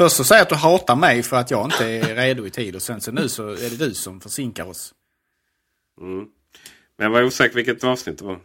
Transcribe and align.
Först 0.00 0.16
så 0.16 0.24
säger 0.24 0.40
jag 0.40 0.42
att 0.42 0.48
du 0.48 0.54
hatar 0.54 0.96
mig 0.96 1.22
för 1.22 1.36
att 1.36 1.50
jag 1.50 1.66
inte 1.66 1.84
är 1.84 2.14
redo 2.14 2.46
i 2.46 2.50
tid 2.50 2.76
och 2.76 2.82
sen 2.82 3.00
så 3.00 3.12
nu 3.12 3.28
så 3.28 3.48
är 3.48 3.70
det 3.70 3.76
du 3.76 3.94
som 3.94 4.20
försinkar 4.20 4.64
oss. 4.64 4.94
Men 6.00 6.26
jag 6.96 7.10
var 7.10 7.22
osäker 7.22 7.54
vilket 7.54 7.84
avsnitt 7.84 8.18
det 8.18 8.24
var. 8.24 8.38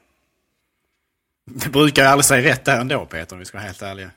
Du 1.46 1.70
brukar 1.70 2.02
ju 2.04 2.08
aldrig 2.08 2.26
säga 2.26 2.52
rätt 2.52 2.66
där 2.66 2.80
ändå 2.80 3.06
Peter 3.06 3.36
om 3.36 3.40
vi 3.40 3.46
ska 3.46 3.58
vara 3.58 3.66
helt 3.66 3.82
ärliga. 3.82 4.12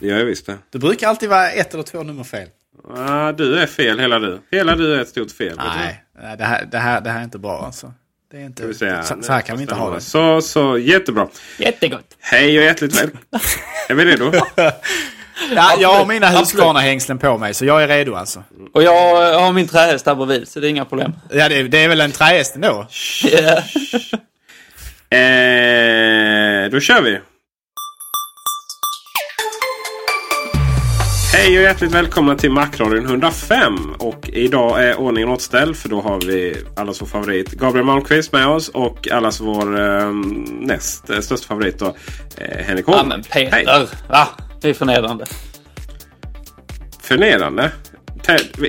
Ja, 0.00 0.14
jag 0.14 0.24
visste. 0.24 0.58
Du 0.70 0.78
brukar 0.78 1.08
alltid 1.08 1.28
vara 1.28 1.50
ett 1.50 1.74
eller 1.74 1.82
två 1.82 2.02
nummer 2.02 2.24
fel. 2.24 2.48
Ah, 2.96 3.32
du 3.32 3.58
är 3.58 3.66
fel, 3.66 4.00
hela 4.00 4.18
du. 4.18 4.40
Hela 4.50 4.76
du 4.76 4.94
är 4.94 5.00
ett 5.00 5.08
stort 5.08 5.30
fel. 5.30 5.56
du. 5.56 5.64
Nej, 5.64 6.04
nej, 6.22 6.36
det 6.36 6.44
här, 6.44 6.64
det, 6.64 6.78
här, 6.78 7.00
det 7.00 7.10
här 7.10 7.20
är 7.20 7.24
inte 7.24 7.38
bra 7.38 7.64
alltså. 7.64 7.92
Det 8.30 8.36
är 8.36 8.46
inte, 8.46 8.74
se 8.74 9.02
så, 9.02 9.22
så 9.22 9.32
här 9.32 9.40
kan 9.40 9.56
vi 9.56 9.62
inte 9.62 9.74
ha 9.74 9.94
det. 9.94 10.00
Så, 10.00 10.42
så, 10.42 10.78
jättebra. 10.78 11.28
Jättegott. 11.58 12.16
Hej 12.18 12.58
och 12.58 12.64
hjärtligt 12.64 13.00
välkomna. 13.00 13.24
är 13.88 13.94
vi 13.94 14.04
redo? 14.04 14.32
Ja, 15.56 15.72
jag 15.78 15.88
har 15.94 16.06
mina 16.06 16.28
Husqvarna-hängslen 16.28 17.18
på 17.18 17.38
mig 17.38 17.54
så 17.54 17.64
jag 17.64 17.82
är 17.82 17.88
redo 17.88 18.14
alltså. 18.14 18.42
Och 18.74 18.82
jag 18.82 19.40
har 19.40 19.52
min 19.52 19.68
trähäst 19.68 20.06
här 20.06 20.14
bredvid, 20.14 20.48
så 20.48 20.60
det 20.60 20.66
är 20.66 20.70
inga 20.70 20.84
problem. 20.84 21.12
Ja, 21.30 21.48
det, 21.48 21.62
det 21.62 21.84
är 21.84 21.88
väl 21.88 22.00
en 22.00 22.12
trähäst 22.12 22.54
ändå? 22.54 22.86
Ja. 23.24 23.62
Eh, 25.12 26.70
då 26.70 26.80
kör 26.80 27.02
vi. 27.02 27.18
Hej 31.32 31.56
och 31.58 31.62
hjärtligt 31.62 31.92
välkomna 31.92 32.36
till 32.36 32.50
Macradion 32.50 33.04
105. 33.04 33.94
Och 33.98 34.28
idag 34.32 34.84
är 34.84 35.00
ordningen 35.00 35.28
återställd 35.28 35.76
för 35.76 35.88
då 35.88 36.00
har 36.00 36.20
vi 36.26 36.56
allas 36.76 37.02
vår 37.02 37.06
favorit 37.06 37.50
Gabriel 37.50 37.86
Malmqvist 37.86 38.32
med 38.32 38.46
oss 38.46 38.68
och 38.68 39.08
allas 39.10 39.40
vår 39.40 39.80
eh, 39.80 40.12
näst 40.60 41.10
eh, 41.10 41.20
största 41.20 41.46
favorit 41.46 41.78
då, 41.78 41.94
eh, 42.36 42.64
Henrik 42.66 42.86
Holm. 42.86 42.98
ja 42.98 43.04
men 43.04 43.22
Peter, 43.22 43.52
Hej. 43.52 43.86
va? 44.08 44.28
Det 44.60 44.68
är 44.70 44.74
förnedrande. 44.74 45.24
Förnedrande. 47.02 47.72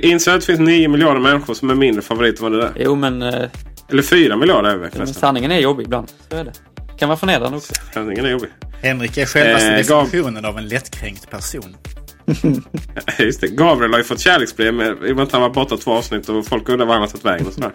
Inser 0.02 0.32
att 0.34 0.40
det 0.40 0.46
finns 0.46 0.60
9 0.60 0.88
miljarder 0.88 1.20
människor 1.22 1.54
som 1.54 1.70
är 1.70 1.76
mindre 1.76 2.02
favoriter 2.02 2.46
än 2.46 2.52
vad 2.52 2.60
det 2.62 2.66
där. 2.68 2.72
Jo 2.76 2.96
men, 2.96 3.22
eh, 3.22 3.50
Eller 3.90 4.04
4 4.04 4.36
miljarder 4.38 4.70
är 4.70 4.76
vi 4.76 4.82
men 4.82 4.92
förresten. 4.92 5.14
sanningen 5.22 5.52
är 5.52 5.60
jobbig 5.60 5.84
ibland. 5.84 6.08
Så 6.30 6.38
är 6.38 6.44
det. 6.44 6.54
Kan 7.00 7.10
vara 7.10 7.20
förnedrande 7.20 7.58
också. 7.58 7.74
Sanningen 7.94 8.26
är 8.26 8.30
jobbig. 8.30 8.50
Henrik 8.82 9.18
är 9.18 9.26
självaste 9.26 9.68
Eh, 9.72 9.78
definitionen 9.78 10.46
av 10.46 10.58
en 10.58 10.68
lättkränkt 10.68 11.30
person. 11.30 11.76
Just 13.20 13.42
det. 13.42 13.48
Gabriel 13.48 13.92
har 13.92 13.98
ju 13.98 14.04
fått 14.04 14.20
kärleksbrev 14.20 14.74
med, 14.74 14.88
i 15.06 15.12
och 15.12 15.16
med 15.16 15.24
att 15.24 15.32
han 15.32 15.42
var 15.42 15.50
borta 15.50 15.78
två 15.78 15.92
avsnitt 15.94 16.30
och 16.30 16.46
folk 16.48 16.70
undrar 16.70 16.86
var 16.86 16.94
han 16.94 17.02
har 17.02 17.08
tagit 17.10 17.26
vägen 17.26 17.48
och 17.48 17.54
sådär. 17.54 17.72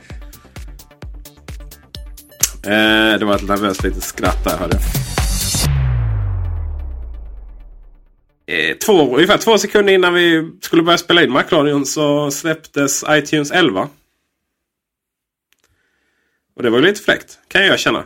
Eh, 2.65 3.19
det 3.19 3.25
var 3.25 3.35
ett 3.35 3.49
nervöst 3.49 3.83
litet 3.85 4.03
skratt 4.03 4.45
där 4.45 4.57
hörde 4.57 4.77
jag. 4.77 4.83
Eh, 8.47 8.77
två, 8.77 9.15
ungefär 9.17 9.39
två 9.39 9.59
sekunder 9.59 9.93
innan 9.93 10.15
vi 10.15 10.51
skulle 10.61 10.83
börja 10.83 10.99
spela 10.99 11.23
in 11.23 11.31
Macradion 11.31 11.87
så 11.87 12.31
släpptes 12.31 13.05
iTunes 13.09 13.51
11. 13.51 13.89
Och 16.57 16.63
det 16.63 16.71
var 16.71 16.79
ju 16.79 16.85
lite 16.85 17.03
fräckt 17.03 17.39
kan 17.49 17.67
jag 17.67 17.79
känna. 17.79 18.05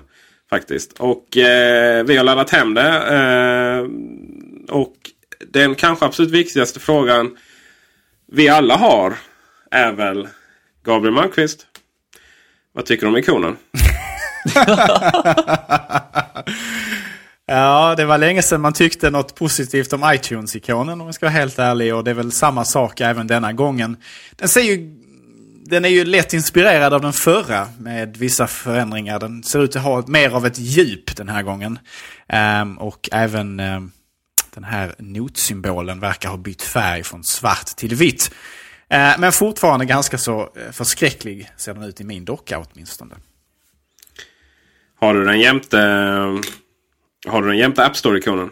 Faktiskt. 0.51 0.93
Och 0.99 1.37
eh, 1.37 2.05
vi 2.05 2.17
har 2.17 2.25
laddat 2.25 2.51
hem 2.51 2.75
det. 2.75 2.91
Eh, 2.91 3.89
och 4.77 4.97
den 5.47 5.75
kanske 5.75 6.05
absolut 6.05 6.31
viktigaste 6.31 6.81
frågan 6.81 7.37
vi 8.27 8.49
alla 8.49 8.77
har 8.77 9.19
är 9.71 9.93
väl 9.93 10.29
Gabriel 10.85 11.15
Malmqvist. 11.15 11.67
Vad 12.73 12.87
tycker 12.87 13.03
du 13.03 13.09
om 13.09 13.17
ikonen? 13.17 13.57
Ja, 17.53 17.95
det 17.97 18.05
var 18.05 18.19
länge 18.19 18.43
sedan 18.43 18.61
man 18.61 18.73
tyckte 18.73 19.11
något 19.11 19.35
positivt 19.35 19.93
om 19.93 20.03
iTunes-ikonen 20.05 21.01
om 21.01 21.07
jag 21.07 21.15
ska 21.15 21.27
vara 21.27 21.33
helt 21.33 21.59
ärlig. 21.59 21.95
Och 21.95 22.05
det 22.05 22.11
är 22.11 22.15
väl 22.15 22.33
samma 22.33 22.65
sak 22.65 23.01
även 23.01 23.27
denna 23.27 23.53
gången. 23.53 23.97
Den 24.37 24.49
ser 24.49 24.61
ju... 24.61 24.97
Den 25.65 25.85
är 25.85 25.89
ju 25.89 26.05
lätt 26.05 26.35
inspirerad 26.35 26.95
av 26.95 27.01
den 27.01 27.13
förra 27.13 27.69
med 27.79 28.17
vissa 28.17 28.47
förändringar. 28.47 29.19
Den 29.19 29.43
ser 29.43 29.65
ut 29.65 29.77
att 29.77 29.83
ha 29.83 30.05
mer 30.07 30.31
av 30.31 30.47
ett 30.47 30.59
djup 30.59 31.17
den 31.17 31.29
här 31.29 31.43
gången. 31.43 31.79
Um, 32.63 32.79
och 32.79 33.09
även 33.13 33.61
um, 33.61 33.93
den 34.55 34.65
här 34.65 34.95
notsymbolen 34.99 36.01
verkar 36.01 36.29
ha 36.29 36.37
bytt 36.37 36.63
färg 36.63 37.03
från 37.03 37.25
svart 37.25 37.67
till 37.67 37.95
vitt. 37.95 38.31
Ehm, 38.89 39.21
men 39.21 39.33
fortfarande 39.33 39.85
ganska 39.85 40.19
så 40.19 40.41
eh, 40.41 40.73
förskräcklig 40.73 41.51
ser 41.57 41.75
den 41.75 41.83
ut 41.83 42.01
i 42.01 42.05
min 42.05 42.25
docka 42.25 42.59
åtminstone. 42.59 43.15
Har 45.01 45.15
du 45.15 45.25
den 45.25 45.41
jämte, 45.41 45.79
har 47.29 47.43
du 47.43 47.49
den 47.49 47.59
jämte 47.59 47.85
App 47.85 47.97
Store-ikonen? 47.97 48.51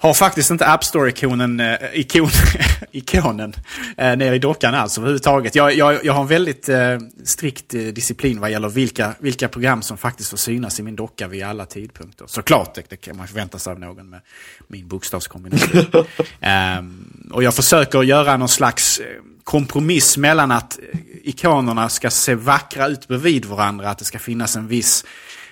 Har 0.00 0.14
faktiskt 0.14 0.50
inte 0.50 0.66
App 0.66 0.84
Store-ikonen 0.84 1.60
eh, 1.60 1.76
ikon, 1.92 2.30
ikonen 2.92 3.54
eh, 3.96 4.16
nere 4.16 4.34
i 4.34 4.38
dockan 4.38 4.74
alls 4.74 4.98
överhuvudtaget. 4.98 5.54
Jag, 5.54 5.74
jag, 5.74 6.04
jag 6.04 6.12
har 6.12 6.20
en 6.20 6.26
väldigt 6.26 6.68
eh, 6.68 6.98
strikt 7.24 7.74
eh, 7.74 7.80
disciplin 7.80 8.40
vad 8.40 8.50
gäller 8.50 8.68
vilka, 8.68 9.14
vilka 9.18 9.48
program 9.48 9.82
som 9.82 9.98
faktiskt 9.98 10.30
får 10.30 10.36
synas 10.36 10.80
i 10.80 10.82
min 10.82 10.96
docka 10.96 11.28
vid 11.28 11.42
alla 11.42 11.66
tidpunkter. 11.66 12.26
Såklart, 12.28 12.74
det, 12.74 12.82
det 12.88 12.96
kan 12.96 13.16
man 13.16 13.28
förvänta 13.28 13.58
sig 13.58 13.70
av 13.70 13.80
någon 13.80 14.10
med 14.10 14.20
min 14.68 14.88
bokstavskombination. 14.88 15.84
Ehm, 16.40 17.30
och 17.32 17.42
jag 17.42 17.54
försöker 17.54 18.02
göra 18.02 18.36
någon 18.36 18.48
slags 18.48 18.98
eh, 18.98 19.06
kompromiss 19.44 20.16
mellan 20.16 20.50
att 20.50 20.78
eh, 20.78 20.98
ikonerna 21.22 21.88
ska 21.88 22.10
se 22.10 22.34
vackra 22.34 22.86
ut 22.86 23.08
bredvid 23.08 23.44
varandra, 23.44 23.90
att 23.90 23.98
det 23.98 24.04
ska 24.04 24.18
finnas 24.18 24.56
en 24.56 24.68
viss 24.68 25.04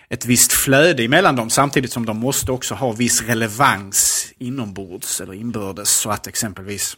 ett 0.09 0.27
visst 0.27 0.53
flöde 0.53 1.05
emellan 1.05 1.37
dem 1.37 1.51
samtidigt 1.51 1.93
som 1.93 2.07
de 2.07 2.17
måste 2.17 2.53
också 2.53 2.75
ha 2.75 2.93
viss 2.93 3.23
relevans 3.23 4.27
inombords 4.39 5.21
eller 5.21 5.35
inbördes 5.35 5.91
så 5.91 6.11
att 6.11 6.27
exempelvis 6.27 6.97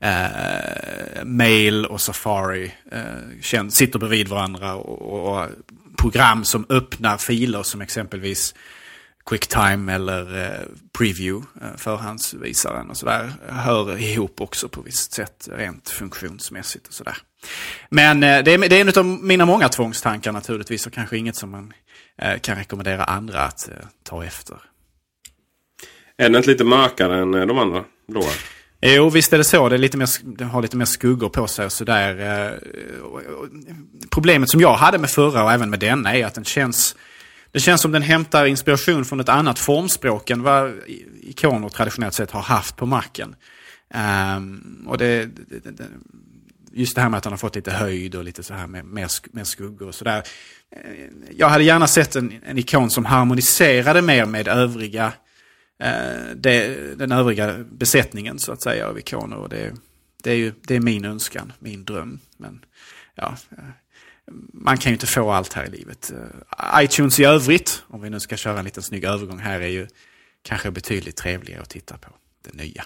eh, 0.00 1.24
Mail 1.24 1.86
och 1.86 2.00
Safari 2.00 2.72
eh, 2.92 3.68
sitter 3.68 3.98
bredvid 3.98 4.28
varandra 4.28 4.74
och, 4.74 5.32
och 5.38 5.48
program 5.98 6.44
som 6.44 6.66
öppnar 6.68 7.18
filer 7.18 7.62
som 7.62 7.80
exempelvis 7.80 8.54
Quicktime 9.26 9.94
eller 9.94 10.44
eh, 10.44 10.66
Preview, 10.98 11.46
eh, 11.60 11.76
förhandsvisaren 11.76 12.90
och 12.90 12.96
sådär, 12.96 13.32
hör 13.48 13.98
ihop 13.98 14.40
också 14.40 14.68
på 14.68 14.82
visst 14.82 15.12
sätt 15.12 15.48
rent 15.52 15.88
funktionsmässigt 15.88 16.86
och 16.86 16.94
sådär. 16.94 17.16
Men 17.90 18.22
eh, 18.22 18.44
det, 18.44 18.52
är, 18.52 18.58
det 18.68 18.76
är 18.76 18.80
en 18.80 18.98
av 18.98 19.06
mina 19.06 19.46
många 19.46 19.68
tvångstankar 19.68 20.32
naturligtvis 20.32 20.86
och 20.86 20.92
kanske 20.92 21.16
inget 21.16 21.36
som 21.36 21.50
man 21.50 21.72
eh, 22.22 22.38
kan 22.38 22.56
rekommendera 22.56 23.04
andra 23.04 23.40
att 23.40 23.68
eh, 23.68 23.74
ta 24.02 24.24
efter. 24.24 24.56
Är 26.16 26.24
den 26.24 26.36
inte 26.36 26.50
lite 26.50 26.64
mörkare 26.64 27.18
än 27.18 27.32
de 27.32 27.58
andra 27.58 27.84
blåa? 28.08 28.30
Jo, 28.80 29.10
visst 29.10 29.32
är 29.32 29.38
det 29.38 29.44
så. 29.44 29.68
Det, 29.68 29.76
är 29.76 29.78
lite 29.78 29.96
mer, 29.96 30.08
det 30.36 30.44
har 30.44 30.62
lite 30.62 30.76
mer 30.76 30.84
skuggor 30.84 31.28
på 31.28 31.46
sig 31.46 31.64
och 31.64 31.72
sådär. 31.72 32.60
Problemet 34.10 34.50
som 34.50 34.60
jag 34.60 34.74
hade 34.74 34.98
med 34.98 35.10
förra 35.10 35.44
och 35.44 35.52
även 35.52 35.70
med 35.70 35.80
denna 35.80 36.14
är 36.16 36.26
att 36.26 36.34
den 36.34 36.44
känns... 36.44 36.96
Det 37.52 37.60
känns 37.60 37.80
som 37.80 37.92
den 37.92 38.02
hämtar 38.02 38.46
inspiration 38.46 39.04
från 39.04 39.20
ett 39.20 39.28
annat 39.28 39.58
formspråk 39.58 40.30
än 40.30 40.42
vad 40.42 40.72
ikoner 41.20 41.68
traditionellt 41.68 42.14
sett 42.14 42.30
har 42.30 42.42
haft 42.42 42.76
på 42.76 42.86
Macen. 42.86 43.34
Ehm, 43.94 44.84
och 44.86 44.98
det, 44.98 45.26
det, 45.26 45.70
det- 45.70 45.84
just 46.72 46.94
det 46.94 47.00
här 47.00 47.08
med 47.08 47.18
att 47.18 47.24
han 47.24 47.32
har 47.32 47.38
fått 47.38 47.56
lite 47.56 47.70
höjd 47.70 48.14
och 48.14 48.24
lite 48.24 48.42
så 48.42 48.54
här 48.54 48.66
med 48.66 48.84
mer, 48.84 49.06
sk- 49.06 49.28
mer 49.32 49.44
skuggor 49.44 49.88
och 49.88 49.94
sådär. 49.94 50.22
Eh, 50.76 51.06
jag 51.36 51.48
hade 51.48 51.64
gärna 51.64 51.86
sett 51.86 52.16
en, 52.16 52.40
en 52.46 52.58
ikon 52.58 52.90
som 52.90 53.04
harmoniserade 53.04 54.02
mer 54.02 54.26
med 54.26 54.48
övriga 54.48 55.12
eh, 55.82 56.34
det, 56.36 56.76
den 56.98 57.12
övriga 57.12 57.64
besättningen 57.72 58.38
så 58.38 58.52
att 58.52 58.62
säga 58.62 58.88
av 58.88 58.98
ikoner. 58.98 59.36
Och 59.36 59.48
det, 59.48 59.74
det, 60.22 60.30
är 60.30 60.36
ju, 60.36 60.52
det 60.62 60.76
är 60.76 60.80
min 60.80 61.04
önskan, 61.04 61.52
min 61.58 61.84
dröm. 61.84 62.20
Men 62.36 62.64
ja, 63.14 63.36
eh, 63.50 63.64
man 64.52 64.78
kan 64.78 64.90
ju 64.90 64.94
inte 64.94 65.06
få 65.06 65.30
allt 65.30 65.52
här 65.52 65.64
i 65.64 65.70
livet. 65.70 66.12
Eh, 66.12 66.84
iTunes 66.84 67.20
i 67.20 67.24
övrigt, 67.24 67.82
om 67.88 68.02
vi 68.02 68.10
nu 68.10 68.20
ska 68.20 68.36
köra 68.36 68.58
en 68.58 68.64
liten 68.64 68.82
snygg 68.82 69.04
övergång 69.04 69.38
här, 69.38 69.60
är 69.60 69.68
ju 69.68 69.86
kanske 70.42 70.70
betydligt 70.70 71.16
trevligare 71.16 71.62
att 71.62 71.70
titta 71.70 71.98
på. 71.98 72.10
Det 72.44 72.54
nya. 72.54 72.84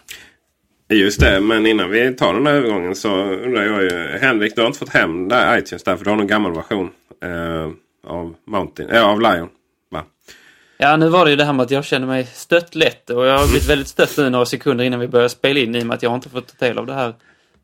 Just 0.92 1.20
det, 1.20 1.40
men 1.40 1.66
innan 1.66 1.90
vi 1.90 2.14
tar 2.14 2.34
den 2.34 2.46
här 2.46 2.54
övergången 2.54 2.94
så 2.94 3.08
undrar 3.24 3.62
jag 3.62 3.82
ju. 3.82 4.18
Henrik, 4.20 4.54
du 4.54 4.60
har 4.60 4.66
inte 4.66 4.78
fått 4.78 4.88
hem 4.88 5.28
där 5.28 5.58
iTunes 5.58 5.82
där 5.82 5.96
för 5.96 6.04
du 6.04 6.10
har 6.10 6.16
någon 6.16 6.26
gammal 6.26 6.54
version 6.54 6.90
eh, 7.22 7.70
av, 8.06 8.34
Mountain, 8.46 8.90
äh, 8.90 9.08
av 9.08 9.20
Lion. 9.20 9.48
Va? 9.90 10.04
Ja, 10.78 10.96
nu 10.96 11.08
var 11.08 11.24
det 11.24 11.30
ju 11.30 11.36
det 11.36 11.44
här 11.44 11.52
med 11.52 11.64
att 11.64 11.70
jag 11.70 11.84
känner 11.84 12.06
mig 12.06 12.26
stött 12.26 12.74
lätt 12.74 13.10
och 13.10 13.26
jag 13.26 13.38
har 13.38 13.46
blivit 13.46 13.68
väldigt 13.68 13.88
stött 13.88 14.16
nu 14.18 14.30
några 14.30 14.46
sekunder 14.46 14.84
innan 14.84 15.00
vi 15.00 15.08
börjar 15.08 15.28
spela 15.28 15.60
in 15.60 15.74
i 15.74 15.82
och 15.82 15.86
med 15.86 15.94
att 15.94 16.02
jag 16.02 16.14
inte 16.14 16.28
fått 16.28 16.58
ta 16.58 16.66
del 16.66 16.78
av 16.78 16.86
det 16.86 16.94
här, 16.94 17.14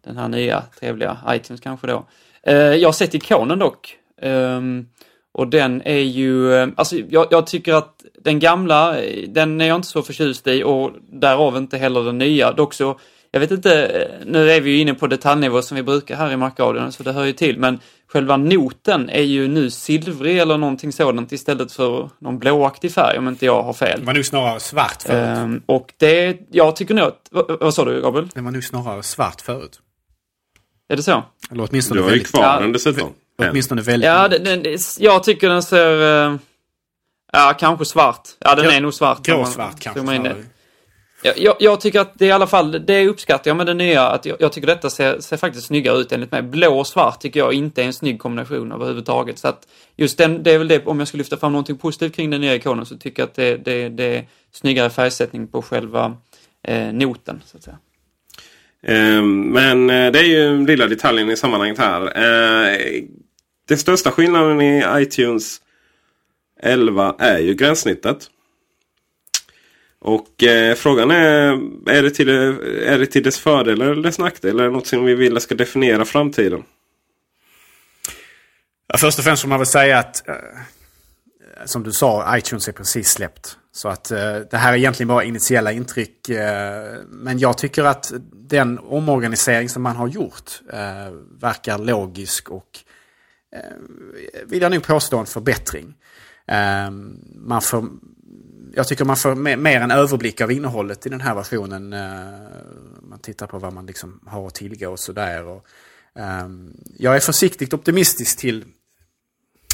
den 0.05 0.17
här 0.17 0.29
nya 0.29 0.63
trevliga 0.81 1.19
iTunes 1.29 1.61
kanske 1.61 1.87
då. 1.87 2.07
Eh, 2.43 2.55
jag 2.57 2.89
har 2.89 2.93
sett 2.93 3.15
ikonen 3.15 3.59
dock. 3.59 3.97
Ehm, 4.23 4.87
och 5.33 5.49
den 5.49 5.83
är 5.85 5.99
ju, 5.99 6.55
eh, 6.55 6.69
alltså 6.77 6.97
jag, 6.97 7.27
jag 7.31 7.47
tycker 7.47 7.75
att 7.75 8.05
den 8.19 8.39
gamla, 8.39 9.03
eh, 9.03 9.29
den 9.29 9.61
är 9.61 9.67
jag 9.67 9.77
inte 9.77 9.89
så 9.89 10.03
förtjust 10.03 10.47
i 10.47 10.63
och 10.63 10.93
därav 11.13 11.57
inte 11.57 11.79
heller 11.79 12.05
den 12.05 12.19
nya. 12.19 12.53
Dock 12.53 12.75
så, 12.75 12.99
jag 13.31 13.41
vet 13.41 13.51
inte, 13.51 14.09
nu 14.27 14.51
är 14.51 14.61
vi 14.61 14.71
ju 14.71 14.79
inne 14.79 14.95
på 14.95 15.07
detaljnivå 15.07 15.63
som 15.63 15.77
vi 15.77 15.83
brukar 15.83 16.17
här 16.17 16.33
i 16.33 16.37
Markradion 16.37 16.93
så 16.93 17.03
det 17.03 17.13
hör 17.13 17.25
ju 17.25 17.33
till, 17.33 17.59
men 17.59 17.81
själva 18.13 18.37
noten 18.37 19.09
är 19.11 19.23
ju 19.23 19.49
nu 19.49 19.71
silvrig 19.71 20.39
eller 20.39 20.59
någonting 20.59 20.93
sådant 20.93 21.33
istället 21.33 21.73
för 21.73 22.11
någon 22.19 22.39
blåaktig 22.39 22.93
färg 22.93 23.19
om 23.19 23.29
inte 23.29 23.47
jag 23.47 23.63
har 23.63 23.73
fel. 23.73 24.01
Det 24.01 24.07
var 24.07 24.15
nog 24.15 24.25
snarare 24.27 24.61
svart 24.61 25.03
förut. 25.03 25.39
Ehm, 25.39 25.63
och 25.67 25.93
det, 25.97 26.39
jag 26.51 26.77
tycker 26.77 26.95
nog 26.95 27.05
att, 27.05 27.29
vad, 27.31 27.61
vad 27.61 27.75
sa 27.75 27.85
du 27.85 28.03
Gabriel? 28.03 28.29
Det 28.35 28.41
var 28.41 28.51
nog 28.51 28.65
snarare 28.65 29.03
svart 29.03 29.41
förut. 29.41 29.81
Är 30.89 30.97
det 30.97 31.03
så? 31.03 31.23
Eller 31.51 31.69
åtminstone 31.71 32.01
Du 32.01 32.03
har 32.03 32.11
ju 32.11 32.15
väldigt, 32.15 32.33
kvar 32.35 32.61
den 32.61 32.73
dessutom. 32.73 33.09
Åtminstone 33.39 33.83
väldigt 33.83 34.07
Ja, 34.09 34.29
den, 34.29 34.45
den, 34.63 34.77
jag 34.99 35.25
tycker 35.25 35.49
den 35.49 35.63
ser, 35.63 36.27
eh, 36.27 36.37
ja 37.33 37.55
kanske 37.61 37.85
svart. 37.85 38.29
Ja, 38.39 38.55
den 38.55 38.65
Grå- 38.65 38.71
är 38.73 38.81
nog 38.81 38.95
svart. 38.95 39.23
Gråsvart 39.27 39.81
kanske. 39.81 40.01
zoomar 40.01 40.15
in 40.15 40.23
det. 40.23 40.29
snarare. 40.31 40.45
Jag, 41.23 41.39
jag, 41.39 41.57
jag 41.61 41.81
tycker 41.81 42.01
att 42.01 42.19
det 42.19 42.27
i 42.27 42.31
alla 42.31 42.47
fall, 42.47 42.87
det 42.87 43.09
uppskattar 43.09 43.51
jag 43.51 43.57
med 43.57 43.67
det 43.67 43.75
nya, 43.75 44.03
att 44.09 44.27
jag, 44.27 44.37
jag 44.41 44.53
tycker 44.53 44.67
detta 44.67 44.91
ser, 44.91 45.21
ser 45.21 45.37
faktiskt 45.37 45.67
snyggare 45.67 45.99
ut 45.99 46.13
enligt 46.13 46.33
mig. 46.33 46.43
Blå 46.43 46.79
och 46.79 46.87
svart 46.87 47.21
tycker 47.21 47.41
jag 47.41 47.53
inte 47.53 47.83
är 47.83 47.87
en 47.87 47.93
snygg 47.93 48.19
kombination 48.19 48.73
överhuvudtaget. 48.73 49.39
Så 49.39 49.49
att 49.49 49.69
just 49.97 50.19
den, 50.19 50.43
det 50.43 50.53
är 50.53 50.59
väl 50.59 50.69
det, 50.69 50.87
om 50.87 50.99
jag 50.99 51.09
ska 51.09 51.19
lyfta 51.19 51.37
fram 51.37 51.53
någonting 51.53 51.79
positivt 51.79 52.17
kring 52.17 52.31
den 52.31 52.41
nya 52.41 52.55
ikonen 52.55 52.87
så 52.87 52.97
tycker 52.97 53.23
jag 53.23 53.27
att 53.27 53.35
det, 53.35 53.57
det, 53.57 53.89
det 53.89 54.17
är 54.17 54.25
snyggare 54.53 54.91
färgsättning 54.91 55.47
på 55.47 55.63
själva 55.63 56.17
eh, 56.63 56.93
noten, 56.93 57.43
så 57.47 57.57
att 57.57 57.63
säga. 57.63 57.79
Eh, 58.83 59.23
men 59.23 59.91
eh, 59.91 60.13
det 60.13 60.19
är 60.19 60.25
ju 60.25 60.43
den 60.43 60.65
lilla 60.65 60.87
detaljen 60.87 61.31
i 61.31 61.37
sammanhanget 61.37 61.79
här. 61.79 62.03
Eh, 62.03 63.03
den 63.69 63.79
största 63.79 64.11
skillnaden 64.11 64.61
i 64.61 64.85
iTunes 64.97 65.61
11 66.63 67.15
är 67.19 67.39
ju 67.39 67.55
gränssnittet. 67.55 68.31
Och 70.01 70.43
eh, 70.43 70.75
frågan 70.75 71.11
är, 71.11 71.61
är 71.91 72.03
det, 72.03 72.11
till, 72.11 72.29
eh, 72.29 72.93
är 72.93 72.99
det 72.99 73.07
till 73.07 73.23
dess 73.23 73.39
fördel 73.39 73.81
eller 73.81 74.03
dess 74.03 74.19
nackdel? 74.19 74.51
Eller 74.51 74.65
är 74.65 74.69
det 74.69 74.75
något 74.75 74.87
som 74.87 75.05
vi 75.05 75.15
vill 75.15 75.41
ska 75.41 75.55
definiera 75.55 76.05
framtiden? 76.05 76.63
Ja, 78.87 78.99
först 78.99 79.19
och 79.19 79.25
främst 79.25 79.43
får 79.43 79.49
man 79.49 79.59
väl 79.59 79.67
säga 79.67 79.99
att, 79.99 80.29
eh, 80.29 80.35
som 81.65 81.83
du 81.83 81.93
sa, 81.93 82.37
iTunes 82.39 82.69
är 82.69 82.73
precis 82.73 83.11
släppt. 83.11 83.59
Så 83.73 83.89
att 83.89 84.11
eh, 84.11 84.37
det 84.51 84.57
här 84.57 84.73
är 84.73 84.77
egentligen 84.77 85.09
bara 85.09 85.25
initiella 85.25 85.73
intryck. 85.73 86.29
Eh, 86.29 86.95
men 87.09 87.39
jag 87.39 87.59
tycker 87.59 87.85
att 87.85 88.13
den 88.33 88.79
omorganisering 88.79 89.69
som 89.69 89.83
man 89.83 89.97
har 89.97 90.09
gjort 90.09 90.61
eh, 90.73 91.13
verkar 91.41 91.79
logisk 91.79 92.51
och 92.51 92.79
eh, 93.53 93.61
vill 94.47 94.63
jag 94.63 94.73
nog 94.73 94.83
påstå 94.83 95.19
en 95.19 95.27
förbättring. 95.27 95.95
Eh, 96.47 96.91
man 97.35 97.63
får, 97.63 97.89
jag 98.75 98.89
tycker 98.89 99.05
man 99.05 99.17
får 99.17 99.35
mer, 99.35 99.81
en 99.81 99.91
överblick 99.91 100.41
av 100.41 100.53
innehållet 100.53 101.07
i 101.07 101.09
den 101.09 101.21
här 101.21 101.35
versionen. 101.35 101.93
Eh, 101.93 102.01
man 103.03 103.19
tittar 103.23 103.47
på 103.47 103.59
vad 103.59 103.73
man 103.73 103.87
liksom 103.87 104.21
har 104.27 104.47
att 104.47 104.55
tillgå 104.55 104.91
och 104.91 105.01
sådär. 105.01 105.61
Ehm, 106.15 106.77
jag 106.99 107.17
är 107.17 107.21
försiktigt 107.21 107.75
optimistisk 107.75 108.39
till 108.39 108.65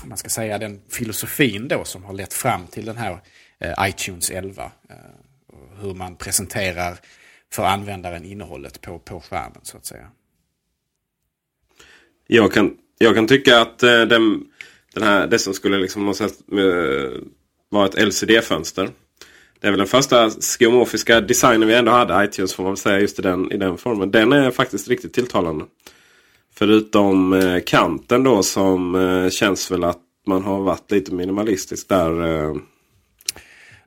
man 0.04 0.18
ska 0.18 0.28
säga, 0.28 0.58
den 0.58 0.80
filosofin 0.88 1.68
då 1.68 1.84
som 1.84 2.04
har 2.04 2.12
lett 2.12 2.32
fram 2.32 2.66
till 2.66 2.84
den 2.84 2.96
här 2.96 3.18
eh, 3.58 3.88
iTunes 3.88 4.30
11. 4.30 4.72
Eh, 4.90 4.96
hur 5.80 5.94
man 5.94 6.16
presenterar 6.16 6.98
för 7.52 7.64
användaren 7.64 8.24
innehållet 8.24 8.80
på, 8.80 8.98
på 8.98 9.20
skärmen 9.20 9.60
så 9.62 9.76
att 9.76 9.86
säga. 9.86 10.10
Jag 12.26 12.52
kan, 12.52 12.76
jag 12.98 13.14
kan 13.14 13.26
tycka 13.26 13.60
att 13.60 13.78
den, 13.78 14.44
den 14.94 15.02
här, 15.02 15.26
det 15.26 15.38
som 15.38 15.54
skulle 15.54 15.78
liksom 15.78 16.06
något 16.06 16.16
sätt, 16.16 16.38
var 17.74 17.86
ett 17.86 17.94
LCD-fönster. 17.94 18.90
Det 19.60 19.66
är 19.66 19.70
väl 19.70 19.78
den 19.78 19.86
första 19.86 20.30
skeuomorfiska 20.30 21.20
designen 21.20 21.68
vi 21.68 21.74
ändå 21.74 21.92
hade. 21.92 22.24
iTunes 22.24 22.54
får 22.54 22.62
man 22.62 22.72
väl 22.72 22.76
säga 22.76 23.00
just 23.00 23.18
i 23.18 23.22
den, 23.22 23.52
i 23.52 23.56
den 23.56 23.78
formen. 23.78 24.10
Den 24.10 24.32
är 24.32 24.50
faktiskt 24.50 24.88
riktigt 24.88 25.12
tilltalande. 25.12 25.64
Förutom 26.54 27.32
eh, 27.32 27.60
kanten 27.66 28.22
då 28.24 28.42
som 28.42 28.94
eh, 28.94 29.30
känns 29.30 29.70
väl 29.70 29.84
att 29.84 29.98
man 30.26 30.42
har 30.42 30.60
varit 30.60 30.90
lite 30.90 31.14
minimalistisk 31.14 31.88
där. 31.88 32.24
Eh, 32.26 32.54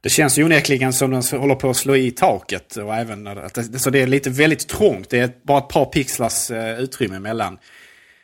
Det 0.02 0.10
känns 0.10 0.38
ju 0.40 0.44
onekligen 0.44 0.94
som 0.94 1.12
den 1.12 1.24
håller 1.32 1.56
på 1.56 1.70
att 1.70 1.78
slå 1.78 1.96
i 1.96 2.12
taket. 2.12 2.78
Och 2.78 2.96
även 2.96 3.28
att 3.28 3.54
det, 3.54 3.80
så 3.80 3.90
det 3.90 4.02
är 4.02 4.08
lite 4.08 4.30
väldigt 4.30 4.68
trångt. 4.68 5.10
Det 5.10 5.20
är 5.20 5.32
bara 5.44 5.58
ett 5.58 5.70
par 5.70 5.86
pixlars 5.86 6.52
eh, 6.52 6.80
utrymme 6.80 7.20
mellan 7.20 7.58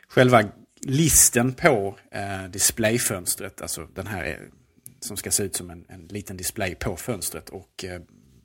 själva 0.08 0.42
listen 0.86 1.52
på 1.52 1.96
eh, 2.14 2.50
displayfönstret. 2.50 3.62
Alltså 3.62 3.86
den 3.94 4.06
här 4.06 4.38
som 5.04 5.16
ska 5.16 5.30
se 5.30 5.42
ut 5.42 5.56
som 5.56 5.70
en, 5.70 5.84
en 5.88 6.06
liten 6.06 6.36
display 6.36 6.74
på 6.74 6.96
fönstret. 6.96 7.48
Och 7.48 7.84
eh, 7.84 8.00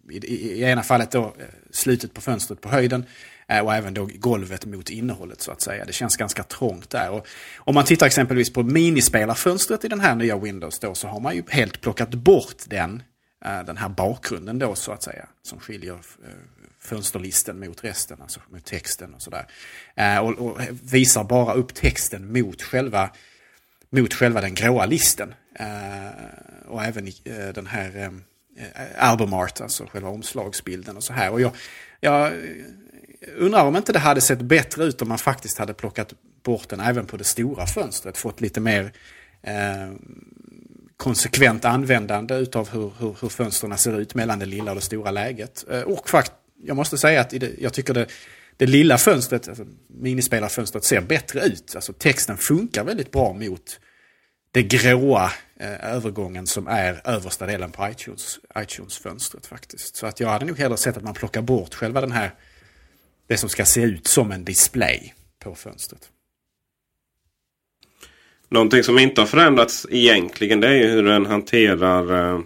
i, 0.09 0.17
i, 0.17 0.59
i 0.59 0.63
ena 0.63 0.83
fallet 0.83 1.11
då 1.11 1.23
eh, 1.23 1.45
slutet 1.71 2.13
på 2.13 2.21
fönstret 2.21 2.61
på 2.61 2.69
höjden. 2.69 3.05
Eh, 3.47 3.65
och 3.65 3.73
även 3.73 3.93
då 3.93 4.09
golvet 4.15 4.65
mot 4.65 4.89
innehållet 4.89 5.41
så 5.41 5.51
att 5.51 5.61
säga. 5.61 5.85
Det 5.85 5.93
känns 5.93 6.17
ganska 6.17 6.43
trångt 6.43 6.89
där. 6.89 7.09
Och 7.09 7.27
om 7.57 7.75
man 7.75 7.85
tittar 7.85 8.05
exempelvis 8.05 8.53
på 8.53 8.63
minispelarfönstret 8.63 9.83
i 9.83 9.87
den 9.87 9.99
här 9.99 10.15
nya 10.15 10.37
Windows 10.37 10.79
då 10.79 10.95
så 10.95 11.07
har 11.07 11.19
man 11.19 11.35
ju 11.35 11.43
helt 11.49 11.81
plockat 11.81 12.09
bort 12.09 12.63
den 12.67 13.03
den 13.65 13.77
här 13.77 13.89
bakgrunden 13.89 14.59
då 14.59 14.75
så 14.75 14.91
att 14.91 15.03
säga. 15.03 15.27
Som 15.43 15.59
skiljer 15.59 15.97
fönsterlisten 16.79 17.59
mot 17.59 17.83
resten, 17.83 18.21
alltså 18.21 18.39
mot 18.49 18.65
texten 18.65 19.13
och 19.13 19.21
sådär. 19.21 19.45
Och, 20.21 20.39
och 20.39 20.61
visar 20.83 21.23
bara 21.23 21.53
upp 21.53 21.73
texten 21.73 22.33
mot 22.33 22.61
själva, 22.61 23.09
mot 23.89 24.13
själva 24.13 24.41
den 24.41 24.53
gråa 24.53 24.85
listen. 24.85 25.33
Eh, 25.55 26.67
och 26.67 26.83
även 26.83 27.07
i 27.07 27.15
eh, 27.23 27.47
den 27.53 27.67
här 27.67 27.97
eh, 27.97 28.63
eh, 28.65 29.09
album 29.09 29.33
art, 29.33 29.61
alltså 29.61 29.85
själva 29.85 30.09
omslagsbilden 30.09 30.97
och 30.97 31.03
så 31.03 31.13
här. 31.13 31.31
Och 31.31 31.41
jag, 31.41 31.51
jag 31.99 32.33
undrar 33.37 33.65
om 33.65 33.75
inte 33.75 33.93
det 33.93 33.99
hade 33.99 34.21
sett 34.21 34.41
bättre 34.41 34.83
ut 34.83 35.01
om 35.01 35.07
man 35.07 35.17
faktiskt 35.17 35.57
hade 35.57 35.73
plockat 35.73 36.13
bort 36.43 36.69
den 36.69 36.79
även 36.79 37.05
på 37.05 37.17
det 37.17 37.23
stora 37.23 37.65
fönstret. 37.65 38.17
Fått 38.17 38.41
lite 38.41 38.59
mer 38.59 38.93
eh, 39.41 39.91
konsekvent 40.97 41.65
användande 41.65 42.35
utav 42.35 42.69
hur, 42.69 42.91
hur, 42.99 43.15
hur 43.21 43.29
fönstren 43.29 43.77
ser 43.77 43.99
ut 43.99 44.15
mellan 44.15 44.39
det 44.39 44.45
lilla 44.45 44.71
och 44.71 44.75
det 44.75 44.81
stora 44.81 45.11
läget. 45.11 45.65
Eh, 45.71 45.81
Och 45.81 46.09
fakt, 46.09 46.31
jag 46.63 46.75
måste 46.75 46.97
säga 46.97 47.21
att 47.21 47.29
det, 47.29 47.53
jag 47.59 47.73
tycker 47.73 47.93
det, 47.93 48.05
det 48.57 48.65
lilla 48.65 48.97
fönstret, 48.97 49.47
alltså 49.47 49.65
minispelarfönstret, 49.87 50.83
ser 50.83 51.01
bättre 51.01 51.41
ut. 51.41 51.75
Alltså 51.75 51.93
texten 51.93 52.37
funkar 52.37 52.83
väldigt 52.83 53.11
bra 53.11 53.33
mot 53.33 53.79
det 54.51 54.63
gråa 54.63 55.31
eh, 55.59 55.95
övergången 55.95 56.47
som 56.47 56.67
är 56.67 57.01
översta 57.03 57.45
delen 57.45 57.71
på 57.71 57.89
iTunes, 57.89 58.39
iTunes-fönstret 58.57 59.45
faktiskt. 59.45 59.95
Så 59.95 60.07
att 60.07 60.19
jag 60.19 60.29
hade 60.29 60.45
nog 60.45 60.57
hellre 60.57 60.77
sett 60.77 60.97
att 60.97 61.03
man 61.03 61.13
plockar 61.13 61.41
bort 61.41 61.73
själva 61.73 62.01
den 62.01 62.11
här, 62.11 62.31
det 63.27 63.37
som 63.37 63.49
ska 63.49 63.65
se 63.65 63.81
ut 63.81 64.07
som 64.07 64.31
en 64.31 64.45
display 64.45 65.13
på 65.43 65.55
fönstret. 65.55 66.09
Någonting 68.49 68.83
som 68.83 68.99
inte 68.99 69.21
har 69.21 69.25
förändrats 69.25 69.87
egentligen 69.89 70.59
det 70.59 70.67
är 70.67 70.73
ju 70.73 70.87
hur 70.87 71.03
den 71.03 71.25
hanterar 71.25 72.33
eh, 72.33 72.41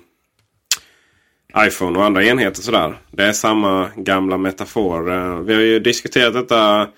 iPhone 1.57 1.99
och 1.99 2.05
andra 2.05 2.23
enheter. 2.23 2.61
Sådär. 2.61 2.97
Det 3.11 3.23
är 3.23 3.33
samma 3.33 3.91
gamla 3.95 4.37
metafor. 4.37 5.11
Eh, 5.11 5.39
vi 5.39 5.53
har 5.53 5.61
ju 5.61 5.79
diskuterat 5.79 6.33
detta 6.33 6.89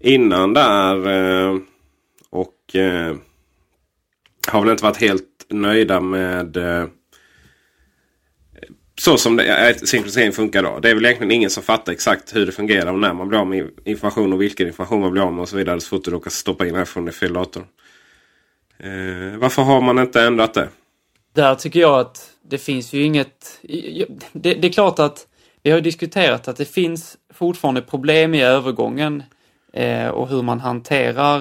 innan 0.00 0.54
där. 0.54 1.08
Eh, 1.08 1.58
och 2.30 2.76
eh, 2.76 3.16
har 4.48 4.60
väl 4.60 4.70
inte 4.70 4.84
varit 4.84 4.96
helt 4.96 5.46
nöjda 5.48 6.00
med 6.00 6.56
eh, 6.56 6.86
så 9.00 9.16
som 9.16 9.36
det, 9.36 9.68
eh, 9.68 9.76
synkronisering 9.76 10.32
funkar 10.32 10.62
då. 10.62 10.78
Det 10.78 10.90
är 10.90 10.94
väl 10.94 11.04
egentligen 11.04 11.30
ingen 11.30 11.50
som 11.50 11.62
fattar 11.62 11.92
exakt 11.92 12.36
hur 12.36 12.46
det 12.46 12.52
fungerar 12.52 12.92
och 12.92 12.98
när 12.98 13.14
man 13.14 13.28
blir 13.28 13.38
av 13.38 13.46
med 13.46 13.70
information 13.84 14.32
och 14.32 14.42
vilken 14.42 14.66
information 14.66 15.00
man 15.00 15.12
blir 15.12 15.22
av 15.22 15.32
med 15.32 15.42
och 15.42 15.48
så 15.48 15.56
vidare. 15.56 15.80
Så 15.80 15.88
fort 15.88 16.04
du 16.04 16.10
råkar 16.10 16.30
stoppa 16.30 16.66
in 16.66 16.82
iPhone 16.82 17.10
i 17.10 17.12
fel 17.12 17.32
dator. 17.32 17.64
Eh, 18.78 19.38
varför 19.38 19.62
har 19.62 19.80
man 19.80 19.98
inte 19.98 20.22
ändrat 20.22 20.54
det? 20.54 20.68
Där 21.34 21.54
tycker 21.54 21.80
jag 21.80 22.00
att 22.00 22.30
det 22.42 22.58
finns 22.58 22.92
ju 22.92 23.02
inget... 23.02 23.60
Det, 24.32 24.54
det 24.54 24.68
är 24.68 24.72
klart 24.72 24.98
att 24.98 25.26
vi 25.62 25.70
har 25.70 25.80
diskuterat 25.80 26.48
att 26.48 26.56
det 26.56 26.64
finns 26.64 27.16
fortfarande 27.34 27.82
problem 27.82 28.34
i 28.34 28.42
övergången 28.42 29.22
eh, 29.72 30.08
och 30.08 30.28
hur 30.28 30.42
man 30.42 30.60
hanterar 30.60 31.40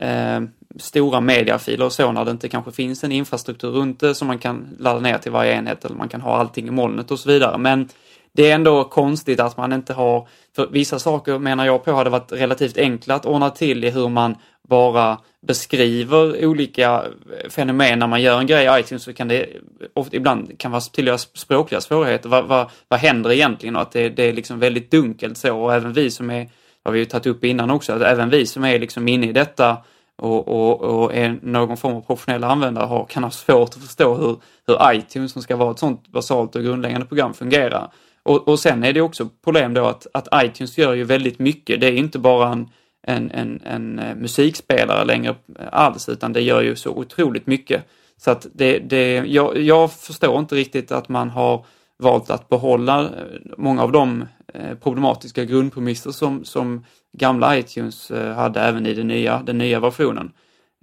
eh, 0.00 0.40
stora 0.78 1.20
mediafiler 1.20 1.84
och 1.84 1.92
så 1.92 2.12
när 2.12 2.24
det 2.24 2.30
inte 2.30 2.48
kanske 2.48 2.72
finns 2.72 3.04
en 3.04 3.12
infrastruktur 3.12 3.68
runt 3.68 4.00
det 4.00 4.14
som 4.14 4.28
man 4.28 4.38
kan 4.38 4.76
ladda 4.78 5.00
ner 5.00 5.18
till 5.18 5.32
varje 5.32 5.52
enhet 5.52 5.84
eller 5.84 5.96
man 5.96 6.08
kan 6.08 6.20
ha 6.20 6.36
allting 6.36 6.68
i 6.68 6.70
molnet 6.70 7.10
och 7.10 7.18
så 7.18 7.28
vidare. 7.28 7.58
Men 7.58 7.88
det 8.32 8.50
är 8.50 8.54
ändå 8.54 8.84
konstigt 8.84 9.40
att 9.40 9.56
man 9.56 9.72
inte 9.72 9.92
har, 9.92 10.28
för 10.56 10.66
vissa 10.66 10.98
saker 10.98 11.38
menar 11.38 11.66
jag 11.66 11.84
på 11.84 11.92
hade 11.92 12.10
varit 12.10 12.32
relativt 12.32 12.78
enkla 12.78 13.14
att 13.14 13.26
ordna 13.26 13.50
till 13.50 13.84
i 13.84 13.90
hur 13.90 14.08
man 14.08 14.36
bara 14.68 15.18
beskriver 15.46 16.46
olika 16.46 17.04
fenomen 17.50 17.98
när 17.98 18.06
man 18.06 18.22
gör 18.22 18.38
en 18.38 18.46
grej 18.46 18.66
i 18.66 18.80
iTunes 18.80 19.02
så 19.02 19.12
kan 19.12 19.28
det 19.28 19.46
ofta, 19.94 20.16
ibland 20.16 20.58
kan 20.58 20.70
vara 20.70 20.80
tydliga 20.80 21.18
språkliga 21.18 21.80
svårigheter. 21.80 22.28
Vad, 22.28 22.44
vad, 22.44 22.70
vad 22.88 23.00
händer 23.00 23.32
egentligen? 23.32 23.76
Och 23.76 23.82
att 23.82 23.92
det, 23.92 24.08
det 24.08 24.22
är 24.22 24.32
liksom 24.32 24.58
väldigt 24.58 24.90
dunkelt 24.90 25.38
så 25.38 25.58
och 25.58 25.74
även 25.74 25.92
vi 25.92 26.10
som 26.10 26.30
är, 26.30 26.50
har 26.84 26.92
vi 26.92 26.98
ju 26.98 27.04
tagit 27.04 27.26
upp 27.26 27.44
innan 27.44 27.70
också, 27.70 27.92
att 27.92 28.02
även 28.02 28.30
vi 28.30 28.46
som 28.46 28.64
är 28.64 28.78
liksom 28.78 29.08
inne 29.08 29.28
i 29.28 29.32
detta 29.32 29.76
och, 30.16 30.48
och, 30.48 30.80
och 30.80 31.14
är 31.14 31.38
någon 31.42 31.76
form 31.76 31.96
av 31.96 32.00
professionell 32.00 32.44
användare 32.44 32.86
har, 32.86 33.04
kan 33.04 33.24
ha 33.24 33.30
svårt 33.30 33.68
att 33.68 33.82
förstå 33.82 34.14
hur, 34.14 34.36
hur 34.66 34.92
iTunes, 34.92 35.32
som 35.32 35.42
ska 35.42 35.56
vara 35.56 35.70
ett 35.70 35.78
sånt 35.78 36.08
basalt 36.08 36.56
och 36.56 36.62
grundläggande 36.62 37.06
program, 37.06 37.34
fungerar. 37.34 37.92
Och, 38.22 38.48
och 38.48 38.60
sen 38.60 38.84
är 38.84 38.92
det 38.92 39.00
också 39.00 39.28
problem 39.44 39.74
då 39.74 39.86
att, 39.86 40.06
att 40.14 40.28
iTunes 40.44 40.78
gör 40.78 40.94
ju 40.94 41.04
väldigt 41.04 41.38
mycket. 41.38 41.80
Det 41.80 41.86
är 41.86 41.92
inte 41.92 42.18
bara 42.18 42.52
en, 42.52 42.68
en, 43.06 43.30
en, 43.30 43.60
en 43.64 43.98
eh, 43.98 44.14
musikspelare 44.14 45.04
längre 45.04 45.34
alls, 45.70 46.08
utan 46.08 46.32
det 46.32 46.40
gör 46.40 46.62
ju 46.62 46.76
så 46.76 46.90
otroligt 46.90 47.46
mycket. 47.46 47.84
Så 48.16 48.30
att 48.30 48.46
det, 48.52 48.78
det, 48.78 49.14
jag, 49.26 49.58
jag 49.58 49.92
förstår 49.92 50.38
inte 50.38 50.54
riktigt 50.54 50.92
att 50.92 51.08
man 51.08 51.30
har 51.30 51.66
valt 51.98 52.30
att 52.30 52.48
behålla 52.48 53.00
eh, 53.00 53.08
många 53.56 53.82
av 53.82 53.92
de 53.92 54.24
Eh, 54.54 54.74
problematiska 54.74 55.44
grundpremisser 55.44 56.10
som, 56.10 56.44
som 56.44 56.84
gamla 57.18 57.58
iTunes 57.58 58.10
eh, 58.10 58.34
hade 58.34 58.60
även 58.60 58.86
i 58.86 58.94
den 58.94 59.08
nya, 59.08 59.42
den 59.42 59.58
nya 59.58 59.80
versionen. 59.80 60.32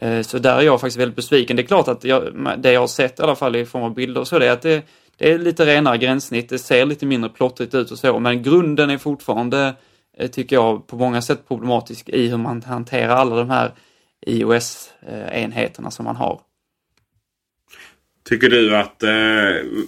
Eh, 0.01 0.21
så 0.21 0.39
där 0.39 0.57
är 0.57 0.61
jag 0.61 0.81
faktiskt 0.81 0.99
väldigt 0.99 1.15
besviken. 1.15 1.55
Det 1.55 1.61
är 1.61 1.67
klart 1.67 1.87
att 1.87 2.03
jag, 2.03 2.23
det 2.57 2.71
jag 2.71 2.79
har 2.79 2.87
sett 2.87 3.19
i 3.19 3.23
alla 3.23 3.35
fall 3.35 3.55
i 3.55 3.65
form 3.65 3.83
av 3.83 3.93
bilder 3.93 4.21
och 4.21 4.27
så, 4.27 4.39
det 4.39 4.47
är 4.47 4.51
att 4.51 4.61
det, 4.61 4.85
det 5.17 5.31
är 5.31 5.39
lite 5.39 5.65
renare 5.65 5.97
gränssnitt, 5.97 6.49
det 6.49 6.59
ser 6.59 6.85
lite 6.85 7.05
mindre 7.05 7.29
plottrigt 7.29 7.75
ut 7.75 7.91
och 7.91 7.99
så, 7.99 8.19
men 8.19 8.43
grunden 8.43 8.89
är 8.89 8.97
fortfarande, 8.97 9.73
tycker 10.31 10.55
jag, 10.55 10.87
på 10.87 10.95
många 10.95 11.21
sätt 11.21 11.47
problematisk 11.47 12.09
i 12.09 12.27
hur 12.27 12.37
man 12.37 12.63
hanterar 12.63 13.15
alla 13.15 13.35
de 13.35 13.49
här 13.49 13.71
iOS-enheterna 14.27 15.91
som 15.91 16.05
man 16.05 16.15
har. 16.15 16.41
Tycker 18.29 18.49
du 18.49 18.75
att 18.75 19.03
eh, 19.03 19.09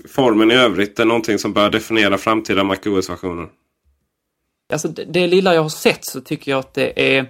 formen 0.09 0.51
i 0.51 0.55
övrigt 0.55 0.99
är 0.99 1.05
någonting 1.05 1.39
som 1.39 1.53
bör 1.53 1.69
definiera 1.69 2.17
framtida 2.17 2.63
MacOS-versioner? 2.63 3.47
Alltså 4.73 4.87
det, 4.87 5.03
det, 5.03 5.27
lilla 5.27 5.55
jag 5.55 5.61
har 5.61 5.69
sett 5.69 6.05
så 6.05 6.21
tycker 6.21 6.51
jag 6.51 6.59
att 6.59 6.73
det 6.73 7.17
är... 7.17 7.25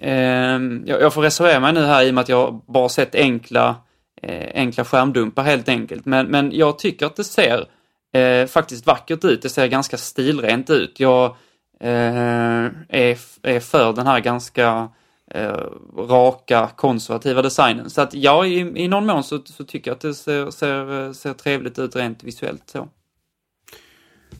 Eh, 0.00 0.60
jag, 0.84 1.00
jag, 1.02 1.14
får 1.14 1.22
reservera 1.22 1.60
mig 1.60 1.72
nu 1.72 1.84
här 1.84 2.02
i 2.02 2.10
och 2.10 2.14
med 2.14 2.22
att 2.22 2.28
jag 2.28 2.62
bara 2.66 2.88
sett 2.88 3.14
enkla 3.14 3.76
eh, 4.22 4.50
enkla 4.54 4.84
skärmdumpar 4.84 5.42
helt 5.42 5.68
enkelt. 5.68 6.06
Men, 6.06 6.26
men 6.26 6.52
jag 6.52 6.78
tycker 6.78 7.06
att 7.06 7.16
det 7.16 7.24
ser 7.24 7.66
eh, 8.12 8.46
faktiskt 8.46 8.86
vackert 8.86 9.24
ut. 9.24 9.42
Det 9.42 9.48
ser 9.48 9.66
ganska 9.66 9.96
stilrent 9.96 10.70
ut. 10.70 11.00
Jag 11.00 11.36
eh, 11.80 12.64
är, 12.88 13.18
är 13.42 13.60
för 13.60 13.92
den 13.92 14.06
här 14.06 14.20
ganska 14.20 14.88
eh, 15.34 15.58
raka 15.96 16.70
konservativa 16.76 17.42
designen. 17.42 17.90
Så 17.90 18.00
att 18.00 18.14
ja, 18.14 18.46
i, 18.46 18.82
i 18.84 18.88
någon 18.88 19.06
mån 19.06 19.24
så, 19.24 19.38
så 19.44 19.64
tycker 19.64 19.90
jag 19.90 19.94
att 19.94 20.00
det 20.00 20.14
ser, 20.14 20.50
ser, 20.50 21.12
ser 21.12 21.34
trevligt 21.34 21.78
ut 21.78 21.96
rent 21.96 22.22
visuellt 22.24 22.62
så. 22.66 22.88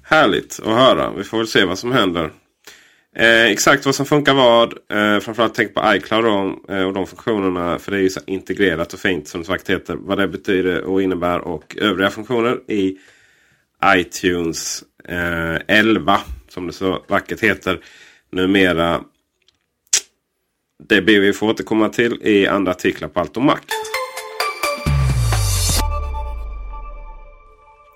Härligt 0.02 0.61
att 0.64 0.75
höra. 0.75 1.11
Vi 1.11 1.25
får 1.25 1.38
väl 1.38 1.47
se 1.47 1.64
vad 1.64 1.78
som 1.78 1.92
händer. 1.92 2.33
Eh, 3.17 3.45
exakt 3.45 3.87
vad 3.87 3.95
som 3.95 4.07
funkar 4.07 4.35
vad. 4.35 4.73
Eh, 4.73 5.21
framförallt 5.21 5.55
tänk 5.55 5.75
på 5.75 5.95
iCloud 5.95 6.25
då, 6.25 6.61
eh, 6.75 6.83
och 6.83 6.93
de 6.93 7.07
funktionerna. 7.07 7.79
För 7.79 7.93
det 7.93 7.99
är 7.99 8.02
ju 8.02 8.11
så 8.11 8.21
integrerat 8.26 8.95
och 8.95 9.00
fint 9.00 9.29
som 9.29 9.40
det 9.40 9.47
sagt 9.47 9.71
heter. 9.71 9.97
Vad 9.97 10.19
det 10.19 10.29
betyder 10.29 10.85
och 10.85 11.02
innebär 11.02 11.38
och 11.38 11.76
övriga 11.79 12.11
funktioner 12.11 12.71
i 12.71 12.99
iTunes 13.85 14.85
eh, 15.09 15.57
11. 15.67 16.21
Som 16.49 16.67
det 16.67 16.73
så 16.73 17.05
vackert 17.09 17.40
heter 17.40 17.81
numera. 18.33 19.00
Det 20.88 21.02
ber 21.02 21.21
vi 21.21 21.33
få 21.33 21.50
återkomma 21.50 21.88
till 21.88 22.19
i 22.23 22.47
andra 22.47 22.73
artiklar 22.73 23.09
på 23.09 23.21
Allt 23.21 23.37
om 23.37 23.47
Mac. 23.47 23.59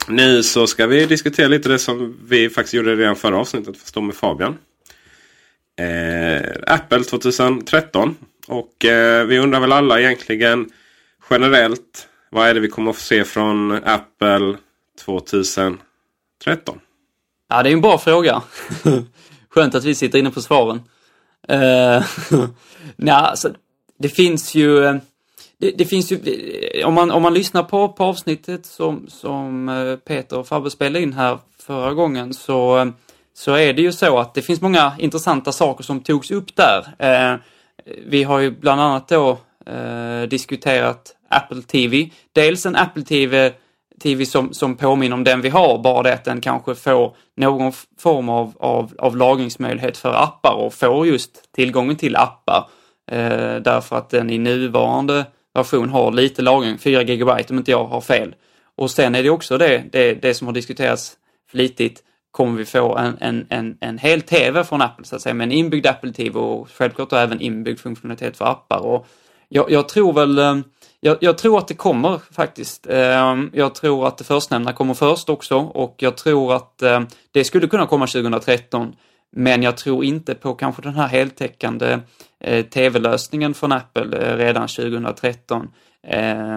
Nu 0.09 0.43
så 0.43 0.67
ska 0.67 0.87
vi 0.87 1.07
diskutera 1.07 1.49
lite 1.49 1.69
det 1.69 1.79
som 1.79 2.19
vi 2.29 2.51
faktiskt 2.51 2.75
gjorde 2.75 2.97
redan 2.97 3.17
förra 3.17 3.37
avsnittet. 3.37 3.77
Förstå 3.77 4.01
med 4.01 4.15
Fabian 4.15 4.57
eh, 5.77 6.75
Apple 6.75 7.05
2013. 7.05 8.17
Och 8.47 8.85
eh, 8.85 9.27
vi 9.27 9.39
undrar 9.39 9.61
väl 9.61 9.73
alla 9.73 10.01
egentligen 10.01 10.71
generellt. 11.31 12.09
Vad 12.31 12.49
är 12.49 12.55
det 12.55 12.61
vi 12.61 12.69
kommer 12.69 12.91
att 12.91 12.97
få 12.97 13.03
se 13.03 13.25
från 13.25 13.73
Apple 13.85 14.57
2013? 15.05 15.79
Ja, 17.49 17.63
det 17.63 17.69
är 17.69 17.73
en 17.73 17.81
bra 17.81 17.99
fråga. 17.99 18.43
Skönt 19.51 19.75
att 19.75 19.85
vi 19.85 19.95
sitter 19.95 20.19
inne 20.19 20.31
på 20.31 20.43
svaren. 20.43 20.83
Uh, 21.53 22.05
nej, 22.97 23.15
alltså, 23.15 23.55
det 23.99 24.09
finns 24.09 24.55
ju... 24.55 24.85
Eh, 24.85 24.97
det, 25.59 25.71
det, 25.71 25.85
finns 25.85 26.13
ju, 26.13 26.17
eh, 26.17 26.87
om 26.87 26.95
man, 26.95 27.11
om 27.11 27.23
man 27.23 27.35
lyssnar 27.35 27.63
på, 27.63 27.89
på 27.89 28.05
avsnittet 28.05 28.67
som, 28.67 29.07
som 29.09 29.69
eh, 29.69 29.97
Peter 29.97 30.39
och 30.39 30.49
Fabbe 30.49 30.71
spelade 30.71 31.03
in 31.03 31.13
här 31.13 31.39
förra 31.59 31.95
gången 31.95 32.35
så 32.35 32.93
så 33.35 33.55
är 33.55 33.73
det 33.73 33.83
ju 33.83 33.93
så 33.93 34.19
att 34.19 34.35
det 34.35 34.43
finns 34.43 34.61
många 34.61 34.93
intressanta 34.99 35.53
saker 35.53 35.85
som 35.85 36.01
togs 36.01 36.31
upp 36.31 36.57
där. 36.57 36.87
Eh, 36.99 37.39
vi 38.07 38.23
har 38.23 38.39
ju 38.39 38.51
bland 38.51 38.81
annat 38.81 39.09
då 39.09 39.39
eh, 39.67 40.23
diskuterat 40.29 41.17
Apple 41.29 41.63
TV. 41.63 42.11
Dels 42.33 42.67
en 42.67 42.77
Apple 42.77 43.03
TV, 43.03 43.53
TV 44.03 44.27
som, 44.27 44.53
som 44.53 44.77
påminner 44.77 45.17
om 45.17 45.25
den 45.25 45.41
vi 45.41 45.49
har, 45.49 45.79
bara 45.79 46.03
det 46.03 46.15
att 46.15 46.25
den 46.25 46.41
kanske 46.41 46.75
får 46.75 47.17
någon 47.37 47.73
form 47.99 48.29
av, 48.29 48.53
av, 48.59 48.93
av 48.99 49.17
lagringsmöjlighet 49.17 49.97
för 49.97 50.15
appar 50.15 50.55
och 50.55 50.75
får 50.75 51.07
just 51.07 51.53
tillgången 51.53 51.97
till 51.97 52.17
appar. 52.17 52.69
Eh, 53.11 53.57
därför 53.57 53.97
att 53.97 54.11
den 54.11 54.31
i 54.31 54.39
nuvarande 54.39 55.25
version 55.55 55.89
har 55.89 56.13
lite 56.13 56.43
lagring, 56.43 56.79
4 56.79 57.03
GB 57.03 57.33
om 57.51 57.59
inte 57.59 57.71
jag 57.71 57.85
har 57.85 58.01
fel. 58.01 58.35
Och 58.77 58.91
sen 58.91 59.15
är 59.15 59.23
det 59.23 59.31
också 59.31 59.59
det, 59.59 59.85
det, 59.93 60.15
det 60.15 60.35
som 60.35 60.47
har 60.47 60.55
diskuterats 60.55 61.17
flitigt, 61.51 62.03
kommer 62.35 62.59
vi 62.59 62.65
få 62.65 62.97
en, 62.97 63.17
en, 63.21 63.47
en, 63.51 63.77
en 63.81 63.99
hel 63.99 64.23
TV 64.23 64.65
från 64.65 64.83
Apple 64.83 65.05
så 65.05 65.17
att 65.17 65.23
säga 65.23 65.35
med 65.35 65.45
en 65.45 65.53
inbyggd 65.53 65.87
Apple 65.87 66.13
TV 66.13 66.39
och 66.39 66.69
självklart 66.71 67.11
då 67.11 67.17
även 67.17 67.41
inbyggd 67.41 67.81
funktionalitet 67.81 68.37
för 68.37 68.45
appar. 68.45 68.79
Och 68.79 69.07
jag, 69.49 69.71
jag 69.71 69.89
tror 69.89 70.13
väl, 70.13 70.39
eh, 70.39 70.57
jag, 71.01 71.17
jag, 71.21 71.39
tror 71.39 71.59
att 71.59 71.69
det 71.69 71.75
kommer 71.75 72.21
faktiskt. 72.31 72.87
Eh, 72.87 73.37
jag 73.53 73.75
tror 73.75 74.07
att 74.07 74.19
det 74.19 74.25
förstnämnda 74.25 74.73
kommer 74.73 74.95
först 74.95 75.29
också 75.29 75.57
och 75.59 75.95
jag 75.99 76.17
tror 76.17 76.55
att 76.55 76.83
eh, 76.83 77.01
det 77.33 77.45
skulle 77.45 77.67
kunna 77.67 77.87
komma 77.87 78.07
2013. 78.07 78.97
Men 79.33 79.63
jag 79.63 79.77
tror 79.77 80.05
inte 80.05 80.35
på 80.35 80.55
kanske 80.55 80.83
den 80.83 80.95
här 80.95 81.09
heltäckande 81.09 81.99
TV-lösningen 82.71 83.55
från 83.55 83.73
Apple 83.73 84.37
redan 84.37 84.69
2013. 84.69 85.69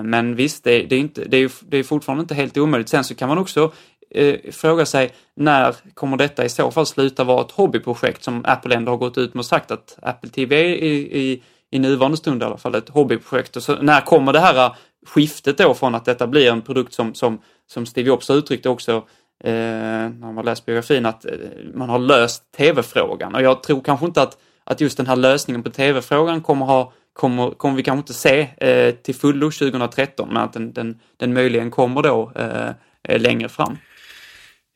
Men 0.04 0.36
visst, 0.36 0.64
det, 0.64 0.84
det, 0.84 0.96
är 0.96 1.00
inte, 1.00 1.26
det, 1.26 1.38
är, 1.38 1.52
det 1.62 1.78
är 1.78 1.84
fortfarande 1.84 2.22
inte 2.22 2.36
helt 2.36 2.58
omöjligt. 2.58 2.90
Sen 2.90 3.04
så 3.04 3.16
kan 3.16 3.30
man 3.30 3.38
också 3.38 3.72
eh, 4.10 4.52
fråga 4.52 4.86
sig 4.86 5.12
när 5.36 5.76
kommer 5.94 6.18
detta 6.18 6.46
i 6.46 6.50
så 6.50 6.72
fall 6.72 6.86
sluta 6.86 7.24
vara 7.24 7.42
ett 7.42 7.52
hobbyprojekt 7.52 8.24
som 8.24 8.46
Apple 8.46 8.76
ändå 8.76 8.92
har 8.92 8.98
gått 8.98 9.18
ut 9.18 9.34
med 9.34 9.40
och 9.40 9.46
sagt 9.46 9.72
att 9.72 9.98
Apple 10.02 10.30
TV 10.30 10.56
är 10.56 10.66
i, 10.66 11.20
i, 11.22 11.44
i 11.72 11.80
nuvarande 11.80 12.18
stund 12.18 12.42
i 12.42 12.46
alla 12.46 12.58
fall 12.58 12.76
ett 12.76 12.90
hobbyprojekt. 12.90 13.56
Och 13.56 13.64
så, 13.64 13.76
när 13.82 14.02
kommer 14.02 14.34
det 14.34 14.40
här 14.40 14.76
skiftet 15.06 15.58
då 15.58 15.74
från 15.74 15.96
att 15.96 16.06
detta 16.06 16.28
blir 16.28 16.52
en 16.52 16.62
produkt 16.62 16.94
som, 16.94 17.14
som, 17.14 17.42
som 17.68 17.86
Steve 17.86 18.08
Jobs 18.08 18.30
uttryckte 18.30 18.70
också 18.70 18.96
eh, 19.44 19.52
när 19.52 20.32
man 20.32 20.46
läst 20.46 20.66
biografin 20.66 21.06
att 21.06 21.26
eh, 21.26 21.32
man 21.74 21.90
har 21.90 22.00
löst 22.00 22.52
tv-frågan 22.58 23.36
och 23.36 23.42
jag 23.42 23.64
tror 23.64 23.82
kanske 23.82 24.06
inte 24.06 24.22
att, 24.22 24.38
att 24.64 24.82
just 24.82 24.98
den 24.98 25.08
här 25.08 25.16
lösningen 25.16 25.64
på 25.64 25.70
tv-frågan 25.70 26.42
kommer 26.42 26.66
ha 26.66 26.94
kommer, 27.18 27.52
kommer 27.52 27.76
vi 27.76 27.84
kanske 27.84 28.00
inte 28.00 28.14
se 28.14 28.50
eh, 28.58 28.96
till 28.96 29.16
fullo 29.16 29.52
2013, 29.52 30.28
men 30.28 30.38
att 30.38 30.54
den, 30.54 30.74
den, 30.74 31.00
den 31.18 31.34
möjligen 31.34 31.72
kommer 31.72 32.02
då 32.02 32.32
eh, 32.36 32.70
eh 33.04 33.20
längre 33.20 33.50
fram. 33.50 33.78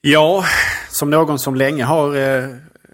Ja, 0.03 0.45
som 0.89 1.09
någon 1.09 1.39
som 1.39 1.55
länge 1.55 1.83
har 1.83 2.15
eh, 2.15 2.49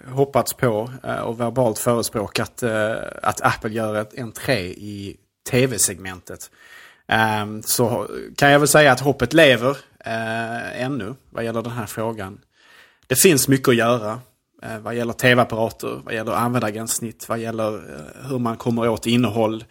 hoppats 0.07 0.53
på 0.53 0.91
eh, 1.03 1.19
och 1.19 1.39
verbalt 1.39 1.79
förespråkat 1.79 2.63
eh, 2.63 2.95
att 3.23 3.41
Apple 3.41 3.69
gör 3.69 3.95
ett 3.95 4.19
entré 4.19 4.59
i 4.67 5.17
tv-segmentet. 5.49 6.51
Eh, 7.07 7.45
så 7.63 8.07
kan 8.37 8.51
jag 8.51 8.59
väl 8.59 8.67
säga 8.67 8.91
att 8.91 8.99
hoppet 8.99 9.33
lever 9.33 9.77
eh, 9.99 10.81
ännu 10.81 11.15
vad 11.29 11.43
gäller 11.43 11.61
den 11.61 11.71
här 11.71 11.85
frågan. 11.85 12.39
Det 13.07 13.15
finns 13.15 13.47
mycket 13.47 13.69
att 13.69 13.75
göra 13.75 14.19
eh, 14.63 14.79
vad 14.79 14.95
gäller 14.95 15.13
tv-apparater, 15.13 16.01
vad 16.03 16.13
gäller 16.13 16.31
användargränssnitt, 16.31 17.29
vad 17.29 17.39
gäller 17.39 17.73
eh, 17.73 18.29
hur 18.29 18.39
man 18.39 18.57
kommer 18.57 18.89
åt 18.89 19.05
innehåll 19.05 19.63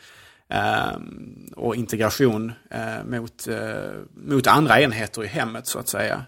ehm, 0.49 1.53
och 1.57 1.77
integration 1.77 2.53
eh, 2.71 3.05
mot, 3.05 3.49
eh, 3.49 3.93
mot 4.15 4.47
andra 4.47 4.81
enheter 4.81 5.25
i 5.25 5.27
hemmet 5.27 5.67
så 5.67 5.79
att 5.79 5.89
säga. 5.89 6.25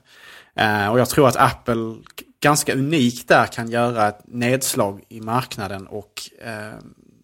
Eh, 0.59 0.89
och 0.89 1.01
jag 1.01 1.09
tror 1.09 1.29
att 1.29 1.37
Apple 1.37 1.97
ganska 2.41 2.75
unikt 2.75 3.29
där 3.29 3.47
kan 3.47 3.71
göra 3.71 4.09
ett 4.09 4.21
nedslag 4.25 5.03
i 5.09 5.21
marknaden 5.21 5.87
och 5.87 6.13
eh, 6.45 6.79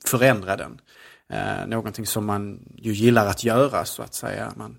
förändra 0.07 0.57
den. 0.57 0.81
Eh, 1.33 1.67
någonting 1.67 2.07
som 2.07 2.27
man 2.27 2.61
ju 2.77 2.93
gillar 2.93 3.27
att 3.27 3.45
göra 3.45 3.85
så 3.85 4.03
att 4.03 4.15
säga. 4.15 4.53
Man, 4.57 4.79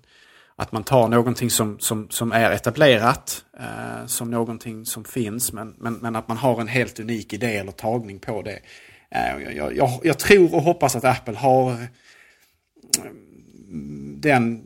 att 0.56 0.72
man 0.72 0.84
tar 0.84 1.08
någonting 1.08 1.50
som, 1.50 1.78
som, 1.78 2.10
som 2.10 2.32
är 2.32 2.50
etablerat, 2.50 3.44
eh, 3.58 4.06
som 4.06 4.30
någonting 4.30 4.86
som 4.86 5.04
finns, 5.04 5.52
men, 5.52 5.74
men, 5.78 5.94
men, 5.94 6.16
att 6.16 6.28
man 6.28 6.36
har 6.36 6.60
en 6.60 6.68
helt 6.68 7.00
unik 7.00 7.32
idé 7.32 7.56
eller 7.56 7.72
tagning 7.72 8.18
på 8.18 8.42
det. 8.42 8.58
Eh, 9.10 9.56
jag, 9.56 9.76
jag, 9.76 10.00
jag, 10.02 10.18
tror 10.18 10.54
och 10.54 10.62
hoppas 10.62 10.96
att 10.96 11.04
Apple 11.04 11.36
har 11.36 11.70
mm, 13.68 14.20
den 14.20 14.62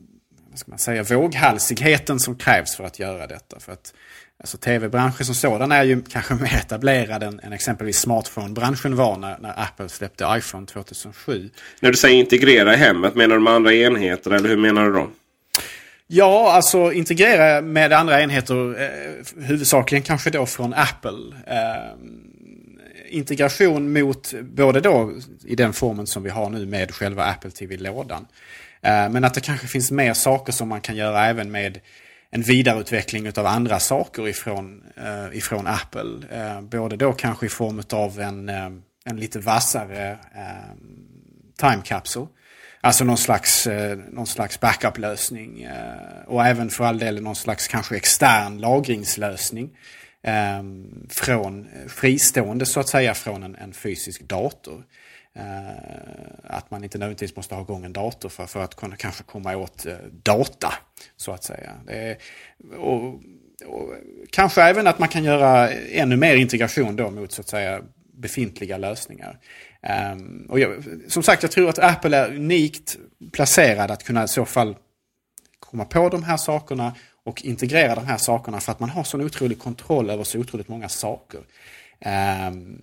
vad 0.50 0.59
ska 0.59 0.71
man 0.71 0.78
säga, 0.78 1.02
våghalsigheten 1.02 2.21
som 2.21 2.37
krävs 2.37 2.76
för 2.76 2.85
att 2.85 2.99
göra 2.99 3.26
detta. 3.26 3.61
För 3.61 3.73
att 3.73 3.95
Alltså 4.42 4.57
tv-branschen 4.57 5.26
som 5.26 5.35
sådan 5.35 5.73
är 5.73 5.85
ju 5.85 6.02
kanske 6.02 6.35
mer 6.40 6.54
etablerad 6.54 7.23
än, 7.23 7.40
än 7.40 7.52
exempelvis 7.52 8.00
smartphone-branschen 8.00 8.97
var 8.97 9.16
när, 9.16 9.38
när, 9.38 9.61
Apple 9.61 9.88
släppte 9.88 10.26
iPhone 10.38 10.66
2007. 10.66 11.50
När 11.80 11.90
du 11.90 11.97
säger 11.97 12.16
integrera 12.16 12.75
i 12.75 12.76
hemmet, 12.76 13.14
menar 13.14 13.35
du 13.35 13.42
med 13.42 13.52
andra 13.52 13.75
enheter 13.75 14.30
eller 14.30 14.49
hur 14.49 14.57
menar 14.57 14.85
du 14.85 14.92
då? 14.92 15.11
Ja, 16.07 16.52
alltså 16.52 16.92
integrera 16.92 17.61
med 17.61 17.92
andra 17.92 18.23
enheter, 18.23 18.83
eh, 18.83 19.45
huvudsakligen 19.45 20.02
kanske 20.02 20.30
då 20.30 20.47
från 20.47 20.75
Apple. 20.75 21.37
Eh, 21.47 21.95
integration 23.09 23.92
mot 23.92 24.35
både 24.42 24.80
då 24.80 25.12
i 25.45 25.57
den 25.57 25.73
formen 25.73 26.07
som 26.07 26.23
vi 26.23 26.30
har 26.30 26.50
nu 26.50 26.66
med 26.66 26.95
själva 26.95 27.25
Apple 27.25 27.50
TV-lådan. 27.50 28.26
Eh, 28.82 29.08
men 29.08 29.25
att 29.25 29.34
det 29.34 29.40
kanske 29.40 29.66
finns 29.66 29.90
mer 29.90 30.14
saker 30.14 30.52
som 30.52 30.68
man 30.68 30.80
kan 30.80 30.96
göra 30.96 31.26
även 31.26 31.50
med 31.50 31.80
en 32.30 32.42
vidareutveckling 32.42 33.38
av 33.38 33.46
andra 33.46 33.80
saker 33.80 34.28
ifrån, 34.28 34.82
eh, 34.96 35.38
ifrån 35.38 35.66
Apple. 35.66 36.26
Eh, 36.30 36.60
både 36.60 36.96
då 36.96 37.12
kanske 37.12 37.46
i 37.46 37.49
form 37.49 37.82
av 37.92 38.20
en, 38.20 38.49
en 39.04 39.16
lite 39.16 39.38
vassare 39.38 40.18
time 41.56 41.82
capsule. 41.84 42.26
Alltså 42.80 43.04
någon 43.04 43.18
slags, 43.18 43.68
någon 44.10 44.26
slags 44.26 44.60
backup-lösning. 44.60 45.68
Och 46.26 46.46
även 46.46 46.70
för 46.70 46.84
all 46.84 46.99
del 46.99 47.22
någon 47.22 47.37
slags 47.37 47.68
kanske 47.68 47.96
extern 47.96 48.58
lagringslösning. 48.58 49.70
Från 51.08 51.68
fristående 51.88 52.66
så 52.66 52.80
att 52.80 52.88
säga 52.88 53.14
från 53.14 53.42
en, 53.42 53.56
en 53.56 53.72
fysisk 53.72 54.22
dator. 54.22 54.84
Eh, 55.37 56.54
att 56.56 56.70
man 56.70 56.84
inte 56.84 56.99
nödvändigtvis 56.99 57.37
måste 57.37 57.54
ha 57.54 57.62
igång 57.62 57.84
en 57.84 57.92
dator 57.92 58.28
för, 58.28 58.46
för 58.46 58.62
att 58.64 58.75
kunna 58.75 58.96
kanske 58.96 59.22
komma 59.22 59.56
åt 59.56 59.87
eh, 59.87 59.94
data. 60.22 60.75
Så 61.16 61.32
att 61.32 61.44
säga. 61.44 61.72
Är, 61.87 62.16
och, 62.78 63.04
och, 63.66 63.94
kanske 64.30 64.62
även 64.62 64.87
att 64.87 64.99
man 64.99 65.08
kan 65.08 65.25
göra 65.25 65.70
ännu 65.70 66.16
mer 66.16 66.37
integration 66.37 66.96
då 66.96 67.10
mot 67.10 67.32
så 67.32 67.40
att 67.40 67.49
säga 67.49 67.82
befintliga 68.12 68.78
lösningar. 68.78 69.38
Um, 70.12 70.47
och 70.49 70.60
jag, 70.60 70.84
som 71.08 71.23
sagt, 71.23 71.43
jag 71.43 71.52
tror 71.52 71.69
att 71.69 71.78
Apple 71.78 72.16
är 72.16 72.36
unikt 72.36 72.99
placerad 73.32 73.90
att 73.90 74.04
kunna 74.04 74.25
i 74.25 74.28
så 74.28 74.45
fall 74.45 74.76
komma 75.58 75.84
på 75.84 76.08
de 76.08 76.23
här 76.23 76.36
sakerna 76.36 76.95
och 77.25 77.45
integrera 77.45 77.95
de 77.95 78.06
här 78.06 78.16
sakerna 78.16 78.60
för 78.60 78.73
att 78.73 78.80
man 78.80 78.90
har 78.90 79.04
sån 79.04 79.21
otrolig 79.21 79.58
kontroll 79.58 80.10
över 80.10 80.25
så 80.25 80.38
otroligt 80.38 80.69
många 80.69 80.88
saker. 80.88 81.40
Um, 82.49 82.78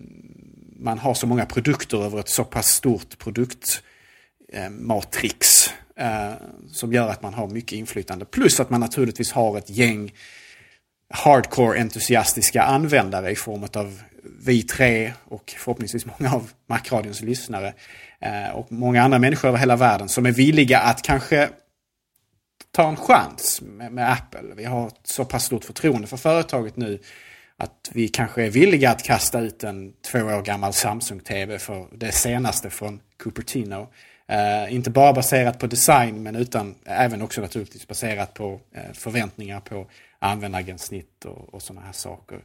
man 0.78 0.98
har 0.98 1.14
så 1.14 1.26
många 1.26 1.46
produkter 1.46 2.04
över 2.04 2.20
ett 2.20 2.28
så 2.28 2.44
pass 2.44 2.66
stort 2.66 3.18
produktmatrix 3.18 5.70
eh, 5.96 6.28
eh, 6.28 6.32
som 6.72 6.92
gör 6.92 7.08
att 7.08 7.22
man 7.22 7.34
har 7.34 7.48
mycket 7.48 7.72
inflytande. 7.72 8.24
Plus 8.24 8.60
att 8.60 8.70
man 8.70 8.80
naturligtvis 8.80 9.32
har 9.32 9.58
ett 9.58 9.70
gäng 9.70 10.12
hardcore 11.10 11.80
entusiastiska 11.80 12.62
användare 12.62 13.30
i 13.30 13.36
form 13.36 13.66
av 13.74 14.02
vi 14.40 14.62
tre 14.62 15.12
och 15.24 15.54
förhoppningsvis 15.58 16.06
många 16.06 16.34
av 16.34 16.50
Macradions 16.66 17.20
lyssnare 17.20 17.74
eh, 18.20 18.50
och 18.54 18.72
många 18.72 19.02
andra 19.02 19.18
människor 19.18 19.48
över 19.48 19.58
hela 19.58 19.76
världen 19.76 20.08
som 20.08 20.26
är 20.26 20.32
villiga 20.32 20.78
att 20.78 21.02
kanske 21.02 21.48
ta 22.70 22.88
en 22.88 22.96
chans 22.96 23.60
med, 23.62 23.92
med 23.92 24.12
Apple. 24.12 24.54
Vi 24.56 24.64
har 24.64 24.86
ett 24.86 25.00
så 25.04 25.24
pass 25.24 25.44
stort 25.44 25.64
förtroende 25.64 26.06
för 26.06 26.16
företaget 26.16 26.76
nu 26.76 26.98
att 27.58 27.90
vi 27.92 28.08
kanske 28.08 28.44
är 28.44 28.50
villiga 28.50 28.90
att 28.90 29.02
kasta 29.02 29.40
ut 29.40 29.64
en 29.64 29.92
två 30.12 30.18
år 30.18 30.42
gammal 30.42 30.72
Samsung-TV 30.72 31.58
för 31.58 31.86
det 31.92 32.12
senaste 32.12 32.70
från 32.70 33.00
Cupertino. 33.18 33.88
Uh, 34.32 34.74
inte 34.74 34.90
bara 34.90 35.12
baserat 35.12 35.58
på 35.58 35.66
design 35.66 36.22
men 36.22 36.36
utan 36.36 36.74
även 36.84 37.22
också 37.22 37.40
naturligtvis 37.40 37.88
baserat 37.88 38.34
på 38.34 38.52
uh, 38.52 38.92
förväntningar 38.92 39.60
på 39.60 39.86
användargränssnitt 40.18 41.24
och, 41.24 41.54
och 41.54 41.62
sådana 41.62 41.86
här 41.86 41.92
saker. 41.92 42.40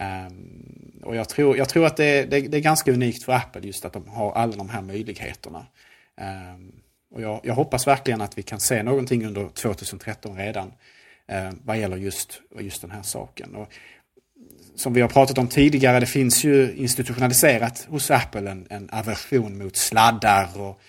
Um, 0.00 1.00
och 1.04 1.16
jag 1.16 1.28
tror, 1.28 1.56
jag 1.56 1.68
tror 1.68 1.86
att 1.86 1.96
det, 1.96 2.24
det, 2.24 2.40
det, 2.40 2.56
är 2.56 2.60
ganska 2.60 2.92
unikt 2.92 3.24
för 3.24 3.32
Apple 3.32 3.60
just 3.66 3.84
att 3.84 3.92
de 3.92 4.08
har 4.08 4.32
alla 4.32 4.56
de 4.56 4.68
här 4.68 4.82
möjligheterna. 4.82 5.66
Um, 6.20 6.72
och 7.10 7.22
jag, 7.22 7.40
jag, 7.42 7.54
hoppas 7.54 7.86
verkligen 7.86 8.20
att 8.20 8.38
vi 8.38 8.42
kan 8.42 8.60
se 8.60 8.82
någonting 8.82 9.26
under 9.26 9.48
2013 9.48 10.36
redan 10.36 10.66
uh, 11.32 11.50
vad 11.64 11.78
gäller 11.78 11.96
just, 11.96 12.40
just 12.58 12.80
den 12.80 12.90
här 12.90 13.02
saken. 13.02 13.54
Och 13.54 13.72
som 14.78 14.92
vi 14.92 15.00
har 15.00 15.08
pratat 15.08 15.38
om 15.38 15.48
tidigare, 15.48 16.00
det 16.00 16.06
finns 16.06 16.44
ju 16.44 16.74
institutionaliserat 16.76 17.86
hos 17.90 18.10
Apple 18.10 18.50
en, 18.50 18.66
en 18.70 18.90
aversion 18.92 19.58
mot 19.58 19.76
sladdar 19.76 20.60
och 20.60 20.80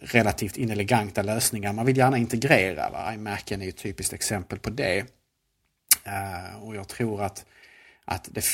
relativt 0.00 0.56
ineleganta 0.56 1.22
lösningar. 1.22 1.72
Man 1.72 1.86
vill 1.86 1.96
gärna 1.96 2.18
integrera. 2.18 2.90
Va? 2.90 3.14
iMacen 3.14 3.62
är 3.62 3.68
ett 3.68 3.76
typiskt 3.76 4.12
exempel 4.12 4.58
på 4.58 4.70
det. 4.70 5.00
Uh, 6.06 6.62
och 6.62 6.76
jag 6.76 6.88
tror 6.88 7.22
att, 7.22 7.44
att 8.04 8.28
det, 8.32 8.44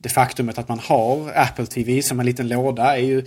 det 0.00 0.08
faktumet 0.08 0.58
att 0.58 0.68
man 0.68 0.78
har 0.78 1.32
Apple 1.34 1.66
TV 1.66 2.02
som 2.02 2.20
en 2.20 2.26
liten 2.26 2.48
låda 2.48 2.96
är 2.96 3.02
ju 3.02 3.26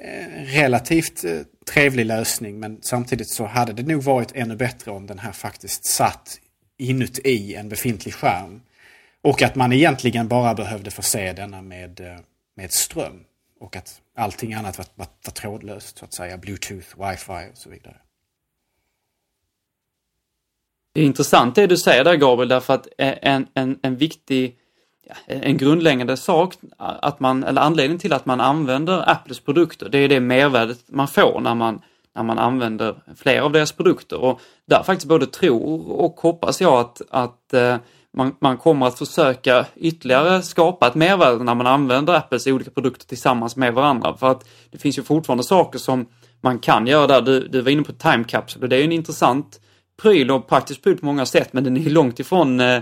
en 0.00 0.46
relativt 0.46 1.24
eh, 1.24 1.40
trevlig 1.72 2.06
lösning. 2.06 2.58
Men 2.58 2.78
samtidigt 2.82 3.28
så 3.30 3.46
hade 3.46 3.72
det 3.72 3.82
nog 3.82 4.02
varit 4.02 4.32
ännu 4.34 4.56
bättre 4.56 4.90
om 4.90 5.06
den 5.06 5.18
här 5.18 5.32
faktiskt 5.32 5.84
satt 5.84 6.38
inuti 6.78 7.54
en 7.54 7.68
befintlig 7.68 8.14
skärm. 8.14 8.60
Och 9.26 9.42
att 9.42 9.54
man 9.54 9.72
egentligen 9.72 10.28
bara 10.28 10.54
behövde 10.54 10.90
förse 10.90 11.32
denna 11.32 11.62
med, 11.62 12.00
eh, 12.00 12.18
med 12.56 12.72
ström. 12.72 13.24
Och 13.60 13.76
att 13.76 14.00
allting 14.16 14.54
annat 14.54 14.78
var, 14.78 14.86
var, 14.94 15.06
var 15.24 15.32
trådlöst, 15.32 15.98
så 15.98 16.04
att 16.04 16.14
säga. 16.14 16.38
Bluetooth, 16.38 16.86
wifi 16.98 17.50
och 17.52 17.58
så 17.58 17.70
vidare. 17.70 17.96
Det 20.92 21.00
är 21.00 21.04
intressant 21.04 21.54
det 21.54 21.66
du 21.66 21.76
säger 21.76 22.04
där 22.04 22.16
Gabriel, 22.16 22.48
därför 22.48 22.74
att 22.74 22.88
en, 22.98 23.46
en, 23.54 23.78
en 23.82 23.96
viktig, 23.96 24.56
en 25.26 25.56
grundläggande 25.56 26.16
sak, 26.16 26.54
att 26.78 27.20
man, 27.20 27.44
eller 27.44 27.60
anledningen 27.60 28.00
till 28.00 28.12
att 28.12 28.26
man 28.26 28.40
använder 28.40 29.10
Apples 29.10 29.40
produkter, 29.40 29.88
det 29.88 29.98
är 29.98 30.08
det 30.08 30.20
mervärdet 30.20 30.78
man 30.86 31.08
får 31.08 31.40
när 31.40 31.54
man, 31.54 31.82
när 32.14 32.22
man 32.22 32.38
använder 32.38 32.94
flera 33.16 33.44
av 33.44 33.52
deras 33.52 33.72
produkter. 33.72 34.18
Och 34.18 34.40
där 34.66 34.82
faktiskt 34.82 35.08
både 35.08 35.26
tror 35.26 35.90
och 35.90 36.20
hoppas 36.20 36.60
jag 36.60 36.80
att, 36.80 37.02
att 37.10 37.54
eh, 37.54 37.76
man, 38.16 38.36
man 38.40 38.56
kommer 38.56 38.86
att 38.86 38.98
försöka 38.98 39.66
ytterligare 39.76 40.42
skapa 40.42 40.86
ett 40.86 40.94
mervärde 40.94 41.44
när 41.44 41.54
man 41.54 41.66
använder 41.66 42.14
Apples 42.14 42.46
olika 42.46 42.70
produkter 42.70 43.06
tillsammans 43.06 43.56
med 43.56 43.74
varandra. 43.74 44.16
För 44.16 44.30
att 44.30 44.48
det 44.70 44.78
finns 44.78 44.98
ju 44.98 45.02
fortfarande 45.02 45.44
saker 45.44 45.78
som 45.78 46.06
man 46.40 46.58
kan 46.58 46.86
göra 46.86 47.06
där. 47.06 47.20
Du, 47.20 47.48
du 47.48 47.60
var 47.60 47.70
inne 47.70 47.82
på 47.82 47.92
Time 47.92 48.24
Capsule 48.24 48.62
och 48.62 48.68
det 48.68 48.76
är 48.76 48.84
en 48.84 48.92
intressant 48.92 49.60
pryl 50.02 50.30
och 50.30 50.48
praktisk 50.48 50.82
pryl 50.82 50.98
på 50.98 51.06
många 51.06 51.26
sätt 51.26 51.52
men 51.52 51.64
den 51.64 51.76
är 51.76 51.90
långt 51.90 52.20
ifrån 52.20 52.60
eh, 52.60 52.80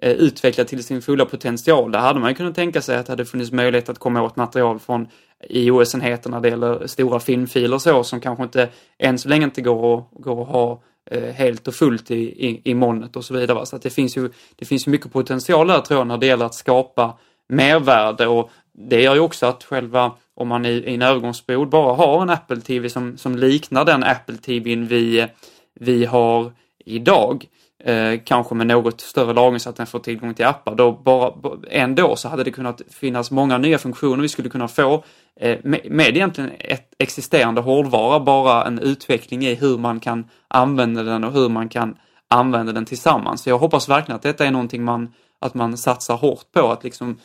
eh, 0.00 0.10
utvecklad 0.10 0.66
till 0.66 0.84
sin 0.84 1.02
fulla 1.02 1.24
potential. 1.24 1.92
Där 1.92 1.98
hade 1.98 2.20
man 2.20 2.28
ju 2.28 2.34
kunnat 2.34 2.54
tänka 2.54 2.80
sig 2.80 2.96
att 2.96 3.06
det 3.06 3.12
hade 3.12 3.24
funnits 3.24 3.52
möjlighet 3.52 3.88
att 3.88 3.98
komma 3.98 4.22
åt 4.22 4.36
material 4.36 4.78
från 4.78 5.08
iOS-enheter 5.48 6.30
när 6.30 6.40
det 6.40 6.48
gäller 6.48 6.86
stora 6.86 7.20
filmfiler 7.20 7.74
och 7.74 7.82
så 7.82 8.04
som 8.04 8.20
kanske 8.20 8.42
inte 8.42 8.68
än 8.98 9.18
så 9.18 9.28
länge 9.28 9.44
inte 9.44 9.60
går 9.60 9.98
att, 9.98 10.04
går 10.10 10.42
att 10.42 10.48
ha 10.48 10.82
Eh, 11.10 11.32
helt 11.34 11.68
och 11.68 11.74
fullt 11.74 12.10
i, 12.10 12.46
i, 12.48 12.60
i 12.64 12.74
molnet 12.74 13.16
och 13.16 13.24
så 13.24 13.34
vidare. 13.34 13.66
Så 13.66 13.76
att 13.76 13.82
det 13.82 13.90
finns 13.90 14.16
ju 14.16 14.30
det 14.56 14.64
finns 14.64 14.86
ju 14.86 14.90
mycket 14.90 15.12
potential 15.12 15.66
där 15.66 15.80
tror 15.80 16.00
jag 16.00 16.06
när 16.06 16.18
det 16.18 16.26
gäller 16.26 16.44
att 16.44 16.54
skapa 16.54 17.18
mervärde 17.48 18.26
och 18.26 18.50
det 18.72 19.02
gör 19.02 19.14
ju 19.14 19.20
också 19.20 19.46
att 19.46 19.64
själva 19.64 20.12
om 20.34 20.48
man 20.48 20.66
i, 20.66 20.68
i 20.68 20.94
en 20.94 21.02
övergångsperiod 21.02 21.68
bara 21.68 21.94
har 21.94 22.22
en 22.22 22.30
Apple 22.30 22.60
TV 22.60 22.88
som, 22.88 23.18
som 23.18 23.36
liknar 23.36 23.84
den 23.84 24.04
Apple 24.04 24.36
TVn 24.36 24.86
vi, 24.86 25.26
vi 25.74 26.04
har 26.04 26.52
idag, 26.84 27.46
eh, 27.84 28.20
kanske 28.24 28.54
med 28.54 28.66
något 28.66 29.00
större 29.00 29.32
lagring 29.32 29.60
så 29.60 29.70
att 29.70 29.76
den 29.76 29.86
får 29.86 29.98
tillgång 29.98 30.34
till 30.34 30.44
appar, 30.44 30.74
då 30.74 30.92
bara, 30.92 31.32
ändå 31.70 32.16
så 32.16 32.28
hade 32.28 32.44
det 32.44 32.50
kunnat 32.50 32.82
finnas 32.90 33.30
många 33.30 33.58
nya 33.58 33.78
funktioner 33.78 34.22
vi 34.22 34.28
skulle 34.28 34.48
kunna 34.48 34.68
få 34.68 35.04
eh, 35.40 35.58
med, 35.64 35.80
med 35.90 36.16
egentligen 36.16 36.50
ett 36.58 36.94
existerande 36.98 37.60
hårdvara, 37.60 38.20
bara 38.20 38.64
en 38.64 38.78
utveckling 38.78 39.44
i 39.44 39.54
hur 39.54 39.78
man 39.78 40.00
kan 40.00 40.24
använda 40.48 41.02
den 41.02 41.24
och 41.24 41.32
hur 41.32 41.48
man 41.48 41.68
kan 41.68 41.96
använda 42.30 42.72
den 42.72 42.84
tillsammans. 42.84 43.42
Så 43.42 43.50
jag 43.50 43.58
hoppas 43.58 43.88
verkligen 43.88 44.16
att 44.16 44.22
detta 44.22 44.46
är 44.46 44.50
någonting 44.50 44.84
man, 44.84 45.12
att 45.40 45.54
man 45.54 45.76
satsar 45.76 46.16
hårt 46.16 46.52
på, 46.52 46.72
att 46.72 46.84
liksom 46.84 47.18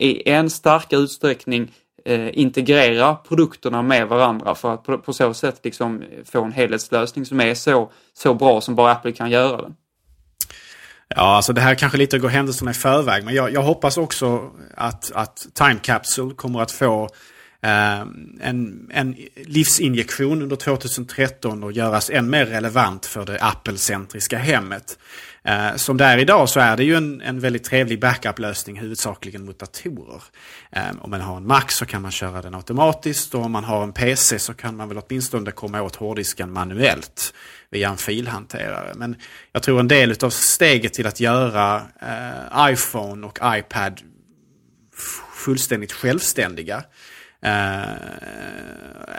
eh, 0.00 0.08
i 0.08 0.28
en 0.28 0.50
starkare 0.50 1.00
utsträckning 1.00 1.72
eh, 2.04 2.38
integrera 2.38 3.14
produkterna 3.14 3.82
med 3.82 4.08
varandra 4.08 4.54
för 4.54 4.74
att 4.74 4.84
på, 4.84 4.98
på, 4.98 5.12
så 5.12 5.34
sätt 5.34 5.60
liksom 5.64 6.02
få 6.24 6.44
en 6.44 6.52
helhetslösning 6.52 7.26
som 7.26 7.40
är 7.40 7.54
så, 7.54 7.90
så 8.12 8.34
bra 8.34 8.60
som 8.60 8.74
bara 8.74 8.92
Apple 8.92 9.12
kan 9.12 9.30
göra 9.30 9.62
den. 9.62 9.76
Ja, 11.08 11.36
alltså 11.36 11.52
det 11.52 11.60
här 11.60 11.74
kanske 11.74 11.98
lite 11.98 12.18
går 12.18 12.28
händelserna 12.28 12.70
i 12.70 12.74
förväg, 12.74 13.24
men 13.24 13.34
jag, 13.34 13.52
jag 13.52 13.62
hoppas 13.62 13.96
också 13.96 14.50
att, 14.74 15.12
att 15.14 15.46
Time 15.54 15.80
Capsule 15.82 16.34
kommer 16.34 16.60
att 16.60 16.70
få 16.70 17.08
eh, 17.62 18.00
en, 18.40 18.90
en 18.92 19.16
livsinjektion 19.36 20.42
under 20.42 20.56
2013 20.56 21.64
och 21.64 21.72
göras 21.72 22.10
än 22.10 22.30
mer 22.30 22.46
relevant 22.46 23.06
för 23.06 23.24
det 23.24 23.38
Apple-centriska 23.40 24.38
hemmet. 24.38 24.98
Eh, 25.44 25.76
som 25.76 25.96
det 25.96 26.04
är 26.04 26.18
idag 26.18 26.48
så 26.48 26.60
är 26.60 26.76
det 26.76 26.84
ju 26.84 26.94
en, 26.94 27.20
en 27.20 27.40
väldigt 27.40 27.64
trevlig 27.64 28.00
backup-lösning 28.00 28.80
huvudsakligen 28.80 29.44
mot 29.44 29.58
datorer. 29.58 30.22
Eh, 30.72 30.82
om 31.00 31.10
man 31.10 31.20
har 31.20 31.36
en 31.36 31.46
Mac 31.46 31.64
så 31.68 31.86
kan 31.86 32.02
man 32.02 32.10
köra 32.10 32.42
den 32.42 32.54
automatiskt 32.54 33.34
och 33.34 33.44
om 33.44 33.52
man 33.52 33.64
har 33.64 33.82
en 33.82 33.92
PC 33.92 34.38
så 34.38 34.54
kan 34.54 34.76
man 34.76 34.88
väl 34.88 34.98
åtminstone 34.98 35.50
komma 35.50 35.82
åt 35.82 35.96
hårddisken 35.96 36.52
manuellt 36.52 37.34
via 37.74 37.88
en 37.88 37.96
filhanterare. 37.96 38.92
Men 38.94 39.16
jag 39.52 39.62
tror 39.62 39.80
en 39.80 39.88
del 39.88 40.16
av 40.24 40.30
steget 40.30 40.94
till 40.94 41.06
att 41.06 41.20
göra 41.20 41.82
eh, 42.00 42.72
iPhone 42.72 43.26
och 43.26 43.38
iPad 43.42 44.00
fullständigt 45.34 45.92
självständiga 45.92 46.76
eh, 47.42 47.94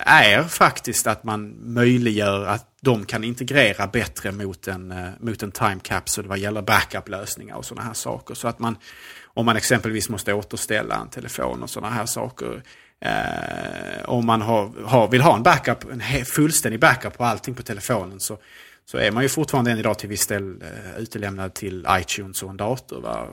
är 0.06 0.44
faktiskt 0.44 1.08
att 1.08 1.24
man 1.24 1.74
möjliggör 1.74 2.46
att 2.46 2.70
de 2.82 3.06
kan 3.06 3.24
integrera 3.24 3.88
bättre 3.88 4.32
mot 4.32 4.68
en, 4.68 4.92
eh, 4.92 5.10
mot 5.20 5.44
en 5.44 5.52
time 5.52 5.80
capsule 5.84 6.28
vad 6.28 6.38
gäller 6.38 6.62
backup-lösningar 6.62 7.56
och 7.56 7.66
sådana 7.66 7.88
här 7.88 7.94
saker. 7.94 8.36
Så 8.36 8.48
att 8.48 8.60
man, 8.60 8.78
om 9.24 9.46
man 9.46 9.58
exempelvis 9.58 10.10
måste 10.10 10.34
återställa 10.34 10.96
en 10.96 11.10
telefon 11.10 11.64
och 11.64 11.70
sådana 11.70 11.96
här 11.96 12.06
saker. 12.06 12.64
Eh, 13.02 14.10
om 14.10 14.26
man 14.26 14.42
har, 14.42 14.72
har, 14.86 15.08
vill 15.08 15.22
ha 15.22 15.36
en 15.36 15.44
backup, 15.44 15.86
en 15.92 16.26
fullständig 16.26 16.80
backup 16.80 17.18
på 17.18 17.24
allting 17.24 17.56
på 17.56 17.64
telefonen 17.64 18.20
så, 18.20 18.38
så 18.86 18.98
är 18.98 19.12
man 19.12 19.24
ju 19.24 19.30
fortfarande 19.30 19.72
än 19.72 19.80
idag 19.80 20.00
till 20.00 20.10
viss 20.10 20.28
del 20.28 20.62
eh, 20.62 20.98
utelämnad 20.98 21.54
till 21.54 21.88
iTunes 21.90 22.44
och 22.44 22.50
en 22.50 22.58
dator. 22.58 23.02
Va? 23.02 23.28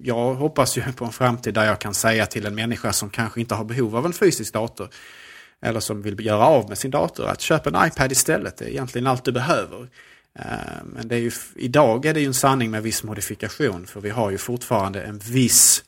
Jag 0.00 0.34
hoppas 0.34 0.78
ju 0.78 0.82
på 0.92 1.04
en 1.04 1.12
framtid 1.12 1.54
där 1.54 1.64
jag 1.64 1.78
kan 1.78 1.94
säga 1.94 2.26
till 2.26 2.46
en 2.46 2.54
människa 2.54 2.92
som 2.92 3.10
kanske 3.10 3.40
inte 3.40 3.54
har 3.54 3.64
behov 3.64 3.96
av 3.96 4.06
en 4.06 4.12
fysisk 4.12 4.52
dator 4.52 4.88
eller 5.60 5.80
som 5.80 6.02
vill 6.02 6.26
göra 6.26 6.46
av 6.46 6.68
med 6.68 6.78
sin 6.78 6.90
dator 6.90 7.26
att 7.26 7.40
köpa 7.40 7.70
en 7.70 7.86
iPad 7.86 8.12
istället. 8.12 8.56
Det 8.56 8.64
är 8.64 8.68
egentligen 8.68 9.06
allt 9.06 9.24
du 9.24 9.32
behöver. 9.32 9.88
Eh, 10.38 10.84
men 10.84 11.08
det 11.08 11.14
är 11.14 11.20
ju, 11.20 11.30
idag 11.54 12.06
är 12.06 12.14
det 12.14 12.20
ju 12.20 12.26
en 12.26 12.34
sanning 12.34 12.70
med 12.70 12.82
viss 12.82 13.02
modifikation 13.02 13.86
för 13.86 14.00
vi 14.00 14.10
har 14.10 14.30
ju 14.30 14.38
fortfarande 14.38 15.02
en 15.02 15.18
viss 15.18 15.84
eh, 15.84 15.87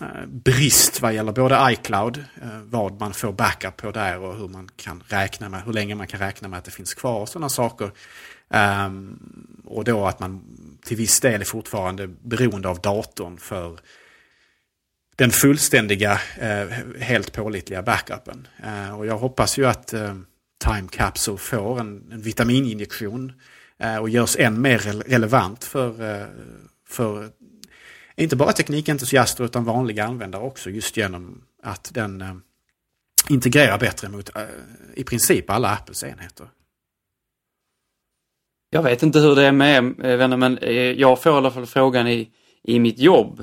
Eh, 0.00 0.26
brist 0.26 1.02
vad 1.02 1.14
gäller 1.14 1.32
både 1.32 1.72
iCloud, 1.72 2.24
eh, 2.42 2.60
vad 2.64 3.00
man 3.00 3.14
får 3.14 3.32
backup 3.32 3.76
på 3.76 3.90
där 3.90 4.18
och 4.18 4.36
hur 4.36 4.48
man 4.48 4.68
kan 4.76 5.02
räkna 5.06 5.48
med, 5.48 5.62
hur 5.64 5.72
länge 5.72 5.94
man 5.94 6.06
kan 6.06 6.20
räkna 6.20 6.48
med 6.48 6.58
att 6.58 6.64
det 6.64 6.70
finns 6.70 6.94
kvar 6.94 7.20
och 7.20 7.28
sådana 7.28 7.48
saker. 7.48 7.90
Ehm, 8.50 9.18
och 9.64 9.84
då 9.84 10.06
att 10.06 10.20
man 10.20 10.44
till 10.84 10.96
viss 10.96 11.20
del 11.20 11.40
är 11.40 11.44
fortfarande 11.44 12.08
beroende 12.08 12.68
av 12.68 12.80
datorn 12.80 13.38
för 13.38 13.78
den 15.16 15.30
fullständiga, 15.30 16.20
eh, 16.38 16.66
helt 17.00 17.32
pålitliga 17.32 17.82
backupen. 17.82 18.48
Och 18.96 19.06
jag 19.06 19.18
hoppas 19.18 19.58
ju 19.58 19.66
att 19.66 19.86
Time 20.64 20.88
Capsule 20.90 21.38
får 21.38 21.80
en, 21.80 22.12
en 22.12 22.22
vitamininjektion 22.22 23.32
och 24.00 24.08
görs 24.08 24.36
än 24.38 24.60
mer 24.60 24.78
relevant 25.08 25.64
för, 25.64 26.26
för 26.88 27.30
inte 28.16 28.36
bara 28.36 28.52
teknikentusiaster 28.52 29.44
utan 29.44 29.64
vanliga 29.64 30.04
användare 30.04 30.42
också 30.42 30.70
just 30.70 30.96
genom 30.96 31.42
att 31.62 31.90
den 31.94 32.20
eh, 32.20 32.34
integrerar 33.28 33.78
bättre 33.78 34.08
mot 34.08 34.36
eh, 34.36 34.42
i 34.94 35.04
princip 35.04 35.50
alla 35.50 35.70
Apples 35.70 36.04
enheter. 36.04 36.46
Jag 38.70 38.82
vet 38.82 39.02
inte 39.02 39.18
hur 39.18 39.34
det 39.34 39.44
är 39.44 39.52
med 39.52 39.78
eh, 39.78 40.16
vänner 40.16 40.36
men 40.36 40.58
jag 40.98 41.22
får 41.22 41.32
i 41.32 41.36
alla 41.36 41.50
fall 41.50 41.66
frågan 41.66 42.08
i, 42.08 42.30
i 42.62 42.78
mitt 42.78 42.98
jobb 42.98 43.40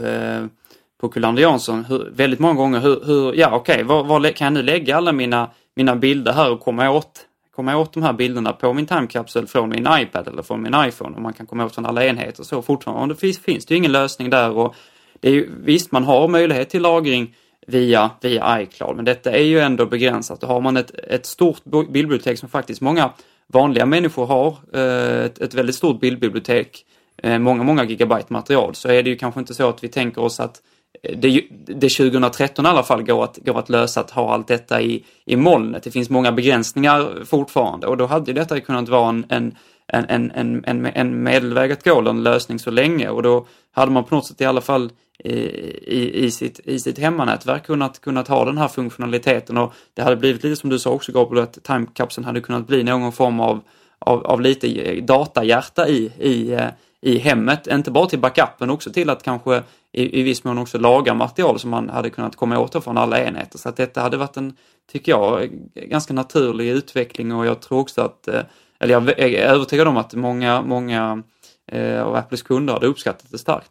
på 0.98 1.10
Kullander 1.10 1.42
Jansson 1.42 1.86
hur, 1.86 2.10
väldigt 2.12 2.40
många 2.40 2.54
gånger 2.54 2.80
hur, 2.80 3.06
hur 3.06 3.34
ja 3.34 3.56
okej, 3.56 3.76
okay, 3.76 3.84
var, 3.84 4.04
var, 4.04 4.32
kan 4.32 4.46
jag 4.46 4.54
nu 4.54 4.62
lägga 4.62 4.98
alla 4.98 5.12
mina, 5.12 5.52
mina 5.76 5.96
bilder 5.96 6.34
här 6.34 6.52
och 6.52 6.60
komma 6.60 6.90
åt, 6.90 7.27
komma 7.58 7.78
åt 7.78 7.94
de 7.94 8.04
här 8.04 8.14
bilderna 8.14 8.54
på 8.54 8.74
min 8.74 8.86
timekapsel 8.86 9.48
från 9.48 9.70
min 9.70 9.88
iPad 9.92 10.28
eller 10.28 10.44
från 10.44 10.62
min 10.62 10.76
iPhone. 10.88 11.16
Och 11.16 11.22
man 11.22 11.34
kan 11.34 11.46
komma 11.46 11.66
åt 11.66 11.76
från 11.76 11.86
alla 11.86 12.06
enheter 12.06 12.44
så 12.44 12.62
fortfarande. 12.62 13.16
Finns, 13.16 13.40
finns 13.40 13.66
det 13.66 13.74
ju 13.74 13.78
ingen 13.78 13.92
lösning 13.92 14.30
där. 14.30 14.52
Och 14.52 14.76
det 15.20 15.30
är 15.30 15.34
ju, 15.34 15.50
visst 15.64 15.92
man 15.92 16.04
har 16.04 16.28
möjlighet 16.28 16.70
till 16.70 16.82
lagring 16.82 17.36
via, 17.68 18.12
via 18.22 18.62
iCloud. 18.62 18.96
Men 18.96 19.06
detta 19.06 19.32
är 19.32 19.44
ju 19.44 19.60
ändå 19.60 19.86
begränsat. 19.86 20.42
Då 20.42 20.48
har 20.48 20.62
man 20.62 20.78
ett, 20.78 20.92
ett 20.92 21.26
stort 21.26 21.64
bildbibliotek 21.64 22.40
som 22.40 22.50
faktiskt 22.50 22.82
många 22.82 23.12
vanliga 23.48 23.86
människor 23.86 24.26
har, 24.26 24.58
eh, 24.74 25.26
ett, 25.26 25.40
ett 25.40 25.54
väldigt 25.54 25.76
stort 25.76 26.00
bildbibliotek, 26.00 26.86
eh, 27.24 27.40
många, 27.40 27.64
många 27.64 27.84
gigabyte 27.84 28.34
material, 28.34 28.76
så 28.76 28.90
är 28.90 29.04
det 29.04 29.10
ju 29.10 29.16
kanske 29.16 29.40
inte 29.40 29.54
så 29.54 29.70
att 29.70 29.84
vi 29.84 29.88
tänker 29.88 30.22
oss 30.22 30.40
att 30.40 30.62
det, 31.02 31.44
det 31.66 31.90
2013 31.90 32.66
i 32.66 32.70
alla 32.70 32.84
fall 32.84 33.04
går 33.04 33.24
att, 33.24 33.38
går 33.46 33.60
att 33.60 33.70
lösa 33.70 34.00
att 34.00 34.12
ha 34.12 34.34
allt 34.34 34.48
detta 34.48 34.82
i, 34.82 35.04
i 35.26 35.36
molnet. 35.36 35.84
Det 35.84 35.92
finns 35.92 36.10
många 36.10 36.32
begränsningar 36.32 37.26
fortfarande 37.26 37.88
och 37.88 37.98
då 37.98 38.06
hade 38.06 38.34
detta 38.34 38.60
kunnat 38.60 38.90
vara 38.90 39.10
en, 39.10 39.26
en, 39.30 39.56
en, 39.88 40.32
en, 40.32 40.64
en, 40.66 40.86
en 40.86 41.24
medelväg 41.24 41.72
att 41.72 41.84
gå, 41.84 42.00
eller 42.00 42.10
en 42.10 42.24
lösning 42.24 42.60
så 42.60 42.72
länge 42.72 43.10
och 43.10 43.24
då 43.24 43.48
hade 43.72 43.92
man 43.92 44.04
på 44.04 44.16
något 44.16 44.26
sätt 44.26 44.42
i 44.42 44.46
alla 44.46 44.62
fall 44.62 44.92
i, 45.20 45.34
i, 45.34 46.26
i, 46.26 46.32
sitt, 46.32 46.60
i 46.64 46.80
sitt 46.80 47.00
hemmanätverk 47.00 47.66
kunnat, 47.66 48.02
kunnat 48.02 48.28
ha 48.28 48.46
den 48.46 48.58
här 48.58 48.68
funktionaliteten 48.68 49.58
och 49.58 49.74
det 49.94 50.02
hade 50.02 50.16
blivit 50.16 50.44
lite 50.44 50.56
som 50.56 50.70
du 50.70 50.80
sa 50.80 50.90
också 50.90 51.12
Gabriel, 51.12 51.44
att 51.44 51.64
timekapseln 51.64 52.26
hade 52.26 52.42
kunnat 52.42 52.68
bli 52.68 52.84
någon 52.84 53.12
form 53.12 53.40
av, 53.40 53.62
av, 54.00 54.26
av 54.28 54.42
lite 54.42 54.68
eh, 54.68 55.04
datahjärta 55.04 55.88
i, 55.88 56.12
i, 56.20 56.54
eh, 56.54 56.68
i 57.02 57.18
hemmet, 57.18 57.68
inte 57.68 57.92
bara 57.92 58.06
till 58.06 58.20
backupen, 58.20 58.70
också 58.70 58.92
till 58.92 59.10
att 59.10 59.24
kanske 59.24 59.64
i, 59.92 60.20
i 60.20 60.24
viss 60.24 60.44
mån 60.44 60.58
också 60.58 60.78
laga 60.78 61.14
material 61.14 61.60
som 61.60 61.70
man 61.70 61.90
hade 61.90 62.10
kunnat 62.10 62.36
komma 62.36 62.60
åt 62.60 62.84
från 62.84 62.98
alla 62.98 63.24
enheter. 63.24 63.58
Så 63.58 63.70
att 63.70 63.78
detta 63.78 64.02
hade 64.02 64.18
varit 64.18 64.38
en, 64.38 64.54
tycker 64.92 65.12
jag, 65.12 65.50
ganska 65.76 66.14
naturlig 66.14 66.70
utveckling 66.70 67.34
och 67.34 67.46
jag 67.46 67.62
tror 67.62 67.80
också 67.80 68.02
att, 68.02 68.28
eh, 68.28 68.42
eller 68.80 68.94
jag 68.94 69.10
är 69.20 69.40
övertygad 69.40 69.88
om 69.88 69.98
att 69.98 70.14
många, 70.14 70.62
många 70.62 71.24
eh, 71.72 72.04
av 72.04 72.16
Apples 72.16 72.42
kunder 72.42 72.74
hade 72.74 72.88
uppskattat 72.88 73.32
det 73.32 73.38
starkt. 73.38 73.70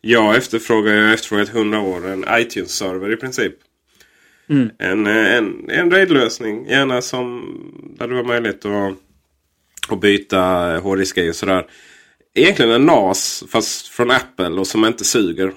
Jag 0.00 0.36
efterfrågar, 0.36 0.92
jag 0.92 1.06
har 1.06 1.14
efterfrågat 1.14 1.48
100 1.48 1.80
år 1.80 2.06
en 2.06 2.24
iTunes-server 2.30 3.12
i 3.12 3.16
princip. 3.16 3.54
Mm. 4.48 4.70
En, 4.78 5.06
eh, 5.06 5.34
en, 5.34 5.70
en 5.70 5.90
RAID-lösning, 5.90 6.66
gärna 6.66 7.02
som 7.02 7.56
där 7.98 8.08
det 8.08 8.14
var 8.14 8.24
möjligt 8.24 8.64
att, 8.64 8.94
att 9.88 10.00
byta 10.00 10.40
hårddiskar 10.78 11.28
och 11.28 11.36
sådär 11.36 11.66
egentligen 12.34 12.72
en 12.72 12.86
NAS 12.86 13.44
fast 13.48 13.88
från 13.88 14.10
Apple 14.10 14.48
och 14.48 14.66
som 14.66 14.84
inte 14.84 15.04
suger. 15.04 15.52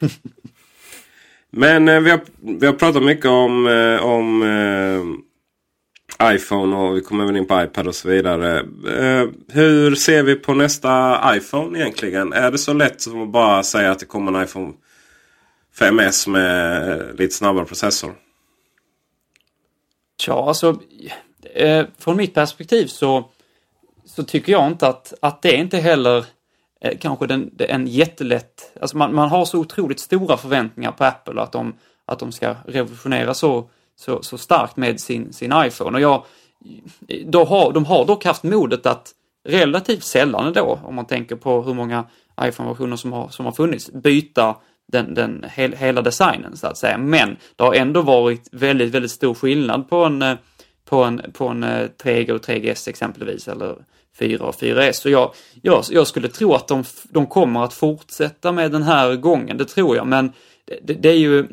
Men 1.50 1.88
eh, 1.88 2.00
vi, 2.00 2.10
har, 2.10 2.20
vi 2.40 2.66
har 2.66 2.72
pratat 2.72 3.02
mycket 3.02 3.26
om, 3.26 3.66
eh, 3.66 4.04
om 4.04 4.42
eh, 4.42 6.34
iPhone 6.34 6.76
och 6.76 6.96
vi 6.96 7.00
kommer 7.00 7.24
även 7.24 7.36
in 7.36 7.46
på 7.46 7.62
iPad 7.62 7.88
och 7.88 7.94
så 7.94 8.08
vidare. 8.08 8.58
Eh, 8.98 9.28
hur 9.48 9.94
ser 9.94 10.22
vi 10.22 10.34
på 10.34 10.54
nästa 10.54 11.20
iPhone 11.36 11.78
egentligen? 11.78 12.32
Är 12.32 12.50
det 12.50 12.58
så 12.58 12.72
lätt 12.72 13.00
som 13.00 13.22
att 13.22 13.28
bara 13.28 13.62
säga 13.62 13.90
att 13.90 13.98
det 13.98 14.06
kommer 14.06 14.32
en 14.32 14.44
iPhone 14.44 14.72
5S 15.78 16.28
med 16.28 16.90
eh, 16.90 17.14
lite 17.14 17.34
snabbare 17.34 17.64
processor? 17.64 18.14
Ja, 20.26 20.48
alltså 20.48 20.80
eh, 21.54 21.86
från 21.98 22.16
mitt 22.16 22.34
perspektiv 22.34 22.86
så 22.86 23.30
så 24.18 24.24
tycker 24.24 24.52
jag 24.52 24.66
inte 24.66 24.88
att, 24.88 25.14
att 25.20 25.42
det 25.42 25.56
inte 25.56 25.78
heller 25.78 26.24
eh, 26.80 26.98
kanske 26.98 27.26
den, 27.26 27.50
en 27.58 27.86
jättelätt... 27.86 28.72
Alltså 28.80 28.96
man, 28.96 29.14
man 29.14 29.28
har 29.28 29.44
så 29.44 29.58
otroligt 29.58 30.00
stora 30.00 30.36
förväntningar 30.36 30.92
på 30.92 31.04
Apple 31.04 31.42
att 31.42 31.52
de, 31.52 31.74
att 32.04 32.18
de 32.18 32.32
ska 32.32 32.54
revolutionera 32.66 33.34
så, 33.34 33.70
så, 33.96 34.22
så 34.22 34.38
starkt 34.38 34.76
med 34.76 35.00
sin, 35.00 35.32
sin 35.32 35.52
iPhone. 35.56 35.96
Och 35.96 36.00
jag, 36.00 36.24
då 37.26 37.44
har, 37.44 37.72
de 37.72 37.84
har 37.84 38.04
dock 38.04 38.24
haft 38.24 38.42
modet 38.42 38.86
att 38.86 39.12
relativt 39.48 40.04
sällan 40.04 40.52
då, 40.52 40.80
om 40.84 40.94
man 40.94 41.06
tänker 41.06 41.36
på 41.36 41.62
hur 41.62 41.74
många 41.74 42.04
iPhone-versioner 42.40 42.96
som 42.96 43.12
har, 43.12 43.28
som 43.28 43.44
har 43.44 43.52
funnits, 43.52 43.92
byta 43.92 44.56
den, 44.92 45.14
den 45.14 45.44
hel, 45.54 45.72
hela 45.72 46.02
designen 46.02 46.56
så 46.56 46.66
att 46.66 46.78
säga. 46.78 46.98
Men 46.98 47.36
det 47.56 47.64
har 47.64 47.74
ändå 47.74 48.02
varit 48.02 48.48
väldigt, 48.52 48.94
väldigt 48.94 49.10
stor 49.10 49.34
skillnad 49.34 49.88
på 49.88 50.04
en, 50.04 50.22
eh, 50.22 50.36
på 50.84 51.04
en, 51.04 51.22
på 51.32 51.48
en 51.48 51.62
eh, 51.62 51.88
3G 52.02 52.30
och 52.30 52.44
3GS 52.46 52.88
exempelvis 52.88 53.48
eller 53.48 53.76
4 54.18 54.44
och 54.44 54.54
4S. 54.54 54.92
Så 54.92 55.10
jag, 55.10 55.34
jag, 55.62 55.84
jag 55.90 56.06
skulle 56.06 56.28
tro 56.28 56.54
att 56.54 56.68
de, 56.68 56.84
de 57.04 57.26
kommer 57.26 57.64
att 57.64 57.74
fortsätta 57.74 58.52
med 58.52 58.72
den 58.72 58.82
här 58.82 59.16
gången, 59.16 59.56
det 59.56 59.64
tror 59.64 59.96
jag. 59.96 60.06
Men 60.06 60.32
det, 60.82 60.94
det, 60.94 61.08
är 61.08 61.18
ju, 61.18 61.46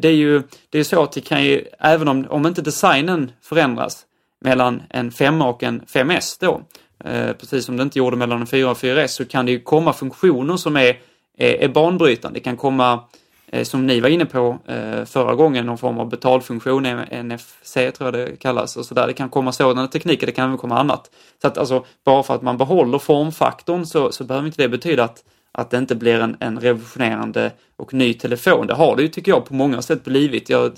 det 0.00 0.08
är 0.08 0.12
ju 0.12 0.42
det 0.70 0.78
är 0.78 0.84
så 0.84 1.02
att 1.02 1.12
det 1.12 1.20
kan 1.20 1.44
ju, 1.44 1.64
även 1.78 2.08
om, 2.08 2.26
om 2.30 2.46
inte 2.46 2.62
designen 2.62 3.30
förändras 3.42 4.04
mellan 4.40 4.82
en 4.90 5.10
5 5.10 5.42
och 5.42 5.62
en 5.62 5.80
5S 5.80 6.36
då, 6.40 6.62
eh, 7.04 7.32
precis 7.32 7.64
som 7.64 7.76
det 7.76 7.82
inte 7.82 7.98
gjorde 7.98 8.16
mellan 8.16 8.40
en 8.40 8.46
4 8.46 8.70
och 8.70 8.78
4S, 8.78 9.06
så 9.06 9.24
kan 9.24 9.46
det 9.46 9.52
ju 9.52 9.60
komma 9.60 9.92
funktioner 9.92 10.56
som 10.56 10.76
är, 10.76 10.98
är, 11.38 11.54
är 11.54 11.68
banbrytande. 11.68 12.38
Det 12.38 12.42
kan 12.42 12.56
komma 12.56 12.92
Eh, 12.92 13.27
Eh, 13.52 13.64
som 13.64 13.86
ni 13.86 14.00
var 14.00 14.08
inne 14.08 14.26
på 14.26 14.58
eh, 14.66 15.04
förra 15.04 15.34
gången, 15.34 15.66
någon 15.66 15.78
form 15.78 15.98
av 15.98 16.08
betalfunktion, 16.08 16.86
eh, 16.86 17.24
NFC 17.24 17.74
tror 17.74 17.94
jag 18.00 18.12
det 18.12 18.36
kallas 18.36 18.76
och 18.76 18.86
sådär. 18.86 19.06
Det 19.06 19.12
kan 19.12 19.28
komma 19.28 19.52
sådana 19.52 19.88
tekniker, 19.88 20.26
det 20.26 20.32
kan 20.32 20.44
även 20.44 20.58
komma 20.58 20.78
annat. 20.78 21.10
Så 21.42 21.46
att 21.46 21.58
alltså, 21.58 21.84
bara 22.04 22.22
för 22.22 22.34
att 22.34 22.42
man 22.42 22.56
behåller 22.56 22.98
formfaktorn 22.98 23.86
så, 23.86 24.12
så 24.12 24.24
behöver 24.24 24.46
inte 24.46 24.62
det 24.62 24.68
betyda 24.68 25.04
att, 25.04 25.24
att 25.52 25.70
det 25.70 25.78
inte 25.78 25.94
blir 25.94 26.20
en, 26.20 26.36
en 26.40 26.60
revolutionerande 26.60 27.52
och 27.76 27.94
ny 27.94 28.14
telefon. 28.14 28.66
Det 28.66 28.74
har 28.74 28.96
det 28.96 29.02
ju, 29.02 29.08
tycker 29.08 29.32
jag, 29.32 29.44
på 29.44 29.54
många 29.54 29.82
sätt 29.82 30.04
blivit. 30.04 30.48
Jag, 30.48 30.72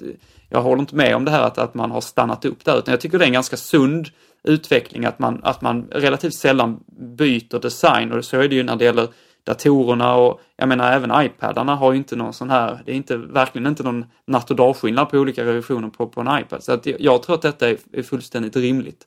jag 0.49 0.63
håller 0.63 0.81
inte 0.81 0.97
med 0.97 1.17
om 1.17 1.25
det 1.25 1.31
här 1.31 1.43
att, 1.43 1.59
att 1.59 1.75
man 1.75 1.91
har 1.91 2.01
stannat 2.01 2.45
upp 2.45 2.65
där, 2.65 2.79
utan 2.79 2.93
jag 2.93 3.01
tycker 3.01 3.19
det 3.19 3.25
är 3.25 3.27
en 3.27 3.33
ganska 3.33 3.57
sund 3.57 4.09
utveckling 4.45 5.05
att 5.05 5.19
man, 5.19 5.41
att 5.43 5.61
man 5.61 5.89
relativt 5.91 6.35
sällan 6.35 6.81
byter 7.17 7.59
design 7.61 8.13
och 8.13 8.25
så 8.25 8.41
är 8.41 8.49
det 8.49 8.55
ju 8.55 8.63
när 8.63 8.77
det 8.77 8.85
gäller 8.85 9.09
datorerna 9.45 10.15
och 10.15 10.41
jag 10.57 10.69
menar 10.69 10.93
även 10.93 11.25
iPadarna 11.27 11.75
har 11.75 11.93
ju 11.93 11.99
inte 11.99 12.17
någon 12.17 12.33
sån 12.33 12.51
här, 12.51 12.83
det 12.87 12.93
är 12.93 12.97
inte, 12.97 13.17
verkligen 13.17 13.67
inte 13.67 13.83
någon 13.83 14.05
natt 14.27 14.51
och 14.51 14.57
dagskillnad 14.57 15.11
på 15.11 15.19
olika 15.19 15.45
revisioner 15.45 15.89
på, 15.89 16.07
på 16.07 16.21
en 16.21 16.41
iPad. 16.41 16.65
Så 16.65 16.73
att 16.73 16.87
jag 16.87 17.23
tror 17.23 17.35
att 17.35 17.43
detta 17.43 17.69
är, 17.69 17.77
är 17.93 18.03
fullständigt 18.03 18.57
rimligt. 18.57 19.07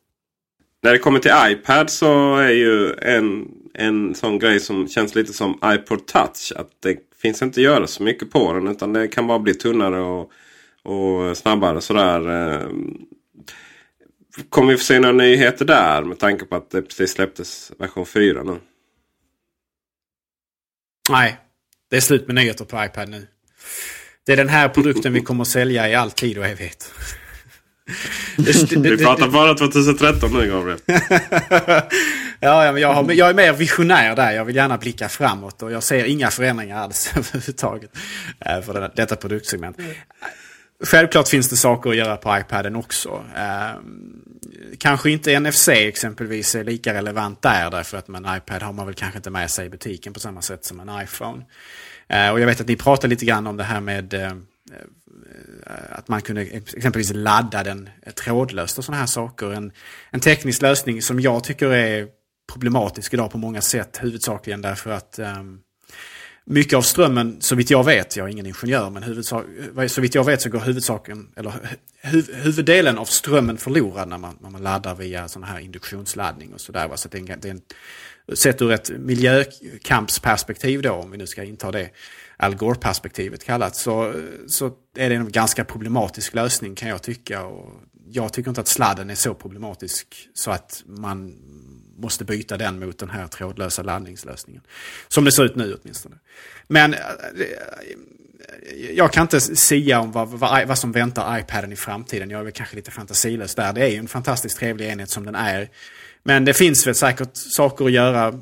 När 0.84 0.92
det 0.92 0.98
kommer 0.98 1.20
till 1.20 1.32
iPad 1.50 1.90
så 1.90 2.36
är 2.36 2.50
ju 2.50 2.94
en, 2.94 3.48
en 3.74 4.16
sån 4.16 4.40
grej 4.40 4.60
som 4.60 4.88
känns 4.88 5.16
lite 5.16 5.34
som 5.34 5.60
iPod 5.66 6.06
Touch. 6.06 6.54
Att 6.56 6.70
det 6.80 6.98
finns 7.22 7.42
inte 7.42 7.60
att 7.60 7.64
göra 7.64 7.88
så 7.88 8.04
mycket 8.04 8.32
på 8.32 8.54
den 8.54 8.68
utan 8.68 8.94
det 8.94 9.08
kan 9.08 9.28
bara 9.28 9.40
bli 9.40 9.54
tunnare 9.54 10.00
och, 10.00 10.32
och 10.84 11.38
snabbare 11.38 11.82
sådär. 11.82 12.30
Ehm, 12.30 12.98
kommer 14.50 14.72
vi 14.72 14.78
få 14.78 14.84
se 14.84 15.00
några 15.00 15.14
nyheter 15.14 15.66
där 15.66 16.04
med 16.04 16.20
tanke 16.20 16.46
på 16.46 16.56
att 16.56 16.70
det 16.70 16.82
precis 16.82 17.12
släpptes 17.12 17.72
version 17.78 18.06
4 18.06 18.44
nu? 18.44 18.56
Nej, 21.10 21.38
det 21.90 21.98
är 21.98 22.02
slut 22.02 22.28
med 22.28 22.36
nyheter 22.36 22.66
på 22.66 22.86
iPad 22.86 23.10
nu. 23.10 23.28
Det 24.26 24.34
är 24.34 24.38
den 24.38 24.50
här 24.50 24.70
produkten 24.70 25.14
vi 25.14 25.22
kommer 25.22 25.42
att 25.42 25.48
sälja 25.48 25.90
i 25.90 25.96
all 25.96 26.12
tid 26.12 26.38
och 26.38 26.46
evighet. 26.46 26.92
Vi 28.78 28.98
pratar 28.98 29.28
bara 29.28 29.54
2013 29.54 30.34
nu 30.34 30.48
Gabriel. 30.48 30.80
ja, 32.40 32.72
men 32.72 32.82
jag, 32.82 32.94
har, 32.94 33.12
jag 33.12 33.30
är 33.30 33.34
mer 33.34 33.54
visionär 33.54 34.16
där. 34.16 34.32
Jag 34.32 34.46
vill 34.46 34.56
gärna 34.56 34.78
blicka 34.78 35.10
framåt 35.10 35.64
och 35.64 35.72
jag 35.72 35.84
ser 35.84 36.06
inga 36.06 36.32
förändringar 36.32 36.78
alls 36.78 37.12
överhuvudtaget 37.16 37.98
eh, 38.40 38.62
för 38.62 38.92
detta 38.96 39.16
produktsegment. 39.16 39.78
Självklart 40.86 41.28
finns 41.28 41.50
det 41.50 41.56
saker 41.56 41.90
att 41.90 41.96
göra 41.96 42.18
på 42.18 42.38
iPaden 42.38 42.76
också. 42.76 43.24
Eh, 43.36 43.82
kanske 44.78 45.12
inte 45.12 45.40
NFC 45.40 45.68
exempelvis 45.68 46.56
är 46.56 46.64
lika 46.64 46.94
relevant 46.94 47.42
där 47.42 47.72
därför 47.72 47.98
att 47.98 48.08
med 48.08 48.26
en 48.26 48.38
iPad 48.38 48.62
har 48.62 48.74
man 48.74 48.86
väl 48.86 48.96
kanske 48.96 49.18
inte 49.18 49.30
med 49.30 49.52
sig 49.52 49.66
i 49.66 49.70
butiken 49.70 50.14
på 50.14 50.20
samma 50.20 50.42
sätt 50.42 50.66
som 50.66 50.80
en 50.80 51.02
iPhone. 51.04 51.46
Eh, 52.08 52.30
och 52.30 52.40
jag 52.40 52.46
vet 52.46 52.62
att 52.62 52.68
ni 52.68 52.76
pratade 52.76 53.08
lite 53.08 53.26
grann 53.26 53.48
om 53.48 53.58
det 53.58 53.64
här 53.64 53.82
med 53.82 54.14
eh, 54.14 54.26
eh 54.26 54.34
att 55.90 56.08
man 56.08 56.22
kunde 56.22 56.42
exempelvis 56.42 57.12
ladda 57.14 57.64
den 57.64 57.90
trådlöst 58.16 58.78
och 58.78 58.86
sådana 58.86 59.00
här 59.00 59.08
saker. 59.08 59.54
En, 59.54 59.72
en 60.12 60.20
teknisk 60.20 60.62
lösning 60.62 61.02
som 61.02 61.20
jag 61.20 61.44
tycker 61.44 61.74
är 61.74 62.08
problematisk 62.54 63.14
idag 63.14 63.32
på 63.32 63.38
många 63.38 63.62
sätt, 63.62 64.00
huvudsakligen 64.02 64.62
därför 64.62 64.92
att 64.92 65.20
um, 65.20 65.60
mycket 66.46 66.78
av 66.78 66.82
strömmen, 66.82 67.38
så 67.42 67.56
vitt 67.56 67.70
jag 67.70 67.84
vet, 67.84 68.16
jag 68.16 68.28
är 68.28 68.32
ingen 68.32 68.46
ingenjör, 68.46 68.90
men 68.90 69.04
huvudsak, 69.04 69.46
eh, 69.78 69.88
så 69.88 70.02
vitt 70.02 70.16
jag 70.16 70.24
vet 70.24 70.42
så 70.42 70.50
går 70.50 70.60
huvudsaken, 70.60 71.28
eller 71.36 71.54
huv, 72.02 72.34
huvuddelen 72.34 72.98
av 72.98 73.06
strömmen 73.06 73.58
förlorad 73.58 74.08
när 74.08 74.18
man, 74.18 74.38
när 74.42 74.50
man 74.50 74.64
laddar 74.64 74.96
via 74.96 75.28
sån 75.28 75.44
här 75.44 75.60
induktionsladdning 75.60 76.54
och 76.54 76.62
sådär. 76.62 76.92
Så 76.96 77.10
det 77.10 77.18
är 77.18 77.38
det 77.38 77.48
är 77.48 77.52
en, 77.52 77.62
sett 78.34 78.62
ur 78.62 78.72
ett 78.72 78.90
miljökampsperspektiv 78.90 80.82
då, 80.82 80.92
om 80.92 81.12
vi 81.12 81.18
nu 81.18 81.28
ska 81.28 81.44
inta 81.44 81.72
det 81.72 81.90
Al 82.38 82.56
Gore-perspektivet 82.56 83.44
kallat, 83.44 83.76
så, 83.76 84.14
så 84.48 84.72
är 84.98 85.10
det 85.10 85.16
en 85.16 85.32
ganska 85.32 85.66
problematisk 85.66 86.34
lösning 86.34 86.76
kan 86.76 86.90
jag 86.90 87.04
tycka. 87.04 87.46
Och 87.46 87.72
jag 88.08 88.34
tycker 88.34 88.50
inte 88.50 88.62
att 88.62 88.68
sladden 88.68 89.10
är 89.10 89.16
så 89.16 89.34
problematisk 89.34 90.30
så 90.34 90.52
att 90.52 90.84
man 90.86 91.36
måste 92.04 92.26
byta 92.26 92.58
den 92.58 92.80
mot 92.80 92.98
den 92.98 93.10
här 93.10 93.28
trådlösa 93.28 93.84
laddningslösningen. 93.84 94.62
Som 95.08 95.26
det 95.26 95.32
ser 95.32 95.44
ut 95.44 95.56
nu 95.56 95.78
åtminstone. 95.82 96.16
Men 96.68 96.94
eh, 96.94 97.00
eh, 97.00 97.46
jag 98.96 99.14
kan 99.14 99.22
inte 99.22 99.42
sia 99.42 100.00
om 100.00 100.12
vad, 100.12 100.30
vad, 100.30 100.68
vad, 100.68 100.78
som 100.78 100.92
väntar 100.92 101.40
iPaden 101.40 101.72
i 101.72 101.76
framtiden. 101.76 102.30
Jag 102.30 102.40
är 102.40 102.44
väl 102.44 102.54
kanske 102.54 102.76
lite 102.76 102.92
fantasilös 102.92 103.56
där. 103.56 103.74
Det 103.74 103.82
är 103.82 103.90
ju 103.90 103.98
en 103.98 104.08
fantastiskt 104.08 104.58
trevlig 104.58 104.88
enhet 104.88 105.10
som 105.10 105.26
den 105.26 105.36
är. 105.36 105.70
Men 106.24 106.46
det 106.46 106.54
finns 106.54 106.88
väl 106.88 106.96
säkert 106.96 107.32
saker 107.34 107.86
att 107.86 107.92
göra 107.92 108.40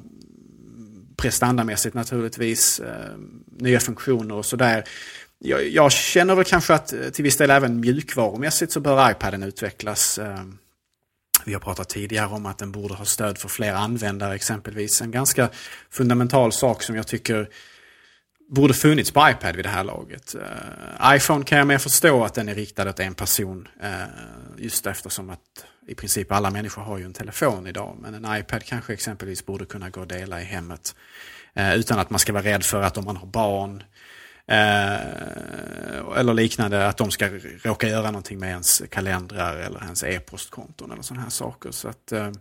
prestandamässigt 1.18 1.96
naturligtvis. 1.96 2.80
Eh, 2.80 3.18
nya 3.60 3.80
funktioner 3.80 4.36
och 4.36 4.46
sådär. 4.46 4.84
Jag, 5.40 5.68
jag, 5.68 5.92
känner 5.92 6.36
väl 6.36 6.46
kanske 6.46 6.74
att 6.74 6.94
till 7.14 7.24
viss 7.24 7.38
del 7.38 7.50
även 7.50 7.80
mjukvarumässigt 7.80 8.72
så 8.72 8.80
bör 8.80 9.12
iPaden 9.12 9.44
utvecklas. 9.44 10.20
Vi 11.46 11.54
har 11.54 11.60
pratat 11.60 11.90
tidigare 11.90 12.28
om 12.28 12.46
att 12.46 12.58
den 12.58 12.72
borde 12.72 12.94
ha 12.94 13.06
stöd 13.06 13.38
för 13.38 13.50
fler 13.50 13.74
användare 13.74 14.36
exempelvis. 14.36 15.02
En 15.02 15.12
ganska 15.12 15.50
fundamental 15.90 16.52
sak 16.52 16.84
som 16.84 16.96
jag 16.96 17.08
tycker 17.08 17.50
borde 18.52 18.74
funnits 18.74 19.12
på 19.12 19.30
iPad 19.30 19.56
vid 19.56 19.66
det 19.66 19.70
här 19.70 19.84
laget. 19.84 20.36
Uh, 20.36 21.16
iPhone 21.16 21.46
kan 21.46 21.58
jag 21.58 21.68
mer 21.68 21.78
förstå 21.78 22.24
att 22.24 22.34
den 22.34 22.50
är 22.50 22.56
riktad 22.56 22.90
åt 22.90 23.00
en 23.00 23.14
person. 23.14 23.68
Uh, 23.84 23.90
just 24.58 24.88
eftersom 24.88 25.30
att 25.30 25.40
i 25.88 25.96
princip 25.96 26.32
alla 26.32 26.50
människor 26.50 26.82
har 26.82 26.98
ju 26.98 27.06
en 27.06 27.14
telefon 27.14 27.68
idag. 27.68 27.98
Men 28.02 28.14
en 28.14 28.38
iPad 28.40 28.64
kanske 28.64 28.94
exempelvis 28.94 29.46
borde 29.46 29.66
kunna 29.66 29.90
gå 29.90 30.02
att 30.02 30.10
dela 30.10 30.42
i 30.42 30.44
hemmet. 30.44 30.96
Uh, 31.60 31.76
utan 31.76 32.00
att 32.00 32.10
man 32.10 32.20
ska 32.20 32.34
vara 32.34 32.44
rädd 32.44 32.64
för 32.64 32.82
att 32.82 32.98
om 32.98 33.06
man 33.06 33.18
har 33.18 33.28
barn 33.28 33.84
Eh, 34.52 36.20
eller 36.20 36.34
liknande, 36.34 36.88
att 36.88 36.98
de 36.98 37.12
ska 37.12 37.30
råka 37.64 37.88
göra 37.88 38.06
någonting 38.06 38.40
med 38.40 38.50
ens 38.50 38.82
kalendrar 38.90 39.58
eller 39.58 39.84
ens 39.84 40.04
e-postkonton 40.04 40.92
eller 40.92 41.02
sådana 41.02 41.24
här 41.24 41.30
saker. 41.30 41.72
Så 41.72 41.88
att, 41.88 42.12
eh, 42.12 42.32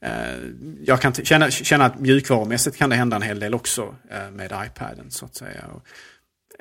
eh 0.00 0.36
jag 0.84 1.00
kan 1.00 1.14
känna, 1.14 1.50
känna 1.50 1.84
att 1.84 2.00
mjukvarumässigt 2.00 2.76
kan 2.76 2.90
det 2.90 2.96
hända 2.96 3.16
en 3.16 3.22
hel 3.22 3.40
del 3.40 3.54
också 3.54 3.94
eh, 4.10 4.30
med 4.30 4.52
iPaden 4.66 5.10
så 5.10 5.24
att 5.24 5.34
säga. 5.34 5.64
Och, 5.74 5.82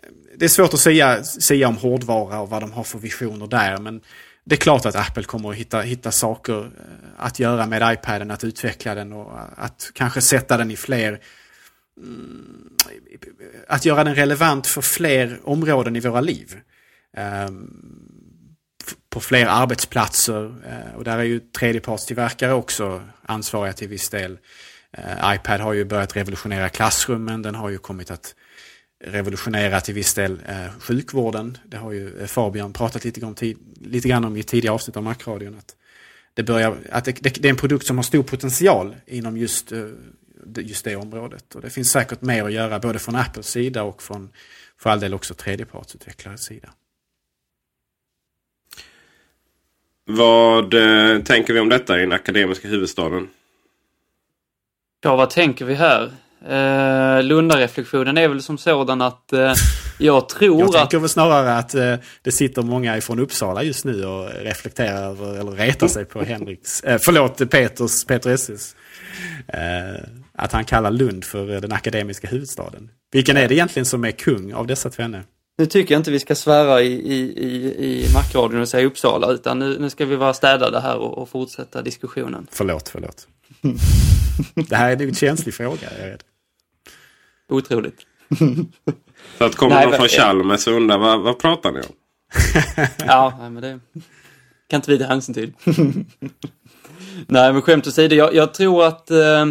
eh, 0.04 0.10
det 0.38 0.46
är 0.46 0.50
svårt 0.50 0.74
att 0.74 0.80
säga, 0.80 1.24
säga 1.24 1.68
om 1.68 1.78
hårdvara 1.78 2.40
och 2.40 2.50
vad 2.50 2.64
de 2.64 2.72
har 2.72 2.84
för 2.84 3.00
visioner 3.00 3.48
där. 3.48 3.78
Men 3.78 4.02
det 4.44 4.56
är 4.56 4.60
klart 4.60 4.86
att 4.86 4.96
Apple 4.96 5.24
kommer 5.24 5.50
att 5.50 5.56
hitta, 5.56 5.82
hitta 5.82 6.12
saker 6.12 6.60
eh, 6.60 6.70
att 7.18 7.40
göra 7.40 7.66
med 7.66 7.94
iPaden, 7.94 8.32
att 8.32 8.44
utveckla 8.44 8.96
den 8.96 9.14
och 9.14 9.40
att 9.58 9.92
kanske 9.94 10.22
sätta 10.22 10.58
den 10.58 10.72
i 10.72 10.76
fler 10.76 11.20
Mm, 11.98 12.70
att 13.68 13.86
göra 13.86 14.04
den 14.04 14.16
relevant 14.16 14.68
för 14.68 14.82
fler 14.82 15.40
områden 15.44 15.96
i 15.96 16.00
våra 16.00 16.22
liv. 16.22 16.60
Ehm, 17.18 17.70
på 19.10 19.20
fler 19.20 19.46
arbetsplatser 19.46 20.46
eh, 20.46 20.96
och 20.96 21.04
där 21.04 21.18
är 21.18 21.24
ju 21.24 21.40
tredjepartstillverkare 21.40 22.54
också 22.54 23.02
ansvariga 23.22 23.74
till 23.74 23.88
viss 23.88 24.10
del. 24.10 24.38
Eh, 24.92 25.36
iPad 25.36 25.62
har 25.62 25.74
ju 25.74 25.86
börjat 25.86 26.16
revolutionera 26.16 26.70
klassrummen, 26.70 27.42
den 27.42 27.56
har 27.56 27.70
ju 27.70 27.78
kommit 27.78 28.12
att 28.12 28.36
revolutionera 29.04 29.82
till 29.82 29.94
viss 29.94 30.14
del 30.14 30.40
eh, 30.48 30.80
sjukvården. 30.80 31.58
Det 31.66 31.78
har 31.78 31.92
ju 31.92 32.28
Fabian 32.28 32.74
pratat 32.74 33.04
lite 33.04 33.20
grann, 33.20 33.36
lite 33.82 34.08
grann 34.08 34.26
om 34.26 34.38
i 34.38 34.44
tidigare 34.44 34.74
avsnitt 34.74 34.98
av 34.98 35.04
Macradion. 35.04 35.56
Att 35.56 35.76
det, 36.34 36.44
börjar, 36.44 36.78
att 36.92 37.06
det, 37.06 37.12
det, 37.12 37.46
är 37.46 37.50
en 37.50 37.56
produkt 37.56 37.86
som 37.86 37.98
har 37.98 38.04
stor 38.04 38.24
potential 38.24 38.96
inom 39.06 39.38
just 39.38 39.72
just 40.56 40.86
det 40.86 40.96
området. 40.96 41.56
Och 41.56 41.62
det 41.62 41.70
finns 41.70 41.92
säkert 41.92 42.22
mer 42.22 42.44
att 42.44 42.52
göra 42.52 42.80
både 42.80 43.00
från 43.00 43.16
Apples 43.16 43.48
sida 43.48 43.84
och 43.84 44.04
från 44.04 44.30
för 44.78 44.90
all 44.90 45.00
del 45.00 45.14
också 45.14 45.34
tredjepartsutvecklares 45.34 46.44
sida. 46.44 46.70
Vad 50.06 50.74
eh, 50.74 51.22
tänker 51.24 51.54
vi 51.54 51.60
om 51.60 51.70
detta 51.70 51.98
i 51.98 52.00
den 52.00 52.12
akademiska 52.12 52.68
huvudstaden? 52.68 53.30
Ja, 55.02 55.16
vad 55.16 55.30
tänker 55.30 55.66
vi 55.66 55.74
här? 55.74 56.12
Eh, 56.48 57.24
Lunda-reflektionen 57.24 58.18
är 58.18 58.28
väl 58.28 58.42
som 58.42 58.58
sådan 58.58 59.02
att 59.02 59.34
eh, 59.34 59.54
jag 60.00 60.30
tror 60.30 60.60
Jag 60.60 60.68
att... 60.68 60.74
tänker 60.74 61.00
väl 61.00 61.10
snarare 61.10 61.58
att 61.58 61.76
eh, 61.76 61.96
det 62.22 62.32
sitter 62.32 62.62
många 62.62 62.98
ifrån 62.98 63.20
Uppsala 63.20 63.64
just 63.64 63.86
nu 63.86 64.06
och 64.06 64.30
reflekterar 64.42 65.10
över, 65.10 65.40
eller 65.40 65.52
retar 65.52 65.88
sig 65.88 66.06
på 66.06 66.24
Henriks, 66.24 66.84
eh, 66.84 67.00
förlåt, 67.06 67.50
Peters, 67.50 68.06
Peter 68.06 68.30
Esses. 68.30 68.76
Eh, 69.48 70.25
att 70.38 70.52
han 70.52 70.66
kallar 70.66 70.92
Lund 70.92 71.24
för 71.24 71.54
eh, 71.54 71.62
den 71.62 71.72
akademiska 71.72 72.28
huvudstaden. 72.28 72.90
Vilken 73.12 73.38
är 73.38 73.48
det 73.48 73.56
egentligen 73.56 73.86
som 73.86 74.06
är 74.06 74.12
kung 74.12 74.54
av 74.54 74.68
dessa 74.68 74.90
tvenne? 74.90 75.24
Nu 75.58 75.66
tycker 75.66 75.94
jag 75.94 76.00
inte 76.00 76.12
vi 76.12 76.20
ska 76.20 76.36
svära 76.36 76.82
i, 76.82 76.94
i, 76.94 77.20
i, 77.44 77.86
i 77.86 78.14
Macradion 78.14 78.62
och 78.62 78.70
säga 78.70 78.88
Uppsala 78.88 79.32
utan 79.32 79.60
nu, 79.60 79.80
nu 79.80 79.90
ska 79.90 80.06
vi 80.06 80.16
vara 80.16 80.34
städade 80.34 80.80
här 80.80 80.98
och, 80.98 81.18
och 81.18 81.30
fortsätta 81.30 81.82
diskussionen. 81.82 82.48
Förlåt, 82.52 82.90
förlåt. 82.90 83.28
det 84.70 84.76
här 84.76 84.92
är 84.92 85.02
en 85.02 85.16
känslig 85.16 85.54
fråga, 85.54 85.80
jag 85.82 86.08
är 86.08 86.12
rädd. 86.12 86.24
Otroligt. 87.50 88.00
Så 89.38 89.44
att 89.44 89.56
kommer 89.56 89.76
Nej, 89.76 89.86
någon 89.86 89.96
från 89.96 90.08
Chalmers 90.08 90.68
och 90.68 90.74
undrar 90.74 90.98
vad, 90.98 91.22
vad 91.22 91.40
pratar 91.40 91.72
ni 91.72 91.80
om? 91.80 91.94
Ja, 93.08 93.50
men 93.50 93.62
det 93.62 93.80
kan 94.70 94.78
inte 94.78 94.92
vi 94.92 95.00
ta 95.00 95.06
hänsyn 95.06 95.34
till. 95.34 95.54
nej, 97.28 97.54
men 97.54 97.62
skämt 97.62 97.88
åsido, 97.88 98.16
jag, 98.16 98.36
jag 98.36 98.54
tror 98.54 98.86
att 98.86 99.12
eh, 99.12 99.46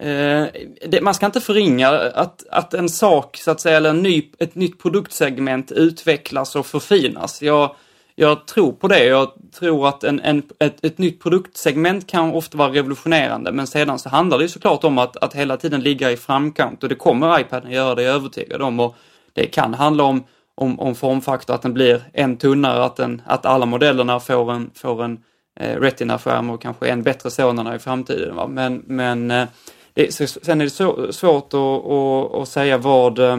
eh, 0.00 0.46
det, 0.86 1.00
man 1.02 1.14
ska 1.14 1.26
inte 1.26 1.40
förringa 1.40 1.88
att, 1.88 2.46
att 2.50 2.74
en 2.74 2.88
sak, 2.88 3.36
så 3.36 3.50
att 3.50 3.60
säga, 3.60 3.76
eller 3.76 3.90
en 3.90 4.02
ny, 4.02 4.30
ett 4.38 4.54
nytt 4.54 4.82
produktsegment 4.82 5.72
utvecklas 5.72 6.56
och 6.56 6.66
förfinas. 6.66 7.42
Jag, 7.42 7.74
jag 8.14 8.46
tror 8.46 8.72
på 8.72 8.88
det. 8.88 9.04
Jag 9.04 9.32
tror 9.58 9.88
att 9.88 10.04
en, 10.04 10.20
en, 10.20 10.42
ett, 10.58 10.84
ett 10.84 10.98
nytt 10.98 11.22
produktsegment 11.22 12.06
kan 12.06 12.30
ofta 12.30 12.58
vara 12.58 12.72
revolutionerande, 12.72 13.52
men 13.52 13.66
sedan 13.66 13.98
så 13.98 14.08
handlar 14.08 14.38
det 14.38 14.44
ju 14.44 14.48
såklart 14.48 14.84
om 14.84 14.98
att, 14.98 15.16
att 15.16 15.34
hela 15.34 15.56
tiden 15.56 15.80
ligga 15.80 16.10
i 16.10 16.16
framkant 16.16 16.82
och 16.82 16.88
det 16.88 16.94
kommer 16.94 17.40
iPaden 17.40 17.70
göra, 17.70 17.94
det 17.94 18.02
är 18.02 18.06
jag 18.06 18.14
övertygad 18.14 18.62
om. 18.62 18.80
Och 18.80 18.96
det 19.32 19.46
kan 19.46 19.74
handla 19.74 20.04
om 20.04 20.24
om, 20.60 20.80
om 20.80 20.94
formfaktor, 20.94 21.54
att 21.54 21.62
den 21.62 21.74
blir 21.74 22.02
en 22.12 22.36
tunnare, 22.36 22.84
att, 22.84 22.96
den, 22.96 23.22
att 23.26 23.46
alla 23.46 23.66
modellerna 23.66 24.20
får 24.20 24.52
en, 24.52 24.70
får 24.74 25.04
en 25.04 25.18
eh, 25.60 25.80
Retina-skärm 25.80 26.50
och 26.50 26.62
kanske 26.62 26.88
en 26.88 27.02
bättre 27.02 27.30
sådana 27.30 27.74
i 27.74 27.78
framtiden. 27.78 28.36
Va? 28.36 28.46
Men, 28.46 28.82
men 28.86 29.30
eh, 29.30 29.48
Eh, 29.94 30.06
det, 30.18 30.26
sen 30.26 30.60
är 30.60 30.64
det 30.64 30.70
så, 30.70 31.12
svårt 31.12 31.54
att, 31.54 31.60
att, 31.60 32.34
att 32.34 32.48
säga 32.48 32.78
vad, 32.78 33.18
eh, 33.18 33.38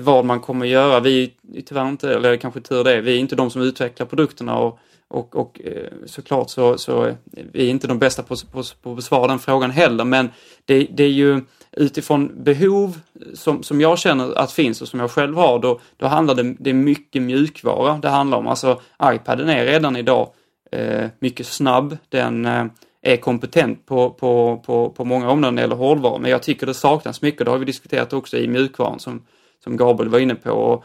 vad 0.00 0.24
man 0.24 0.40
kommer 0.40 0.66
göra. 0.66 1.00
Vi 1.00 1.32
är 1.54 1.60
tyvärr 1.60 1.88
inte, 1.88 2.14
eller 2.14 2.36
kanske 2.36 2.60
tur 2.60 2.84
det, 2.84 3.00
vi 3.00 3.14
är 3.16 3.18
inte 3.18 3.36
de 3.36 3.50
som 3.50 3.62
utvecklar 3.62 4.06
produkterna 4.06 4.58
och, 4.58 4.78
och, 5.08 5.36
och 5.36 5.60
eh, 5.64 5.92
såklart 6.06 6.50
så, 6.50 6.78
så 6.78 7.02
är 7.02 7.16
vi 7.52 7.66
inte 7.68 7.86
de 7.86 7.98
bästa 7.98 8.22
på, 8.22 8.36
på, 8.52 8.62
på 8.82 8.90
att 8.90 8.96
besvara 8.96 9.26
den 9.26 9.38
frågan 9.38 9.70
heller, 9.70 10.04
men 10.04 10.30
det, 10.64 10.86
det 10.90 11.04
är 11.04 11.10
ju 11.10 11.40
utifrån 11.72 12.44
behov 12.44 13.00
som, 13.34 13.62
som 13.62 13.80
jag 13.80 13.98
känner 13.98 14.38
att 14.38 14.52
finns 14.52 14.82
och 14.82 14.88
som 14.88 15.00
jag 15.00 15.10
själv 15.10 15.36
har, 15.36 15.58
då, 15.58 15.80
då 15.96 16.06
handlar 16.06 16.34
det, 16.34 16.54
det 16.58 16.70
är 16.70 16.74
mycket 16.74 17.22
mjukvara 17.22 17.98
det 17.98 18.08
handlar 18.08 18.38
om. 18.38 18.46
Alltså 18.46 18.80
iPaden 19.02 19.48
är 19.48 19.64
redan 19.64 19.96
idag 19.96 20.28
eh, 20.72 21.06
mycket 21.18 21.46
snabb, 21.46 21.96
den 22.08 22.46
eh, 22.46 22.64
är 23.06 23.16
kompetent 23.16 23.86
på, 23.86 24.10
på, 24.10 24.62
på, 24.66 24.90
på 24.90 25.04
många 25.04 25.30
områden 25.30 25.54
när 25.54 25.62
det 25.62 25.64
gäller 25.64 25.76
hårdvara, 25.76 26.18
men 26.18 26.30
jag 26.30 26.42
tycker 26.42 26.66
det 26.66 26.74
saknas 26.74 27.22
mycket, 27.22 27.44
det 27.44 27.50
har 27.50 27.58
vi 27.58 27.64
diskuterat 27.64 28.12
också 28.12 28.36
i 28.36 28.48
mjukvaran 28.48 29.00
som, 29.00 29.22
som 29.64 29.76
Gabriel 29.76 30.10
var 30.10 30.18
inne 30.18 30.34
på. 30.34 30.50
Och, 30.50 30.84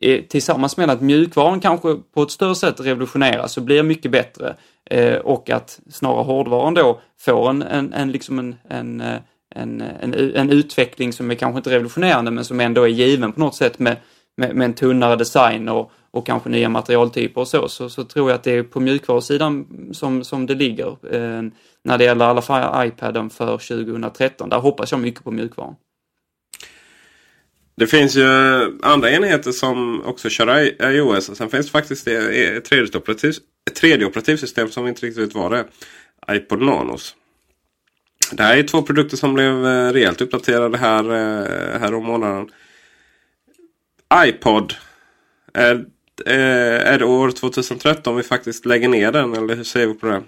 eh, 0.00 0.22
tillsammans 0.22 0.76
med 0.76 0.90
att 0.90 1.00
mjukvaran 1.00 1.60
kanske 1.60 1.96
på 2.14 2.22
ett 2.22 2.30
större 2.30 2.54
sätt 2.54 2.80
revolutioneras 2.80 3.56
och 3.56 3.62
blir 3.62 3.82
mycket 3.82 4.10
bättre 4.10 4.56
eh, 4.90 5.14
och 5.16 5.50
att 5.50 5.80
snarare 5.90 6.24
hårdvaran 6.24 6.74
då 6.74 7.00
får 7.20 7.50
en, 7.50 7.62
en, 7.62 7.92
en, 7.92 8.12
liksom 8.12 8.38
en, 8.38 8.56
en, 8.68 9.00
eh, 9.00 9.16
en, 9.54 9.80
en, 9.80 10.14
en 10.14 10.50
utveckling 10.50 11.12
som 11.12 11.30
är 11.30 11.34
kanske 11.34 11.58
inte 11.58 11.70
revolutionerande 11.70 12.30
men 12.30 12.44
som 12.44 12.60
ändå 12.60 12.82
är 12.82 12.88
given 12.88 13.32
på 13.32 13.40
något 13.40 13.54
sätt 13.54 13.78
med, 13.78 13.96
med, 14.36 14.56
med 14.56 14.64
en 14.64 14.74
tunnare 14.74 15.16
design 15.16 15.68
och, 15.68 15.92
och 16.10 16.26
kanske 16.26 16.48
nya 16.48 16.68
materialtyper 16.68 17.40
och 17.40 17.48
så, 17.48 17.68
så, 17.68 17.90
så 17.90 18.04
tror 18.04 18.30
jag 18.30 18.34
att 18.34 18.44
det 18.44 18.52
är 18.52 18.62
på 18.62 18.80
mjukvarusidan 18.80 19.66
som, 19.92 20.24
som 20.24 20.46
det 20.46 20.54
ligger 20.54 20.88
eh, 20.88 21.42
när 21.84 21.98
det 21.98 22.04
gäller 22.04 22.24
i 22.24 22.28
alla 22.28 22.42
fall 22.42 22.86
iPaden 22.86 23.30
för 23.30 23.58
2013. 23.58 24.48
Där 24.48 24.58
hoppas 24.58 24.90
jag 24.90 25.00
mycket 25.00 25.24
på 25.24 25.30
mjukvaran. 25.30 25.74
Det 27.76 27.86
finns 27.86 28.16
ju 28.16 28.26
andra 28.82 29.10
enheter 29.10 29.52
som 29.52 30.02
också 30.04 30.28
kör 30.28 30.60
iOS. 30.92 31.28
Och 31.28 31.36
sen 31.36 31.50
finns 31.50 31.66
det 31.66 31.72
faktiskt 31.72 32.08
ett, 32.08 32.54
eh, 32.54 32.62
tredje 32.62 32.96
operativ, 32.96 33.34
ett 33.70 33.76
tredje 33.76 34.06
operativsystem 34.06 34.70
som 34.70 34.84
vi 34.84 34.88
inte 34.88 35.06
riktigt 35.06 35.28
vet 35.28 35.34
vad 35.34 35.52
det 35.52 35.64
är. 36.26 36.36
iPod 36.36 36.62
Nanos. 36.62 37.16
Det 38.32 38.42
här 38.42 38.56
är 38.56 38.62
två 38.62 38.82
produkter 38.82 39.16
som 39.16 39.34
blev 39.34 39.66
eh, 39.66 39.92
rejält 39.92 40.20
uppdaterade 40.20 40.78
här, 40.78 41.04
eh, 41.04 41.80
här 41.80 41.94
om 41.94 42.04
månaden 42.04 42.48
iPod. 44.14 44.74
Är, 45.54 45.74
eh, 46.26 46.92
är 46.92 46.98
det 46.98 47.04
år 47.04 47.30
2013 47.30 48.16
vi 48.16 48.22
faktiskt 48.22 48.66
lägger 48.66 48.88
ner 48.88 49.12
den? 49.12 49.34
Eller 49.34 49.56
hur 49.56 49.64
ser 49.64 49.86
vi 49.86 49.94
på 49.94 50.06
det? 50.06 50.22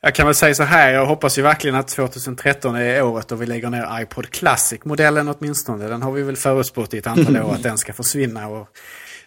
Jag 0.00 0.14
kan 0.14 0.26
väl 0.26 0.34
säga 0.34 0.54
så 0.54 0.62
här, 0.62 0.92
jag 0.92 1.06
hoppas 1.06 1.38
ju 1.38 1.42
verkligen 1.42 1.76
att 1.76 1.88
2013 1.88 2.76
är 2.76 3.02
året 3.02 3.28
då 3.28 3.36
vi 3.36 3.46
lägger 3.46 3.70
ner 3.70 4.02
iPod 4.02 4.30
Classic-modellen 4.30 5.28
åtminstone. 5.28 5.88
Den 5.88 6.02
har 6.02 6.12
vi 6.12 6.22
väl 6.22 6.36
förutspått 6.36 6.94
i 6.94 6.98
ett 6.98 7.06
antal 7.06 7.36
år 7.36 7.54
att 7.54 7.62
den 7.62 7.78
ska 7.78 7.92
försvinna. 7.92 8.48
Och 8.48 8.68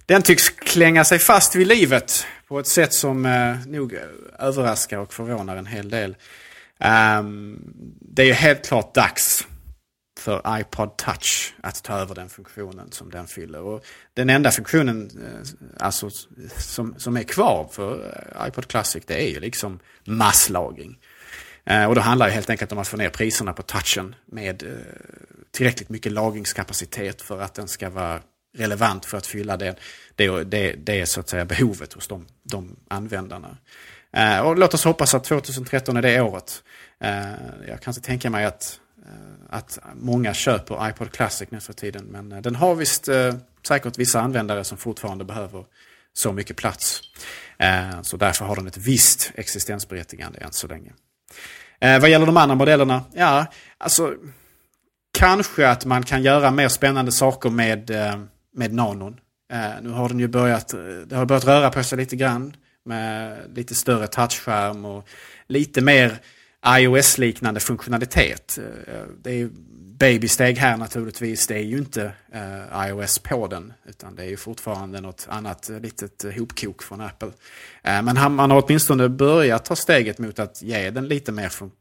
den 0.05 0.21
tycks 0.21 0.49
klänga 0.49 1.03
sig 1.03 1.19
fast 1.19 1.55
vid 1.55 1.67
livet 1.67 2.25
på 2.47 2.59
ett 2.59 2.67
sätt 2.67 2.93
som 2.93 3.25
eh, 3.25 3.55
nog 3.67 3.97
överraskar 4.39 4.97
och 4.97 5.13
förvånar 5.13 5.55
en 5.55 5.65
hel 5.65 5.89
del. 5.89 6.15
Um, 7.19 7.59
det 8.01 8.21
är 8.21 8.25
ju 8.25 8.33
helt 8.33 8.67
klart 8.67 8.93
dags 8.93 9.47
för 10.19 10.60
iPod 10.60 10.97
Touch 10.97 11.53
att 11.62 11.84
ta 11.84 11.93
över 11.93 12.15
den 12.15 12.30
funktionen 12.30 12.91
som 12.91 13.10
den 13.12 13.27
fyller. 13.27 13.62
Och 13.62 13.86
den 14.13 14.30
enda 14.30 14.51
funktionen 14.51 15.10
eh, 15.25 15.86
alltså, 15.86 16.10
som, 16.58 16.95
som 16.97 17.17
är 17.17 17.23
kvar 17.23 17.69
för 17.71 18.06
eh, 18.39 18.47
iPod 18.47 18.67
Classic 18.67 19.03
det 19.08 19.27
är 19.27 19.30
ju 19.30 19.39
liksom 19.39 19.80
masslagring. 20.06 20.97
Eh, 21.65 21.86
och 21.86 21.95
då 21.95 22.01
handlar 22.01 22.25
det 22.25 22.32
helt 22.32 22.49
enkelt 22.49 22.71
om 22.71 22.77
att 22.77 22.88
få 22.88 22.97
ner 22.97 23.10
priserna 23.10 23.53
på 23.53 23.62
touchen 23.62 24.15
med 24.25 24.63
tillräckligt 25.51 25.89
mycket 25.89 26.12
lagringskapacitet 26.12 27.21
för 27.21 27.41
att 27.41 27.53
den 27.53 27.67
ska 27.67 27.89
vara 27.89 28.21
relevant 28.58 29.06
för 29.06 29.17
att 29.17 29.27
fylla 29.27 29.58
det, 29.58 29.75
det, 30.15 30.43
det, 30.43 30.71
det 30.73 31.01
är 31.01 31.06
så 31.06 31.19
att 31.19 31.30
säga 31.30 31.45
behovet 31.45 31.93
hos 31.93 32.08
de, 32.08 32.25
de 32.43 32.75
användarna. 32.88 33.58
Och 34.43 34.58
låt 34.58 34.73
oss 34.73 34.84
hoppas 34.84 35.13
att 35.13 35.23
2013 35.23 35.97
är 35.97 36.01
det 36.01 36.21
året. 36.21 36.63
Jag 37.67 37.82
kan 37.82 37.91
inte 37.91 38.01
tänka 38.01 38.30
mig 38.30 38.45
att 38.45 38.80
Eh, 39.07 39.13
att 39.49 39.79
många 39.95 40.33
köper 40.33 40.89
iPod 40.89 41.11
Classic 41.11 41.51
nu 41.51 41.59
för 41.59 41.73
tiden. 41.73 42.05
Men 42.05 42.31
eh, 42.31 42.41
den 42.41 42.55
har 42.55 42.75
visst 42.75 43.07
eh, 43.07 43.35
säkert 43.67 43.97
vissa 43.97 44.21
användare 44.21 44.63
som 44.63 44.77
fortfarande 44.77 45.25
behöver 45.25 45.65
så 46.13 46.33
mycket 46.33 46.57
plats. 46.57 47.01
Så 48.01 48.17
därför 48.17 48.45
har 48.45 48.55
den 48.55 48.67
ett 48.67 48.77
visst 48.77 49.31
existensberättigande 49.35 50.39
än 50.39 50.51
så 50.51 50.67
länge. 50.67 50.91
Vad 51.79 52.09
gäller 52.09 52.25
de 52.25 52.37
andra 52.37 52.55
modellerna, 52.55 53.03
ja, 53.13 53.45
alltså 53.77 54.13
kanske 55.17 55.69
att 55.69 55.85
man 55.85 56.03
kan 56.03 56.23
göra 56.23 56.51
mer 56.51 56.67
spännande 56.67 57.11
saker 57.11 57.49
med, 57.49 57.91
med 58.53 58.73
nanon. 58.73 59.19
Nu 59.81 59.89
har 59.89 60.09
den 60.09 60.19
ju 60.19 60.27
börjat, 60.27 60.73
det 61.07 61.15
har 61.15 61.25
börjat 61.25 61.45
röra 61.45 61.69
på 61.69 61.83
sig 61.83 61.97
lite 61.97 62.15
grann 62.15 62.55
med 62.85 63.37
lite 63.55 63.75
större 63.75 64.07
touchskärm 64.07 64.85
och 64.85 65.07
lite 65.47 65.81
mer 65.81 66.19
iOS-liknande 66.67 67.60
funktionalitet. 67.60 68.58
Eh, 68.88 69.01
det 69.21 69.30
är 69.30 69.36
ju 69.36 69.49
babysteg 69.99 70.58
här 70.58 70.77
naturligtvis. 70.77 71.47
Det 71.47 71.56
är 71.56 71.63
ju 71.63 71.77
inte 71.77 72.12
eh, 72.32 72.88
iOS 72.88 73.19
på 73.19 73.47
den. 73.47 73.73
Utan 73.86 74.15
det 74.15 74.23
är 74.23 74.30
ju 74.30 74.38
fortfarande 74.38 75.01
något 75.01 75.27
annat 75.30 75.69
eh, 75.69 75.80
litet 75.80 76.25
hopkok 76.38 76.84
från 76.84 77.01
Apple. 77.01 77.32
Men 77.84 78.36
man 78.36 78.51
har 78.51 78.63
åtminstone 78.65 79.10
börjat 79.10 79.65
ta 79.65 79.75
steget 79.75 80.19
mot 80.19 80.39
att 80.39 80.62
ge 80.62 80.89
den 80.89 81.08
lite 81.08 81.32
mer 81.32 81.49
fun 81.49 81.71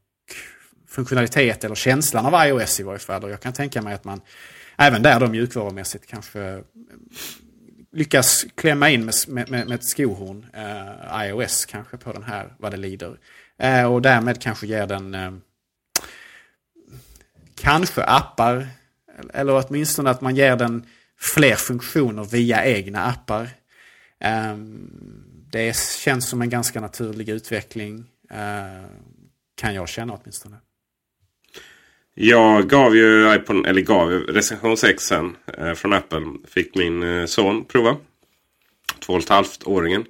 funktionalitet 0.89 1.63
eller 1.63 1.75
känslan 1.75 2.25
av 2.25 2.47
iOS 2.47 2.79
i 2.79 2.83
varje 2.83 2.99
fall. 2.99 3.23
Och 3.23 3.29
jag 3.29 3.39
kan 3.39 3.53
tänka 3.53 3.81
mig 3.81 3.93
att 3.93 4.03
man 4.03 4.21
även 4.77 5.01
där 5.01 5.19
då 5.19 5.27
mjukvarumässigt 5.27 6.05
kanske 6.07 6.63
lyckas 7.91 8.45
klämma 8.55 8.89
in 8.89 9.05
med, 9.05 9.13
med, 9.27 9.49
med 9.49 9.71
ett 9.71 9.85
skohorn 9.85 10.45
eh, 10.53 11.27
iOS 11.27 11.65
kanske 11.65 11.97
på 11.97 12.11
den 12.11 12.23
här 12.23 12.53
vad 12.57 12.71
det 12.71 12.77
lider. 12.77 13.17
Eh, 13.59 13.93
och 13.93 14.01
därmed 14.01 14.41
kanske 14.41 14.67
ger 14.67 14.87
den 14.87 15.15
eh, 15.15 15.31
kanske 17.55 18.03
appar 18.03 18.67
eller 19.33 19.65
åtminstone 19.65 20.09
att 20.09 20.21
man 20.21 20.35
ger 20.35 20.55
den 20.55 20.85
fler 21.19 21.55
funktioner 21.55 22.23
via 22.23 22.65
egna 22.65 23.03
appar. 23.03 23.49
Eh, 24.19 24.57
det 25.51 25.75
känns 25.75 26.29
som 26.29 26.41
en 26.41 26.49
ganska 26.49 26.81
naturlig 26.81 27.29
utveckling. 27.29 28.05
Eh, 28.31 28.89
kan 29.55 29.75
jag 29.75 29.89
känna 29.89 30.13
åtminstone. 30.13 30.57
Jag 32.13 32.69
gav 32.69 32.95
ju 32.95 33.35
iPhone, 33.35 33.69
eller 33.69 33.81
gav 33.81 34.09
recension 34.09 34.77
6 34.77 35.11
eh, 35.11 35.23
från 35.75 35.93
Apple. 35.93 36.25
Fick 36.47 36.75
min 36.75 37.03
eh, 37.03 37.25
son 37.25 37.65
prova. 37.65 37.97
Två 38.99 39.13
och 39.13 39.19
ett 39.19 39.29
halvt 39.29 39.63
åringen. 39.63 40.05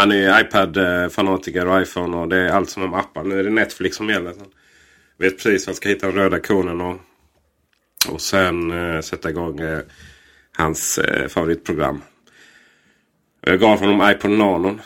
Han 0.00 0.12
är 0.12 0.40
iPad-fanatiker 0.40 1.66
och 1.66 1.82
iPhone 1.82 2.16
och 2.16 2.28
det 2.28 2.36
är 2.36 2.48
allt 2.48 2.70
som 2.70 2.82
om 2.82 2.94
appar. 2.94 3.24
Nu 3.24 3.38
är 3.38 3.44
det 3.44 3.50
Netflix 3.50 3.96
som 3.96 4.08
gäller. 4.08 4.34
Vet 5.18 5.36
precis 5.36 5.66
var 5.66 5.70
han 5.70 5.74
ska 5.74 5.88
hitta 5.88 6.06
den 6.06 6.16
röda 6.16 6.40
konen 6.40 6.80
och, 6.80 6.96
och 8.08 8.20
sen 8.20 8.70
eh, 8.70 9.00
sätta 9.00 9.30
igång 9.30 9.60
eh, 9.60 9.80
hans 10.56 10.98
eh, 10.98 11.28
favoritprogram. 11.28 12.02
Jag 13.40 13.60
gav 13.60 13.78
honom 13.78 14.10
iPod 14.10 14.30
Nanon. 14.30 14.80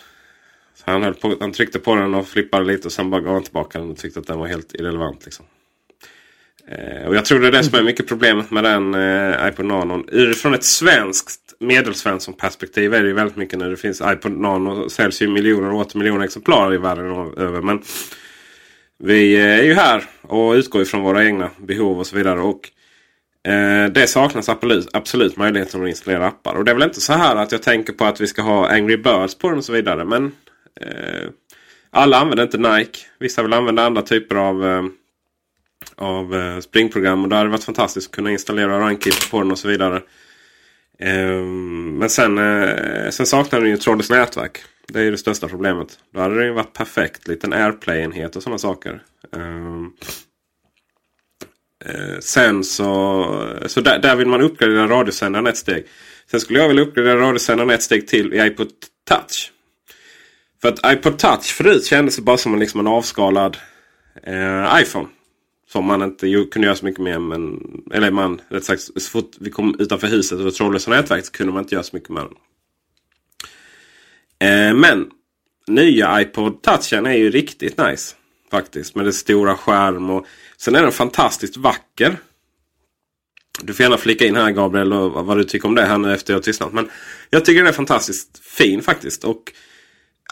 Så 0.75 0.83
han, 0.87 1.03
höll 1.03 1.15
på, 1.15 1.37
han 1.41 1.53
tryckte 1.53 1.79
på 1.79 1.95
den 1.95 2.15
och 2.15 2.29
flippade 2.29 2.65
lite 2.65 2.89
och 2.89 2.93
sen 2.93 3.11
bara 3.11 3.21
gav 3.21 3.35
han 3.35 3.43
tillbaka 3.43 3.79
den 3.79 3.91
och 3.91 3.97
tyckte 3.97 4.21
att 4.21 4.27
den 4.27 4.39
var 4.39 4.47
helt 4.47 4.75
irrelevant. 4.75 5.25
Liksom. 5.25 5.47
Eh, 6.69 7.09
och 7.09 7.15
jag 7.15 7.25
tror 7.25 7.41
det 7.41 7.47
är 7.47 7.53
det 7.53 7.65
som 7.65 7.79
är 7.79 7.83
mycket 7.83 8.07
problemet 8.09 8.51
med 8.51 8.65
den 8.65 8.95
eh, 8.95 9.49
iPod 9.49 9.67
Nano. 9.67 10.05
Utifrån 10.09 10.55
ett 10.55 10.65
svenskt 10.65 11.41
medelsvenskt 11.61 12.39
perspektiv 12.39 12.95
är 12.95 13.03
det 13.03 13.09
ju 13.09 13.15
väldigt 13.15 13.37
mycket 13.37 13.59
när 13.59 13.71
det 13.71 13.77
finns 13.77 14.03
iPod 14.05 14.33
Nano. 14.33 14.89
säljs 14.89 15.23
ju 15.23 15.29
miljoner 15.29 15.71
och 15.71 15.81
åter 15.81 15.99
miljoner 15.99 16.25
exemplar 16.25 16.75
i 16.75 16.77
världen 16.77 17.33
över. 17.37 17.61
Men 17.61 17.83
vi 18.99 19.35
eh, 19.35 19.59
är 19.59 19.63
ju 19.63 19.75
här 19.75 20.05
och 20.23 20.53
utgår 20.53 20.83
ifrån 20.83 21.03
våra 21.03 21.25
egna 21.25 21.51
behov 21.59 21.99
och 21.99 22.07
så 22.07 22.17
vidare. 22.17 22.41
Och 22.41 22.71
eh, 23.51 23.87
Det 23.87 24.07
saknas 24.07 24.49
absolut, 24.49 24.89
absolut 24.93 25.37
möjligheten 25.37 25.83
att 25.83 25.89
installera 25.89 26.27
appar. 26.27 26.55
Och 26.55 26.65
det 26.65 26.71
är 26.71 26.75
väl 26.75 26.89
inte 26.89 27.01
så 27.01 27.13
här 27.13 27.37
att 27.37 27.53
jag 27.53 27.63
tänker 27.63 27.93
på 27.93 28.05
att 28.05 28.21
vi 28.21 28.27
ska 28.27 28.43
ha 28.43 28.69
Angry 28.69 28.97
Birds 28.97 29.39
på 29.39 29.49
den 29.49 29.59
och 29.59 29.65
så 29.65 29.73
vidare. 29.73 30.05
Men 30.05 30.33
eh, 30.81 31.29
alla 31.91 32.17
använder 32.17 32.45
inte 32.45 32.59
Nike. 32.59 32.99
Vissa 33.19 33.43
vill 33.43 33.53
använda 33.53 33.87
andra 33.87 34.03
typer 34.03 34.35
av 34.37 34.67
eh, 34.67 34.83
av 35.97 36.35
eh, 36.35 36.61
springprogram. 36.61 37.23
Och 37.23 37.29
det 37.29 37.37
hade 37.37 37.51
varit 37.51 37.65
fantastiskt 37.65 38.09
att 38.09 38.15
kunna 38.15 38.31
installera 38.31 38.81
Runkit 38.81 39.31
på 39.31 39.43
den 39.43 39.51
och 39.51 39.59
så 39.59 39.69
vidare. 39.69 40.03
Ehm, 40.99 41.99
men 41.99 42.11
sen, 42.11 42.39
eh, 42.39 43.11
sen 43.11 43.27
saknar 43.27 43.61
den 43.61 43.71
ju 43.71 43.77
trådlöst 43.77 44.11
nätverk. 44.11 44.59
Det 44.89 44.99
är 44.99 45.03
ju 45.03 45.11
det 45.11 45.19
största 45.19 45.49
problemet. 45.49 45.99
Då 46.15 46.21
hade 46.21 46.39
det 46.39 46.45
ju 46.45 46.53
varit 46.53 46.73
perfekt. 46.73 47.29
Liten 47.29 47.53
AirPlay-enhet 47.53 48.37
och 48.37 48.43
sådana 48.43 48.59
saker. 48.59 49.03
Ehm, 49.37 49.91
eh, 51.85 52.19
sen 52.21 52.65
så, 52.65 53.25
så 53.67 53.81
där, 53.81 53.99
där 53.99 54.17
vill 54.17 54.29
man 54.29 54.41
uppgradera 54.41 54.89
radiosändaren 54.89 55.47
ett 55.47 55.57
steg. 55.57 55.87
Sen 56.31 56.41
skulle 56.41 56.59
jag 56.59 56.69
vilja 56.69 56.83
uppgradera 56.83 57.21
radiosändaren 57.21 57.71
ett 57.71 57.83
steg 57.83 58.09
till 58.09 58.35
i 58.35 58.47
iPod 58.47 58.69
Touch. 59.09 59.53
För 60.63 60.69
att 60.69 60.93
iPod 60.93 61.19
Touch 61.19 61.45
förut 61.45 61.87
kändes 61.87 62.17
det 62.17 62.23
bara 62.23 62.37
som 62.37 62.55
en, 62.55 62.61
liksom 62.61 62.81
en 62.81 62.87
avskalad 62.87 63.57
eh, 64.23 64.81
iPhone. 64.83 65.09
Som 65.75 65.85
man 65.85 66.03
inte 66.03 66.47
kunde 66.51 66.67
göra 66.67 66.77
så 66.77 66.85
mycket 66.85 67.03
med. 67.03 67.21
Men, 67.21 67.61
eller 67.93 68.11
man, 68.11 68.41
rätt 68.49 68.65
sagt, 68.65 68.83
så 68.83 69.11
fort 69.11 69.31
vi 69.41 69.51
kom 69.51 69.77
utanför 69.79 70.07
huset 70.07 70.41
och 70.41 70.55
trådlösa 70.55 70.91
nätverk 70.91 71.27
så 71.27 71.33
kunde 71.33 71.53
man 71.53 71.63
inte 71.63 71.75
göra 71.75 71.83
så 71.83 71.97
mycket 71.97 72.09
med 72.09 72.25
den. 72.25 72.35
Eh, 74.49 74.75
men 74.75 75.11
nya 75.67 76.21
iPod 76.21 76.63
Touchen 76.63 77.07
är 77.07 77.15
ju 77.15 77.31
riktigt 77.31 77.79
nice. 77.79 78.15
Faktiskt. 78.51 78.95
Med 78.95 79.05
dess 79.05 79.17
stora 79.17 79.57
skärm. 79.57 80.11
och 80.11 80.27
Sen 80.57 80.75
är 80.75 80.83
den 80.83 80.93
fantastiskt 80.93 81.57
vacker. 81.57 82.17
Du 83.63 83.75
får 83.75 83.85
gärna 83.85 83.99
flika 83.99 84.27
in 84.27 84.37
här 84.37 84.51
Gabriel 84.51 84.93
och 84.93 85.27
vad 85.27 85.37
du 85.37 85.45
tycker 85.45 85.69
om 85.69 85.75
det 85.75 85.85
här 85.85 85.99
nu 85.99 86.15
efter 86.15 86.33
jag 86.33 86.39
har 86.39 86.43
tystnat. 86.43 86.73
Men 86.73 86.91
jag 87.31 87.45
tycker 87.45 87.61
den 87.61 87.69
är 87.69 87.73
fantastiskt 87.73 88.39
fin 88.45 88.83
faktiskt. 88.83 89.25
Och 89.25 89.53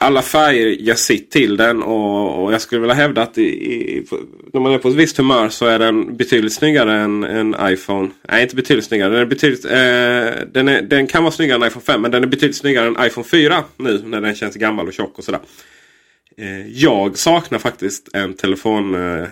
alla 0.03 0.23
färger 0.23 0.77
jag 0.81 0.99
sitt 0.99 1.31
till 1.31 1.57
den 1.57 1.83
och, 1.83 2.45
och 2.45 2.53
jag 2.53 2.61
skulle 2.61 2.81
vilja 2.81 2.95
hävda 2.95 3.23
att 3.23 3.39
i, 3.39 3.43
i, 3.43 4.07
när 4.53 4.61
man 4.61 4.73
är 4.73 4.79
på 4.79 4.89
ett 4.89 4.95
visst 4.95 5.17
humör 5.17 5.49
så 5.49 5.67
är 5.67 5.79
den 5.79 6.17
betydligt 6.17 6.53
snyggare 6.53 7.01
än 7.01 7.25
en 7.25 7.57
iPhone. 7.61 8.11
Nej, 8.29 8.43
inte 8.43 8.57
betydligt 8.57 8.85
snyggare. 8.85 9.11
Den, 9.11 9.21
är 9.21 9.27
betydligt, 9.27 9.65
eh, 9.65 9.71
den, 10.53 10.69
är, 10.69 10.83
den 10.83 11.07
kan 11.07 11.23
vara 11.23 11.33
snyggare 11.33 11.57
än 11.57 11.69
iPhone 11.69 11.85
5 11.85 12.03
men 12.03 12.11
den 12.11 12.23
är 12.23 12.27
betydligt 12.27 12.57
snyggare 12.57 12.87
än 12.87 13.07
iPhone 13.07 13.27
4 13.29 13.65
nu 13.77 14.03
när 14.05 14.21
den 14.21 14.35
känns 14.35 14.57
gammal 14.57 14.87
och 14.87 14.93
tjock 14.93 15.19
och 15.19 15.25
sådär. 15.25 15.41
Eh, 16.37 16.67
jag 16.69 17.19
saknar 17.19 17.59
faktiskt 17.59 18.09
en 18.13 18.35
telefonsändare 18.35 19.31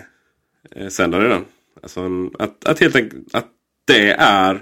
eh, 0.75 1.21
eh 1.21 1.25
i 1.25 1.29
den. 1.29 1.45
Alltså 1.83 1.99
en, 1.99 2.31
att, 2.39 2.65
att 2.65 2.79
helt 2.79 2.95
enkelt 2.95 3.35
att 3.35 3.47
det 3.87 4.11
är 4.19 4.61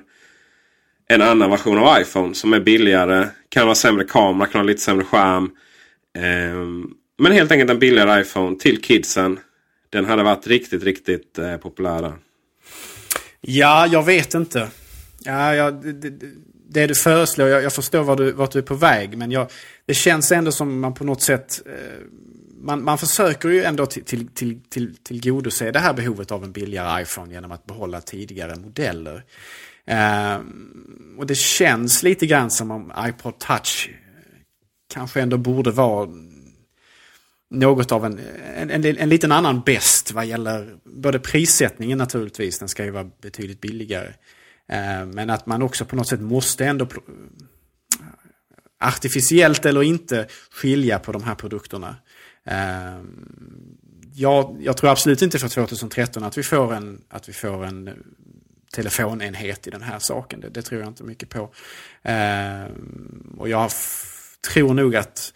en 1.07 1.21
annan 1.21 1.49
version 1.49 1.77
av 1.77 2.01
iPhone 2.01 2.35
som 2.35 2.53
är 2.53 2.59
billigare. 2.59 3.27
Kan 3.49 3.67
ha 3.67 3.75
sämre 3.75 4.05
kamera, 4.05 4.47
kan 4.47 4.61
ha 4.61 4.65
lite 4.65 4.81
sämre 4.81 5.05
skärm. 5.05 5.51
Ehm, 6.17 6.93
men 7.17 7.31
helt 7.31 7.51
enkelt 7.51 7.71
en 7.71 7.79
billigare 7.79 8.21
iPhone 8.21 8.57
till 8.59 8.81
kidsen. 8.81 9.39
Den 9.89 10.05
hade 10.05 10.23
varit 10.23 10.47
riktigt, 10.47 10.83
riktigt 10.83 11.37
eh, 11.37 11.57
populär. 11.57 12.13
Ja, 13.41 13.87
jag 13.87 14.05
vet 14.05 14.33
inte. 14.33 14.67
Ja, 15.23 15.55
ja, 15.55 15.71
det, 15.71 15.91
det, 15.93 16.11
det 16.69 16.87
du 16.87 16.95
föreslår, 16.95 17.47
jag, 17.47 17.63
jag 17.63 17.73
förstår 17.73 18.03
vart 18.03 18.17
du, 18.17 18.31
vart 18.31 18.51
du 18.51 18.59
är 18.59 18.63
på 18.63 18.75
väg. 18.75 19.17
Men 19.17 19.31
jag, 19.31 19.51
det 19.85 19.93
känns 19.93 20.31
ändå 20.31 20.51
som 20.51 20.79
man 20.79 20.93
på 20.93 21.03
något 21.03 21.21
sätt... 21.21 21.61
Eh, 21.65 22.05
man, 22.61 22.83
man 22.83 22.97
försöker 22.97 23.49
ju 23.49 23.63
ändå 23.63 23.85
till, 23.85 24.03
till, 24.03 24.27
till, 24.27 24.59
till, 24.69 24.95
tillgodose 24.95 25.71
det 25.71 25.79
här 25.79 25.93
behovet 25.93 26.31
av 26.31 26.43
en 26.43 26.51
billigare 26.51 27.01
iPhone 27.01 27.33
genom 27.33 27.51
att 27.51 27.65
behålla 27.65 28.01
tidigare 28.01 28.55
modeller. 28.55 29.23
Eh, 29.85 30.39
och 31.17 31.27
det 31.27 31.35
känns 31.35 32.03
lite 32.03 32.25
grann 32.25 32.51
som 32.51 32.71
om 32.71 32.93
iPod 33.07 33.39
Touch 33.39 33.89
kanske 34.93 35.21
ändå 35.21 35.37
borde 35.37 35.71
vara 35.71 36.09
något 37.49 37.91
av 37.91 38.05
en, 38.05 38.19
en, 38.55 38.69
en, 38.69 38.85
en 38.85 39.09
liten 39.09 39.31
annan 39.31 39.61
bäst 39.61 40.11
vad 40.11 40.25
gäller 40.25 40.75
både 40.83 41.19
prissättningen 41.19 41.97
naturligtvis, 41.97 42.59
den 42.59 42.69
ska 42.69 42.83
ju 42.83 42.91
vara 42.91 43.09
betydligt 43.21 43.61
billigare. 43.61 44.13
Eh, 44.67 45.05
men 45.05 45.29
att 45.29 45.45
man 45.45 45.61
också 45.61 45.85
på 45.85 45.95
något 45.95 46.07
sätt 46.07 46.21
måste 46.21 46.65
ändå 46.65 46.87
artificiellt 48.79 49.65
eller 49.65 49.83
inte 49.83 50.27
skilja 50.51 50.99
på 50.99 51.11
de 51.11 51.23
här 51.23 51.35
produkterna. 51.35 51.95
Eh, 52.43 53.03
jag, 54.13 54.57
jag, 54.61 54.77
tror 54.77 54.89
absolut 54.89 55.21
inte 55.21 55.39
för 55.39 55.47
2013 55.47 56.23
att 56.23 56.37
vi 56.37 56.43
får 56.43 56.73
en, 56.73 57.01
att 57.09 57.29
vi 57.29 57.33
får 57.33 57.65
en 57.65 57.89
telefonenhet 58.73 59.67
i 59.67 59.69
den 59.69 59.81
här 59.81 59.99
saken. 59.99 60.39
Det, 60.39 60.49
det 60.49 60.61
tror 60.61 60.81
jag 60.81 60.89
inte 60.89 61.03
mycket 61.03 61.29
på. 61.29 61.49
Eh, 62.03 62.65
och 63.37 63.49
jag 63.49 63.71
tror 64.47 64.73
nog 64.73 64.95
att 64.95 65.33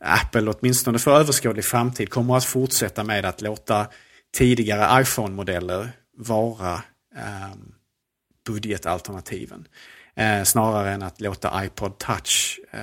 Apple 0.00 0.50
åtminstone 0.50 0.98
för 0.98 1.20
överskådlig 1.20 1.64
framtid 1.64 2.10
kommer 2.10 2.36
att 2.36 2.44
fortsätta 2.44 3.04
med 3.04 3.24
att 3.24 3.40
låta 3.40 3.86
tidigare 4.34 5.02
iPhone-modeller 5.02 5.90
vara 6.16 6.74
eh, 7.16 7.54
budgetalternativen. 8.46 9.68
Eh, 10.16 10.42
snarare 10.42 10.92
än 10.92 11.02
att 11.02 11.20
låta 11.20 11.64
iPod 11.64 11.98
Touch 11.98 12.60
eh, 12.70 12.80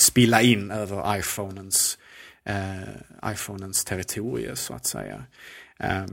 spilla 0.00 0.42
in 0.42 0.70
över 0.70 1.18
iPhonens, 1.18 1.98
eh, 2.44 3.32
iPhonens 3.32 3.84
territorie 3.84 4.56
så 4.56 4.74
att 4.74 4.86
säga. 4.86 5.24
Eh, 5.78 6.04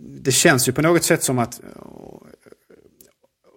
det 0.00 0.32
känns 0.32 0.68
ju 0.68 0.72
på 0.72 0.82
något 0.82 1.04
sätt 1.04 1.22
som 1.22 1.38
att 1.38 1.60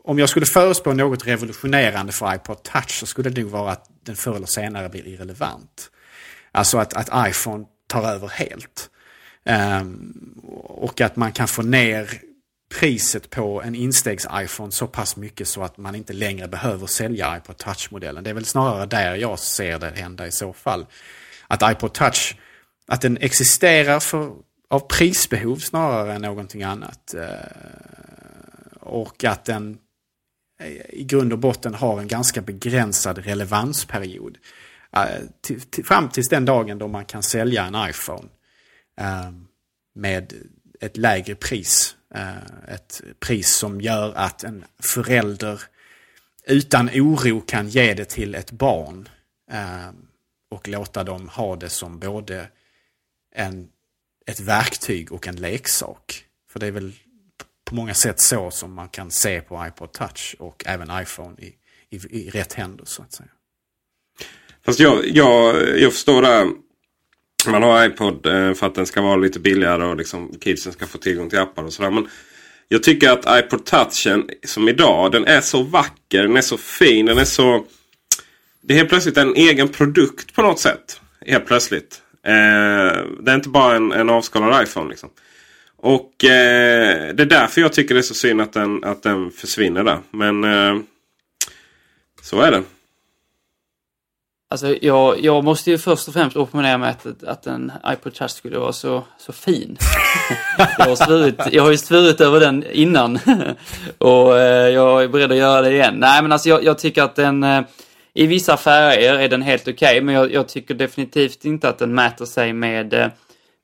om 0.10 0.20
jag 0.20 0.30
skulle 0.30 0.46
förespå 0.46 0.94
något 0.94 1.28
revolutionerande 1.28 2.12
för 2.12 2.36
iPod 2.36 2.64
Touch 2.64 2.92
så 2.92 3.06
skulle 3.06 3.30
det 3.30 3.42
nog 3.42 3.52
vara 3.52 3.72
att 3.72 3.90
den 4.04 4.16
förr 4.16 4.36
eller 4.36 4.48
senare 4.48 4.90
blir 4.90 5.08
irrelevant. 5.08 5.92
Alltså 6.52 6.78
att, 6.78 6.94
att 6.94 7.30
iPhone 7.30 7.66
tar 7.88 8.04
över 8.04 8.28
helt. 8.28 8.90
Um, 9.46 10.42
och 10.64 11.02
att 11.02 11.16
man 11.16 11.32
kan 11.32 11.48
få 11.48 11.62
ner 11.62 12.22
priset 12.80 13.30
på 13.30 13.62
en 13.62 13.76
instegs-iPhone 13.76 14.72
så 14.72 14.88
pass 14.88 15.16
mycket 15.16 15.48
så 15.48 15.64
att 15.64 15.78
man 15.78 15.96
inte 15.96 16.14
längre 16.14 16.48
behöver 16.48 16.88
sälja 16.88 17.38
iPod 17.38 17.58
Touch-modellen. 17.58 18.24
Det 18.24 18.30
är 18.30 18.34
väl 18.34 18.46
snarare 18.46 18.86
där 18.86 19.16
jag 19.16 19.40
ser 19.40 19.80
det 19.80 19.90
hända 19.96 20.28
i 20.28 20.32
så 20.32 20.54
fall. 20.54 20.86
Att 21.48 21.72
iPod 21.72 21.94
Touch, 21.94 22.36
att 22.88 23.02
den 23.02 23.18
existerar 23.18 24.00
för, 24.00 24.32
av 24.70 24.80
prisbehov 24.80 25.58
snarare 25.58 26.14
än 26.14 26.22
någonting 26.22 26.64
annat. 26.64 27.14
Uh, 27.16 27.24
och 28.80 29.24
att 29.24 29.46
den 29.46 29.78
i 30.90 31.04
grund 31.04 31.34
och 31.34 31.40
botten 31.40 31.74
har 31.74 32.00
en 32.00 32.08
ganska 32.08 32.42
begränsad 32.42 33.18
relevansperiod. 33.18 34.38
Uh, 34.98 35.28
till, 35.42 35.62
till, 35.62 35.86
fram 35.86 36.10
tills 36.10 36.30
den 36.30 36.46
dagen 36.46 36.78
då 36.78 36.88
man 36.88 37.06
kan 37.06 37.24
sälja 37.24 37.66
en 37.66 37.90
iPhone 37.90 38.28
uh, 39.02 39.32
med 39.96 40.34
ett 40.80 40.98
lägre 40.98 41.36
pris. 41.36 41.96
Uh, 42.16 42.74
ett 42.74 43.02
pris 43.20 43.56
som 43.56 43.82
gör 43.82 44.14
att 44.14 44.44
en 44.44 44.66
förälder 44.80 45.62
utan 46.48 46.90
oro 46.90 47.42
kan 47.42 47.70
ge 47.70 47.94
det 47.94 48.06
till 48.06 48.36
ett 48.36 48.52
barn. 48.52 49.10
och 50.52 50.68
låta 50.68 51.04
dem 51.04 51.30
ha 51.30 51.56
det 51.56 51.70
som 51.70 52.00
både 52.00 52.48
en, 53.36 53.70
ett 54.26 54.40
verktyg 54.40 55.12
och 55.12 55.28
en 55.28 55.36
leksak. 55.36 56.26
För 56.52 56.60
det 56.60 56.68
är 56.68 56.72
väl 56.72 56.94
på 57.70 57.76
många 57.76 57.94
sätt 57.94 58.20
så 58.20 58.52
som 58.52 58.74
man 58.74 58.90
kan 58.90 59.12
se 59.12 59.42
på 59.42 59.66
iPod 59.68 59.92
Touch 59.92 60.36
och 60.40 60.64
även 60.66 61.02
iPhone 61.02 61.36
i, 61.42 61.54
i, 61.90 61.96
i 61.96 62.30
rätt 62.30 62.54
händer 62.54 62.86
så 62.86 63.02
att 63.02 63.14
säga. 63.14 63.30
Fast 64.66 64.80
jag, 64.80 65.08
jag, 65.08 65.56
jag 65.80 65.94
förstår 65.94 66.22
det. 66.22 66.48
Man 67.48 67.64
har 67.64 67.86
iPod 67.86 68.26
eh, 68.26 68.54
för 68.54 68.68
att 68.68 68.76
den 68.76 68.86
ska 68.86 69.02
vara 69.02 69.16
lite 69.16 69.40
billigare 69.40 69.86
och 69.86 69.96
liksom 69.96 70.34
kidsen 70.42 70.74
ska 70.74 70.88
få 70.88 70.98
tillgång 70.98 71.30
till 71.30 71.40
appar 71.40 71.64
och 71.64 71.74
sådär. 71.74 71.92
Men 71.92 72.08
jag 72.68 72.84
tycker 72.84 73.10
att 73.10 73.46
iPod 73.46 73.66
Touchen 73.66 74.30
som 74.46 74.70
idag, 74.70 75.12
den 75.12 75.26
är 75.26 75.42
så 75.42 75.64
vacker, 75.64 76.24
den 76.24 76.38
är 76.38 76.42
så 76.42 76.58
fin, 76.58 77.06
den 77.06 77.18
är 77.18 77.26
så... 77.26 77.66
Det 78.62 78.74
är 78.74 78.78
helt 78.78 78.90
plötsligt 78.90 79.18
en 79.18 79.36
egen 79.36 79.70
produkt 79.70 80.36
på 80.36 80.42
något 80.42 80.60
sätt. 80.60 81.02
Helt 81.26 81.46
plötsligt. 81.46 82.02
Eh, 82.26 82.32
det 83.22 83.32
är 83.32 83.36
inte 83.36 83.50
bara 83.50 83.76
en, 83.76 83.92
en 83.92 84.10
avskalad 84.10 84.64
iPhone 84.64 84.90
liksom. 84.90 85.10
Och 85.82 86.26
eh, 86.26 87.16
det 87.16 87.24
är 87.24 87.26
därför 87.26 87.62
jag 87.62 87.74
tycker 87.74 87.96
det 87.96 88.00
är 88.00 88.02
så 88.02 88.14
synd 88.14 88.42
att 88.42 88.54
den, 88.54 88.84
att 88.84 89.04
den 89.04 89.32
försvinner 89.32 89.84
där. 89.84 90.00
Men 90.12 90.44
eh, 90.44 90.82
så 92.22 92.42
är 92.42 92.52
det. 92.52 92.64
Alltså 94.52 94.76
jag, 94.82 95.20
jag 95.20 95.44
måste 95.44 95.72
ju 95.72 95.78
först 95.78 96.08
och 96.08 96.14
främst 96.14 96.38
opponera 96.38 96.78
mig 96.78 96.90
att, 96.90 97.24
att 97.24 97.48
en 97.48 97.72
iPod 97.88 98.14
Touch 98.14 98.32
skulle 98.32 98.60
vara 98.60 98.74
så, 98.74 99.04
så 99.18 99.34
fin. 99.34 99.78
jag, 100.78 100.86
har 100.86 100.96
svurit, 100.96 101.40
jag 101.52 101.64
har 101.64 101.72
ju 101.72 101.78
svurit 101.78 102.22
över 102.22 102.40
den 102.40 102.66
innan. 102.72 103.20
och 103.98 104.38
eh, 104.38 104.70
jag 104.70 105.04
är 105.04 105.08
beredd 105.08 105.32
att 105.32 105.38
göra 105.38 105.62
det 105.62 105.72
igen. 105.72 105.96
Nej 105.98 106.22
men 106.22 106.32
alltså 106.32 106.50
jag, 106.50 106.64
jag 106.64 106.80
tycker 106.80 107.04
att 107.04 107.16
den 107.16 107.44
eh, 107.44 107.62
i 108.14 108.28
vissa 108.28 108.58
färger 108.58 109.20
är 109.20 109.30
den 109.30 109.42
helt 109.42 109.62
okej 109.62 109.74
okay, 109.74 110.02
men 110.02 110.16
jag, 110.16 110.34
jag, 110.34 110.48
tycker 110.48 110.74
definitivt 110.74 111.46
inte 111.46 111.70
att 111.70 111.78
den 111.78 111.96
mäter 111.96 112.26
sig 112.26 112.54
med, 112.54 112.94
eh, 112.94 113.08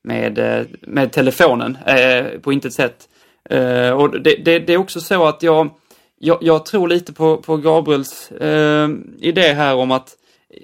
med, 0.06 0.38
eh, 0.38 0.66
med 0.80 1.12
telefonen 1.12 1.78
eh, 1.86 2.40
på 2.40 2.52
intet 2.52 2.72
sätt. 2.72 3.08
Eh, 3.50 3.90
och 3.90 4.20
det, 4.20 4.36
det, 4.44 4.58
det, 4.58 4.72
är 4.72 4.76
också 4.76 5.00
så 5.00 5.26
att 5.26 5.42
jag, 5.42 5.70
jag, 6.18 6.38
jag 6.40 6.66
tror 6.66 6.88
lite 6.88 7.12
på, 7.12 7.36
på 7.36 7.56
Gabriels 7.56 8.30
eh, 8.30 8.88
idé 9.18 9.52
här 9.52 9.74
om 9.74 9.90
att 9.90 10.16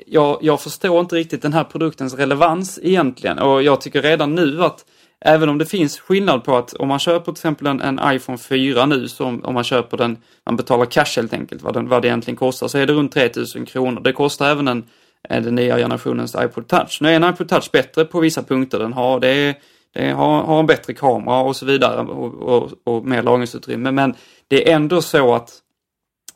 jag, 0.06 0.38
jag 0.42 0.60
förstår 0.60 1.00
inte 1.00 1.16
riktigt 1.16 1.42
den 1.42 1.52
här 1.52 1.64
produktens 1.64 2.14
relevans 2.14 2.80
egentligen 2.82 3.38
och 3.38 3.62
jag 3.62 3.80
tycker 3.80 4.02
redan 4.02 4.34
nu 4.34 4.64
att 4.64 4.84
även 5.20 5.48
om 5.48 5.58
det 5.58 5.66
finns 5.66 6.00
skillnad 6.00 6.44
på 6.44 6.56
att 6.56 6.74
om 6.74 6.88
man 6.88 6.98
köper 6.98 7.24
till 7.24 7.40
exempel 7.40 7.66
en, 7.66 7.80
en 7.80 8.00
iPhone 8.04 8.38
4 8.38 8.86
nu, 8.86 9.08
som 9.08 9.44
om 9.44 9.54
man 9.54 9.64
köper 9.64 9.96
den, 9.96 10.16
man 10.44 10.56
betalar 10.56 10.86
cash 10.86 11.16
helt 11.16 11.32
enkelt, 11.32 11.62
vad, 11.62 11.74
den, 11.74 11.88
vad 11.88 12.02
det 12.02 12.08
egentligen 12.08 12.36
kostar, 12.36 12.68
så 12.68 12.78
är 12.78 12.86
det 12.86 12.92
runt 12.92 13.12
3000 13.12 13.66
kronor. 13.66 14.00
Det 14.00 14.12
kostar 14.12 14.50
även 14.50 14.68
en, 14.68 14.84
Eh, 15.28 15.42
den 15.42 15.54
nya 15.54 15.76
generationens 15.76 16.34
iPod 16.34 16.68
Touch. 16.68 16.98
Nu 17.00 17.08
är 17.08 17.16
en 17.16 17.24
iPod 17.24 17.48
Touch 17.48 17.70
bättre 17.72 18.04
på 18.04 18.20
vissa 18.20 18.42
punkter. 18.42 18.78
Den 18.78 18.92
har, 18.92 19.20
det, 19.20 19.56
det 19.94 20.10
har, 20.10 20.42
har 20.42 20.60
en 20.60 20.66
bättre 20.66 20.94
kamera 20.94 21.40
och 21.40 21.56
så 21.56 21.66
vidare 21.66 22.00
och, 22.00 22.34
och, 22.34 22.70
och 22.84 23.04
mer 23.04 23.22
lagringsutrymme. 23.22 23.90
Men 23.90 24.14
det 24.48 24.70
är 24.70 24.74
ändå 24.74 25.02
så 25.02 25.34
att 25.34 25.50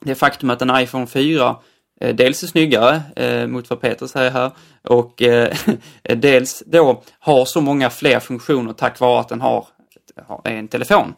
det 0.00 0.14
faktum 0.14 0.50
att 0.50 0.62
en 0.62 0.82
iPhone 0.82 1.06
4 1.06 1.56
Eh, 2.00 2.14
dels 2.14 2.42
är 2.42 2.46
snyggare, 2.46 3.02
eh, 3.16 3.46
mot 3.46 3.70
vad 3.70 3.80
Peter 3.80 4.06
säger 4.06 4.30
här, 4.30 4.50
och 4.82 5.22
eh, 5.22 5.56
dels 6.02 6.62
då 6.66 7.02
har 7.18 7.44
så 7.44 7.60
många 7.60 7.90
fler 7.90 8.20
funktioner 8.20 8.72
tack 8.72 9.00
vare 9.00 9.20
att 9.20 9.28
den 9.28 9.40
har, 9.40 9.66
har 10.26 10.40
en 10.44 10.68
telefon. 10.68 11.14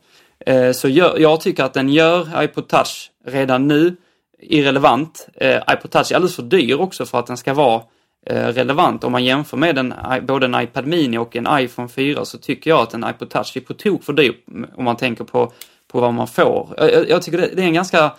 Eh, 0.46 0.72
så 0.72 0.88
gör, 0.88 1.18
jag 1.18 1.40
tycker 1.40 1.64
att 1.64 1.74
den 1.74 1.88
gör 1.88 2.42
iPod 2.42 2.68
Touch 2.68 3.10
redan 3.24 3.68
nu 3.68 3.96
irrelevant. 4.40 5.28
Eh, 5.34 5.56
iPod 5.70 5.90
Touch 5.90 6.12
är 6.12 6.16
alldeles 6.16 6.36
för 6.36 6.42
dyr 6.42 6.74
också 6.74 7.06
för 7.06 7.18
att 7.18 7.26
den 7.26 7.36
ska 7.36 7.54
vara 7.54 7.82
eh, 8.26 8.46
relevant. 8.46 9.04
Om 9.04 9.12
man 9.12 9.24
jämför 9.24 9.56
med 9.56 9.78
en, 9.78 9.94
både 10.22 10.46
en 10.46 10.62
iPad 10.62 10.86
Mini 10.86 11.18
och 11.18 11.36
en 11.36 11.48
iPhone 11.50 11.88
4 11.88 12.24
så 12.24 12.38
tycker 12.38 12.70
jag 12.70 12.80
att 12.80 12.94
en 12.94 13.04
iPod 13.10 13.30
Touch 13.30 13.56
är 13.56 13.60
på 13.60 13.74
tok 13.74 14.04
för 14.04 14.12
dyr 14.12 14.34
om 14.76 14.84
man 14.84 14.96
tänker 14.96 15.24
på, 15.24 15.52
på 15.88 16.00
vad 16.00 16.14
man 16.14 16.28
får. 16.28 16.74
Jag, 16.78 17.08
jag 17.08 17.22
tycker 17.22 17.38
det, 17.38 17.50
det, 17.54 17.62
är 17.62 17.66
en 17.66 17.74
ganska 17.74 18.12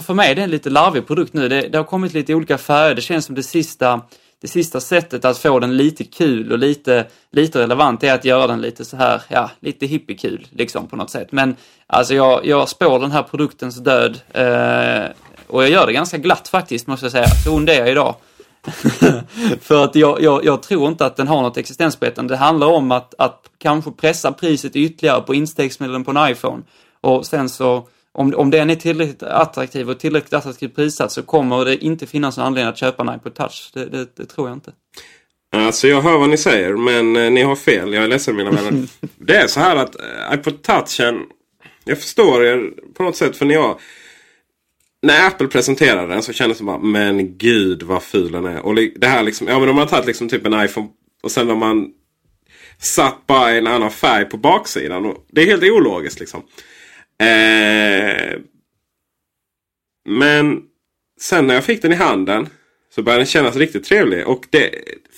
för 0.00 0.14
mig 0.14 0.30
är 0.30 0.34
det 0.34 0.42
en 0.42 0.50
lite 0.50 0.70
larvig 0.70 1.06
produkt 1.06 1.32
nu. 1.32 1.48
Det, 1.48 1.68
det, 1.68 1.78
har 1.78 1.84
kommit 1.84 2.14
lite 2.14 2.34
olika 2.34 2.58
färger. 2.58 2.94
Det 2.94 3.02
känns 3.02 3.24
som 3.24 3.34
det 3.34 3.42
sista, 3.42 4.00
det 4.40 4.48
sista 4.48 4.80
sättet 4.80 5.24
att 5.24 5.38
få 5.38 5.58
den 5.58 5.76
lite 5.76 6.04
kul 6.04 6.52
och 6.52 6.58
lite, 6.58 7.06
lite 7.30 7.58
relevant 7.58 8.04
är 8.04 8.14
att 8.14 8.24
göra 8.24 8.46
den 8.46 8.60
lite 8.60 8.84
så 8.84 8.96
här, 8.96 9.22
ja, 9.28 9.50
lite 9.60 9.86
hippiekul 9.86 10.46
liksom 10.50 10.86
på 10.86 10.96
något 10.96 11.10
sätt. 11.10 11.32
Men 11.32 11.56
alltså 11.86 12.14
jag, 12.14 12.46
jag 12.46 12.68
spår 12.68 12.98
den 12.98 13.10
här 13.10 13.22
produktens 13.22 13.76
död 13.76 14.20
eh, 14.32 15.04
och 15.52 15.62
jag 15.62 15.70
gör 15.70 15.86
det 15.86 15.92
ganska 15.92 16.18
glatt 16.18 16.48
faktiskt 16.48 16.86
måste 16.86 17.06
jag 17.06 17.12
säga. 17.12 17.26
Så 17.44 17.54
ond 17.54 17.70
är 17.70 17.78
jag 17.78 17.90
idag. 17.90 18.16
för 19.60 19.84
att 19.84 19.94
jag, 19.94 20.22
jag, 20.22 20.44
jag, 20.44 20.62
tror 20.62 20.88
inte 20.88 21.06
att 21.06 21.16
den 21.16 21.28
har 21.28 21.42
något 21.42 21.56
existensberättigande. 21.56 22.34
Det 22.34 22.38
handlar 22.38 22.66
om 22.66 22.92
att, 22.92 23.14
att 23.18 23.50
kanske 23.58 23.90
pressa 23.90 24.32
priset 24.32 24.76
ytterligare 24.76 25.22
på 25.22 25.34
instegsmedlen 25.34 26.04
på 26.04 26.10
en 26.10 26.30
iPhone. 26.30 26.62
Och 27.00 27.26
sen 27.26 27.48
så 27.48 27.88
om, 28.12 28.34
om 28.34 28.50
den 28.50 28.70
är 28.70 28.74
tillräckligt 28.74 29.22
attraktiv 29.22 29.90
och 29.90 29.98
tillräckligt 29.98 30.32
attraktivt 30.32 30.76
prissatt 30.76 31.12
så 31.12 31.22
kommer 31.22 31.64
det 31.64 31.84
inte 31.84 32.06
finnas 32.06 32.36
någon 32.36 32.46
anledning 32.46 32.70
att 32.70 32.78
köpa 32.78 33.02
en 33.02 33.16
iPod 33.16 33.34
Touch. 33.34 33.70
Det, 33.74 33.84
det, 33.84 34.16
det 34.16 34.24
tror 34.24 34.48
jag 34.48 34.56
inte. 34.56 34.72
Alltså 35.56 35.88
jag 35.88 36.02
hör 36.02 36.18
vad 36.18 36.28
ni 36.28 36.36
säger 36.36 36.72
men 36.72 37.16
eh, 37.16 37.30
ni 37.30 37.42
har 37.42 37.56
fel. 37.56 37.92
Jag 37.92 38.04
är 38.04 38.08
ledsen 38.08 38.36
mina 38.36 38.50
vänner. 38.50 38.86
det 39.18 39.36
är 39.36 39.46
så 39.46 39.60
här 39.60 39.76
att 39.76 39.96
eh, 40.00 40.34
iPod 40.34 40.62
Touchen. 40.62 41.20
Jag 41.84 41.98
förstår 41.98 42.44
er 42.44 42.70
på 42.94 43.02
något 43.02 43.16
sätt 43.16 43.36
för 43.36 43.46
när 43.46 43.54
jag. 43.54 43.78
När 45.02 45.26
Apple 45.26 45.48
presenterade 45.48 46.14
den 46.14 46.22
så 46.22 46.32
kändes 46.32 46.58
det 46.58 46.64
bara 46.64 46.78
men 46.78 47.38
gud 47.38 47.82
vad 47.82 48.02
ful 48.02 48.32
den 48.32 48.44
är. 48.44 48.66
Och 48.66 48.74
det 48.74 49.06
här 49.06 49.22
liksom. 49.22 49.48
Ja 49.48 49.58
men 49.58 49.68
de 49.68 49.78
har 49.78 49.86
tagit 49.86 50.06
liksom 50.06 50.28
typ 50.28 50.46
en 50.46 50.64
iPhone. 50.64 50.88
Och 51.22 51.30
sen 51.30 51.48
har 51.48 51.56
man 51.56 51.92
satt 52.78 53.26
bara 53.26 53.50
en 53.50 53.66
annan 53.66 53.90
färg 53.90 54.24
på 54.24 54.36
baksidan. 54.36 55.06
Och 55.06 55.26
det 55.28 55.42
är 55.42 55.46
helt 55.46 55.62
ologiskt 55.62 56.20
liksom. 56.20 56.42
Eh, 57.18 58.38
men 60.08 60.62
sen 61.20 61.46
när 61.46 61.54
jag 61.54 61.64
fick 61.64 61.82
den 61.82 61.92
i 61.92 61.96
handen 61.96 62.48
så 62.94 63.02
började 63.02 63.20
den 63.20 63.26
kännas 63.26 63.56
riktigt 63.56 63.84
trevlig. 63.84 64.26
Och 64.26 64.46
det, 64.50 64.70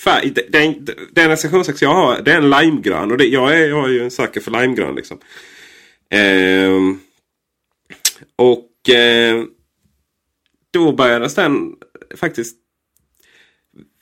färg, 0.05 0.35
den, 0.49 0.87
den 1.13 1.29
recensionsex 1.29 1.83
jag 1.83 1.95
har 1.95 2.23
det 2.23 2.33
är 2.33 2.37
en 2.37 2.51
limegrön. 2.51 3.11
Och 3.11 3.19
det, 3.19 3.25
jag, 3.25 3.59
är, 3.59 3.69
jag 3.69 3.85
är 3.85 3.93
ju 3.93 4.05
en 4.05 4.11
sucker 4.11 4.41
för 4.41 4.51
limegrön. 4.51 4.95
Liksom. 4.95 5.19
Eh, 6.11 6.81
och 8.37 8.95
eh, 8.95 9.45
då 10.75 10.93
började 10.93 11.29
den 11.29 11.73
faktiskt 12.17 12.57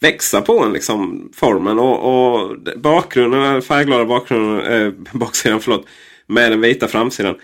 växa 0.00 0.40
på 0.40 0.64
en 0.64 0.72
liksom 0.72 1.30
formen. 1.34 1.78
Och, 1.78 1.98
och 2.38 2.56
bakgrunden, 2.76 3.62
färgglada 3.62 4.04
bakgrunden, 4.04 4.72
eh, 4.72 4.92
baksidan 5.12 5.60
förlåt, 5.60 5.86
med 6.26 6.52
den 6.52 6.60
vita 6.60 6.88
framsidan 6.88 7.36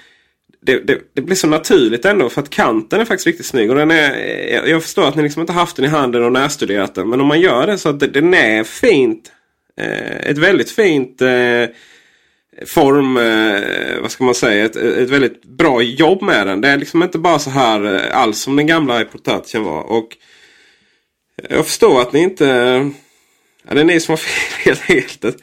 det, 0.60 0.86
det, 0.86 1.00
det, 1.14 1.22
blir 1.22 1.36
så 1.36 1.46
naturligt 1.46 2.04
ändå 2.04 2.28
för 2.28 2.42
att 2.42 2.50
kanten 2.50 3.00
är 3.00 3.04
faktiskt 3.04 3.26
riktigt 3.26 3.46
snygg. 3.46 3.70
Och 3.70 3.76
den 3.76 3.90
är, 3.90 4.18
jag, 4.54 4.68
jag 4.68 4.82
förstår 4.82 5.08
att 5.08 5.16
ni 5.16 5.22
liksom 5.22 5.40
inte 5.40 5.52
haft 5.52 5.76
den 5.76 5.84
i 5.84 5.88
handen 5.88 6.24
och 6.24 6.32
närstuderat 6.32 6.94
den. 6.94 7.08
Men 7.08 7.20
om 7.20 7.26
man 7.26 7.40
gör 7.40 7.66
det 7.66 7.78
så 7.78 7.88
att 7.88 8.00
den 8.00 8.34
är 8.34 8.64
fint. 8.64 9.32
Eh, 9.76 10.30
ett 10.30 10.38
väldigt 10.38 10.70
fint 10.70 11.22
eh, 11.22 11.64
form, 12.66 13.16
eh, 13.16 14.00
vad 14.02 14.10
ska 14.10 14.24
man 14.24 14.34
säga, 14.34 14.64
ett, 14.64 14.76
ett 14.76 15.10
väldigt 15.10 15.44
bra 15.44 15.82
jobb 15.82 16.22
med 16.22 16.46
den. 16.46 16.60
Det 16.60 16.68
är 16.68 16.76
liksom 16.76 17.02
inte 17.02 17.18
bara 17.18 17.38
så 17.38 17.50
här 17.50 17.94
eh, 17.94 18.20
alls 18.20 18.40
som 18.40 18.56
den 18.56 18.66
gamla 18.66 19.00
iPod 19.00 19.24
Touchen 19.24 19.64
var. 19.64 19.82
Och 19.82 20.08
jag 21.48 21.66
förstår 21.66 22.00
att 22.00 22.12
ni 22.12 22.20
inte 22.20 22.90
Ja, 23.68 23.74
det 23.74 23.80
är 23.80 23.84
ni 23.84 24.00
som 24.00 24.12
har 24.12 24.16
fel 24.16 24.76
helt 24.76 24.90
enkelt. 24.90 25.42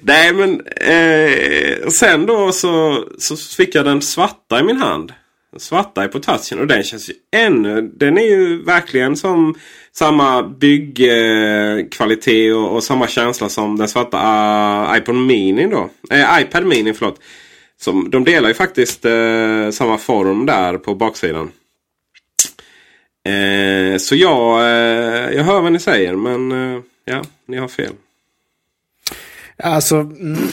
Nej 0.02 0.32
men 0.32 0.60
eh, 0.66 1.88
sen 1.88 2.26
då 2.26 2.52
så, 2.52 3.04
så 3.18 3.36
fick 3.36 3.74
jag 3.74 3.84
den 3.84 4.02
svarta 4.02 4.60
i 4.60 4.62
min 4.62 4.76
hand. 4.76 5.12
Svarta 5.58 6.08
på 6.08 6.18
touchen 6.18 6.60
och 6.60 6.66
den 6.66 6.82
känns 6.82 7.10
ju 7.10 7.14
ännu. 7.36 7.82
Den 7.82 8.18
är 8.18 8.22
ju 8.22 8.62
verkligen 8.62 9.16
som 9.16 9.54
samma 9.92 10.42
byggkvalitet 10.42 12.50
eh, 12.50 12.56
och, 12.56 12.74
och, 12.74 12.84
samma 12.84 13.08
känsla 13.08 13.48
som 13.48 13.76
den 13.76 13.88
svarta 13.88 14.16
eh, 14.16 14.90
uh, 14.90 14.98
iPod 14.98 15.14
Mini 15.14 15.66
då. 15.66 15.90
Eh, 16.10 16.40
iPad 16.40 16.66
Mini 16.66 16.92
förlåt. 16.92 17.20
Som, 17.80 18.10
de 18.10 18.24
delar 18.24 18.48
ju 18.48 18.54
faktiskt 18.54 19.04
eh, 19.04 19.70
samma 19.70 19.98
form 19.98 20.46
där 20.46 20.78
på 20.78 20.94
baksidan. 20.94 21.50
Eh, 23.28 23.98
så 23.98 24.16
jag, 24.16 24.60
eh, 24.60 25.30
jag 25.36 25.44
hör 25.44 25.60
vad 25.60 25.72
ni 25.72 25.78
säger 25.78 26.16
men 26.16 26.52
eh, 26.52 26.80
Ja, 27.08 27.22
ni 27.46 27.56
har 27.56 27.68
fel. 27.68 27.92
Alltså, 29.62 29.96
mm, 29.96 30.48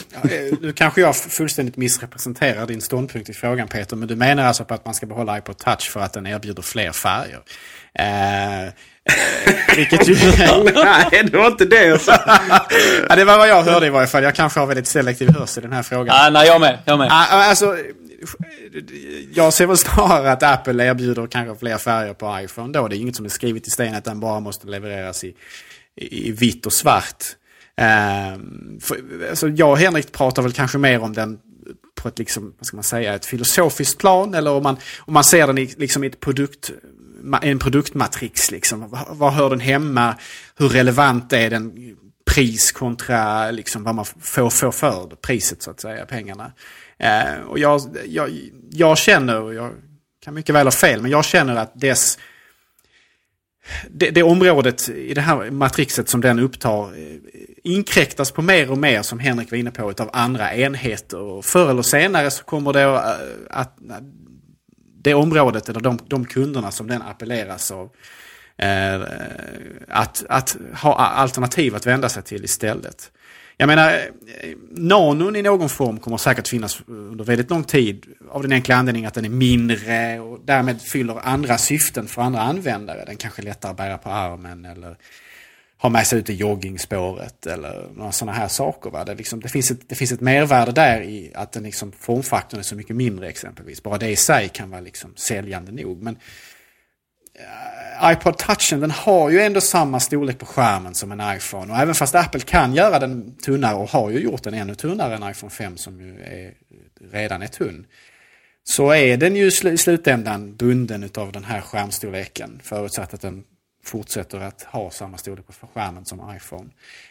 nu 0.60 0.72
kanske 0.72 1.00
jag 1.00 1.16
fullständigt 1.16 1.76
missrepresenterar 1.76 2.66
din 2.66 2.80
ståndpunkt 2.80 3.28
i 3.28 3.32
frågan 3.32 3.68
Peter. 3.68 3.96
Men 3.96 4.08
du 4.08 4.16
menar 4.16 4.44
alltså 4.44 4.64
på 4.64 4.74
att 4.74 4.84
man 4.84 4.94
ska 4.94 5.06
behålla 5.06 5.38
iPod 5.38 5.58
Touch 5.58 5.90
för 5.90 6.00
att 6.00 6.12
den 6.12 6.26
erbjuder 6.26 6.62
fler 6.62 6.92
färger. 6.92 7.40
Eh, 7.98 8.72
vilket 9.76 10.08
ju... 10.08 10.14
Nej, 10.74 11.28
det 11.30 11.36
var 11.36 11.46
inte 11.46 11.64
det 11.64 11.84
jag 11.84 12.00
sa. 12.00 12.12
ja, 13.08 13.16
det 13.16 13.24
var 13.24 13.38
vad 13.38 13.48
jag 13.48 13.62
hörde 13.62 13.86
i 13.86 13.90
varje 13.90 14.06
fall. 14.06 14.22
Jag 14.22 14.34
kanske 14.34 14.60
har 14.60 14.66
väldigt 14.66 14.86
selektiv 14.86 15.30
hörsel 15.30 15.64
i 15.64 15.66
den 15.66 15.76
här 15.76 15.82
frågan. 15.82 16.16
Ah, 16.18 16.30
nej, 16.30 16.46
jag 16.46 16.60
med. 16.60 16.78
Jag 16.84 16.98
med. 16.98 17.08
Ah, 17.10 17.26
alltså, 17.26 17.76
jag 19.34 19.52
ser 19.52 19.66
väl 19.66 19.76
snarare 19.76 20.32
att 20.32 20.42
Apple 20.42 20.84
erbjuder 20.84 21.26
kanske 21.26 21.58
fler 21.58 21.78
färger 21.78 22.14
på 22.14 22.38
iPhone 22.40 22.72
då. 22.72 22.88
Det 22.88 22.96
är 22.96 22.98
inget 22.98 23.16
som 23.16 23.24
är 23.24 23.28
skrivet 23.28 23.66
i 23.66 23.70
sten 23.70 23.94
att 23.94 24.04
den 24.04 24.20
bara 24.20 24.40
måste 24.40 24.66
levereras 24.66 25.24
i 25.24 25.34
i 25.96 26.32
vitt 26.32 26.66
och 26.66 26.72
svart. 26.72 27.24
Eh, 27.76 28.38
för, 28.80 29.28
alltså 29.30 29.48
jag 29.48 29.70
och 29.70 29.78
Henrik 29.78 30.12
pratar 30.12 30.42
väl 30.42 30.52
kanske 30.52 30.78
mer 30.78 31.00
om 31.00 31.12
den 31.12 31.38
på 31.94 32.08
ett, 32.08 32.18
liksom, 32.18 32.54
vad 32.58 32.66
ska 32.66 32.76
man 32.76 32.84
säga, 32.84 33.14
ett 33.14 33.26
filosofiskt 33.26 33.98
plan. 33.98 34.34
Eller 34.34 34.50
om 34.50 34.62
man, 34.62 34.76
om 34.98 35.14
man 35.14 35.24
ser 35.24 35.46
den 35.46 35.58
i 35.58 35.74
liksom, 35.76 36.02
ett 36.02 36.20
produkt, 36.20 36.70
en 37.42 37.58
produktmatrix. 37.58 38.50
Liksom. 38.50 38.90
Var, 38.90 39.06
var 39.10 39.30
hör 39.30 39.50
den 39.50 39.60
hemma? 39.60 40.14
Hur 40.56 40.68
relevant 40.68 41.32
är 41.32 41.50
den? 41.50 41.96
Pris 42.26 42.72
kontra 42.72 43.50
liksom, 43.50 43.84
vad 43.84 43.94
man 43.94 44.04
får, 44.04 44.50
får 44.50 44.70
för 44.70 45.16
priset, 45.22 45.62
så 45.62 45.70
att 45.70 45.80
säga, 45.80 46.06
pengarna. 46.06 46.52
Eh, 46.98 47.40
och 47.48 47.58
jag, 47.58 47.80
jag, 48.06 48.30
jag 48.70 48.98
känner, 48.98 49.40
och 49.40 49.54
jag 49.54 49.70
kan 50.24 50.34
mycket 50.34 50.54
väl 50.54 50.66
ha 50.66 50.72
fel, 50.72 51.02
men 51.02 51.10
jag 51.10 51.24
känner 51.24 51.56
att 51.56 51.80
dess 51.80 52.18
det, 53.90 54.10
det 54.10 54.22
området 54.22 54.88
i 54.88 55.14
det 55.14 55.20
här 55.20 55.50
matrixet 55.50 56.08
som 56.08 56.20
den 56.20 56.38
upptar 56.38 56.82
eh, 56.82 57.16
inkräktas 57.64 58.30
på 58.30 58.42
mer 58.42 58.70
och 58.70 58.78
mer, 58.78 59.02
som 59.02 59.18
Henrik 59.18 59.50
var 59.50 59.58
inne 59.58 59.70
på, 59.70 59.82
av 59.98 60.10
andra 60.12 60.54
enheter. 60.54 61.18
Och 61.18 61.44
förr 61.44 61.70
eller 61.70 61.82
senare 61.82 62.30
så 62.30 62.44
kommer 62.44 62.72
det 62.72 62.82
eh, 62.82 63.00
att, 63.50 63.80
eh, 63.80 63.96
det 65.02 65.14
området 65.14 65.68
eller 65.68 65.80
de, 65.80 65.98
de 66.08 66.24
kunderna 66.24 66.70
som 66.70 66.86
den 66.86 67.02
appelleras 67.02 67.70
av 67.70 67.90
att, 69.88 70.24
att 70.28 70.56
ha 70.82 70.94
alternativ 70.94 71.74
att 71.74 71.86
vända 71.86 72.08
sig 72.08 72.22
till 72.22 72.44
istället. 72.44 73.10
Jag 73.56 73.66
menar, 73.66 74.00
nanon 74.70 75.36
i 75.36 75.42
någon 75.42 75.68
form 75.68 75.98
kommer 75.98 76.16
säkert 76.16 76.48
finnas 76.48 76.82
under 76.86 77.24
väldigt 77.24 77.50
lång 77.50 77.64
tid 77.64 78.06
av 78.30 78.42
den 78.42 78.52
enkla 78.52 78.76
anledningen 78.76 79.08
att 79.08 79.14
den 79.14 79.24
är 79.24 79.28
mindre 79.28 80.20
och 80.20 80.40
därmed 80.44 80.82
fyller 80.82 81.18
andra 81.22 81.58
syften 81.58 82.06
för 82.06 82.22
andra 82.22 82.40
användare. 82.40 83.04
Den 83.04 83.16
kanske 83.16 83.42
är 83.42 83.44
lättare 83.44 83.70
att 83.70 83.76
bära 83.76 83.98
på 83.98 84.10
armen 84.10 84.64
eller 84.64 84.96
ha 85.78 85.90
med 85.90 86.06
sig 86.06 86.18
ut 86.18 86.30
i 86.30 86.34
joggingspåret 86.34 87.46
eller 87.46 87.88
några 87.94 88.12
sådana 88.12 88.38
här 88.38 88.48
saker. 88.48 88.90
Va? 88.90 89.04
Det, 89.04 89.14
liksom, 89.14 89.40
det, 89.40 89.48
finns 89.48 89.70
ett, 89.70 89.88
det 89.88 89.94
finns 89.94 90.12
ett 90.12 90.20
mervärde 90.20 90.72
där 90.72 91.02
i 91.02 91.32
att 91.34 91.52
den 91.52 91.62
liksom, 91.62 91.92
formfaktorn 91.92 92.60
är 92.60 92.64
så 92.64 92.76
mycket 92.76 92.96
mindre 92.96 93.28
exempelvis. 93.28 93.82
Bara 93.82 93.98
det 93.98 94.08
i 94.08 94.16
sig 94.16 94.48
kan 94.48 94.70
vara 94.70 94.80
liksom 94.80 95.12
säljande 95.16 95.72
nog. 95.72 96.02
Men 96.02 96.16
Eh, 97.38 98.12
iPod 98.12 98.38
touchen 98.38 98.80
den 98.80 98.90
har 98.90 99.30
ju 99.30 99.40
ändå 99.40 99.60
samma 99.60 100.00
storlek 100.00 100.38
på 100.38 100.46
skärmen 100.46 100.94
som 100.94 101.12
en 101.12 101.36
iPhone. 101.36 101.72
Och 101.72 101.78
även 101.78 101.94
fast 101.94 102.14
Apple 102.14 102.40
kan 102.40 102.74
göra 102.74 102.98
den 102.98 103.36
tunnare 103.36 103.74
och 103.74 103.90
har 103.90 104.10
ju 104.10 104.18
gjort 104.18 104.42
den 104.42 104.54
ännu 104.54 104.74
tunnare 104.74 105.14
än 105.14 105.30
iPhone 105.30 105.50
5 105.50 105.76
som 105.76 106.00
ju 106.00 106.20
är, 106.22 106.54
redan 107.12 107.42
är 107.42 107.46
tunn. 107.46 107.86
Så 108.64 108.92
är 108.94 109.16
den 109.16 109.36
ju 109.36 109.46
i 109.46 109.76
slutändan 109.78 110.56
bunden 110.56 111.10
av 111.16 111.32
den 111.32 111.44
här 111.44 111.60
skärmstorleken. 111.60 112.60
Förutsatt 112.62 113.14
att 113.14 113.20
den 113.20 113.44
fortsätter 113.84 114.40
att 114.40 114.62
ha 114.62 114.90
samma 114.90 115.18
storlek 115.18 115.46
på 115.46 115.66
skärmen 115.74 116.04
som 116.04 116.36
iPhone. 116.36 116.70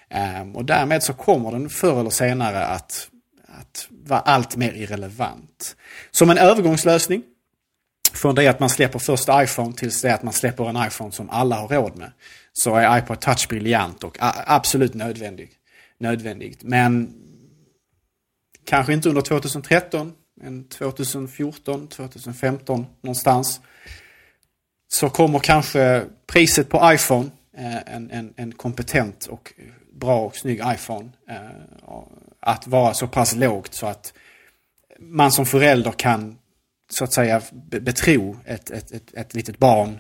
Ehm, 0.10 0.56
och 0.56 0.66
därmed 0.66 1.04
så 1.04 1.14
kommer 1.14 1.52
den 1.52 1.70
förr 1.70 2.00
eller 2.00 2.10
senare 2.10 2.66
att, 2.66 3.08
att 3.48 3.88
vara 3.90 4.20
allt 4.20 4.56
mer 4.56 4.74
irrelevant. 4.74 5.76
Som 6.12 6.30
en 6.30 6.38
övergångslösning 6.38 7.24
från 8.14 8.36
det 8.36 8.48
att 8.48 8.60
man 8.60 8.70
släpper 8.70 9.00
första 9.00 9.44
iPhone 9.44 9.74
tills 9.74 10.02
det 10.02 10.14
att 10.14 10.24
man 10.24 10.34
släpper 10.34 10.70
en 10.70 10.88
iPhone 10.88 11.12
som 11.12 11.30
alla 11.30 11.56
har 11.56 11.68
råd 11.68 11.98
med. 11.98 12.12
Så 12.54 12.76
är 12.76 12.98
iPod 12.98 13.20
Touch 13.20 13.48
briljant 13.50 14.04
och 14.04 14.18
absolut 14.20 14.94
nödvändig. 14.94 15.52
nödvändigt. 15.98 16.64
Men 16.64 17.14
kanske 18.66 18.94
inte 18.94 19.10
under 19.10 19.22
2013, 19.22 20.14
men 20.42 20.68
2014, 20.68 21.88
2015 21.88 22.86
någonstans 23.02 23.62
så 24.88 25.10
kommer 25.10 25.40
kanske 25.40 26.06
priset 26.28 26.70
på 26.70 26.94
iPhone, 26.94 27.30
eh, 27.58 27.96
en, 27.96 28.12
en, 28.12 28.34
en 28.36 28.52
kompetent 28.52 29.26
och 29.26 29.54
bra 29.94 30.26
och 30.26 30.36
snygg 30.36 30.62
iPhone, 30.74 31.10
eh, 31.30 31.38
att 32.40 32.68
vara 32.68 32.94
så 32.94 33.08
pass 33.08 33.36
lågt 33.36 33.74
så 33.74 33.88
att 33.88 34.14
man 35.00 35.32
som 35.32 35.46
förälder 35.46 35.92
kan 35.92 36.38
så 36.94 37.04
att 37.04 37.14
säga 37.14 37.42
betro 37.82 38.38
ett, 38.46 38.70
ett, 38.70 38.92
ett, 38.92 39.14
ett 39.14 39.34
litet 39.34 39.58
barn 39.58 40.00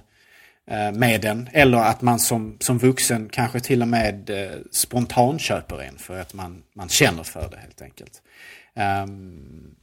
eh, 0.68 0.92
med 0.92 1.22
den. 1.22 1.50
Eller 1.54 1.78
att 1.78 2.02
man 2.02 2.20
som, 2.20 2.58
som 2.60 2.78
vuxen 2.78 3.30
kanske 3.30 3.60
till 3.60 3.82
och 3.82 3.88
med 3.88 4.30
eh, 4.30 4.58
spontanköper 4.72 5.82
en 5.82 5.98
för 5.98 6.20
att 6.20 6.34
man, 6.34 6.64
man 6.76 6.90
känner 6.90 7.24
för 7.24 7.50
det 7.52 7.58
helt 7.58 7.82
enkelt. 7.82 8.22
Ehm, 8.76 9.76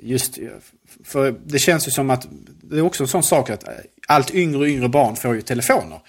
just 0.00 0.38
eh, 0.38 0.44
för 1.04 1.34
det 1.44 1.58
känns 1.58 1.86
ju 1.86 1.90
som 1.90 2.10
att 2.10 2.28
det 2.62 2.76
är 2.76 2.82
också 2.82 3.04
en 3.04 3.08
sån 3.08 3.22
sak 3.22 3.50
att 3.50 3.64
allt 4.08 4.34
yngre 4.34 4.58
och 4.58 4.66
yngre 4.66 4.88
barn 4.88 5.16
får 5.16 5.34
ju 5.34 5.42
telefoner. 5.42 6.00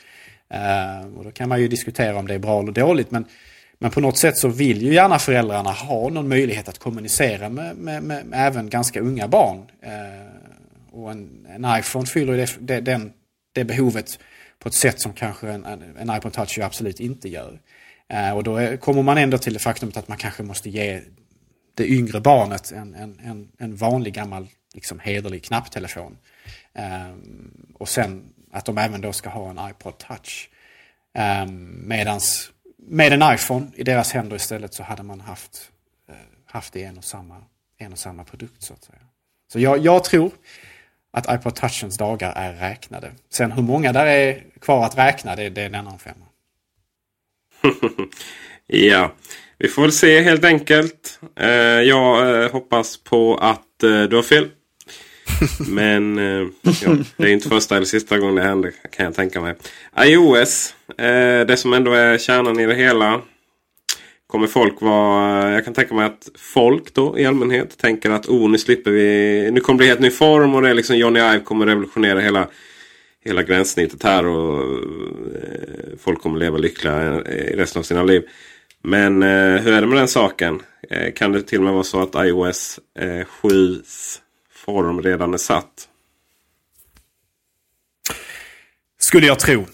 Ehm, 0.49 1.17
och 1.17 1.23
då 1.23 1.31
kan 1.31 1.49
man 1.49 1.61
ju 1.61 1.67
diskutera 1.67 2.17
om 2.17 2.27
det 2.27 2.33
är 2.33 2.39
bra 2.39 2.61
eller 2.61 2.71
dåligt. 2.71 3.11
Men, 3.11 3.25
men 3.79 3.91
på 3.91 4.01
något 4.01 4.17
sätt 4.17 4.37
så 4.37 4.47
vill 4.47 4.81
ju 4.81 4.93
gärna 4.93 5.19
föräldrarna 5.19 5.71
ha 5.71 6.09
någon 6.09 6.27
möjlighet 6.27 6.69
att 6.69 6.79
kommunicera 6.79 7.49
med, 7.49 7.75
med, 7.75 8.03
med, 8.03 8.25
med 8.25 8.47
även 8.47 8.69
ganska 8.69 8.99
unga 8.99 9.27
barn. 9.27 9.65
Eh, 9.81 9.91
och 10.97 11.11
en, 11.11 11.45
en, 11.49 11.79
iPhone 11.79 12.05
fyller 12.05 12.37
det, 12.37 12.57
det, 12.59 12.81
den, 12.81 13.13
det 13.51 13.65
behovet 13.65 14.19
på 14.59 14.69
ett 14.69 14.75
sätt 14.75 15.01
som 15.01 15.13
kanske 15.13 15.49
en, 15.49 15.65
en 15.97 16.17
iPod 16.17 16.33
Touch 16.33 16.57
ju 16.57 16.63
absolut 16.63 16.99
inte 16.99 17.29
gör. 17.29 17.59
Eh, 18.09 18.31
och 18.31 18.43
då 18.43 18.57
är, 18.57 18.77
kommer 18.77 19.03
man 19.03 19.17
ändå 19.17 19.37
till 19.37 19.53
det 19.53 19.59
faktumet 19.59 19.97
att 19.97 20.07
man 20.07 20.17
kanske 20.17 20.43
måste 20.43 20.69
ge 20.69 21.01
det 21.73 21.87
yngre 21.87 22.19
barnet 22.19 22.71
en, 22.71 22.95
en, 22.95 23.19
en, 23.23 23.51
en 23.57 23.75
vanlig 23.75 24.13
gammal 24.13 24.47
liksom 24.73 24.99
hederlig 24.99 25.43
knapptelefon. 25.43 26.17
Um, 26.73 27.75
och 27.79 27.89
sen 27.89 28.33
att 28.51 28.65
de 28.65 28.77
även 28.77 29.01
då 29.01 29.13
ska 29.13 29.29
ha 29.29 29.49
en 29.49 29.69
iPod 29.69 29.97
touch. 29.97 30.49
Um, 31.43 31.87
medans 31.87 32.51
med 32.77 33.13
en 33.13 33.33
iPhone 33.33 33.67
i 33.75 33.83
deras 33.83 34.11
händer 34.11 34.35
istället 34.35 34.73
så 34.73 34.83
hade 34.83 35.03
man 35.03 35.21
haft, 35.21 35.71
haft 36.45 36.73
det 36.73 36.79
i 36.79 36.83
en 36.83 36.97
och 36.97 37.03
samma, 37.03 37.43
en 37.77 37.91
och 37.91 37.99
samma 37.99 38.23
produkt 38.23 38.63
så 38.63 38.73
att 38.73 38.83
säga. 38.83 38.99
Så 39.51 39.59
jag, 39.59 39.77
jag 39.77 40.03
tror 40.03 40.31
att 41.17 41.39
iPod 41.39 41.55
touchens 41.55 41.97
dagar 41.97 42.33
är 42.35 42.53
räknade. 42.53 43.11
Sen 43.33 43.51
hur 43.51 43.63
många 43.63 43.93
där 43.93 44.05
är 44.05 44.43
kvar 44.61 44.85
att 44.85 44.97
räkna 44.97 45.35
det, 45.35 45.49
det 45.49 45.61
är 45.61 45.65
en 45.65 45.75
annan 45.75 45.99
femma. 45.99 46.25
ja, 48.67 49.13
vi 49.57 49.67
får 49.67 49.81
väl 49.81 49.91
se 49.91 50.21
helt 50.21 50.43
enkelt. 50.43 51.19
Uh, 51.41 51.47
jag 51.81 52.43
uh, 52.43 52.51
hoppas 52.51 52.97
på 52.97 53.37
att 53.37 53.63
du 53.79 54.15
har 54.15 54.23
fel. 54.23 54.49
Men 55.67 56.17
eh, 56.17 56.47
ja, 56.83 56.95
det 57.17 57.23
är 57.23 57.33
inte 57.33 57.49
första 57.49 57.75
eller 57.75 57.85
sista 57.85 58.17
gången 58.17 58.35
det 58.35 58.41
händer 58.41 58.73
kan 58.91 59.05
jag 59.05 59.15
tänka 59.15 59.41
mig. 59.41 59.55
iOS, 59.99 60.75
eh, 60.97 61.45
det 61.47 61.57
som 61.57 61.73
ändå 61.73 61.91
är 61.91 62.17
kärnan 62.17 62.59
i 62.59 62.65
det 62.65 62.75
hela. 62.75 63.21
Kommer 64.27 64.47
folk 64.47 64.81
vara... 64.81 65.51
Jag 65.51 65.65
kan 65.65 65.73
tänka 65.73 65.95
mig 65.95 66.05
att 66.05 66.29
folk 66.35 66.93
då 66.93 67.19
i 67.19 67.25
allmänhet 67.25 67.77
tänker 67.77 68.09
att 68.09 68.27
oh, 68.27 68.49
nu 68.49 68.57
slipper 68.57 68.91
vi... 68.91 69.49
Nu 69.51 69.59
kommer 69.59 69.77
det 69.77 69.81
bli 69.81 69.87
helt 69.87 69.99
ny 69.99 70.09
form 70.09 70.55
och 70.55 70.61
det 70.61 70.69
är 70.69 70.73
liksom 70.73 70.97
Johnny 70.97 71.19
Ive 71.19 71.39
kommer 71.39 71.65
revolutionera 71.65 72.19
hela, 72.19 72.47
hela 73.25 73.43
gränssnittet 73.43 74.03
här. 74.03 74.25
Och 74.25 74.61
eh, 74.61 75.97
folk 75.99 76.21
kommer 76.21 76.39
leva 76.39 76.57
lyckliga 76.57 77.21
eh, 77.25 77.35
i 77.35 77.55
resten 77.55 77.79
av 77.79 77.83
sina 77.83 78.03
liv. 78.03 78.23
Men 78.83 79.23
eh, 79.23 79.61
hur 79.61 79.73
är 79.73 79.81
det 79.81 79.87
med 79.87 79.97
den 79.97 80.07
saken? 80.07 80.61
Eh, 80.89 81.13
kan 81.13 81.31
det 81.31 81.41
till 81.41 81.57
och 81.57 81.63
med 81.63 81.73
vara 81.73 81.83
så 81.83 82.01
att 82.01 82.25
iOS 82.25 82.79
eh, 82.99 83.25
7 83.25 83.81
form 84.51 85.01
redan 85.01 85.33
är 85.33 85.37
satt? 85.37 85.87
Skulle 88.99 89.27
jag 89.27 89.39
tro. 89.39 89.65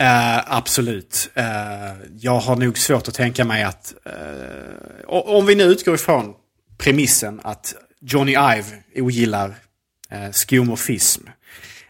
Uh, 0.00 0.54
absolut. 0.54 1.30
Uh, 1.38 1.44
jag 2.20 2.38
har 2.38 2.56
nog 2.56 2.78
svårt 2.78 3.08
att 3.08 3.14
tänka 3.14 3.44
mig 3.44 3.62
att... 3.62 3.94
Uh, 4.06 5.08
om 5.08 5.46
vi 5.46 5.54
nu 5.54 5.62
utgår 5.62 5.94
ifrån 5.94 6.34
premissen 6.76 7.40
att 7.44 7.74
Johnny 8.00 8.32
Ive 8.32 8.64
ogillar 8.94 9.48
uh, 10.12 10.30
skomorfism. 10.32 11.22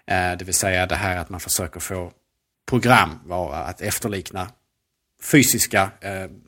det 0.07 0.43
vill 0.43 0.55
säga 0.55 0.87
det 0.87 0.95
här 0.95 1.17
att 1.17 1.29
man 1.29 1.41
försöker 1.41 1.81
få 1.81 2.13
program 2.69 3.19
vara 3.25 3.57
att 3.57 3.81
efterlikna 3.81 4.51
fysiska, 5.23 5.91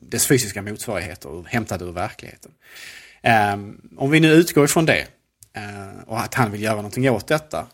dess 0.01 0.27
fysiska 0.27 0.61
motsvarigheter 0.61 1.45
hämtade 1.47 1.85
ur 1.85 1.91
verkligheten. 1.91 2.51
om 3.97 4.11
vi 4.11 4.19
nu 4.19 4.31
utgår 4.31 4.65
ifrån 4.65 4.85
det 4.85 5.07
och 6.05 6.19
att 6.19 6.33
han 6.33 6.51
vill 6.51 6.61
göra 6.61 6.75
någonting 6.75 7.09
åt 7.09 7.27
detta. 7.27 7.67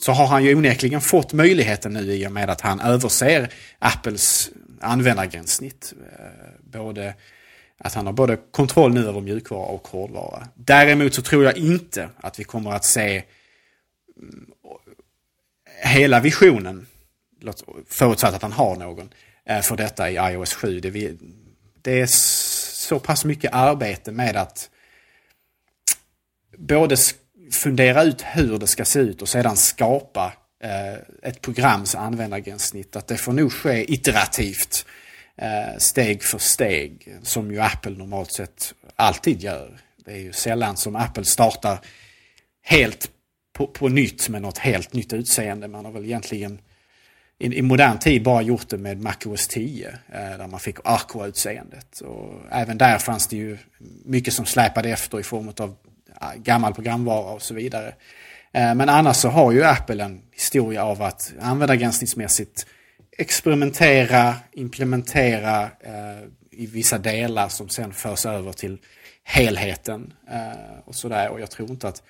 Så 0.00 0.12
har 0.12 0.26
han 0.26 0.44
ju 0.44 0.54
onekligen 0.54 1.00
fått 1.00 1.32
möjligheten 1.32 1.92
nu 1.92 2.12
i 2.12 2.26
och 2.26 2.32
med 2.32 2.50
att 2.50 2.60
han 2.60 2.80
överser 2.80 3.52
Apples 3.78 4.50
användargränssnitt. 4.80 5.92
Eh, 6.18 6.24
både 6.60 7.14
att 7.78 7.94
han 7.94 8.06
har 8.06 8.12
både 8.12 8.36
kontroll 8.50 8.94
nu 8.94 9.06
över 9.06 9.20
mjukvara 9.20 9.66
och 9.66 9.88
hårdvara. 9.88 10.48
Däremot 10.54 11.14
så 11.14 11.22
tror 11.22 11.44
jag 11.44 11.56
inte 11.56 12.08
att 12.16 12.38
vi 12.38 12.44
kommer 12.44 12.72
att 12.72 12.84
se 12.84 13.24
mm, 14.16 14.46
hela 15.82 16.20
visionen, 16.20 16.86
förutsatt 17.88 18.34
att 18.34 18.42
han 18.42 18.52
har 18.52 18.76
någon, 18.76 19.10
eh, 19.46 19.60
för 19.60 19.76
detta 19.76 20.10
i 20.10 20.14
iOS 20.14 20.54
7. 20.54 20.80
Det 21.82 22.00
är 22.00 22.06
så 22.06 22.98
pass 22.98 23.24
mycket 23.24 23.52
arbete 23.52 24.12
med 24.12 24.36
att 24.36 24.70
både 26.58 26.96
fundera 27.50 28.02
ut 28.02 28.22
hur 28.22 28.58
det 28.58 28.66
ska 28.66 28.84
se 28.84 28.98
ut 28.98 29.22
och 29.22 29.28
sedan 29.28 29.56
skapa 29.56 30.32
eh, 30.62 30.94
ett 31.22 31.40
programs 31.40 31.94
användargränssnitt. 31.94 32.96
Att 32.96 33.06
det 33.06 33.16
får 33.16 33.32
nog 33.32 33.52
ske 33.52 33.92
iterativt, 33.92 34.86
eh, 35.36 35.78
steg 35.78 36.22
för 36.22 36.38
steg, 36.38 37.16
som 37.22 37.52
ju 37.52 37.60
Apple 37.60 37.92
normalt 37.92 38.32
sett 38.32 38.74
alltid 38.96 39.42
gör. 39.42 39.80
Det 40.04 40.12
är 40.12 40.18
ju 40.18 40.32
sällan 40.32 40.76
som 40.76 40.96
Apple 40.96 41.24
startar 41.24 41.78
helt 42.62 43.10
på, 43.52 43.66
på 43.66 43.88
nytt 43.88 44.28
med 44.28 44.42
något 44.42 44.58
helt 44.58 44.92
nytt 44.92 45.12
utseende. 45.12 45.68
Man 45.68 45.84
har 45.84 45.92
väl 45.92 46.04
egentligen 46.04 46.60
i, 47.38 47.58
i 47.58 47.62
modern 47.62 47.98
tid 47.98 48.22
bara 48.22 48.42
gjort 48.42 48.68
det 48.68 48.78
med 48.78 49.00
MacOS 49.00 49.48
10. 49.48 49.88
Eh, 49.88 49.94
där 50.12 50.46
man 50.46 50.60
fick 50.60 50.78
Aqua-utseendet. 50.78 52.00
Och 52.00 52.34
även 52.50 52.78
där 52.78 52.98
fanns 52.98 53.26
det 53.26 53.36
ju 53.36 53.58
mycket 54.04 54.34
som 54.34 54.46
släpade 54.46 54.90
efter 54.90 55.20
i 55.20 55.22
form 55.22 55.52
av 55.56 55.76
Eh, 56.20 56.34
gammal 56.34 56.74
programvara 56.74 57.32
och 57.32 57.42
så 57.42 57.54
vidare. 57.54 57.94
Eh, 58.52 58.74
men 58.74 58.88
annars 58.88 59.16
så 59.16 59.28
har 59.28 59.52
ju 59.52 59.64
Apple 59.64 60.04
en 60.04 60.22
historia 60.32 60.84
av 60.84 61.02
att 61.02 61.32
användargranskningsmässigt 61.40 62.66
experimentera, 63.18 64.34
implementera 64.52 65.62
eh, 65.62 66.28
i 66.50 66.66
vissa 66.66 66.98
delar 66.98 67.48
som 67.48 67.68
sen 67.68 67.92
förs 67.92 68.26
över 68.26 68.52
till 68.52 68.78
helheten. 69.24 70.12
Eh, 70.30 70.78
och 70.84 70.94
sådär. 70.94 71.28
Och 71.28 71.40
jag 71.40 71.50
tror 71.50 71.70
inte 71.70 71.88
att, 71.88 72.02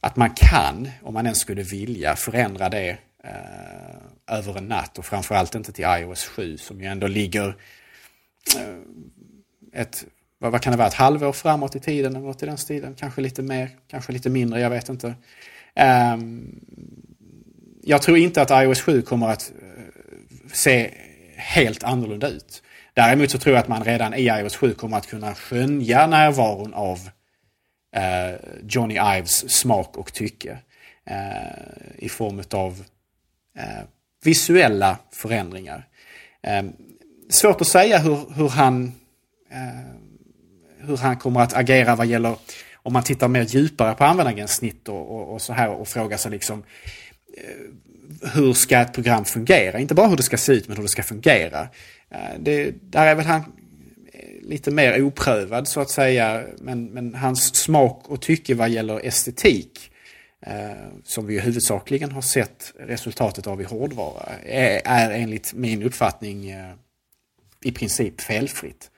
att 0.00 0.16
man 0.16 0.30
kan, 0.30 0.90
om 1.02 1.14
man 1.14 1.26
ens 1.26 1.38
skulle 1.38 1.62
vilja, 1.62 2.16
förändra 2.16 2.68
det 2.68 2.98
eh, 3.24 4.38
över 4.38 4.58
en 4.58 4.68
natt. 4.68 4.98
Och 4.98 5.04
framförallt 5.04 5.54
inte 5.54 5.72
till 5.72 5.84
iOS 5.84 6.24
7 6.24 6.58
som 6.58 6.80
ju 6.80 6.86
ändå 6.86 7.06
ligger 7.06 7.56
eh, 8.56 9.80
ett, 9.80 10.04
vad, 10.42 10.52
vad, 10.52 10.60
kan 10.60 10.70
det 10.70 10.76
vara, 10.76 10.88
ett 10.88 10.94
halvår 10.94 11.32
framåt 11.32 11.76
i 11.76 11.80
tiden 11.80 12.16
eller 12.16 12.26
något 12.26 12.42
i 12.42 12.46
den 12.46 12.58
stilen. 12.58 12.94
Kanske 12.94 13.20
lite 13.20 13.42
mer, 13.42 13.70
kanske 13.88 14.12
lite 14.12 14.30
mindre, 14.30 14.60
jag 14.60 14.70
vet 14.70 14.88
inte. 14.88 15.14
Um, 16.14 16.60
jag 17.82 18.02
tror 18.02 18.18
inte 18.18 18.42
att 18.42 18.64
iOS 18.64 18.80
7 18.80 19.02
kommer 19.02 19.28
att 19.28 19.52
eh, 19.62 20.52
se 20.52 20.90
helt 21.36 21.84
annorlunda 21.84 22.28
ut. 22.28 22.62
Däremot 22.94 23.30
så 23.30 23.38
tror 23.38 23.54
jag 23.54 23.62
att 23.62 23.68
man 23.68 23.84
redan 23.84 24.14
i 24.14 24.22
iOS 24.22 24.56
7 24.56 24.74
kommer 24.74 24.96
att 24.96 25.06
kunna 25.06 25.34
skönja 25.34 26.06
närvaron 26.06 26.74
av 26.74 26.98
uh, 27.96 28.36
Johnny 28.68 28.94
Ives 29.18 29.50
smak 29.50 29.96
och 29.96 30.12
tycke. 30.12 30.58
Uh, 31.10 32.04
I 32.04 32.08
form 32.08 32.42
av 32.50 32.84
visuella 34.24 34.98
förändringar. 35.10 35.88
Ehm, 36.42 36.72
svårt 37.30 37.60
att 37.60 37.66
säga 37.66 37.98
hur, 37.98 38.34
hur 38.34 38.48
han 38.48 38.92
hur 40.86 40.96
han 40.96 41.16
kommer 41.16 41.40
att 41.40 41.54
agera 41.54 41.96
vad 41.96 42.06
gäller 42.06 42.36
om 42.82 42.92
man 42.92 43.02
tittar 43.02 43.28
mer 43.28 43.42
djupare 43.42 43.94
på 43.94 44.04
användargränssnitt 44.04 44.88
och, 44.88 45.16
och, 45.16 45.34
och 45.34 45.42
så 45.42 45.52
här 45.52 45.70
och 45.70 45.88
frågar 45.88 46.16
sig 46.16 46.30
liksom 46.30 46.62
eh, 47.36 48.30
hur 48.34 48.52
ska 48.52 48.78
ett 48.78 48.92
program 48.92 49.24
fungera? 49.24 49.78
Inte 49.78 49.94
bara 49.94 50.06
hur 50.06 50.16
det 50.16 50.22
ska 50.22 50.36
se 50.36 50.52
ut 50.52 50.68
men 50.68 50.76
hur 50.76 50.82
det 50.82 50.88
ska 50.88 51.02
fungera. 51.02 51.68
Eh, 52.10 52.38
det, 52.38 52.74
där 52.80 53.06
är 53.06 53.14
väl 53.14 53.26
han 53.26 53.40
eh, 54.12 54.48
lite 54.48 54.70
mer 54.70 55.02
oprövad 55.02 55.68
så 55.68 55.80
att 55.80 55.90
säga. 55.90 56.44
Men, 56.58 56.84
men 56.84 57.14
hans 57.14 57.54
smak 57.56 58.08
och 58.08 58.20
tycke 58.20 58.54
vad 58.54 58.70
gäller 58.70 59.06
estetik 59.06 59.88
som 61.04 61.26
vi 61.26 61.40
huvudsakligen 61.40 62.12
har 62.12 62.22
sett 62.22 62.72
resultatet 62.78 63.46
av 63.46 63.60
i 63.60 63.64
hårdvara 63.64 64.28
är, 64.46 64.80
är 64.84 65.10
enligt 65.10 65.54
min 65.54 65.82
uppfattning 65.82 66.54
i 67.64 67.72
princip 67.72 68.20
felfritt. 68.20 68.90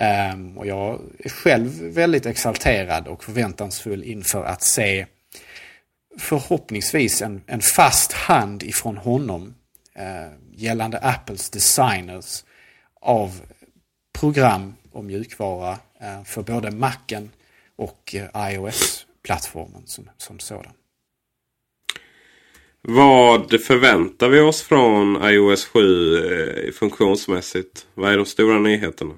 Ehm, 0.00 0.58
och 0.58 0.66
jag 0.66 1.00
är 1.18 1.28
själv 1.28 1.68
väldigt 1.82 2.26
exalterad 2.26 3.08
och 3.08 3.24
förväntansfull 3.24 4.04
inför 4.04 4.44
att 4.44 4.62
se 4.62 5.06
förhoppningsvis 6.18 7.22
en, 7.22 7.42
en 7.46 7.60
fast 7.60 8.12
hand 8.12 8.62
ifrån 8.62 8.96
honom 8.96 9.54
ehm, 9.94 10.32
gällande 10.52 10.98
Apples 10.98 11.50
designers 11.50 12.44
av 13.00 13.40
program 14.18 14.74
och 14.92 15.04
mjukvara 15.04 15.78
ehm, 16.00 16.24
för 16.24 16.42
både 16.42 16.70
Macen 16.70 17.30
och 17.76 18.14
eh, 18.14 18.52
iOS-plattformen 18.52 19.82
som, 19.86 20.10
som 20.16 20.38
sådan. 20.38 20.72
Vad 22.82 23.60
förväntar 23.60 24.28
vi 24.28 24.40
oss 24.40 24.62
från 24.62 25.30
iOS 25.30 25.64
7 25.64 26.66
eh, 26.66 26.72
funktionsmässigt? 26.72 27.86
Vad 27.94 28.12
är 28.12 28.16
de 28.16 28.26
stora 28.26 28.58
nyheterna? 28.58 29.14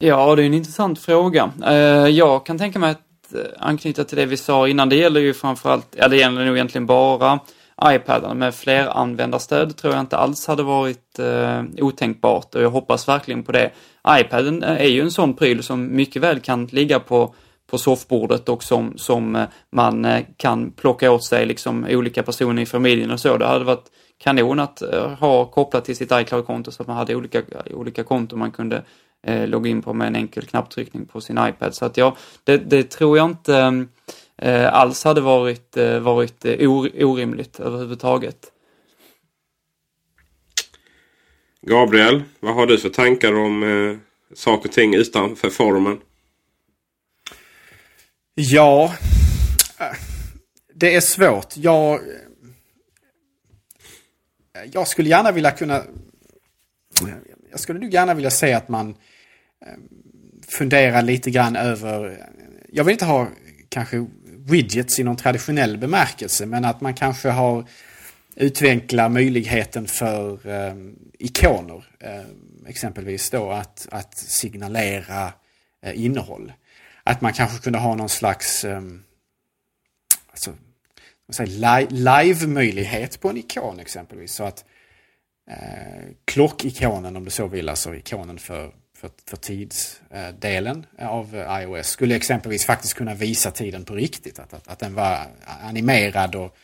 Ja, 0.00 0.36
det 0.36 0.42
är 0.42 0.46
en 0.46 0.54
intressant 0.54 0.98
fråga. 0.98 1.52
Eh, 1.66 2.08
jag 2.08 2.46
kan 2.46 2.58
tänka 2.58 2.78
mig 2.78 2.90
att 2.90 3.34
eh, 3.34 3.40
anknyta 3.58 4.04
till 4.04 4.16
det 4.16 4.26
vi 4.26 4.36
sa 4.36 4.68
innan. 4.68 4.88
Det 4.88 4.96
gäller 4.96 5.20
ju 5.20 5.34
framförallt, 5.34 5.86
ja 5.96 6.08
det 6.08 6.16
gäller 6.16 6.44
nog 6.44 6.56
egentligen 6.56 6.86
bara 6.86 7.40
iPaden 7.84 8.38
med 8.38 8.54
fleranvändarstöd 8.54 9.76
tror 9.76 9.94
jag 9.94 10.00
inte 10.00 10.16
alls 10.16 10.46
hade 10.46 10.62
varit 10.62 11.18
eh, 11.18 11.62
otänkbart 11.78 12.54
och 12.54 12.62
jag 12.62 12.70
hoppas 12.70 13.08
verkligen 13.08 13.42
på 13.42 13.52
det. 13.52 13.70
iPaden 14.08 14.62
eh, 14.62 14.80
är 14.80 14.88
ju 14.88 15.00
en 15.00 15.10
sån 15.10 15.34
pryl 15.34 15.62
som 15.62 15.96
mycket 15.96 16.22
väl 16.22 16.40
kan 16.40 16.66
ligga 16.66 17.00
på, 17.00 17.34
på 17.70 17.78
soffbordet 17.78 18.48
och 18.48 18.62
som, 18.62 18.92
som 18.96 19.46
man 19.72 20.24
kan 20.36 20.70
plocka 20.70 21.10
åt 21.10 21.24
sig 21.24 21.46
liksom 21.46 21.86
olika 21.90 22.22
personer 22.22 22.62
i 22.62 22.66
familjen 22.66 23.10
och 23.10 23.20
så. 23.20 23.36
Det 23.36 23.46
hade 23.46 23.64
varit 23.64 23.86
kanon 24.18 24.60
att 24.60 24.82
ha 25.18 25.44
kopplat 25.44 25.84
till 25.84 25.96
sitt 25.96 26.12
iCloud-konto 26.12 26.70
så 26.70 26.82
att 26.82 26.86
man 26.86 26.96
hade 26.96 27.14
olika, 27.14 27.42
olika 27.70 28.04
konton 28.04 28.38
man 28.38 28.50
kunde 28.50 28.82
eh, 29.26 29.48
logga 29.48 29.70
in 29.70 29.82
på 29.82 29.92
med 29.92 30.06
en 30.06 30.16
enkel 30.16 30.46
knapptryckning 30.46 31.06
på 31.06 31.20
sin 31.20 31.38
iPad. 31.38 31.74
Så 31.74 31.84
att 31.84 31.96
ja, 31.96 32.16
det, 32.44 32.56
det 32.56 32.90
tror 32.90 33.16
jag 33.16 33.30
inte 33.30 33.86
eh, 34.36 34.74
alls 34.74 35.04
hade 35.04 35.20
varit, 35.20 35.76
eh, 35.76 35.98
varit 35.98 36.44
eh, 36.44 36.70
orimligt 36.70 37.60
överhuvudtaget. 37.60 38.52
Gabriel, 41.60 42.22
vad 42.40 42.54
har 42.54 42.66
du 42.66 42.78
för 42.78 42.88
tankar 42.88 43.34
om 43.34 43.62
eh, 43.62 43.96
saker 44.34 44.68
och 44.68 44.74
ting 44.74 44.94
utanför 44.94 45.50
formen? 45.50 46.00
Ja, 48.34 48.94
det 50.74 50.94
är 50.94 51.00
svårt. 51.00 51.56
Jag, 51.56 52.00
jag 54.72 54.88
skulle 54.88 55.08
gärna 55.08 55.32
vilja 55.32 55.50
kunna 55.50 55.82
jag 57.50 57.60
skulle 57.60 57.78
nog 57.78 57.94
gärna 57.94 58.14
vilja 58.14 58.30
se 58.30 58.52
att 58.52 58.68
man 58.68 58.94
ehm, 59.66 59.88
funderar 60.48 61.02
lite 61.02 61.30
grann 61.30 61.56
över, 61.56 62.26
jag 62.68 62.84
vill 62.84 62.92
inte 62.92 63.04
ha 63.04 63.28
kanske 63.68 64.06
widgets 64.48 64.98
i 64.98 65.04
någon 65.04 65.16
traditionell 65.16 65.78
bemärkelse, 65.78 66.46
men 66.46 66.64
att 66.64 66.80
man 66.80 66.94
kanske 66.94 67.28
har 67.28 67.64
utveckla 68.36 69.08
möjligheten 69.08 69.86
för 69.86 70.48
eh, 70.48 70.74
ikoner. 71.18 71.84
eh, 72.00 72.24
exempelvis 72.66 73.30
då 73.30 73.50
att, 73.50 73.88
att 73.90 74.16
signalera 74.16 75.32
eh, 75.82 76.04
innehåll. 76.04 76.52
Att 77.02 77.20
man 77.20 77.32
kanske 77.32 77.58
kunde 77.58 77.78
ha 77.78 77.94
någon 77.94 78.08
slags 78.08 78.64
eh, 78.64 78.82
alltså, 80.30 80.54
live-möjlighet 81.88 83.20
på 83.20 83.30
en 83.30 83.36
ikon 83.36 83.80
exempelvis. 83.80 84.32
Så 84.32 84.44
att 84.44 84.64
eh, 85.48 86.04
klockikonen 86.24 87.16
om 87.16 87.24
du 87.24 87.30
så 87.30 87.46
vill, 87.46 87.68
alltså 87.68 87.94
ikonen 87.94 88.38
för, 88.38 88.70
för, 88.96 89.10
för 89.26 89.36
tidsdelen 89.36 90.86
eh, 90.98 91.08
av 91.08 91.44
iOS 91.62 91.86
skulle 91.86 92.16
exempelvis 92.16 92.66
faktiskt 92.66 92.94
kunna 92.94 93.14
visa 93.14 93.50
tiden 93.50 93.84
på 93.84 93.94
riktigt. 93.94 94.38
Att, 94.38 94.54
att, 94.54 94.68
att 94.68 94.78
den 94.78 94.94
var 94.94 95.18
animerad 95.62 96.34
och, 96.34 96.56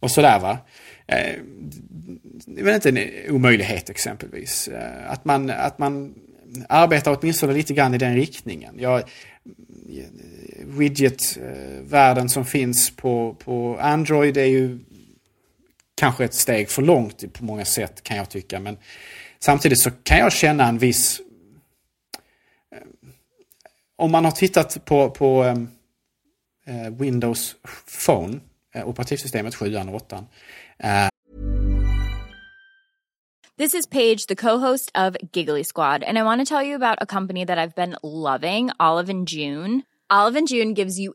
och 0.00 0.10
sådär 0.10 0.38
va. 0.40 0.58
Eh, 1.06 1.34
det 2.46 2.60
är 2.60 2.64
väl 2.64 2.74
inte 2.74 2.88
en 2.88 3.34
omöjlighet 3.34 3.90
exempelvis. 3.90 4.68
Eh, 4.68 5.10
att, 5.10 5.24
man, 5.24 5.50
att 5.50 5.78
man 5.78 6.14
arbetar 6.68 7.18
åtminstone 7.20 7.52
lite 7.52 7.74
grann 7.74 7.94
i 7.94 7.98
den 7.98 8.14
riktningen. 8.14 8.74
Jag, 8.78 9.02
widget-världen 10.64 12.24
eh, 12.24 12.28
som 12.28 12.44
finns 12.44 12.96
på, 12.96 13.36
på 13.44 13.78
Android 13.80 14.36
är 14.36 14.44
ju 14.44 14.78
kanske 16.00 16.24
ett 16.24 16.34
steg 16.34 16.70
för 16.70 16.82
långt 16.82 17.32
på 17.32 17.44
många 17.44 17.64
sätt 17.64 18.02
kan 18.02 18.16
jag 18.16 18.28
tycka. 18.28 18.60
Men 18.60 18.78
samtidigt 19.38 19.80
så 19.80 19.90
kan 19.90 20.18
jag 20.18 20.32
känna 20.32 20.68
en 20.68 20.78
viss... 20.78 21.20
Eh, 22.72 22.78
om 23.96 24.12
man 24.12 24.24
har 24.24 24.32
tittat 24.32 24.84
på, 24.84 25.10
på 25.10 25.44
uh, 25.44 26.90
Windows 26.90 27.56
Phone, 28.06 28.40
uh, 28.76 28.88
operativsystemet 28.88 29.54
7 29.54 29.76
och 29.76 29.94
8. 29.94 30.24
This 33.58 33.74
is 33.74 33.86
Paige, 33.86 34.26
the 34.26 34.36
co-host 34.36 34.90
of 34.94 35.16
Giggly 35.32 35.64
Squad, 35.64 36.02
and 36.02 36.18
I 36.18 36.22
want 36.22 36.40
to 36.40 36.54
tell 36.54 36.66
you 36.66 36.76
about 36.76 36.98
a 37.02 37.06
company 37.06 37.44
that 37.44 37.58
I've 37.58 37.74
been 37.74 37.96
loving, 38.02 38.70
Olive 38.78 39.10
and 39.10 39.28
June. 39.28 39.82
Olive 40.10 40.38
and 40.38 40.48
June 40.48 40.74
gives 40.74 40.98
you 40.98 41.14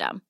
system. 0.00 0.29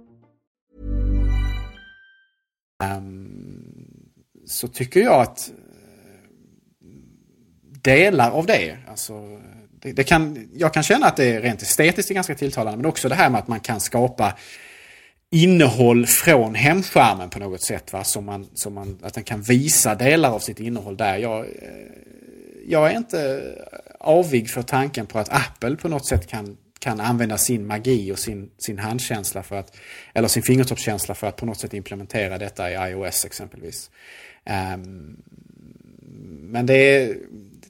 Ehm, 2.81 3.63
så 4.45 4.67
tycker 4.67 4.99
jag 4.99 5.21
att 5.21 5.49
eh, 5.49 5.55
delar 7.81 8.31
av 8.31 8.45
det, 8.45 8.77
alltså 8.87 9.39
det, 9.81 9.91
det, 9.91 10.03
kan, 10.03 10.49
jag 10.53 10.73
kan 10.73 10.83
känna 10.83 11.05
att 11.05 11.17
det 11.17 11.25
är 11.25 11.41
rent 11.41 11.61
estetiskt 11.61 12.11
är 12.11 12.15
ganska 12.15 12.35
tilltalande, 12.35 12.77
men 12.77 12.85
också 12.85 13.09
det 13.09 13.15
här 13.15 13.29
med 13.29 13.39
att 13.39 13.47
man 13.47 13.59
kan 13.59 13.79
skapa 13.79 14.37
innehåll 15.31 16.05
från 16.05 16.55
hemskärmen 16.55 17.29
på 17.29 17.39
något 17.39 17.63
sätt. 17.63 17.93
Va? 17.93 18.03
Som 18.03 18.25
man, 18.25 18.49
som 18.53 18.73
man, 18.73 18.99
att 19.01 19.13
den 19.13 19.23
kan 19.23 19.41
visa 19.41 19.95
delar 19.95 20.31
av 20.31 20.39
sitt 20.39 20.59
innehåll 20.59 20.97
där. 20.97 21.17
Jag, 21.17 21.39
eh, 21.39 21.45
jag 22.67 22.91
är 22.91 22.97
inte 22.97 23.41
avig 23.99 24.49
för 24.49 24.61
tanken 24.61 25.05
på 25.05 25.19
att 25.19 25.29
Apple 25.29 25.75
på 25.75 25.87
något 25.87 26.05
sätt 26.05 26.27
kan, 26.27 26.57
kan 26.81 26.99
använda 26.99 27.37
sin 27.37 27.67
magi 27.67 28.11
och 28.11 28.19
sin, 28.19 28.49
sin 28.57 28.79
handkänsla 28.79 29.43
för 29.43 29.55
att, 29.55 29.77
eller 30.13 30.27
sin 30.27 30.43
fingertoppskänsla 30.43 31.15
för 31.15 31.27
att 31.27 31.35
på 31.35 31.45
något 31.45 31.59
sätt 31.59 31.73
implementera 31.73 32.37
detta 32.37 32.71
i 32.71 32.91
iOS 32.91 33.25
exempelvis. 33.25 33.91
Um, 34.75 35.17
men 36.51 36.65
det 36.65 36.73
är, 36.73 37.17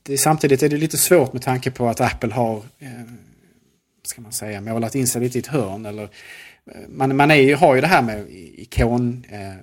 det 0.04 0.14
är, 0.14 0.18
samtidigt 0.18 0.64
är 0.64 0.70
det 0.70 0.78
lite 0.78 0.98
svårt 0.98 1.34
med 1.34 1.42
tanke 1.42 1.72
på 1.72 1.88
att 1.88 2.02
Apple 2.02 2.34
har, 2.34 2.56
eh, 2.80 2.90
ska 4.04 4.22
man 4.22 4.32
säga, 4.32 4.62
målat 4.62 4.96
in 4.96 5.08
sig 5.08 5.22
lite 5.22 5.38
i 5.38 5.42
ett 5.42 5.48
hörn. 5.48 5.86
Eller, 5.86 6.04
eh, 6.04 6.10
man, 6.90 7.16
man 7.16 7.32
är, 7.32 7.56
har 7.56 7.76
ju 7.76 7.82
det 7.82 7.88
här 7.88 8.02
med 8.02 8.26
ikon, 8.30 9.26
eh, 9.30 9.54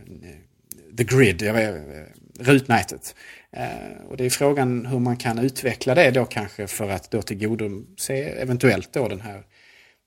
the 0.97 1.05
grid, 1.05 1.43
jag 1.43 1.55
vet, 1.55 1.75
eh, 1.75 2.45
rutnätet. 2.45 3.15
Eh, 3.53 4.03
och 4.09 4.17
det 4.17 4.25
är 4.25 4.31
frågan 4.31 4.87
hur 4.87 4.99
man 4.99 5.17
kan 5.17 5.39
utveckla 5.39 5.95
det 5.95 6.11
då 6.11 6.25
kanske 6.25 6.67
för 6.67 6.91
att 6.91 7.11
då 7.11 7.23
tillgodose 7.23 8.15
eventuellt 8.15 8.93
då 8.93 9.09
den 9.09 9.21
här, 9.21 9.43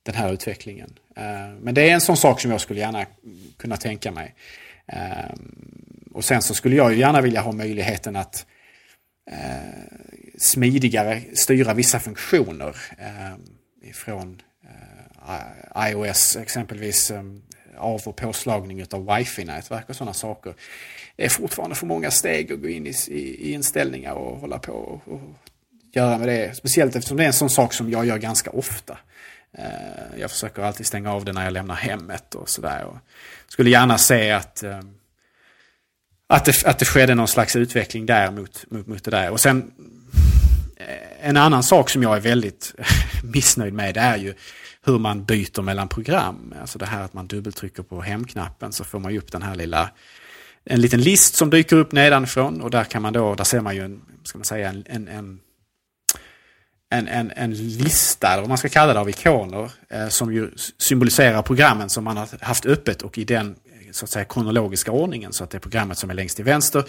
den 0.04 0.16
här 0.16 0.34
utvecklingen. 0.34 1.00
Eh, 1.16 1.50
men 1.62 1.74
det 1.74 1.90
är 1.90 1.94
en 1.94 2.02
sån 2.02 2.18
sak 2.18 2.42
som 2.42 2.52
jag 2.52 2.62
skulle 2.62 2.80
gärna 2.80 3.06
kunna 3.58 3.78
tänka 3.78 4.12
mig. 4.12 4.36
Eh, 4.88 5.36
och 6.12 6.26
sen 6.26 6.42
så 6.42 6.54
skulle 6.54 6.76
jag 6.76 6.94
ju 6.94 7.00
gärna 7.00 7.22
vilja 7.22 7.42
ha 7.42 7.52
möjligheten 7.52 8.16
att 8.16 8.46
eh, 9.32 9.38
smidigare 10.38 11.22
styra 11.34 11.74
vissa 11.74 12.00
funktioner 12.00 12.76
eh, 12.98 13.90
ifrån 13.90 14.42
eh, 14.64 15.90
iOS 15.90 16.36
exempelvis 16.36 17.12
eh, 17.12 17.24
av 17.78 18.02
och 18.06 18.16
påslagning 18.16 18.86
av 18.92 19.06
wifi-nätverk 19.06 19.90
och 19.90 19.96
sådana 19.96 20.14
saker. 20.14 20.54
Det 21.16 21.26
är 21.26 21.30
fortfarande 21.30 21.76
för 21.76 21.86
många 21.86 22.12
steg 22.12 22.54
att 22.54 22.62
gå 22.62 22.68
in 22.70 22.88
i, 22.88 22.94
i, 23.08 23.52
inställningar 23.54 24.14
och 24.14 24.38
hålla 24.38 24.60
på 24.60 24.74
och, 24.74 25.14
och, 25.14 25.22
göra 25.94 26.18
med 26.18 26.28
det. 26.28 26.56
Speciellt 26.56 26.96
eftersom 26.96 27.18
det 27.18 27.24
är 27.24 27.28
en 27.28 27.34
sån 27.34 27.50
sak 27.50 27.74
som 27.74 27.92
jag 27.92 28.06
gör 28.06 28.18
ganska 28.18 28.50
ofta. 28.50 28.98
Eh, 29.58 30.20
jag 30.20 30.32
försöker 30.32 30.62
alltid 30.62 30.86
stänga 30.86 31.14
av 31.14 31.26
det 31.26 31.34
när 31.34 31.44
jag 31.44 31.54
lämnar 31.54 31.76
hemmet 31.76 32.36
och 32.36 32.50
sådär. 32.50 32.88
Skulle 33.48 33.70
gärna 33.70 33.98
se 33.98 34.32
att, 34.32 34.64
eh, 34.64 34.80
att, 36.28 36.46
det, 36.46 36.66
att 36.66 36.80
det 36.80 36.86
skedde 36.86 37.16
någon 37.16 37.28
slags 37.28 37.56
utveckling 37.56 38.06
där 38.06 38.32
mot, 38.32 38.66
mot, 38.70 38.88
mot 38.88 39.04
det 39.04 39.12
där. 39.12 39.30
Och 39.30 39.40
sen 39.40 39.72
eh, 40.78 41.28
en 41.28 41.38
annan 41.38 41.64
sak 41.64 41.90
som 41.90 42.04
jag 42.04 42.16
är 42.16 42.20
väldigt 42.20 42.74
missnöjd 43.24 43.74
med 43.74 43.94
det 43.94 44.00
är 44.00 44.18
ju 44.18 44.34
hur 44.86 45.00
man 45.00 45.26
byter 45.26 45.62
mellan 45.62 45.88
program. 45.88 46.54
Alltså 46.62 46.80
det 46.80 46.86
här 46.86 47.02
att 47.02 47.14
man 47.14 47.28
dubbeltrycker 47.28 47.84
på 47.84 48.02
hemknappen 48.02 48.72
så 48.72 48.84
får 48.84 49.00
man 49.00 49.12
ju 49.12 49.18
upp 49.18 49.32
den 49.32 49.42
här 49.42 49.56
lilla 49.56 49.90
en 50.64 50.82
liten 50.82 51.02
list 51.02 51.36
som 51.36 51.50
dyker 51.50 51.76
upp 51.76 51.92
nedanifrån 51.92 52.62
och 52.62 52.72
där 52.72 52.84
kan 52.84 53.02
man 53.02 53.14
då, 53.14 53.36
där 53.36 53.44
ser 53.44 53.62
man 53.62 53.76
ju 53.76 53.86
en, 53.86 54.02
ska 54.24 54.38
man 54.38 54.46
säga, 54.46 54.70
en, 54.70 54.84
en, 54.88 55.08
en 55.08 55.40
en, 56.94 57.08
en, 57.08 57.32
en 57.36 57.54
lista, 57.54 58.28
eller 58.28 58.42
vad 58.42 58.50
man 58.50 58.58
ska 58.58 58.70
kalla 58.70 58.94
det, 58.94 59.00
av 59.00 59.10
ikoner 59.10 59.72
eh, 59.90 60.08
som 60.08 60.34
ju 60.34 60.52
symboliserar 60.78 61.42
programmen 61.42 61.90
som 61.90 62.04
man 62.04 62.18
har 62.18 62.44
haft 62.46 62.66
öppet 62.66 63.02
och 63.02 63.18
i 63.18 63.24
den 63.24 63.56
så 63.92 64.06
att 64.06 64.10
säga 64.10 64.26
kronologiska 64.26 64.92
ordningen. 64.92 65.34
Så 65.34 65.44
att 65.44 65.50
det 65.50 65.58
är 65.58 65.60
programmet 65.60 65.98
som 65.98 66.10
är 66.10 66.14
längst 66.14 66.36
till 66.36 66.46
vänster, 66.46 66.84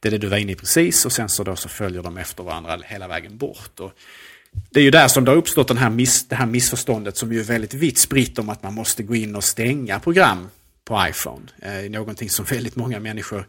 det 0.00 0.08
är 0.08 0.10
det 0.10 0.18
du 0.18 0.26
var 0.26 0.36
inne 0.36 0.52
i 0.52 0.54
precis 0.54 1.06
och 1.06 1.12
sen 1.12 1.28
så, 1.28 1.44
då 1.44 1.56
så 1.56 1.68
följer 1.68 2.02
de 2.02 2.16
efter 2.16 2.42
varandra 2.42 2.78
hela 2.84 3.08
vägen 3.08 3.36
bort. 3.36 3.80
Och 3.80 3.92
det 4.70 4.80
är 4.80 4.84
ju 4.84 4.90
där 4.90 5.08
som 5.08 5.24
det 5.24 5.30
har 5.30 5.36
uppstått 5.38 5.68
den 5.68 5.78
här 5.78 5.90
miss, 5.90 6.28
det 6.28 6.36
här 6.36 6.46
missförståndet 6.46 7.16
som 7.16 7.32
ju 7.32 7.40
är 7.40 7.44
väldigt 7.44 7.74
vitt 7.74 7.98
spritt 7.98 8.38
om 8.38 8.48
att 8.48 8.62
man 8.62 8.74
måste 8.74 9.02
gå 9.02 9.14
in 9.14 9.36
och 9.36 9.44
stänga 9.44 10.00
program 10.00 10.48
på 10.84 11.06
iPhone. 11.08 11.42
Eh, 11.62 11.90
någonting 11.90 12.30
som 12.30 12.44
väldigt 12.44 12.76
många 12.76 13.00
människor 13.00 13.46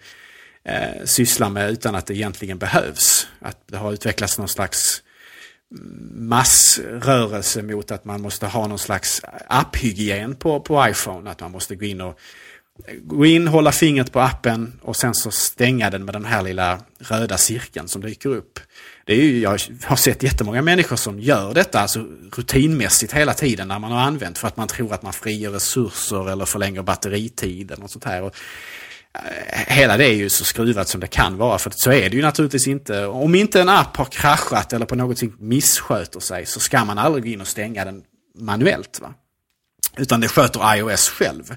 eh, 0.63 1.05
sysslar 1.05 1.49
med 1.49 1.71
utan 1.71 1.95
att 1.95 2.05
det 2.05 2.15
egentligen 2.15 2.57
behövs. 2.57 3.27
Att 3.39 3.57
det 3.67 3.77
har 3.77 3.93
utvecklats 3.93 4.37
någon 4.37 4.47
slags 4.47 5.03
mm, 5.71 6.29
massrörelse 6.29 7.61
mot 7.61 7.91
att 7.91 8.05
man 8.05 8.21
måste 8.21 8.47
ha 8.47 8.67
någon 8.67 8.79
slags 8.79 9.21
apphygien 9.47 10.35
på, 10.35 10.59
på 10.59 10.87
iPhone. 10.89 11.31
Att 11.31 11.39
man 11.39 11.51
måste 11.51 11.75
gå 11.75 11.85
in 11.85 12.01
och 12.01 12.19
eh, 12.87 12.95
gå 13.03 13.25
in, 13.25 13.47
hålla 13.47 13.71
fingret 13.71 14.11
på 14.11 14.19
appen 14.19 14.79
och 14.81 14.95
sen 14.95 15.13
så 15.13 15.31
stänga 15.31 15.89
den 15.89 16.05
med 16.05 16.15
den 16.15 16.25
här 16.25 16.41
lilla 16.41 16.79
röda 16.99 17.37
cirkeln 17.37 17.87
som 17.87 18.01
dyker 18.01 18.29
upp. 18.29 18.59
Det 19.05 19.13
är 19.13 19.17
ju, 19.17 19.39
jag 19.39 19.59
har 19.83 19.95
sett 19.95 20.23
jättemånga 20.23 20.61
människor 20.61 20.95
som 20.95 21.19
gör 21.19 21.53
detta 21.53 21.79
alltså 21.79 22.05
rutinmässigt 22.35 23.13
hela 23.13 23.33
tiden 23.33 23.67
när 23.67 23.79
man 23.79 23.91
har 23.91 24.01
använt 24.01 24.37
för 24.37 24.47
att 24.47 24.57
man 24.57 24.67
tror 24.67 24.93
att 24.93 25.03
man 25.03 25.13
frigör 25.13 25.51
resurser 25.51 26.29
eller 26.31 26.45
förlänger 26.45 26.81
batteritid 26.81 27.71
eller 27.71 27.81
något 27.81 27.91
sånt 27.91 28.05
här. 28.05 28.21
Och 28.21 28.35
eh, 29.13 29.75
hela 29.75 29.97
det 29.97 30.05
är 30.05 30.13
ju 30.13 30.29
så 30.29 30.45
skruvat 30.45 30.87
som 30.87 31.01
det 31.01 31.07
kan 31.07 31.37
vara. 31.37 31.57
För 31.57 31.69
så 31.69 31.91
är 31.91 32.09
det 32.09 32.15
ju 32.15 32.21
naturligtvis 32.21 32.67
inte. 32.67 33.05
Om 33.05 33.35
inte 33.35 33.61
en 33.61 33.69
app 33.69 33.97
har 33.97 34.05
kraschat 34.05 34.73
eller 34.73 34.85
på 34.85 34.95
något 34.95 35.19
sätt 35.19 35.39
missköter 35.39 36.19
sig 36.19 36.45
så 36.45 36.59
ska 36.59 36.85
man 36.85 36.97
aldrig 36.97 37.23
gå 37.23 37.29
in 37.29 37.41
och 37.41 37.47
stänga 37.47 37.85
den 37.85 38.03
manuellt. 38.39 38.99
Va? 39.01 39.13
Utan 39.97 40.21
det 40.21 40.27
sköter 40.27 40.75
iOS 40.75 41.09
själv. 41.09 41.55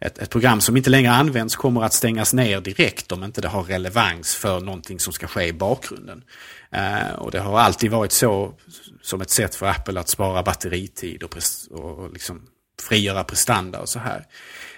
Ett, 0.00 0.18
ett, 0.18 0.30
program 0.30 0.60
som 0.60 0.76
inte 0.76 0.90
längre 0.90 1.12
används 1.12 1.56
kommer 1.56 1.84
att 1.84 1.92
stängas 1.92 2.32
ner 2.32 2.60
direkt 2.60 3.12
om 3.12 3.24
inte 3.24 3.40
det 3.40 3.48
har 3.48 3.62
relevans 3.62 4.34
för 4.34 4.60
någonting 4.60 5.00
som 5.00 5.12
ska 5.12 5.26
ske 5.26 5.46
i 5.46 5.52
bakgrunden. 5.52 6.22
Eh, 6.70 7.12
och 7.12 7.30
det 7.30 7.40
har 7.40 7.58
alltid 7.58 7.90
varit 7.90 8.12
så 8.12 8.54
som 9.02 9.20
ett 9.20 9.30
sätt 9.30 9.54
för 9.54 9.66
Apple 9.66 10.00
att 10.00 10.08
spara 10.08 10.42
batteritid 10.42 11.22
och, 11.22 11.36
och, 11.70 12.12
liksom 12.12 12.42
frigöra 12.82 13.24
prestanda 13.24 13.80
och 13.80 13.88
så 13.88 13.98
här. 13.98 14.26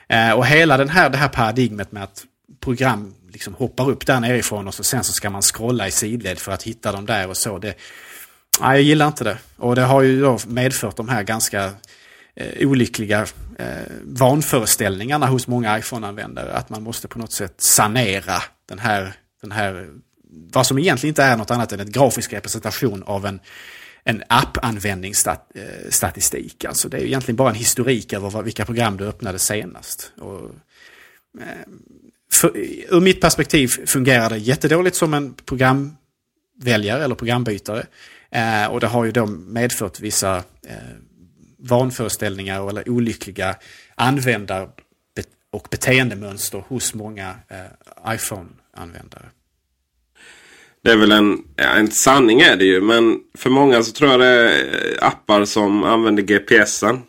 Eh, 0.09 0.33
och 0.33 0.47
hela 0.47 0.77
den 0.77 0.89
här, 0.89 1.11
det 1.11 1.19
här 1.19 1.29
paradigmet 1.29 1.93
med 1.93 2.03
att 2.03 2.25
program 2.61 3.15
liksom 3.33 3.55
hoppar 3.55 3.91
upp 3.91 4.07
där 4.07 4.21
nerifrån 4.21 4.69
och 4.69 4.75
så 4.75 4.85
sen 4.85 5.05
så 5.05 5.13
ska 5.13 5.31
man 5.31 5.43
scrolla 5.43 5.89
i 5.89 5.91
sidled 5.91 6.39
för 6.39 6.53
att 6.53 6.63
hitta 6.63 6.93
dem 6.93 7.07
där 7.07 7.29
och 7.29 7.37
så. 7.37 7.59
Det, 7.59 7.75
nej, 8.61 8.71
jag 8.71 8.83
gillar 8.83 9.07
inte 9.07 9.25
det. 9.25 9.39
Och 9.57 9.75
det 9.75 9.83
har 9.83 10.03
ju 10.03 10.21
då 10.21 10.39
medfört 10.47 10.97
de 10.97 11.09
här 11.09 11.23
ganska 11.23 11.73
eh, 12.35 12.69
olyckliga 12.69 13.27
eh, 13.59 13.67
vanföreställningarna 14.03 15.27
hos 15.27 15.47
många 15.47 15.79
iPhone-användare. 15.79 16.53
Att 16.53 16.71
man 16.71 16.83
måste 16.83 17.09
på 17.09 17.19
något 17.19 17.33
sätt 17.33 17.61
sanera 17.61 18.43
den 18.69 18.79
här, 18.79 19.13
den 19.43 19.53
här, 19.53 19.89
vad 20.33 20.67
som 20.67 20.79
egentligen 20.79 21.11
inte 21.11 21.23
är 21.23 21.37
något 21.37 21.51
annat 21.51 21.73
än 21.73 21.81
en 21.81 21.91
grafisk 21.91 22.33
representation 22.33 23.03
av 23.03 23.27
en, 23.27 23.41
en 24.05 24.23
app-användningsstatistik. 24.29 26.65
Alltså 26.65 26.89
det 26.89 26.97
är 26.97 27.05
egentligen 27.05 27.37
bara 27.37 27.51
en 27.51 27.55
historik 27.55 28.13
över 28.13 28.43
vilka 28.43 28.65
program 28.65 28.97
du 28.97 29.07
öppnade 29.07 29.39
senast. 29.39 30.13
Och, 30.19 30.51
eh, 31.41 31.47
för, 32.33 32.57
ur 32.89 33.01
mitt 33.01 33.21
perspektiv 33.21 33.69
fungerar 33.69 34.31
det 34.31 34.39
jättedåligt 34.39 34.97
som 34.97 35.15
en 35.15 35.35
programväljare 35.35 37.05
eller 37.05 37.15
programbytare. 37.15 37.87
Eh, 38.31 38.67
och 38.67 38.81
det 38.81 38.87
har 38.87 39.05
ju 39.05 39.13
då 39.13 39.27
medfört 39.27 40.01
vissa 40.01 40.37
eh, 40.67 40.75
vanföreställningar 41.59 42.69
eller 42.69 42.89
olyckliga 42.89 43.57
användar 43.95 44.69
och 45.51 45.69
beteendemönster 45.71 46.65
hos 46.69 46.95
många 46.95 47.35
eh, 47.49 48.15
iPhone-användare. 48.15 49.31
Det 50.85 50.91
är 50.91 50.97
väl 50.97 51.13
en, 51.13 51.39
ja, 51.57 51.65
en 51.65 51.91
sanning 51.91 52.41
är 52.41 52.57
det 52.57 52.65
ju. 52.65 52.81
Men 52.81 53.19
för 53.39 53.51
många 53.51 53.83
så 53.83 53.93
tror 53.93 54.11
jag 54.11 54.21
det 54.21 54.27
är 54.27 54.47
eh, 54.47 55.07
appar 55.07 55.45
som 55.45 55.85
använder 55.85 56.23
GPSen. 56.23 57.01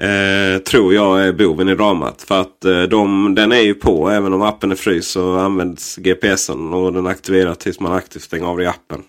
Eh, 0.00 0.58
tror 0.62 0.94
jag 0.94 1.26
är 1.26 1.32
boven 1.32 1.68
i 1.68 1.74
dramat. 1.74 2.22
För 2.22 2.40
att 2.40 2.64
eh, 2.64 2.82
de, 2.82 3.34
den 3.34 3.52
är 3.52 3.60
ju 3.60 3.74
på 3.74 4.10
även 4.10 4.32
om 4.32 4.42
appen 4.42 4.70
är 4.70 4.76
fryst 4.76 5.10
så 5.10 5.36
används 5.36 5.96
GPSen 5.96 6.74
och 6.74 6.92
den 6.92 7.06
aktiverar 7.06 7.54
tills 7.54 7.80
man 7.80 7.92
aktivt 7.92 8.22
stänger 8.22 8.46
av 8.46 8.60
i 8.60 8.66
appen. 8.66 9.02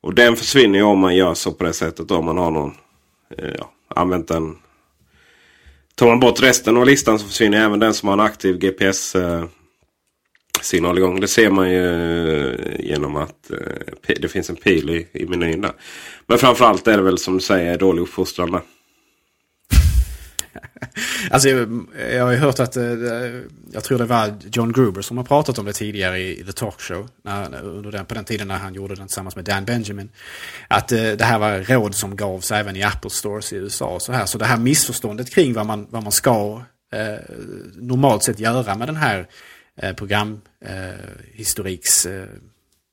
Och 0.00 0.14
den 0.14 0.36
försvinner 0.36 0.78
ju 0.78 0.84
om 0.84 0.98
man 0.98 1.16
gör 1.16 1.34
så 1.34 1.52
på 1.52 1.64
det 1.64 1.72
sättet. 1.72 2.10
Om 2.10 2.24
man 2.24 2.38
har 2.38 2.50
någon 2.50 2.74
Eh, 3.38 3.54
ja, 3.58 3.72
använt 3.88 4.28
den. 4.28 4.56
Tar 5.94 6.06
man 6.06 6.20
bort 6.20 6.42
resten 6.42 6.76
av 6.76 6.86
listan 6.86 7.18
så 7.18 7.26
försvinner 7.26 7.64
även 7.64 7.78
den 7.78 7.94
som 7.94 8.08
har 8.08 8.12
en 8.12 8.20
aktiv 8.20 8.58
GPS 8.58 9.14
eh, 9.14 9.44
signal 10.62 10.98
igång. 10.98 11.20
Det 11.20 11.28
ser 11.28 11.50
man 11.50 11.70
ju 11.70 12.50
eh, 12.50 12.80
genom 12.80 13.16
att 13.16 13.50
eh, 13.50 14.16
det 14.20 14.28
finns 14.28 14.50
en 14.50 14.56
pil 14.56 14.90
i, 14.90 15.06
i 15.12 15.26
menyn 15.26 15.60
där. 15.60 15.72
Men 16.26 16.38
framförallt 16.38 16.88
är 16.88 16.96
det 16.96 17.02
väl 17.02 17.18
som 17.18 17.34
du 17.34 17.40
säger 17.40 17.78
dålig 17.78 18.02
uppfostran 18.02 18.50
där. 18.50 18.60
alltså, 21.30 21.48
jag, 21.48 21.86
jag 22.12 22.24
har 22.24 22.32
ju 22.32 22.38
hört 22.38 22.60
att, 22.60 22.76
eh, 22.76 22.84
jag 23.72 23.84
tror 23.84 23.98
det 23.98 24.04
var 24.04 24.34
John 24.52 24.72
Gruber 24.72 25.02
som 25.02 25.16
har 25.16 25.24
pratat 25.24 25.58
om 25.58 25.64
det 25.64 25.72
tidigare 25.72 26.18
i, 26.18 26.44
The 26.44 26.52
Talk 26.52 26.80
Show. 26.80 27.08
När, 27.22 27.64
under 27.64 27.92
den, 27.92 28.06
på 28.06 28.14
den 28.14 28.24
tiden 28.24 28.48
när 28.48 28.58
han 28.58 28.74
gjorde 28.74 28.94
den 28.94 29.06
tillsammans 29.06 29.36
med 29.36 29.44
Dan 29.44 29.64
Benjamin. 29.64 30.08
Att 30.68 30.88
det 30.88 31.24
här 31.24 31.38
var 31.38 31.58
råd 31.58 31.94
som 31.94 32.16
gavs 32.16 32.52
även 32.52 32.76
i 32.76 32.82
Apple 32.82 33.10
Stores 33.10 33.52
i 33.52 33.56
USA. 33.56 33.86
Och 33.86 34.02
så, 34.02 34.12
här. 34.12 34.26
så 34.26 34.38
det 34.38 34.44
här 34.44 34.58
missförståndet 34.58 35.30
kring 35.30 35.52
vad 35.52 35.66
man, 35.66 35.86
vad 35.90 36.02
man 36.02 36.12
ska 36.12 36.62
eh, 36.92 37.18
normalt 37.76 38.24
sett 38.24 38.38
göra 38.38 38.74
med 38.74 38.88
den 38.88 38.96
här 38.96 39.26
eh, 39.82 39.94
programhistoriks 39.94 42.06
eh, 42.06 42.22
eh, 42.22 42.28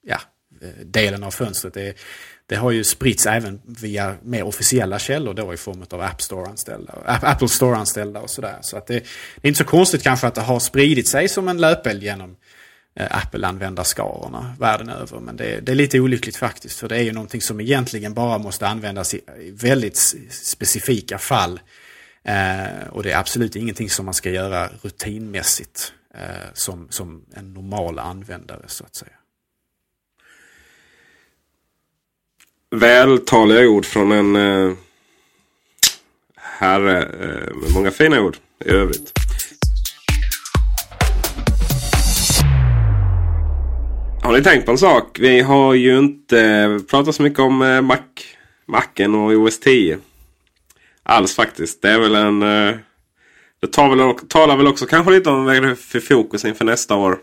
ja, 0.05 0.21
eh, 0.61 0.85
delen 0.85 1.23
av 1.23 1.31
fönstret. 1.31 1.73
Det, 1.73 1.97
det 2.45 2.55
har 2.55 2.71
ju 2.71 2.83
spritts 2.83 3.25
även 3.25 3.61
via 3.65 4.15
mer 4.23 4.43
officiella 4.43 4.99
källor 4.99 5.33
då 5.33 5.53
i 5.53 5.57
form 5.57 5.85
av 5.91 6.01
App 6.01 6.21
Store-anställda, 6.21 6.93
Apple 7.05 7.47
Store-anställda 7.47 8.19
och 8.19 8.29
sådär. 8.29 8.57
Så 8.61 8.77
att 8.77 8.87
det, 8.87 8.93
det, 8.93 9.01
är 9.41 9.47
inte 9.47 9.57
så 9.57 9.63
konstigt 9.63 10.03
kanske 10.03 10.27
att 10.27 10.35
det 10.35 10.41
har 10.41 10.59
spridit 10.59 11.07
sig 11.07 11.27
som 11.27 11.47
en 11.47 11.57
löpeld 11.57 12.03
genom 12.03 12.35
eh, 12.95 13.17
Apple-användarskarorna 13.17 14.55
världen 14.59 14.89
över. 14.89 15.19
Men 15.19 15.35
det, 15.35 15.59
det, 15.59 15.71
är 15.71 15.75
lite 15.75 15.99
olyckligt 15.99 16.35
faktiskt. 16.35 16.79
För 16.79 16.89
det 16.89 16.95
är 16.95 17.03
ju 17.03 17.11
någonting 17.11 17.41
som 17.41 17.61
egentligen 17.61 18.13
bara 18.13 18.37
måste 18.37 18.67
användas 18.67 19.13
i, 19.13 19.17
i 19.17 19.51
väldigt 19.51 19.97
specifika 20.29 21.17
fall. 21.17 21.59
Eh, 22.23 22.87
och 22.89 23.03
det 23.03 23.11
är 23.11 23.17
absolut 23.17 23.55
ingenting 23.55 23.89
som 23.89 24.05
man 24.05 24.13
ska 24.13 24.29
göra 24.29 24.69
rutinmässigt 24.81 25.93
eh, 26.17 26.53
som, 26.53 26.87
som 26.89 27.25
en 27.33 27.53
normal 27.53 27.99
användare 27.99 28.63
så 28.67 28.83
att 28.83 28.95
säga. 28.95 29.11
vältaliga 32.69 33.69
ord 33.69 33.85
från 33.85 34.11
en 34.11 34.35
eh, 34.35 34.73
herre 36.35 37.01
eh, 37.01 37.55
med 37.55 37.73
många 37.73 37.91
fina 37.91 38.21
ord 38.21 38.37
i 38.65 38.69
övrigt. 38.69 39.13
Har 44.23 44.33
ni 44.33 44.43
tänkt 44.43 44.65
på 44.65 44.71
en 44.71 44.77
sak? 44.77 45.19
Vi 45.19 45.39
har 45.41 45.73
ju 45.73 45.97
inte 45.97 46.79
pratat 46.89 47.15
så 47.15 47.23
mycket 47.23 47.39
om 47.39 47.61
eh, 47.61 47.81
Mac, 47.81 47.97
Macen 48.65 49.15
och 49.15 49.31
OS 49.31 49.59
10. 49.59 49.97
Alls 51.03 51.35
faktiskt. 51.35 51.81
Det 51.81 51.89
är 51.89 51.99
väl 51.99 52.15
en... 52.15 52.43
Eh, 52.43 52.75
det 53.59 53.67
tar 53.67 53.95
väl, 53.95 54.27
talar 54.27 54.57
väl 54.57 54.67
också 54.67 54.85
kanske 54.85 55.11
lite 55.11 55.29
om 55.29 55.45
vad 55.45 55.63
det 55.63 55.69
är 55.69 55.75
för 55.75 55.99
fokus 55.99 56.45
inför 56.45 56.65
nästa 56.65 56.95
år. 56.95 57.19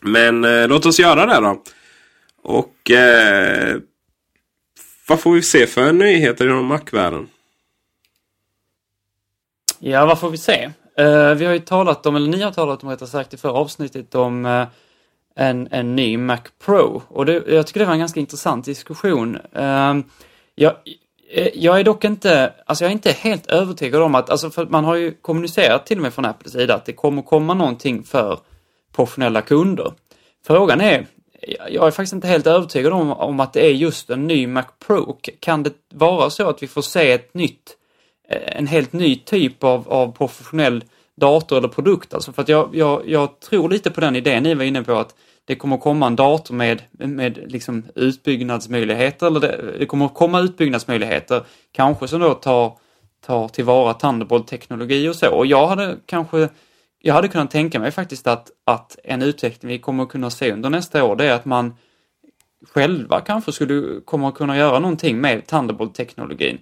Men 0.00 0.44
eh, 0.44 0.68
låt 0.68 0.86
oss 0.86 0.98
göra 0.98 1.26
det 1.26 1.40
då. 1.40 1.62
Och 2.42 2.90
eh, 2.90 3.76
vad 5.08 5.20
får 5.20 5.32
vi 5.32 5.42
se 5.42 5.66
för 5.66 5.92
nyheter 5.92 6.46
inom 6.46 6.66
Mac-världen? 6.66 7.28
Ja, 9.78 10.06
vad 10.06 10.20
får 10.20 10.30
vi 10.30 10.38
se? 10.38 10.70
Uh, 11.00 11.34
vi 11.34 11.44
har 11.44 11.52
ju 11.52 11.58
talat 11.58 12.06
om, 12.06 12.16
eller 12.16 12.28
ni 12.28 12.42
har 12.42 12.52
talat 12.52 12.82
om 12.82 12.88
rättare 12.88 13.08
sagt 13.08 13.34
i 13.34 13.36
förra 13.36 13.52
avsnittet 13.52 14.14
om 14.14 14.46
uh, 14.46 14.66
en, 15.36 15.68
en 15.70 15.96
ny 15.96 16.16
Mac 16.16 16.40
Pro. 16.64 17.02
Och 17.08 17.26
det, 17.26 17.44
jag 17.46 17.66
tycker 17.66 17.80
det 17.80 17.86
var 17.86 17.92
en 17.92 17.98
ganska 17.98 18.20
intressant 18.20 18.64
diskussion. 18.64 19.36
Uh, 19.56 19.98
jag, 20.54 20.74
Eh, 21.36 21.48
jag 21.54 21.80
är 21.80 21.84
dock 21.84 22.04
inte, 22.04 22.52
alltså 22.66 22.84
jag 22.84 22.88
är 22.88 22.92
inte 22.92 23.12
helt 23.12 23.46
övertygad 23.46 24.02
om 24.02 24.14
att, 24.14 24.30
alltså 24.30 24.50
för 24.50 24.66
man 24.66 24.84
har 24.84 24.94
ju 24.94 25.12
kommunicerat 25.12 25.86
till 25.86 25.98
och 25.98 26.02
med 26.02 26.14
från 26.14 26.24
Apples 26.24 26.52
sida 26.52 26.74
att 26.74 26.84
det 26.84 26.92
kommer 26.92 27.22
komma 27.22 27.54
någonting 27.54 28.02
för 28.02 28.38
professionella 28.96 29.42
kunder. 29.42 29.92
Frågan 30.46 30.80
är, 30.80 31.06
jag 31.70 31.86
är 31.86 31.90
faktiskt 31.90 32.12
inte 32.12 32.28
helt 32.28 32.46
övertygad 32.46 32.92
om, 32.92 33.12
om 33.12 33.40
att 33.40 33.52
det 33.52 33.66
är 33.66 33.70
just 33.70 34.10
en 34.10 34.26
ny 34.26 34.46
Mac 34.46 34.64
Pro. 34.86 35.18
Kan 35.40 35.62
det 35.62 35.72
vara 35.94 36.30
så 36.30 36.48
att 36.48 36.62
vi 36.62 36.66
får 36.66 36.82
se 36.82 37.12
ett 37.12 37.34
nytt, 37.34 37.76
eh, 38.28 38.58
en 38.58 38.66
helt 38.66 38.92
ny 38.92 39.16
typ 39.16 39.64
av, 39.64 39.88
av 39.88 40.12
professionell 40.12 40.84
dator 41.16 41.58
eller 41.58 41.68
produkt? 41.68 42.14
Alltså 42.14 42.32
för 42.32 42.42
att 42.42 42.48
jag, 42.48 42.70
jag, 42.72 43.08
jag 43.08 43.40
tror 43.40 43.68
lite 43.68 43.90
på 43.90 44.00
den 44.00 44.16
idén 44.16 44.42
ni 44.42 44.54
var 44.54 44.64
inne 44.64 44.82
på 44.82 44.94
att 44.94 45.14
det 45.44 45.54
kommer 45.54 45.76
komma 45.76 46.06
en 46.06 46.16
dator 46.16 46.54
med, 46.54 46.82
med 46.90 47.52
liksom 47.52 47.84
utbyggnadsmöjligheter, 47.94 49.26
eller 49.26 49.40
det, 49.40 49.78
det 49.78 49.86
kommer 49.86 50.08
komma 50.08 50.40
utbyggnadsmöjligheter, 50.40 51.42
kanske 51.72 52.08
som 52.08 52.20
då 52.20 52.34
tar, 52.34 52.72
tar 53.26 53.48
tillvara 53.48 53.94
Thunderbolt-teknologi 53.94 55.08
och 55.08 55.16
så. 55.16 55.34
Och 55.34 55.46
jag 55.46 55.66
hade 55.66 55.96
kanske 56.06 56.48
jag 57.06 57.14
hade 57.14 57.28
kunnat 57.28 57.50
tänka 57.50 57.80
mig 57.80 57.90
faktiskt 57.90 58.26
att, 58.26 58.50
att 58.64 58.98
en 59.04 59.22
utveckling 59.22 59.68
vi 59.68 59.78
kommer 59.78 60.06
kunna 60.06 60.30
se 60.30 60.52
under 60.52 60.70
nästa 60.70 61.04
år, 61.04 61.16
det 61.16 61.24
är 61.24 61.34
att 61.34 61.44
man 61.44 61.74
själva 62.72 63.20
kanske 63.20 63.52
skulle 63.52 64.00
komma 64.04 64.28
att 64.28 64.34
kunna 64.34 64.56
göra 64.56 64.78
någonting 64.78 65.20
med 65.20 65.46
Thunderbolt-teknologin. 65.46 66.58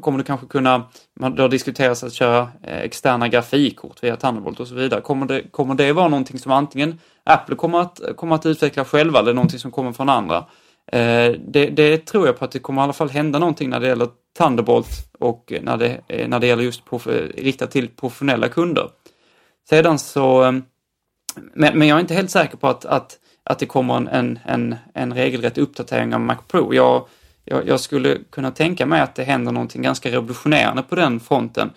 Kommer 0.00 0.18
det 0.18 0.24
kanske 0.24 0.46
kunna, 0.46 0.82
det 1.14 1.42
har 1.42 1.48
diskuterats 1.48 2.04
att 2.04 2.12
köra 2.12 2.48
eh, 2.62 2.78
externa 2.78 3.28
grafikkort 3.28 4.04
via 4.04 4.16
Thunderbolt 4.16 4.60
och 4.60 4.68
så 4.68 4.74
vidare. 4.74 5.00
Kommer 5.00 5.26
det, 5.26 5.42
kommer 5.50 5.74
det 5.74 5.92
vara 5.92 6.08
någonting 6.08 6.38
som 6.38 6.52
antingen 6.52 6.98
Apple 7.24 7.56
kommer 7.56 7.80
att, 7.80 8.00
kommer 8.16 8.34
att 8.34 8.46
utveckla 8.46 8.84
själva 8.84 9.18
eller 9.18 9.34
någonting 9.34 9.58
som 9.58 9.70
kommer 9.70 9.92
från 9.92 10.08
andra? 10.08 10.44
Eh, 10.92 11.32
det, 11.46 11.66
det, 11.66 12.06
tror 12.06 12.26
jag 12.26 12.38
på 12.38 12.44
att 12.44 12.52
det 12.52 12.58
kommer 12.58 12.82
i 12.82 12.84
alla 12.84 12.92
fall 12.92 13.10
hända 13.10 13.38
någonting 13.38 13.70
när 13.70 13.80
det 13.80 13.86
gäller 13.86 14.08
Thunderbolt 14.38 15.12
och 15.18 15.52
när 15.62 15.76
det, 15.76 16.00
eh, 16.08 16.28
när 16.28 16.38
det 16.38 16.46
gäller 16.46 16.62
just 16.62 16.84
prof, 16.84 17.06
riktat 17.36 17.70
till 17.70 17.88
professionella 17.88 18.48
kunder. 18.48 18.90
Sedan 19.68 19.98
så, 19.98 20.60
men, 21.54 21.78
men 21.78 21.88
jag 21.88 21.96
är 21.96 22.00
inte 22.00 22.14
helt 22.14 22.30
säker 22.30 22.56
på 22.56 22.68
att, 22.68 22.84
att, 22.84 23.18
att 23.44 23.58
det 23.58 23.66
kommer 23.66 23.96
en, 23.96 24.38
en, 24.44 24.76
en 24.94 25.14
regelrätt 25.14 25.58
uppdatering 25.58 26.14
av 26.14 26.20
Mac 26.20 26.36
Pro. 26.48 26.74
Jag, 26.74 27.06
jag, 27.44 27.68
jag, 27.68 27.80
skulle 27.80 28.18
kunna 28.30 28.50
tänka 28.50 28.86
mig 28.86 29.00
att 29.00 29.14
det 29.14 29.24
händer 29.24 29.52
någonting 29.52 29.82
ganska 29.82 30.10
revolutionerande 30.10 30.82
på 30.82 30.94
den 30.94 31.20
fronten. 31.20 31.70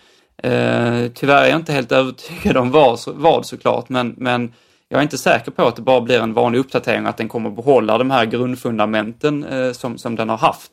Eh, 0.43 1.07
tyvärr 1.13 1.43
är 1.43 1.47
jag 1.47 1.59
inte 1.59 1.73
helt 1.73 1.91
övertygad 2.01 2.57
om 2.57 2.71
vad, 2.71 2.99
vad 3.07 3.45
såklart, 3.45 3.89
men, 3.89 4.15
men 4.17 4.53
jag 4.89 4.97
är 4.97 5.03
inte 5.03 5.17
säker 5.17 5.51
på 5.51 5.67
att 5.67 5.75
det 5.75 5.81
bara 5.81 6.01
blir 6.01 6.19
en 6.19 6.33
vanlig 6.33 6.59
uppdatering 6.59 7.03
och 7.03 7.09
att 7.09 7.17
den 7.17 7.27
kommer 7.27 7.49
behålla 7.49 7.97
de 7.97 8.11
här 8.11 8.25
grundfundamenten 8.25 9.43
eh, 9.43 9.71
som, 9.71 9.97
som 9.97 10.15
den 10.15 10.29
har 10.29 10.37
haft. 10.37 10.71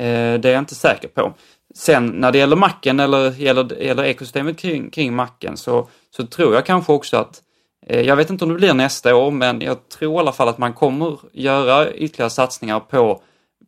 Eh, 0.00 0.34
det 0.40 0.48
är 0.48 0.52
jag 0.52 0.58
inte 0.58 0.74
säker 0.74 1.08
på. 1.08 1.32
Sen 1.74 2.06
när 2.06 2.32
det 2.32 2.38
gäller 2.38 2.56
macken 2.56 3.00
eller 3.00 3.30
gäller, 3.30 3.82
gäller 3.82 4.04
ekosystemet 4.04 4.58
kring, 4.58 4.90
kring 4.90 5.14
macken 5.14 5.56
så, 5.56 5.88
så 6.16 6.26
tror 6.26 6.54
jag 6.54 6.66
kanske 6.66 6.92
också 6.92 7.16
att 7.16 7.42
Eh, 7.86 8.00
jag 8.00 8.16
vet 8.16 8.30
inte 8.30 8.44
om 8.44 8.50
det 8.50 8.56
blir 8.56 8.74
nästa 8.74 9.16
år, 9.16 9.30
men 9.30 9.60
jag 9.60 9.88
tror 9.88 10.14
i 10.14 10.18
alla 10.18 10.32
fall 10.32 10.48
att 10.48 10.58
man 10.58 10.72
kommer 10.72 11.18
göra 11.32 11.92
ytterligare 11.92 12.30
satsningar 12.30 12.80
på, 12.80 13.22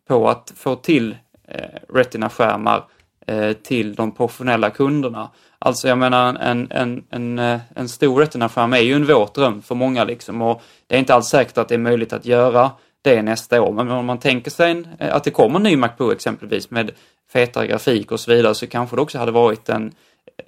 på 0.09 0.29
att 0.29 0.53
få 0.57 0.77
till 0.77 1.17
eh, 1.49 1.95
Retina-skärmar 1.95 2.85
eh, 3.27 3.53
till 3.53 3.95
de 3.95 4.15
professionella 4.15 4.71
kunderna. 4.71 5.31
Alltså 5.59 5.89
jag 5.89 5.99
menar 5.99 6.35
en, 6.35 6.71
en, 6.71 7.05
en, 7.11 7.39
en 7.39 7.39
eh, 7.77 7.87
stor 7.87 8.21
Retina-skärm 8.21 8.73
är 8.73 8.81
ju 8.81 8.95
en 8.95 9.07
våt 9.07 9.35
dröm 9.35 9.63
för 9.63 9.75
många 9.75 10.05
liksom 10.05 10.43
och 10.43 10.63
det 10.87 10.95
är 10.95 10.99
inte 10.99 11.15
alls 11.15 11.27
säkert 11.27 11.59
att 11.59 11.69
det 11.69 11.75
är 11.75 11.79
möjligt 11.79 12.13
att 12.13 12.27
göra 12.27 12.71
det 13.03 13.23
nästa 13.23 13.63
år. 13.63 13.73
Men 13.73 13.91
om 13.91 14.07
man 14.07 14.19
tänker 14.19 14.51
sig 14.51 14.71
en, 14.71 14.89
eh, 14.99 15.15
att 15.15 15.25
det 15.25 15.31
kommer 15.31 15.57
en 15.57 15.63
ny 15.63 15.77
Mac 15.77 15.89
Pro 15.89 16.13
exempelvis 16.13 16.71
med 16.71 16.91
fetare 17.33 17.67
grafik 17.67 18.13
och 18.13 18.21
så 18.21 18.31
vidare 18.31 18.55
så 18.55 18.67
kanske 18.67 18.97
det 18.97 19.03
också 19.03 19.19
hade 19.19 19.33
varit 19.33 19.69
en, 19.69 19.93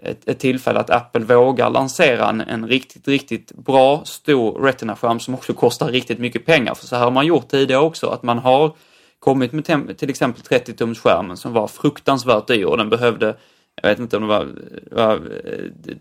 ett, 0.03 0.29
ett 0.29 0.39
tillfälle 0.39 0.81
att 0.81 0.91
Apple 0.91 1.25
vågar 1.25 1.71
lansera 1.71 2.29
en, 2.29 2.41
en 2.41 2.69
riktigt, 2.69 3.09
riktigt 3.09 3.53
bra 3.53 4.05
stor 4.05 4.63
Retina-skärm 4.63 5.21
som 5.21 5.35
också 5.35 5.53
kostar 5.53 5.89
riktigt 5.89 6.19
mycket 6.19 6.47
pengar. 6.47 6.75
För 6.75 6.87
så 6.87 6.97
här 6.97 7.05
har 7.05 7.11
man 7.11 7.27
gjort 7.27 7.49
tidigare 7.49 7.83
också, 7.83 8.07
att 8.07 8.23
man 8.23 8.39
har 8.39 8.77
kommit 9.19 9.53
med 9.53 9.99
till 9.99 10.11
exempel 10.11 10.43
30-tumsskärmen 10.43 11.35
som 11.35 11.53
var 11.53 11.67
fruktansvärt 11.67 12.47
dyr 12.47 12.65
och 12.65 12.77
den 12.77 12.91
behövde 12.91 13.37
jag 13.83 13.89
vet 13.89 13.99
inte 13.99 14.17
om 14.17 14.23
det 14.23 14.29
var, 14.29 14.49
var 14.91 15.15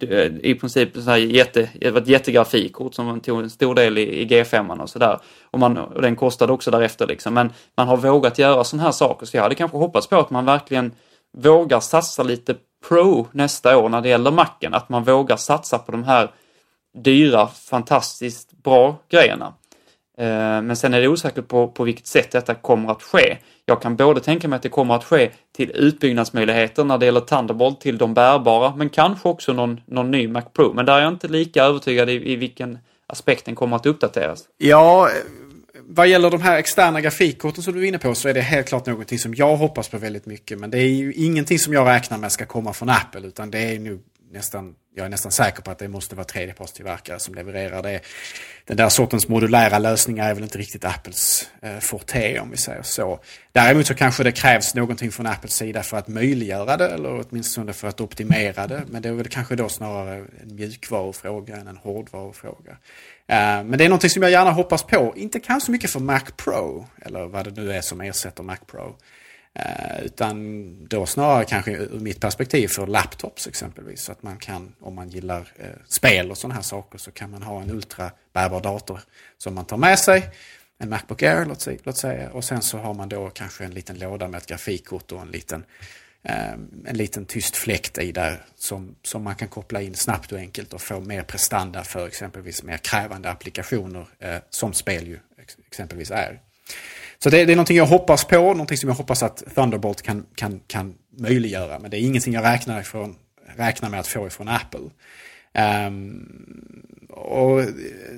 eh, 0.09 0.31
i 0.41 0.55
princip 0.55 0.89
så 0.93 1.01
här 1.01 1.17
jätte, 1.17 1.69
det 1.81 1.91
var 1.91 2.01
ett 2.01 2.07
jättegrafikkort 2.07 2.93
som 2.93 3.19
tog 3.19 3.39
en 3.39 3.49
stor 3.49 3.75
del 3.75 3.97
i, 3.97 4.21
i 4.21 4.25
G5 4.27 4.81
och 4.81 4.89
sådär. 4.89 5.19
Och, 5.51 5.63
och 5.95 6.01
den 6.01 6.15
kostade 6.15 6.53
också 6.53 6.71
därefter 6.71 7.07
liksom. 7.07 7.33
Men 7.33 7.53
man 7.77 7.87
har 7.87 7.97
vågat 7.97 8.39
göra 8.39 8.63
sådana 8.63 8.83
här 8.83 8.91
saker 8.91 9.25
så 9.25 9.37
jag 9.37 9.43
hade 9.43 9.55
kanske 9.55 9.77
hoppats 9.77 10.07
på 10.07 10.15
att 10.15 10.29
man 10.29 10.45
verkligen 10.45 10.91
vågar 11.37 11.79
satsa 11.79 12.23
lite 12.23 12.55
pro 12.87 13.27
nästa 13.31 13.77
år 13.77 13.89
när 13.89 14.01
det 14.01 14.09
gäller 14.09 14.31
macken. 14.31 14.73
Att 14.73 14.89
man 14.89 15.03
vågar 15.03 15.37
satsa 15.37 15.79
på 15.79 15.91
de 15.91 16.03
här 16.03 16.31
dyra, 16.97 17.47
fantastiskt 17.47 18.51
bra 18.63 18.95
grejerna. 19.09 19.53
Eh, 20.17 20.61
men 20.61 20.75
sen 20.75 20.93
är 20.93 21.01
det 21.01 21.07
osäkert 21.07 21.47
på, 21.47 21.67
på 21.67 21.83
vilket 21.83 22.07
sätt 22.07 22.31
detta 22.31 22.55
kommer 22.55 22.91
att 22.91 23.03
ske. 23.03 23.37
Jag 23.65 23.81
kan 23.81 23.95
både 23.95 24.19
tänka 24.19 24.47
mig 24.47 24.57
att 24.57 24.63
det 24.63 24.69
kommer 24.69 24.95
att 24.95 25.03
ske 25.03 25.31
till 25.55 25.71
utbyggnadsmöjligheter 25.75 26.83
när 26.83 26.97
det 26.97 27.05
gäller 27.05 27.21
Thunderbolt 27.21 27.81
till 27.81 27.97
de 27.97 28.13
bärbara, 28.13 28.75
men 28.75 28.89
kanske 28.89 29.29
också 29.29 29.53
någon, 29.53 29.81
någon 29.85 30.11
ny 30.11 30.27
Mac 30.27 30.41
Pro. 30.41 30.73
Men 30.73 30.85
där 30.85 30.97
är 30.97 31.01
jag 31.01 31.13
inte 31.13 31.27
lika 31.27 31.63
övertygad 31.63 32.09
i, 32.09 32.31
i 32.31 32.35
vilken 32.35 32.79
aspekt 33.07 33.45
den 33.45 33.55
kommer 33.55 33.75
att 33.75 33.85
uppdateras. 33.85 34.43
Ja, 34.57 35.09
vad 35.89 36.07
gäller 36.07 36.29
de 36.29 36.41
här 36.41 36.57
externa 36.57 37.01
grafikkorten 37.01 37.63
som 37.63 37.73
du 37.73 37.83
är 37.83 37.87
inne 37.87 37.99
på 37.99 38.15
så 38.15 38.29
är 38.29 38.33
det 38.33 38.41
helt 38.41 38.67
klart 38.67 38.85
någonting 38.85 39.19
som 39.19 39.35
jag 39.35 39.55
hoppas 39.55 39.89
på 39.89 39.97
väldigt 39.97 40.25
mycket. 40.25 40.59
Men 40.59 40.69
det 40.69 40.77
är 40.77 40.89
ju 40.89 41.13
ingenting 41.13 41.59
som 41.59 41.73
jag 41.73 41.87
räknar 41.87 42.17
med 42.17 42.31
ska 42.31 42.45
komma 42.45 42.73
från 42.73 42.89
Apple 42.89 43.27
utan 43.27 43.51
det 43.51 43.59
är 43.59 43.79
nog 43.79 43.99
nästan, 44.31 44.75
jag 44.95 45.05
är 45.05 45.09
nästan 45.09 45.31
säker 45.31 45.61
på 45.61 45.71
att 45.71 45.79
det 45.79 45.87
måste 45.87 46.15
vara 46.15 46.25
tredjepartstillverkare 46.25 47.19
som 47.19 47.35
levererar 47.35 47.83
det. 47.83 47.99
Den 48.65 48.77
där 48.77 48.89
sortens 48.89 49.27
modulära 49.27 49.79
lösningar 49.79 50.29
är 50.29 50.33
väl 50.33 50.43
inte 50.43 50.57
riktigt 50.57 50.85
Apples 50.85 51.49
eh, 51.61 51.77
forte 51.79 52.39
om 52.39 52.51
vi 52.51 52.57
säger 52.57 52.81
så. 52.81 53.19
Däremot 53.51 53.87
så 53.87 53.95
kanske 53.95 54.23
det 54.23 54.31
krävs 54.31 54.75
någonting 54.75 55.11
från 55.11 55.27
Apples 55.27 55.55
sida 55.55 55.83
för 55.83 55.97
att 55.97 56.07
möjliggöra 56.07 56.77
det 56.77 56.89
eller 56.89 57.25
åtminstone 57.29 57.73
för 57.73 57.87
att 57.87 58.01
optimera 58.01 58.67
det. 58.67 58.83
Men 58.87 59.01
det 59.01 59.09
är 59.09 59.13
väl 59.13 59.27
kanske 59.27 59.55
då 59.55 59.69
snarare 59.69 60.15
en 60.15 60.55
mjukvarufråga 60.55 61.55
än 61.55 61.67
en 61.67 61.77
hårdvarufråga. 61.77 62.77
Eh, 63.27 63.63
men 63.63 63.77
det 63.77 63.85
är 63.85 63.89
någonting 63.89 64.09
som 64.09 64.21
jag 64.21 64.31
gärna 64.31 64.51
hoppas 64.51 64.83
på. 64.83 65.13
Inte 65.15 65.39
kanske 65.39 65.65
så 65.65 65.71
mycket 65.71 65.89
för 65.89 65.99
Mac 65.99 66.21
Pro 66.37 66.87
eller 67.01 67.25
vad 67.25 67.45
det 67.45 67.61
nu 67.61 67.73
är 67.73 67.81
som 67.81 68.01
ersätter 68.01 68.43
Mac 68.43 68.57
Pro. 68.67 68.95
Eh, 69.53 70.05
utan 70.05 70.87
då 70.87 71.05
snarare 71.05 71.45
kanske 71.45 71.71
ur 71.71 71.99
mitt 71.99 72.19
perspektiv 72.19 72.67
för 72.67 72.87
laptops 72.87 73.47
exempelvis. 73.47 74.01
Så 74.01 74.11
att 74.11 74.23
man 74.23 74.37
kan, 74.37 74.75
om 74.79 74.95
man 74.95 75.09
gillar 75.09 75.53
eh, 75.55 75.65
spel 75.87 76.31
och 76.31 76.37
sådana 76.37 76.55
här 76.55 76.61
saker, 76.61 76.97
så 76.97 77.11
kan 77.11 77.31
man 77.31 77.43
ha 77.43 77.61
en 77.61 77.69
ultrabärbar 77.69 78.61
dator 78.61 78.99
som 79.37 79.53
man 79.53 79.65
tar 79.65 79.77
med 79.77 79.99
sig. 79.99 80.29
En 80.77 80.89
Macbook 80.89 81.23
Air 81.23 81.45
låt 81.45 81.61
säga, 81.61 81.79
låt 81.83 81.97
säga. 81.97 82.29
Och 82.29 82.43
sen 82.43 82.61
så 82.61 82.77
har 82.77 82.93
man 82.93 83.09
då 83.09 83.29
kanske 83.29 83.65
en 83.65 83.71
liten 83.71 83.99
låda 83.99 84.27
med 84.27 84.37
ett 84.37 84.47
grafikkort 84.47 85.11
och 85.11 85.21
en 85.21 85.31
liten, 85.31 85.65
Eh, 86.23 86.53
en 86.85 86.97
liten 86.97 87.25
tyst 87.25 87.55
fläkt 87.55 87.97
i 87.97 88.11
där 88.11 88.45
som, 88.55 88.95
som 89.03 89.23
man 89.23 89.35
kan 89.35 89.47
koppla 89.47 89.81
in 89.81 89.95
snabbt 89.95 90.31
och 90.31 90.37
enkelt 90.37 90.73
och 90.73 90.81
få 90.81 90.99
mer 90.99 91.23
prestanda 91.23 91.83
för 91.83 92.07
exempelvis 92.07 92.63
mer 92.63 92.77
krävande 92.77 93.29
applikationer 93.29 94.05
eh, 94.19 94.37
som 94.49 94.73
spel 94.73 95.07
ju 95.07 95.19
exempelvis 95.67 96.11
är. 96.11 96.41
Så 97.19 97.29
det, 97.29 97.45
det, 97.45 97.51
är 97.51 97.55
någonting 97.55 97.77
jag 97.77 97.85
hoppas 97.85 98.25
på, 98.25 98.37
någonting 98.37 98.77
som 98.77 98.89
jag 98.89 98.95
hoppas 98.95 99.23
att 99.23 99.43
Thunderbolt 99.55 100.01
kan, 100.01 100.25
kan, 100.35 100.59
kan 100.67 100.95
möjliggöra. 101.17 101.79
Men 101.79 101.91
det 101.91 101.97
är 101.97 102.01
ingenting 102.01 102.33
jag 102.33 102.43
räknar, 102.43 102.81
ifrån, 102.81 103.15
räknar 103.55 103.89
med 103.89 103.99
att 103.99 104.07
få 104.07 104.27
ifrån 104.27 104.47
Apple. 104.47 104.89
Um, 105.87 106.87
och 107.09 107.63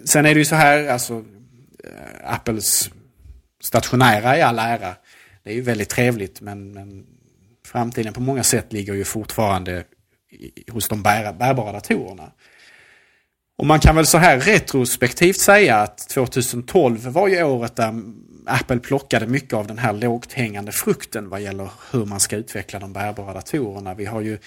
sen 0.06 0.26
är 0.26 0.34
det 0.34 0.40
ju 0.40 0.46
så 0.46 0.56
här, 0.56 0.88
alltså 0.88 1.26
eh, 1.84 2.34
Apples 2.34 2.90
stationära 3.62 4.38
i 4.38 4.42
all 4.42 4.60
ära. 4.60 4.96
Det 5.44 5.50
är 5.50 5.56
ju 5.56 5.62
väldigt 5.62 5.90
trevligt 5.90 6.42
men, 6.42 6.72
men 6.72 7.06
framtiden 7.72 8.14
på 8.14 8.22
många 8.22 8.44
sätt 8.44 8.74
ligger 8.74 8.94
ju 8.94 9.04
fortfarande 9.04 9.84
hos 10.72 10.88
de 10.88 11.04
bär, 11.04 11.34
bärbara 11.34 11.72
datorerna. 11.72 12.32
Och 13.58 13.66
man 13.66 13.80
kan 13.80 13.96
väl 13.96 14.06
så 14.06 14.18
här 14.18 14.40
retrospektivt 14.40 15.40
säga 15.40 15.78
att 15.78 15.98
2012 15.98 17.08
var 17.08 17.28
ju 17.28 17.44
året 17.44 17.76
där 17.76 18.02
Apple 18.46 18.80
plockade 18.80 19.28
mycket 19.28 19.54
av 19.54 19.68
den 19.68 19.78
här 19.78 19.94
lågt 19.94 20.34
hängande 20.34 20.72
frukten 20.72 21.30
vad 21.30 21.42
gäller 21.42 21.70
hur 21.92 22.06
man 22.06 22.20
ska 22.20 22.36
utveckla 22.36 22.80
de 22.80 22.94
bärbara 22.94 23.34
datorerna. 23.34 23.94
Vi 23.94 24.06
har 24.06 24.22
ju 24.22 24.40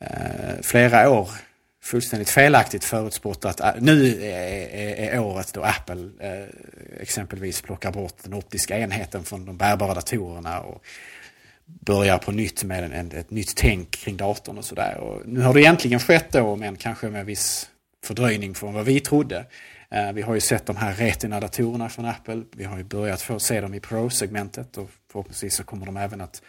eh, 0.00 0.60
flera 0.62 1.10
år 1.10 1.30
fullständigt 1.82 2.30
felaktigt 2.30 2.84
förutspått 2.84 3.44
att 3.44 3.80
nu 3.80 4.22
är, 4.22 4.68
är, 4.68 5.14
är, 5.14 5.18
året 5.18 5.54
då 5.54 5.62
Apple 5.62 6.10
eh, 6.20 6.48
exempelvis 7.00 7.62
plockar 7.62 7.92
bort 7.92 8.16
den 8.22 8.34
optiska 8.34 8.78
enheten 8.78 9.24
från 9.24 9.44
de 9.44 9.56
bärbara 9.56 9.94
datorerna 9.94 10.60
och 10.60 10.82
börjar 11.80 12.18
på 12.18 12.32
nytt 12.32 12.64
med 12.64 12.84
en, 12.84 12.92
en, 12.92 13.12
ett 13.12 13.30
nytt 13.30 13.56
tänk 13.56 13.90
kring 13.90 14.16
datorn 14.16 14.58
och 14.58 14.64
sådär. 14.64 15.20
Nu 15.24 15.40
har 15.40 15.54
det 15.54 15.60
egentligen 15.60 16.00
skett 16.00 16.32
då, 16.32 16.56
men 16.56 16.76
kanske 16.76 17.08
med 17.08 17.26
viss 17.26 17.70
fördröjning 18.04 18.54
från 18.54 18.74
vad 18.74 18.84
vi 18.84 19.00
trodde. 19.00 19.46
Eh, 19.90 20.12
vi 20.12 20.22
har 20.22 20.34
ju 20.34 20.40
sett 20.40 20.66
de 20.66 20.76
här 20.76 20.94
Retina-datorerna 20.94 21.88
från 21.88 22.04
Apple. 22.04 22.42
Vi 22.56 22.64
har 22.64 22.78
ju 22.78 22.84
börjat 22.84 23.22
få 23.22 23.38
se 23.38 23.60
dem 23.60 23.74
i 23.74 23.80
Pro-segmentet 23.80 24.76
och 24.76 24.90
förhoppningsvis 25.12 25.54
så 25.54 25.64
kommer 25.64 25.86
de 25.86 25.96
även 25.96 26.20
att 26.20 26.42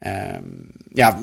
ehm, 0.00 0.72
Ja, 0.90 1.18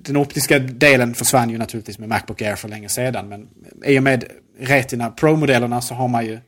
den 0.00 0.16
optiska 0.16 0.58
delen 0.58 1.14
försvann 1.14 1.50
ju 1.50 1.58
naturligtvis 1.58 1.98
med 1.98 2.08
Macbook 2.08 2.42
Air 2.42 2.56
för 2.56 2.68
länge 2.68 2.88
sedan. 2.88 3.28
Men 3.28 3.48
i 3.84 3.98
och 3.98 4.02
med 4.02 4.24
Retina 4.58 5.10
Pro-modellerna 5.10 5.80
så 5.80 5.94
har 5.94 6.08
man 6.08 6.26
ju, 6.26 6.38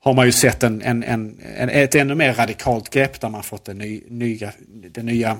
har 0.00 0.14
man 0.14 0.26
ju 0.26 0.32
sett 0.32 0.62
en, 0.62 0.82
en, 0.82 1.02
en, 1.02 1.40
ett 1.68 1.94
ännu 1.94 2.14
mer 2.14 2.34
radikalt 2.34 2.90
grepp 2.90 3.20
där 3.20 3.28
man 3.28 3.42
fått 3.42 3.64
den, 3.64 3.78
ny, 3.78 4.02
nya, 4.08 4.52
den 4.68 5.06
nya 5.06 5.38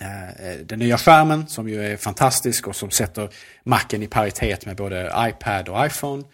Eh, 0.00 0.56
den 0.64 0.78
nya 0.78 0.98
skärmen 0.98 1.46
som 1.46 1.68
ju 1.68 1.84
är 1.84 1.96
fantastisk 1.96 2.68
och 2.68 2.76
som 2.76 2.90
sätter 2.90 3.28
Macen 3.64 4.02
i 4.02 4.06
paritet 4.06 4.66
med 4.66 4.76
både 4.76 5.12
iPad 5.16 5.68
och 5.68 5.86
iPhone. 5.86 6.24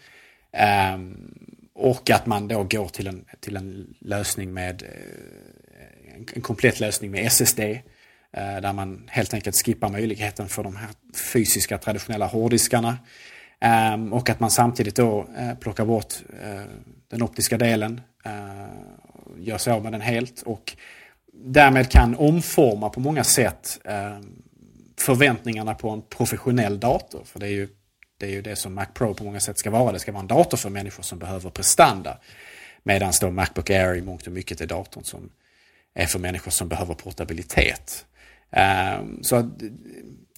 Eh, 0.52 0.98
och 1.74 2.10
att 2.10 2.26
man 2.26 2.48
då 2.48 2.64
går 2.64 2.88
till 2.88 3.06
en, 3.06 3.24
till 3.40 3.56
en 3.56 3.94
lösning 4.00 4.54
med 4.54 4.82
eh, 4.82 6.14
en, 6.14 6.26
en 6.34 6.42
komplett 6.42 6.80
lösning 6.80 7.10
med 7.10 7.26
SSD. 7.26 7.60
Eh, 7.60 8.60
där 8.62 8.72
man 8.72 9.08
helt 9.10 9.34
enkelt 9.34 9.56
skippar 9.64 9.88
möjligheten 9.88 10.48
för 10.48 10.62
de 10.62 10.76
här 10.76 10.88
fysiska 11.32 11.78
traditionella 11.78 12.26
hårddiskarna. 12.26 12.98
Ehm, 13.60 14.12
och 14.12 14.30
att 14.30 14.40
man 14.40 14.50
samtidigt 14.50 14.96
då 14.96 15.28
eh, 15.38 15.54
plockar 15.54 15.84
bort 15.84 16.14
eh, 16.42 16.62
den 17.08 17.22
optiska 17.22 17.58
delen. 17.58 18.00
Eh, 18.24 18.66
gör 19.38 19.58
sig 19.58 19.72
av 19.72 19.82
med 19.82 19.92
den 19.92 20.00
helt. 20.00 20.42
Och 20.42 20.76
därmed 21.32 21.90
kan 21.90 22.14
omforma 22.14 22.88
på 22.88 23.00
många 23.00 23.24
sätt 23.24 23.80
eh, 23.84 24.18
förväntningarna 24.98 25.74
på 25.74 25.90
en 25.90 26.02
professionell 26.02 26.80
dator. 26.80 27.24
För 27.24 27.40
det 27.40 27.46
är, 27.46 27.50
ju, 27.50 27.68
det 28.18 28.26
är 28.26 28.30
ju 28.30 28.42
det 28.42 28.56
som 28.56 28.74
Mac 28.74 28.86
Pro 28.94 29.14
på 29.14 29.24
många 29.24 29.40
sätt 29.40 29.58
ska 29.58 29.70
vara. 29.70 29.92
Det 29.92 29.98
ska 29.98 30.12
vara 30.12 30.20
en 30.20 30.26
dator 30.26 30.56
för 30.56 30.70
människor 30.70 31.02
som 31.02 31.18
behöver 31.18 31.50
prestanda. 31.50 32.18
Medan 32.82 33.12
då 33.20 33.30
Macbook 33.30 33.70
Air 33.70 33.94
i 33.94 34.02
mångt 34.02 34.26
och 34.26 34.32
mycket 34.32 34.60
är 34.60 34.66
datorn 34.66 35.04
som 35.04 35.30
är 35.94 36.06
för 36.06 36.18
människor 36.18 36.50
som 36.50 36.68
behöver 36.68 36.94
portabilitet. 36.94 38.06
Eh, 38.50 39.00
så 39.22 39.50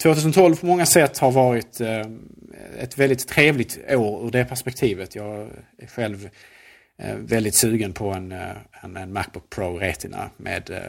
2012 0.03 0.55
eh, 0.55 0.61
på 0.61 0.66
många 0.66 0.86
sätt 0.86 1.19
har 1.19 1.32
varit 1.32 1.81
ett 2.78 2.99
väldigt 2.99 3.28
trevligt 3.28 3.78
år 3.90 4.27
ur 4.27 4.31
det 4.31 4.45
perspektivet. 4.45 5.15
Jag 5.15 5.49
är 5.78 5.86
själv 5.86 6.28
Eh, 7.03 7.15
väldigt 7.16 7.55
sugen 7.55 7.93
på 7.93 8.11
en, 8.11 8.33
eh, 8.33 8.57
en, 8.83 8.97
en 8.97 9.12
Macbook 9.12 9.51
Pro 9.51 9.79
Retina 9.79 10.31
med 10.37 10.70
eh, 10.70 10.81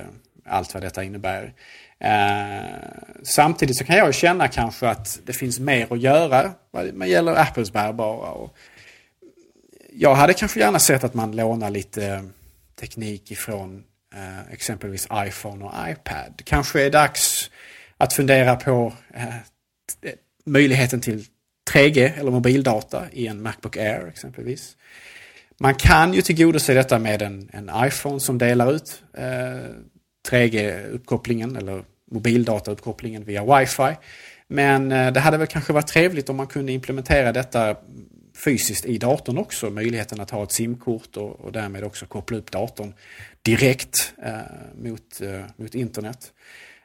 allt 0.45 0.73
vad 0.73 0.84
detta 0.84 1.03
innebär. 1.03 1.53
Samtidigt 3.23 3.77
så 3.77 3.84
kan 3.84 3.98
jag 3.98 4.14
känna 4.14 4.48
kanske 4.48 4.88
att 4.88 5.19
det 5.26 5.34
finns 5.34 5.60
mer 5.60 5.94
att 5.94 5.99
göra 5.99 6.52
vad 6.72 7.07
gäller 7.07 7.36
Apples 7.36 7.73
bärbara. 7.73 8.31
Och 8.31 8.57
jag 9.94 10.15
hade 10.15 10.34
kanske 10.34 10.60
gärna 10.60 10.80
sett 10.80 11.03
att 11.03 11.14
man 11.14 11.36
lånar 11.36 11.69
lite 11.69 12.23
teknik 12.80 13.31
ifrån 13.31 13.84
exempelvis 14.52 15.07
iPhone 15.14 15.65
och 15.65 15.73
iPad. 15.90 16.41
Kanske 16.44 16.86
är 16.86 16.90
dags 16.90 17.52
att 17.98 18.14
fundera 18.14 18.56
på 18.56 18.94
möjligheten 20.45 21.02
till 21.02 21.26
3G 21.73 22.19
eller 22.19 22.31
mobildata 22.31 23.06
i 23.11 23.27
en 23.27 23.41
Macbook 23.41 23.77
Air 23.77 24.07
exempelvis. 24.07 24.76
Man 25.60 25.76
kan 25.76 26.14
ju 26.14 26.22
tillgodose 26.22 26.73
detta 26.73 26.99
med 26.99 27.22
en, 27.22 27.49
en 27.53 27.72
iPhone 27.76 28.19
som 28.19 28.38
delar 28.38 28.72
ut 28.72 29.03
eh, 29.18 29.23
3G-uppkopplingen 30.30 31.57
eller 31.57 31.84
mobildata-uppkopplingen 32.11 33.23
via 33.23 33.60
wifi. 33.60 33.95
Men 34.48 34.91
eh, 34.91 35.14
det 35.14 35.19
hade 35.19 35.38
väl 35.38 35.48
kanske 35.48 35.73
varit 35.73 35.88
trevligt 35.88 36.30
om 36.30 36.36
man 36.36 36.48
kunde 36.48 36.72
implementera 36.72 37.31
detta 37.31 37.76
fysiskt 38.44 38.86
i 38.86 38.98
datorn 38.98 39.38
också. 39.38 39.69
Möjligheten 39.69 40.19
att 40.19 40.31
ha 40.31 40.44
ett 40.44 40.52
simkort 40.52 41.18
och, 41.18 41.40
och 41.40 41.52
därmed 41.52 41.84
också 41.84 42.06
koppla 42.06 42.38
upp 42.38 42.52
datorn 42.52 42.94
direkt 43.41 44.14
eh, 44.23 44.40
mot, 44.76 45.22
eh, 45.22 45.41
mot 45.56 45.76
internet. 45.76 46.31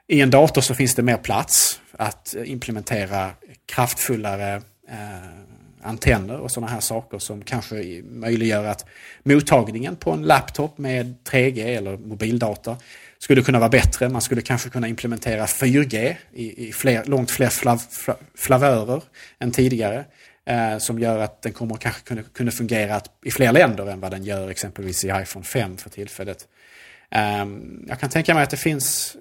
I 0.06 0.20
en 0.20 0.30
dator 0.30 0.60
så 0.60 0.74
finns 0.74 0.94
det 0.94 1.02
mer 1.02 1.16
plats 1.16 1.80
att 1.92 2.34
implementera 2.44 3.30
kraftfullare 3.66 4.55
eh, 4.88 5.43
antenner 5.85 6.40
och 6.40 6.51
sådana 6.51 6.73
här 6.73 6.81
saker 6.81 7.19
som 7.19 7.43
kanske 7.43 8.02
möjliggör 8.05 8.65
att 8.65 8.85
mottagningen 9.23 9.97
på 9.97 10.11
en 10.11 10.23
laptop 10.23 10.78
med 10.78 11.16
3G 11.24 11.77
eller 11.77 11.97
mobildata 11.97 12.77
skulle 13.19 13.43
kunna 13.43 13.59
vara 13.59 13.69
bättre. 13.69 14.09
Man 14.09 14.23
skulle 14.23 14.43
kanske 14.43 14.70
kunna 14.70 14.89
implementera 14.89 15.47
4G 15.47 16.15
i, 16.32 16.69
i 16.69 16.73
fler, 16.73 17.05
långt 17.05 17.31
fler 17.31 17.48
flav, 17.48 17.82
flavörer 18.35 19.02
än 19.39 19.51
tidigare. 19.51 20.05
Eh, 20.47 20.78
som 20.78 20.98
gör 20.98 21.19
att 21.19 21.43
den 21.43 21.52
kommer 21.52 21.77
kanske 21.77 22.02
kunna, 22.02 22.23
kunna 22.23 22.51
fungera 22.51 23.01
i 23.24 23.31
fler 23.31 23.52
länder 23.52 23.86
än 23.86 24.01
vad 24.01 24.11
den 24.11 24.24
gör 24.24 24.48
exempelvis 24.51 25.05
i 25.05 25.09
iPhone 25.09 25.44
5 25.44 25.77
för 25.77 25.90
tillfället. 25.90 26.48
Eh, 27.11 27.47
jag 27.89 28.01
kan 28.01 28.11
tänka 28.11 28.35
mig 28.35 28.43
att 28.43 28.51
det 28.51 28.56
finns, 28.56 29.16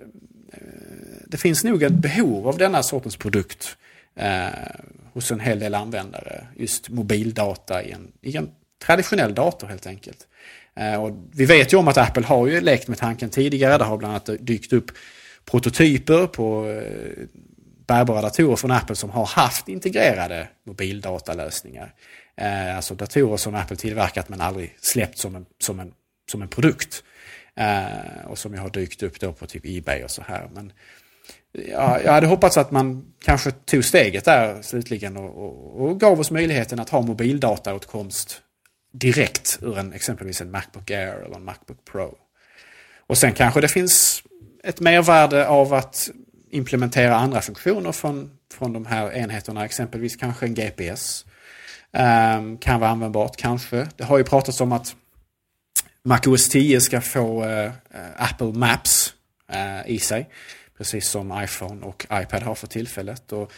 eh, 0.53 0.59
det 1.27 1.37
finns 1.37 1.63
nog 1.63 1.83
ett 1.83 1.93
behov 1.93 2.47
av 2.47 2.57
denna 2.57 2.83
sortens 2.83 3.17
produkt 3.17 3.77
eh, 4.15 4.47
hos 5.13 5.31
en 5.31 5.39
hel 5.39 5.59
del 5.59 5.75
användare. 5.75 6.47
Just 6.55 6.89
mobildata 6.89 7.83
i 7.83 7.91
en, 7.91 8.11
i 8.21 8.37
en 8.37 8.49
traditionell 8.85 9.35
dator 9.35 9.67
helt 9.67 9.87
enkelt. 9.87 10.27
Eh, 10.75 11.03
och 11.03 11.29
vi 11.31 11.45
vet 11.45 11.73
ju 11.73 11.77
om 11.77 11.87
att 11.87 11.97
Apple 11.97 12.25
har 12.25 12.47
ju 12.47 12.61
lekt 12.61 12.87
med 12.87 12.97
tanken 12.97 13.29
tidigare. 13.29 13.77
Det 13.77 13.83
har 13.83 13.97
bland 13.97 14.11
annat 14.11 14.29
dykt 14.39 14.73
upp 14.73 14.91
prototyper 15.45 16.27
på 16.27 16.69
eh, 16.69 17.27
bärbara 17.87 18.21
datorer 18.21 18.55
från 18.55 18.71
Apple 18.71 18.95
som 18.95 19.09
har 19.09 19.25
haft 19.25 19.67
integrerade 19.67 20.47
mobildatalösningar. 20.65 21.93
Eh, 22.37 22.75
alltså 22.75 22.95
datorer 22.95 23.37
som 23.37 23.55
Apple 23.55 23.77
tillverkat 23.77 24.29
men 24.29 24.41
aldrig 24.41 24.75
släppt 24.81 25.17
som 25.17 25.35
en, 25.35 25.45
som 25.59 25.79
en, 25.79 25.93
som 26.31 26.41
en 26.41 26.47
produkt. 26.47 27.03
Eh, 27.55 28.25
och 28.25 28.37
som 28.37 28.53
jag 28.53 28.61
har 28.61 28.69
dykt 28.69 29.03
upp 29.03 29.19
då 29.19 29.33
på 29.33 29.45
typ 29.45 29.65
Ebay 29.65 30.03
och 30.03 30.11
så 30.11 30.23
här. 30.27 30.49
Men 30.53 30.71
ja, 31.53 32.01
jag 32.01 32.11
hade 32.11 32.27
hoppats 32.27 32.57
att 32.57 32.71
man 32.71 33.13
kanske 33.23 33.51
tog 33.51 33.85
steget 33.85 34.25
där 34.25 34.61
slutligen 34.61 35.17
och, 35.17 35.37
och, 35.37 35.81
och 35.81 35.99
gav 35.99 36.19
oss 36.19 36.31
möjligheten 36.31 36.79
att 36.79 36.89
ha 36.89 37.01
mobildataåtkomst 37.01 38.41
direkt 38.93 39.59
ur 39.61 39.77
en, 39.77 39.93
exempelvis 39.93 40.41
en 40.41 40.51
Macbook 40.51 40.91
Air 40.91 41.23
eller 41.25 41.35
en 41.35 41.45
Macbook 41.45 41.85
Pro. 41.85 42.17
Och 43.07 43.17
sen 43.17 43.33
kanske 43.33 43.61
det 43.61 43.67
finns 43.67 44.23
ett 44.63 44.79
mervärde 44.79 45.47
av 45.47 45.73
att 45.73 46.09
implementera 46.49 47.15
andra 47.15 47.41
funktioner 47.41 47.91
från, 47.91 48.31
från 48.53 48.73
de 48.73 48.85
här 48.85 49.11
enheterna, 49.13 49.65
exempelvis 49.65 50.15
kanske 50.15 50.45
en 50.45 50.53
GPS. 50.53 51.25
Um, 51.91 52.01
ehm, 52.01 52.57
kan 52.57 52.79
vara 52.79 52.91
användbart 52.91 53.37
kanske. 53.37 53.87
Det 53.95 54.03
har 54.03 54.17
ju 54.17 54.23
pratats 54.23 54.61
om 54.61 54.71
att 54.71 54.95
MacOS 56.03 56.49
10 56.49 56.81
ska 56.81 57.01
få 57.01 57.45
uh, 57.45 57.71
Apple 58.17 58.51
Maps 58.53 59.13
uh, 59.53 59.91
i 59.91 59.99
sig. 59.99 60.29
Precis 60.83 61.09
som 61.09 61.43
iPhone 61.43 61.85
och 61.85 62.07
iPad 62.11 62.43
har 62.43 62.55
för 62.55 62.67
tillfället. 62.67 63.31
Och 63.31 63.51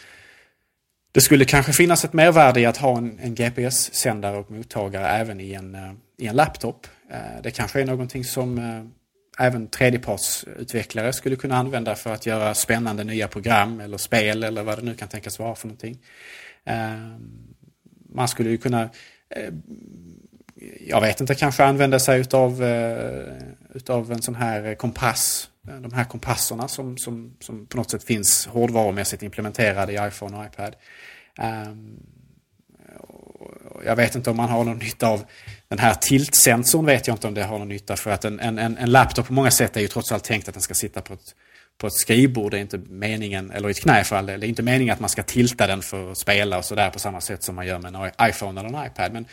det 1.12 1.20
skulle 1.20 1.44
kanske 1.44 1.72
finnas 1.72 2.04
ett 2.04 2.12
mervärde 2.12 2.60
i 2.60 2.66
att 2.66 2.76
ha 2.76 2.98
en, 2.98 3.18
en 3.18 3.34
GPS-sändare 3.34 4.36
och 4.36 4.50
mottagare 4.50 5.08
även 5.08 5.40
i 5.40 5.52
en, 5.52 5.74
eh, 5.74 5.92
i 6.18 6.26
en 6.26 6.36
laptop. 6.36 6.86
Eh, 7.10 7.42
det 7.42 7.50
kanske 7.50 7.80
är 7.80 7.86
någonting 7.86 8.24
som 8.24 8.58
eh, 8.58 9.44
även 9.46 9.68
tredjepartsutvecklare 9.68 11.12
skulle 11.12 11.36
kunna 11.36 11.56
använda 11.56 11.94
för 11.94 12.12
att 12.12 12.26
göra 12.26 12.54
spännande 12.54 13.04
nya 13.04 13.28
program 13.28 13.80
eller 13.80 13.98
spel 13.98 14.42
eller 14.42 14.62
vad 14.62 14.78
det 14.78 14.84
nu 14.84 14.94
kan 14.94 15.08
tänkas 15.08 15.38
vara 15.38 15.54
för 15.54 15.68
någonting. 15.68 15.98
Man 18.08 18.28
skulle 18.28 18.50
ju 18.50 18.58
kunna, 18.58 18.90
jag 20.80 21.00
vet 21.00 21.20
inte, 21.20 21.34
kanske 21.34 21.64
använda 21.64 21.98
sig 21.98 22.20
utav, 22.20 22.62
eh, 22.62 23.32
utav 23.74 24.12
en 24.12 24.22
sån 24.22 24.34
här 24.34 24.74
kompass. 24.74 25.48
Eh, 25.68 25.76
de 25.76 25.92
här 25.92 26.04
kompasserna 26.04 26.68
som, 26.68 26.98
som, 26.98 27.36
som 27.40 27.66
på 27.66 27.76
något 27.76 27.90
sätt 27.90 28.04
finns 28.04 28.46
hårdvarumässigt 28.46 29.22
implementerade 29.22 29.92
i 29.92 30.08
iPhone 30.08 30.36
och 30.36 30.44
iPad. 30.46 30.76
Ehm, 31.38 31.96
jag 33.84 33.96
vet 33.96 34.14
inte 34.14 34.30
om 34.30 34.36
man 34.36 34.48
har 34.48 34.64
någon 34.64 34.78
nytta 34.78 35.08
av 35.08 35.24
den 35.68 35.78
här 35.78 35.94
tiltsensorn 35.94 36.86
vet 36.86 37.06
jag 37.06 37.14
inte 37.14 37.26
om 37.26 37.34
det 37.34 37.42
har 37.42 37.58
någon 37.58 37.68
nytta 37.68 37.96
för 37.96 38.10
att 38.10 38.24
en, 38.24 38.40
en, 38.40 38.58
en 38.58 38.90
laptop 38.90 39.26
på 39.26 39.32
många 39.32 39.50
sätt 39.50 39.76
är 39.76 39.80
ju 39.80 39.88
trots 39.88 40.12
allt 40.12 40.24
tänkt 40.24 40.48
att 40.48 40.54
den 40.54 40.62
ska 40.62 40.74
sitta 40.74 41.00
på 41.00 41.14
ett, 41.14 41.34
på 41.78 41.86
ett 41.86 41.92
skrivbord. 41.92 42.50
Det 42.50 42.56
är 42.56 42.60
inte 42.60 42.78
meningen, 42.78 43.50
eller 43.50 43.68
i 43.68 43.70
ett 43.70 43.80
knä 43.80 44.04
för 44.04 44.16
all 44.16 44.26
del, 44.26 44.40
det 44.40 44.46
är 44.46 44.48
inte 44.48 44.62
meningen 44.62 44.92
att 44.92 45.00
man 45.00 45.08
ska 45.08 45.22
tilta 45.22 45.66
den 45.66 45.82
för 45.82 46.10
att 46.10 46.18
spela 46.18 46.58
och 46.58 46.64
sådär 46.64 46.90
på 46.90 46.98
samma 46.98 47.20
sätt 47.20 47.42
som 47.42 47.54
man 47.54 47.66
gör 47.66 47.78
med 47.78 47.94
en 47.94 48.28
iPhone 48.30 48.60
eller 48.60 48.78
en 48.78 48.86
iPad. 48.86 49.12
Men 49.12 49.26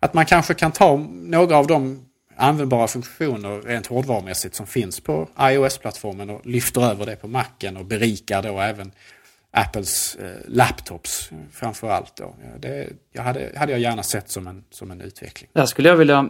att 0.00 0.14
man 0.14 0.26
kanske 0.26 0.54
kan 0.54 0.72
ta 0.72 0.96
några 1.10 1.56
av 1.56 1.66
de 1.66 2.04
användbara 2.36 2.88
funktioner 2.88 3.62
rent 3.62 3.86
hårdvarumässigt 3.86 4.54
som 4.54 4.66
finns 4.66 5.00
på 5.00 5.28
iOS-plattformen 5.40 6.30
och 6.30 6.46
lyfter 6.46 6.90
över 6.90 7.06
det 7.06 7.16
på 7.16 7.28
Macen 7.28 7.76
och 7.76 7.84
berikar 7.84 8.42
då 8.42 8.60
även 8.60 8.92
Apples 9.50 10.14
eh, 10.14 10.30
laptops 10.46 11.32
eh, 11.32 11.38
framför 11.52 11.90
allt. 11.90 12.16
Då. 12.16 12.34
Det 12.58 12.88
jag 13.12 13.22
hade, 13.22 13.52
hade 13.56 13.72
jag 13.72 13.80
gärna 13.80 14.02
sett 14.02 14.30
som 14.30 14.46
en, 14.46 14.64
som 14.70 14.90
en 14.90 15.00
utveckling. 15.00 15.50
Där 15.52 15.66
skulle 15.66 15.88
jag 15.88 15.96
vilja 15.96 16.28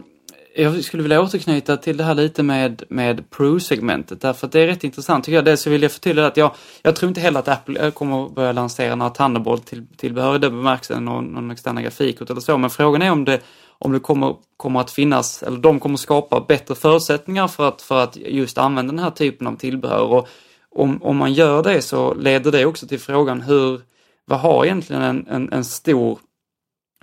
jag 0.61 0.85
skulle 0.85 1.03
vilja 1.03 1.23
återknyta 1.23 1.77
till 1.77 1.97
det 1.97 2.05
här 2.05 2.15
lite 2.15 2.43
med, 2.43 2.83
med 2.89 3.31
Pro-segmentet 3.31 4.21
därför 4.21 4.47
att 4.47 4.53
det 4.53 4.61
är 4.61 4.67
rätt 4.67 4.85
intressant 4.85 5.25
tycker 5.25 5.37
jag. 5.37 5.45
Dels 5.45 5.63
så 5.63 5.71
vill 5.71 5.83
jag 5.83 5.93
förtydliga 5.93 6.27
att 6.27 6.37
jag, 6.37 6.55
jag 6.83 6.97
tror 6.97 7.09
inte 7.09 7.21
heller 7.21 7.41
att 7.41 7.49
Apple 7.49 7.81
eh, 7.81 7.91
kommer 7.91 8.27
att 8.27 8.35
börja 8.35 8.53
lansera 8.53 8.95
några 8.95 9.11
Thunderbolt-tillbehör 9.11 10.37
i 10.37 10.39
den 10.39 10.51
bemärkelsen, 10.51 11.05
någon, 11.05 11.25
någon 11.25 11.51
externa 11.51 11.83
grafikkort 11.83 12.31
eller 12.31 12.41
så. 12.41 12.59
Men 12.59 12.71
frågan 12.71 13.03
är 13.03 13.11
om 13.11 13.25
det, 13.25 13.41
om 13.79 13.93
det 13.93 14.01
kommer, 14.01 14.37
kommer 14.57 14.81
att 14.81 14.91
finnas, 14.91 15.43
eller 15.43 15.59
de 15.59 15.81
kommer 15.81 15.97
skapa 15.97 16.41
bättre 16.41 16.75
förutsättningar 16.75 17.49
för 17.49 17.69
att, 17.69 17.83
för 17.83 18.03
att 18.03 18.17
just 18.17 18.59
använda 18.59 18.93
den 18.93 19.05
här 19.05 19.11
typen 19.11 19.47
av 19.47 19.57
tillbehör. 19.57 20.03
Och 20.03 20.29
om, 20.71 21.03
om 21.03 21.17
man 21.17 21.33
gör 21.33 21.63
det 21.63 21.83
så 21.83 22.15
leder 22.15 22.53
det 22.53 22.67
också 22.67 22.87
till 22.87 23.01
frågan 23.01 23.41
hur, 23.41 23.81
vad 24.25 24.41
har 24.41 24.65
egentligen 24.65 25.03
en, 25.03 25.27
en, 25.29 25.53
en 25.53 25.65
stor 25.65 26.19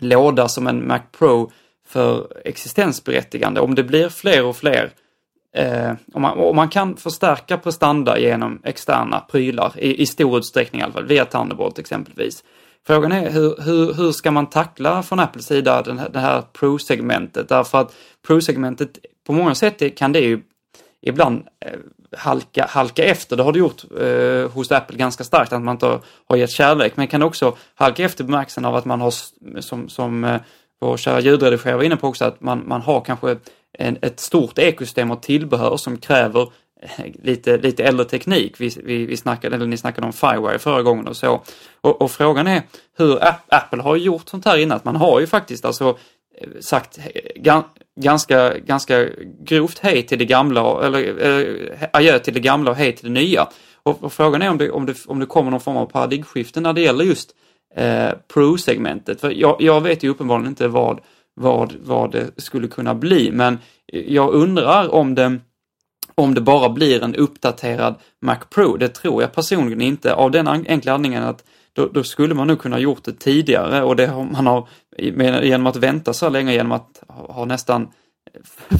låda 0.01 0.47
som 0.47 0.67
en 0.67 0.87
Mac 0.87 0.99
Pro 1.17 1.51
för 1.87 2.27
existensberättigande? 2.45 3.61
Om 3.61 3.75
det 3.75 3.83
blir 3.83 4.09
fler 4.09 4.45
och 4.45 4.55
fler 4.55 4.91
Eh, 5.55 5.93
om, 6.13 6.21
man, 6.21 6.37
om, 6.39 6.55
man, 6.55 6.69
kan 6.69 6.97
förstärka 6.97 7.57
prestanda 7.57 8.19
genom 8.19 8.61
externa 8.63 9.19
prylar, 9.19 9.73
i, 9.77 10.01
i, 10.01 10.05
stor 10.05 10.37
utsträckning 10.37 10.81
i 10.81 10.83
alla 10.83 10.93
fall, 10.93 11.05
via 11.05 11.25
Thunderbolt 11.25 11.79
exempelvis. 11.79 12.43
Frågan 12.87 13.11
är 13.11 13.29
hur, 13.29 13.55
hur, 13.61 13.93
hur 13.93 14.11
ska 14.11 14.31
man 14.31 14.49
tackla 14.49 15.03
från 15.03 15.19
Apples 15.19 15.45
sida 15.45 15.81
den 15.81 15.99
här, 15.99 16.09
det 16.09 16.19
här 16.19 16.41
Pro-segmentet? 16.41 17.49
Därför 17.49 17.77
att 17.77 17.95
Pro-segmentet, 18.27 18.99
på 19.27 19.33
många 19.33 19.55
sätt 19.55 19.97
kan 19.97 20.11
det 20.11 20.19
ju 20.19 20.41
ibland 21.01 21.47
eh, 21.65 21.71
halka, 22.17 22.65
halka 22.69 23.03
efter. 23.03 23.37
Det 23.37 23.43
har 23.43 23.53
det 23.53 23.59
gjort 23.59 23.83
eh, 23.99 24.51
hos 24.51 24.71
Apple 24.71 24.97
ganska 24.97 25.23
starkt, 25.23 25.53
att 25.53 25.61
man 25.61 25.75
inte 25.75 25.99
har 26.27 26.37
gett 26.37 26.51
kärlek. 26.51 26.97
Men 26.97 27.07
kan 27.07 27.23
också 27.23 27.57
halka 27.75 28.03
efter 28.03 28.23
bemärkelsen 28.23 28.65
av 28.65 28.75
att 28.75 28.85
man 28.85 29.01
har, 29.01 29.13
som, 29.61 29.89
som 29.89 30.23
eh, 30.23 30.41
vår 30.81 30.97
kära 30.97 31.19
ljudredigerare 31.19 31.77
var 31.77 31.83
inne 31.83 31.95
på 31.95 32.07
också, 32.07 32.25
att 32.25 32.41
man, 32.41 32.67
man 32.67 32.81
har 32.81 33.01
kanske 33.01 33.37
en, 33.77 33.97
ett 34.01 34.19
stort 34.19 34.59
ekosystem 34.59 35.11
av 35.11 35.15
tillbehör 35.15 35.77
som 35.77 35.97
kräver 35.97 36.41
eh, 36.81 37.05
lite, 37.23 37.57
lite 37.57 37.83
äldre 37.83 38.05
teknik. 38.05 38.55
Vi, 38.57 38.71
vi, 38.83 39.05
vi 39.05 39.17
snackade, 39.17 39.55
eller 39.55 39.65
ni 39.65 39.77
snackade 39.77 40.07
om 40.07 40.13
Firewire 40.13 40.59
förra 40.59 40.81
gången 40.81 41.07
och 41.07 41.17
så. 41.17 41.41
Och, 41.81 42.01
och 42.01 42.11
frågan 42.11 42.47
är 42.47 42.61
hur 42.97 43.19
Apple 43.47 43.81
har 43.81 43.95
gjort 43.95 44.29
sånt 44.29 44.45
här 44.45 44.57
innan. 44.57 44.79
Man 44.83 44.95
har 44.95 45.19
ju 45.19 45.27
faktiskt 45.27 45.65
alltså 45.65 45.97
eh, 46.41 46.49
sagt 46.59 46.99
ganska, 47.95 48.57
ganska 48.57 49.05
grovt 49.39 49.79
hej 49.79 50.03
till 50.03 50.19
det 50.19 50.25
gamla, 50.25 50.85
eller 50.85 51.25
äh, 51.25 51.89
adjö 51.93 52.19
till 52.19 52.33
det 52.33 52.39
gamla 52.39 52.71
och 52.71 52.77
hej 52.77 52.95
till 52.95 53.05
det 53.13 53.21
nya. 53.21 53.47
Och, 53.83 54.03
och 54.03 54.13
frågan 54.13 54.41
är 54.41 54.49
om 54.49 54.57
det, 54.57 54.71
om, 54.71 54.85
det, 54.85 55.05
om 55.05 55.19
det 55.19 55.25
kommer 55.25 55.51
någon 55.51 55.59
form 55.59 55.77
av 55.77 55.85
paradigmskifte 55.85 56.61
när 56.61 56.73
det 56.73 56.81
gäller 56.81 57.05
just 57.05 57.35
eh, 57.75 58.11
Pro-segmentet. 58.33 59.21
För 59.21 59.31
jag, 59.31 59.55
jag, 59.59 59.81
vet 59.81 60.03
ju 60.03 60.09
uppenbarligen 60.09 60.49
inte 60.49 60.67
vad, 60.67 60.99
vad, 61.33 61.73
vad 61.83 62.11
det 62.11 62.31
skulle 62.37 62.67
kunna 62.67 62.95
bli, 62.95 63.31
men 63.31 63.57
jag 63.87 64.33
undrar 64.33 64.93
om 64.93 65.15
det, 65.15 65.37
om 66.15 66.33
det 66.33 66.41
bara 66.41 66.69
blir 66.69 67.03
en 67.03 67.15
uppdaterad 67.15 67.95
Mac 68.21 68.39
Pro. 68.49 68.77
Det 68.77 68.87
tror 68.87 69.21
jag 69.21 69.33
personligen 69.33 69.81
inte, 69.81 70.13
av 70.13 70.31
den 70.31 70.47
enkla 70.47 70.93
anledningen 70.93 71.23
att 71.23 71.43
då, 71.73 71.87
då, 71.87 72.03
skulle 72.03 72.33
man 72.33 72.47
nog 72.47 72.59
kunna 72.59 72.79
gjort 72.79 73.03
det 73.03 73.13
tidigare 73.13 73.83
och 73.83 73.95
det 73.95 74.07
har 74.07 74.23
man 74.23 74.47
har 74.47 74.67
genom 75.43 75.67
att 75.67 75.75
vänta 75.75 76.13
så 76.13 76.29
länge, 76.29 76.53
genom 76.53 76.71
att 76.71 77.03
ha 77.07 77.45
nästan 77.45 77.87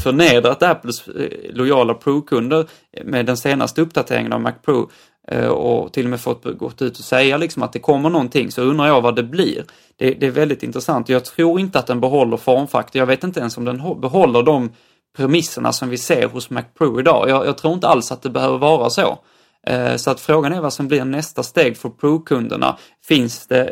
förnedrat 0.04 0.64
Apples 0.64 1.08
eh, 1.08 1.54
lojala 1.54 1.94
Pro-kunder 1.94 2.66
med 3.04 3.26
den 3.26 3.38
senaste 3.38 3.82
uppdateringen 3.82 4.34
av 4.34 4.42
Mac 4.42 4.54
Pro 4.66 4.90
Eh, 5.28 5.48
och 5.48 5.94
till 5.94 6.06
och 6.06 6.10
med 6.10 6.22
fått 6.22 6.58
gått 6.58 6.82
ut 6.82 7.00
och 7.00 7.06
säga 7.06 7.38
liksom 7.38 7.64
att 7.64 7.74
det 7.74 7.80
kommer 7.80 8.10
någonting 8.10 8.52
så 8.52 8.62
undrar 8.62 8.88
jag 8.88 9.02
vad 9.02 9.16
det 9.16 9.24
blir. 9.24 9.66
Det, 9.96 10.14
det 10.14 10.28
är 10.28 10.32
väldigt 10.32 10.64
intressant. 10.64 11.10
Jag 11.10 11.26
tror 11.26 11.60
inte 11.60 11.80
att 11.80 11.88
den 11.88 12.00
behåller 12.00 12.38
formfaktor. 12.38 13.00
Jag 13.00 13.08
vet 13.08 13.24
inte 13.24 13.40
ens 13.40 13.58
om 13.58 13.66
den 13.66 14.02
behåller 14.02 14.44
de 14.44 14.72
premisserna 15.18 15.74
som 15.74 15.90
vi 15.90 15.98
ser 15.98 16.28
hos 16.28 16.50
MacPro 16.50 17.00
idag. 17.00 17.30
Jag, 17.30 17.48
jag 17.48 17.58
tror 17.58 17.74
inte 17.74 17.88
alls 17.88 18.12
att 18.12 18.22
det 18.22 18.30
behöver 18.30 18.58
vara 18.58 18.90
så. 18.90 19.20
Eh, 19.68 19.96
så 19.96 20.12
att 20.12 20.20
frågan 20.20 20.54
är 20.54 20.62
vad 20.62 20.74
som 20.74 20.88
blir 20.88 21.06
nästa 21.06 21.44
steg 21.44 21.78
för 21.78 21.90
Pro-kunderna. 21.90 22.78
Finns 23.08 23.48
det 23.48 23.64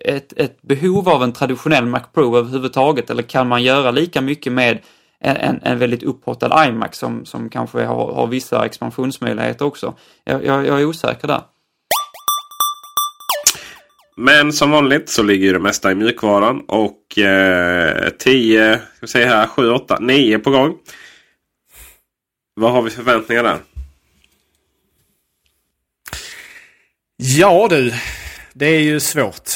ett, 0.00 0.32
ett 0.36 0.62
behov 0.62 1.08
av 1.08 1.22
en 1.22 1.32
traditionell 1.32 1.86
Mac 1.86 2.02
Pro 2.14 2.36
överhuvudtaget 2.36 3.10
eller 3.10 3.22
kan 3.22 3.48
man 3.48 3.62
göra 3.62 3.90
lika 3.90 4.20
mycket 4.20 4.52
med 4.52 4.78
en, 5.20 5.60
en 5.62 5.78
väldigt 5.78 6.02
upphottad 6.02 6.66
iMac 6.68 6.96
som, 6.96 7.24
som 7.24 7.48
kanske 7.48 7.84
har, 7.84 8.12
har 8.12 8.26
vissa 8.26 8.66
expansionsmöjligheter 8.66 9.64
också? 9.64 9.94
Jag, 10.24 10.44
jag, 10.44 10.66
jag 10.66 10.80
är 10.80 10.84
osäker 10.84 11.28
där. 11.28 11.42
Men 14.16 14.52
som 14.52 14.70
vanligt 14.70 15.10
så 15.10 15.22
ligger 15.22 15.52
det 15.52 15.58
mesta 15.58 15.92
i 15.92 15.94
mjukvaran 15.94 16.60
och 16.68 17.18
eh, 17.18 18.08
10, 18.18 18.74
ska 18.74 18.84
vi 19.00 19.06
säga 19.06 19.28
här, 19.28 19.46
7, 19.46 19.70
8, 19.70 19.98
9 20.00 20.38
på 20.38 20.50
gång. 20.50 20.74
Vad 22.54 22.72
har 22.72 22.82
vi 22.82 22.90
förväntningar 22.90 23.42
där? 23.42 23.58
Ja 27.16 27.66
du, 27.70 27.92
det 28.52 28.66
är 28.66 28.80
ju 28.80 29.00
svårt. 29.00 29.50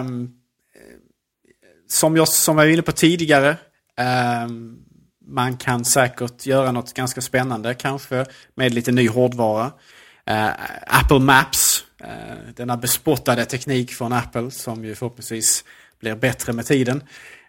Um, 0.00 0.30
som, 1.88 2.16
jag, 2.16 2.28
som 2.28 2.58
jag 2.58 2.64
var 2.64 2.72
inne 2.72 2.82
på 2.82 2.92
tidigare. 2.92 3.56
Um, 4.44 4.85
man 5.26 5.56
kan 5.56 5.84
säkert 5.84 6.46
göra 6.46 6.72
något 6.72 6.94
ganska 6.94 7.20
spännande 7.20 7.74
kanske 7.74 8.24
med 8.54 8.74
lite 8.74 8.92
ny 8.92 9.08
hårdvara. 9.08 9.72
Uh, 10.30 10.50
Apple 10.86 11.18
Maps, 11.18 11.84
uh, 12.04 12.54
denna 12.56 12.76
bespottade 12.76 13.44
teknik 13.44 13.92
från 13.92 14.12
Apple 14.12 14.50
som 14.50 14.84
ju 14.84 14.94
förhoppningsvis 14.94 15.64
blir 16.00 16.14
bättre 16.14 16.52
med 16.52 16.66
tiden. 16.66 17.02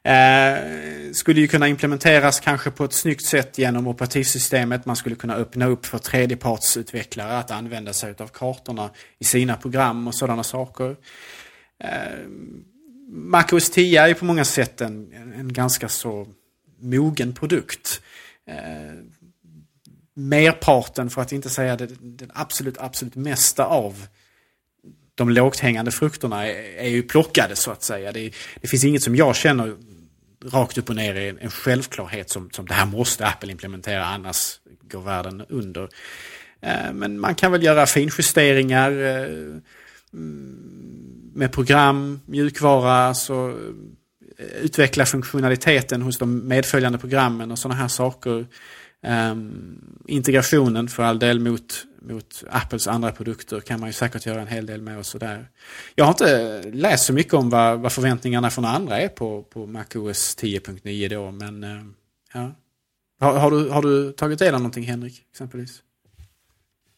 Uh, 0.07 1.11
skulle 1.13 1.41
ju 1.41 1.47
kunna 1.47 1.67
implementeras 1.67 2.39
kanske 2.39 2.71
på 2.71 2.83
ett 2.83 2.93
snyggt 2.93 3.25
sätt 3.25 3.57
genom 3.57 3.87
operativsystemet. 3.87 4.85
Man 4.85 4.95
skulle 4.95 5.15
kunna 5.15 5.35
öppna 5.35 5.65
upp 5.65 5.85
för 5.85 5.97
tredjepartsutvecklare 5.97 7.37
att 7.37 7.51
använda 7.51 7.93
sig 7.93 8.15
av 8.19 8.27
kartorna 8.27 8.89
i 9.19 9.23
sina 9.23 9.55
program 9.55 10.07
och 10.07 10.15
sådana 10.15 10.43
saker. 10.43 10.89
Uh, 11.83 12.27
Mac 13.09 13.45
OS 13.51 13.69
10 13.69 14.01
är 14.01 14.07
ju 14.07 14.13
på 14.13 14.25
många 14.25 14.45
sätt 14.45 14.81
en, 14.81 15.13
en 15.13 15.53
ganska 15.53 15.89
så 15.89 16.27
mogen 16.79 17.33
produkt. 17.33 18.01
Eh, 18.47 18.93
merparten, 20.13 21.09
för 21.09 21.21
att 21.21 21.31
inte 21.31 21.49
säga 21.49 21.75
det, 21.75 21.87
den 21.99 22.31
absolut, 22.33 22.77
absolut 22.77 23.15
mesta 23.15 23.65
av 23.65 24.07
de 25.15 25.29
lågt 25.29 25.59
hängande 25.59 25.91
frukterna 25.91 26.47
är, 26.47 26.77
är 26.77 26.89
ju 26.89 27.03
plockade 27.03 27.55
så 27.55 27.71
att 27.71 27.83
säga. 27.83 28.11
Det, 28.11 28.33
det, 28.61 28.67
finns 28.67 28.83
inget 28.83 29.03
som 29.03 29.15
jag 29.15 29.35
känner 29.35 29.75
rakt 30.45 30.77
upp 30.77 30.89
och 30.89 30.95
ner 30.95 31.15
är 31.15 31.37
en 31.39 31.51
självklarhet 31.51 32.29
som, 32.29 32.49
som 32.51 32.65
det 32.65 32.73
här 32.73 32.85
måste 32.85 33.27
Apple 33.27 33.51
implementera 33.51 34.05
annars 34.05 34.59
går 34.81 35.01
världen 35.01 35.45
under. 35.49 35.89
Eh, 36.61 36.93
men 36.93 37.19
man 37.19 37.35
kan 37.35 37.51
väl 37.51 37.63
göra 37.63 37.85
finjusteringar 37.85 38.91
eh, 38.91 39.25
mm, 40.13 41.31
med 41.33 41.51
program, 41.51 42.19
mjukvara, 42.25 43.13
så 43.13 43.57
utveckla 44.37 45.05
funktionaliteten 45.05 46.01
hos 46.01 46.17
de 46.17 46.47
medföljande 46.47 46.97
programmen 46.97 47.51
och 47.51 47.59
sådana 47.59 47.81
här 47.81 47.87
saker. 47.87 48.47
Um, 49.07 50.01
integrationen 50.07 50.87
för 50.87 51.03
all 51.03 51.19
del 51.19 51.39
mot, 51.39 51.85
mot 52.01 52.43
Apples 52.49 52.87
andra 52.87 53.11
produkter 53.11 53.59
kan 53.59 53.79
man 53.79 53.89
ju 53.89 53.93
säkert 53.93 54.25
göra 54.25 54.41
en 54.41 54.47
hel 54.47 54.65
del 54.65 54.81
med 54.81 54.97
och 54.97 55.05
sådär. 55.05 55.49
Jag 55.95 56.05
har 56.05 56.11
inte 56.11 56.61
läst 56.73 57.05
så 57.05 57.13
mycket 57.13 57.33
om 57.33 57.49
vad, 57.49 57.79
vad 57.79 57.91
förväntningarna 57.91 58.49
från 58.49 58.65
andra 58.65 58.99
är 58.99 59.07
på, 59.07 59.43
på 59.43 59.65
MacOS 59.65 60.37
10.9 60.37 61.09
då, 61.09 61.31
men 61.31 61.63
uh, 61.63 61.83
ja. 62.33 62.55
Har, 63.19 63.39
har, 63.39 63.51
du, 63.51 63.69
har 63.69 63.81
du 63.81 64.11
tagit 64.11 64.39
del 64.39 64.53
av 64.53 64.59
någonting 64.59 64.83
Henrik, 64.83 65.23
exempelvis? 65.31 65.81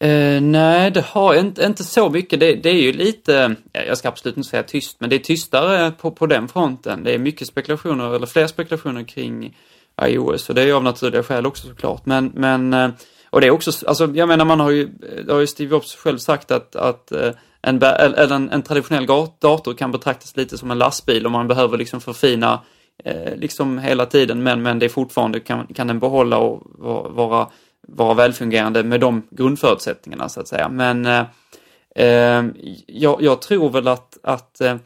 Uh, 0.04 0.40
nej, 0.40 0.90
det 0.90 1.00
har 1.00 1.34
inte, 1.34 1.64
inte 1.64 1.84
så 1.84 2.10
mycket. 2.10 2.40
Det, 2.40 2.54
det, 2.54 2.70
är 2.70 2.82
ju 2.82 2.92
lite, 2.92 3.56
jag 3.72 3.98
ska 3.98 4.08
absolut 4.08 4.36
inte 4.36 4.48
säga 4.48 4.62
tyst, 4.62 4.96
men 5.00 5.10
det 5.10 5.16
är 5.16 5.20
tystare 5.20 5.90
på, 5.90 6.10
på 6.10 6.26
den 6.26 6.48
fronten. 6.48 7.04
Det 7.04 7.14
är 7.14 7.18
mycket 7.18 7.48
spekulationer, 7.48 8.14
eller 8.14 8.26
fler 8.26 8.46
spekulationer 8.46 9.02
kring 9.02 9.54
iOS 10.02 10.48
och 10.48 10.54
det 10.54 10.62
är 10.62 10.72
av 10.72 10.84
naturliga 10.84 11.22
skäl 11.22 11.46
också 11.46 11.68
såklart. 11.68 12.06
Men, 12.06 12.32
men 12.34 12.74
eh, 12.74 12.90
och 13.30 13.40
det 13.40 13.46
är 13.46 13.50
också, 13.50 13.86
alltså 13.86 14.10
jag 14.14 14.28
menar 14.28 14.44
man 14.44 14.60
har 14.60 14.70
ju, 14.70 14.88
det 15.26 15.32
har 15.32 15.40
ju 15.40 15.46
Steve 15.46 15.70
Jobs 15.70 15.94
själv 15.94 16.18
sagt 16.18 16.50
att, 16.50 16.76
att 16.76 17.12
eh, 17.12 17.30
en, 17.62 17.82
eller 17.82 18.34
en, 18.34 18.50
en 18.50 18.62
traditionell 18.62 19.06
dator 19.40 19.74
kan 19.74 19.92
betraktas 19.92 20.36
lite 20.36 20.58
som 20.58 20.70
en 20.70 20.78
lastbil 20.78 21.26
och 21.26 21.32
man 21.32 21.48
behöver 21.48 21.78
liksom 21.78 22.00
förfina 22.00 22.60
eh, 23.04 23.36
liksom 23.36 23.78
hela 23.78 24.06
tiden 24.06 24.42
men, 24.42 24.62
men 24.62 24.78
det 24.78 24.86
är 24.86 24.90
fortfarande 24.90 25.40
kan, 25.40 25.66
kan 25.66 25.86
den 25.86 25.98
behålla 25.98 26.38
och 26.38 26.62
vara, 27.14 27.48
vara 27.90 28.14
välfungerande 28.14 28.84
med 28.84 29.00
de 29.00 29.22
grundförutsättningarna 29.30 30.28
så 30.28 30.40
att 30.40 30.48
säga. 30.48 30.68
Men 30.68 31.06
eh, 31.06 31.24
eh 31.94 32.44
jag, 32.86 33.22
jag, 33.22 33.42
tror 33.42 33.70
väl 33.70 33.88
att, 33.88 34.18
att 34.22 34.60
eh, 34.60 34.76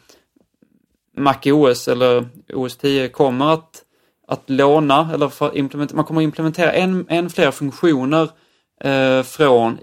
Mac 1.17 1.39
OS 1.45 1.89
eller 1.89 2.29
OS 2.49 2.77
10 2.77 3.09
kommer 3.09 3.53
att 3.53 3.85
att 4.27 4.51
låna, 4.51 5.11
eller 5.15 5.29
för 5.29 5.59
implementera, 5.59 5.97
man 5.97 6.05
kommer 6.05 6.21
att 6.21 6.25
implementera 6.25 6.73
en, 6.73 7.07
en 7.09 7.31
fler 7.31 7.51
funktioner 7.51 8.31
eh, 8.81 9.23
från 9.23 9.79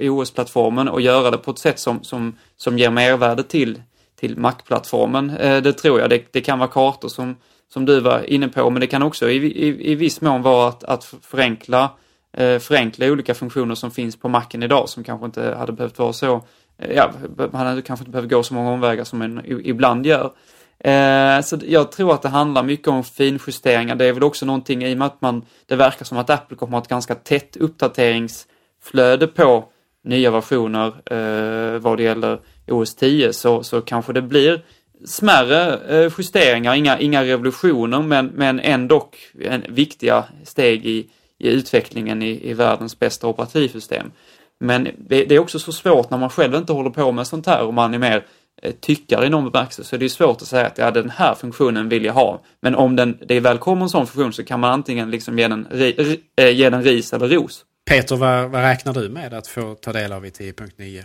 OS-plattformen 0.00 0.88
och 0.88 1.00
göra 1.00 1.30
det 1.30 1.38
på 1.38 1.50
ett 1.50 1.58
sätt 1.58 1.78
som, 1.78 2.04
som, 2.04 2.36
som 2.56 2.78
ger 2.78 2.90
mervärde 2.90 3.42
till, 3.42 3.82
till 4.20 4.38
Mac-plattformen. 4.38 5.30
Eh, 5.30 5.62
det 5.62 5.72
tror 5.72 6.00
jag. 6.00 6.10
Det, 6.10 6.22
det, 6.30 6.40
kan 6.40 6.58
vara 6.58 6.70
kartor 6.70 7.08
som, 7.08 7.36
som 7.72 7.84
du 7.84 8.00
var 8.00 8.30
inne 8.30 8.48
på, 8.48 8.70
men 8.70 8.80
det 8.80 8.86
kan 8.86 9.02
också 9.02 9.30
i, 9.30 9.36
i, 9.36 9.92
i 9.92 9.94
viss 9.94 10.20
mån 10.20 10.42
vara 10.42 10.68
att, 10.68 10.84
att 10.84 11.14
förenkla, 11.22 11.82
eh, 11.82 11.90
Eh, 12.32 12.58
förenkla 12.58 13.06
olika 13.06 13.34
funktioner 13.34 13.74
som 13.74 13.90
finns 13.90 14.16
på 14.16 14.28
Macen 14.28 14.62
idag 14.62 14.88
som 14.88 15.04
kanske 15.04 15.26
inte 15.26 15.54
hade 15.58 15.72
behövt 15.72 15.98
vara 15.98 16.12
så, 16.12 16.44
eh, 16.78 16.92
ja, 16.96 17.10
man 17.52 17.66
hade 17.66 17.82
kanske 17.82 18.02
inte 18.02 18.10
behövt 18.10 18.30
gå 18.30 18.42
så 18.42 18.54
många 18.54 18.70
omvägar 18.70 19.04
som 19.04 19.18
man 19.18 19.42
ibland 19.46 20.06
gör. 20.06 20.32
Eh, 20.78 21.40
så 21.40 21.58
jag 21.62 21.92
tror 21.92 22.14
att 22.14 22.22
det 22.22 22.28
handlar 22.28 22.62
mycket 22.62 22.88
om 22.88 23.04
finjusteringar. 23.04 23.94
Det 23.94 24.04
är 24.04 24.12
väl 24.12 24.22
också 24.22 24.46
någonting 24.46 24.84
i 24.84 24.94
och 24.94 24.98
med 24.98 25.06
att 25.06 25.20
man, 25.20 25.44
det 25.66 25.76
verkar 25.76 26.04
som 26.04 26.18
att 26.18 26.30
Apple 26.30 26.56
kommer 26.56 26.78
att 26.78 26.80
ha 26.80 26.84
ett 26.84 26.90
ganska 26.90 27.14
tätt 27.14 27.56
uppdateringsflöde 27.56 29.26
på 29.26 29.64
nya 30.04 30.30
versioner 30.30 30.86
eh, 30.86 31.78
vad 31.78 31.96
det 31.96 32.02
gäller 32.02 32.40
OS 32.68 32.94
10 32.94 33.32
så, 33.32 33.62
så 33.62 33.80
kanske 33.80 34.12
det 34.12 34.22
blir 34.22 34.62
smärre 35.04 35.78
eh, 35.88 36.12
justeringar, 36.18 36.74
inga, 36.74 36.98
inga 36.98 37.24
revolutioner 37.24 38.02
men, 38.02 38.26
men 38.26 38.60
ändå 38.60 39.10
en, 39.40 39.64
viktiga 39.68 40.24
steg 40.44 40.86
i, 40.86 41.06
i 41.42 41.48
utvecklingen 41.48 42.22
i, 42.22 42.50
i 42.50 42.54
världens 42.54 42.98
bästa 42.98 43.26
operativsystem. 43.26 44.12
Men 44.60 44.84
det, 44.84 45.24
det, 45.24 45.34
är 45.34 45.38
också 45.38 45.58
så 45.58 45.72
svårt 45.72 46.10
när 46.10 46.18
man 46.18 46.30
själv 46.30 46.54
inte 46.54 46.72
håller 46.72 46.90
på 46.90 47.12
med 47.12 47.26
sånt 47.26 47.46
här 47.46 47.62
och 47.62 47.74
man 47.74 47.94
är 47.94 47.98
mer 47.98 48.24
Eh, 48.62 48.72
tyckare 48.80 49.26
i 49.26 49.30
någon 49.30 49.50
bemärkelse 49.50 49.84
så 49.84 49.96
är 49.96 50.00
det 50.00 50.08
svårt 50.08 50.42
att 50.42 50.48
säga 50.48 50.66
att 50.66 50.78
ja, 50.78 50.90
den 50.90 51.10
här 51.10 51.34
funktionen 51.34 51.88
vill 51.88 52.04
jag 52.04 52.12
ha. 52.12 52.42
Men 52.60 52.74
om 52.74 52.96
den, 52.96 53.18
det 53.26 53.40
väl 53.40 53.58
kommer 53.58 53.82
en 53.82 53.88
sån 53.88 54.06
funktion 54.06 54.32
så 54.32 54.44
kan 54.44 54.60
man 54.60 54.72
antingen 54.72 55.10
liksom 55.10 55.38
ge 55.38 55.48
den, 55.48 55.66
ri, 55.70 56.20
äh, 56.36 56.50
ge 56.50 56.70
den 56.70 56.82
ris 56.82 57.12
eller 57.12 57.28
ros. 57.28 57.64
Peter, 57.90 58.16
vad, 58.16 58.50
vad 58.50 58.62
räknar 58.62 58.92
du 58.94 59.08
med 59.08 59.34
att 59.34 59.46
få 59.46 59.74
ta 59.74 59.92
del 59.92 60.12
av 60.12 60.26
i 60.26 60.28
10.9? 60.28 61.04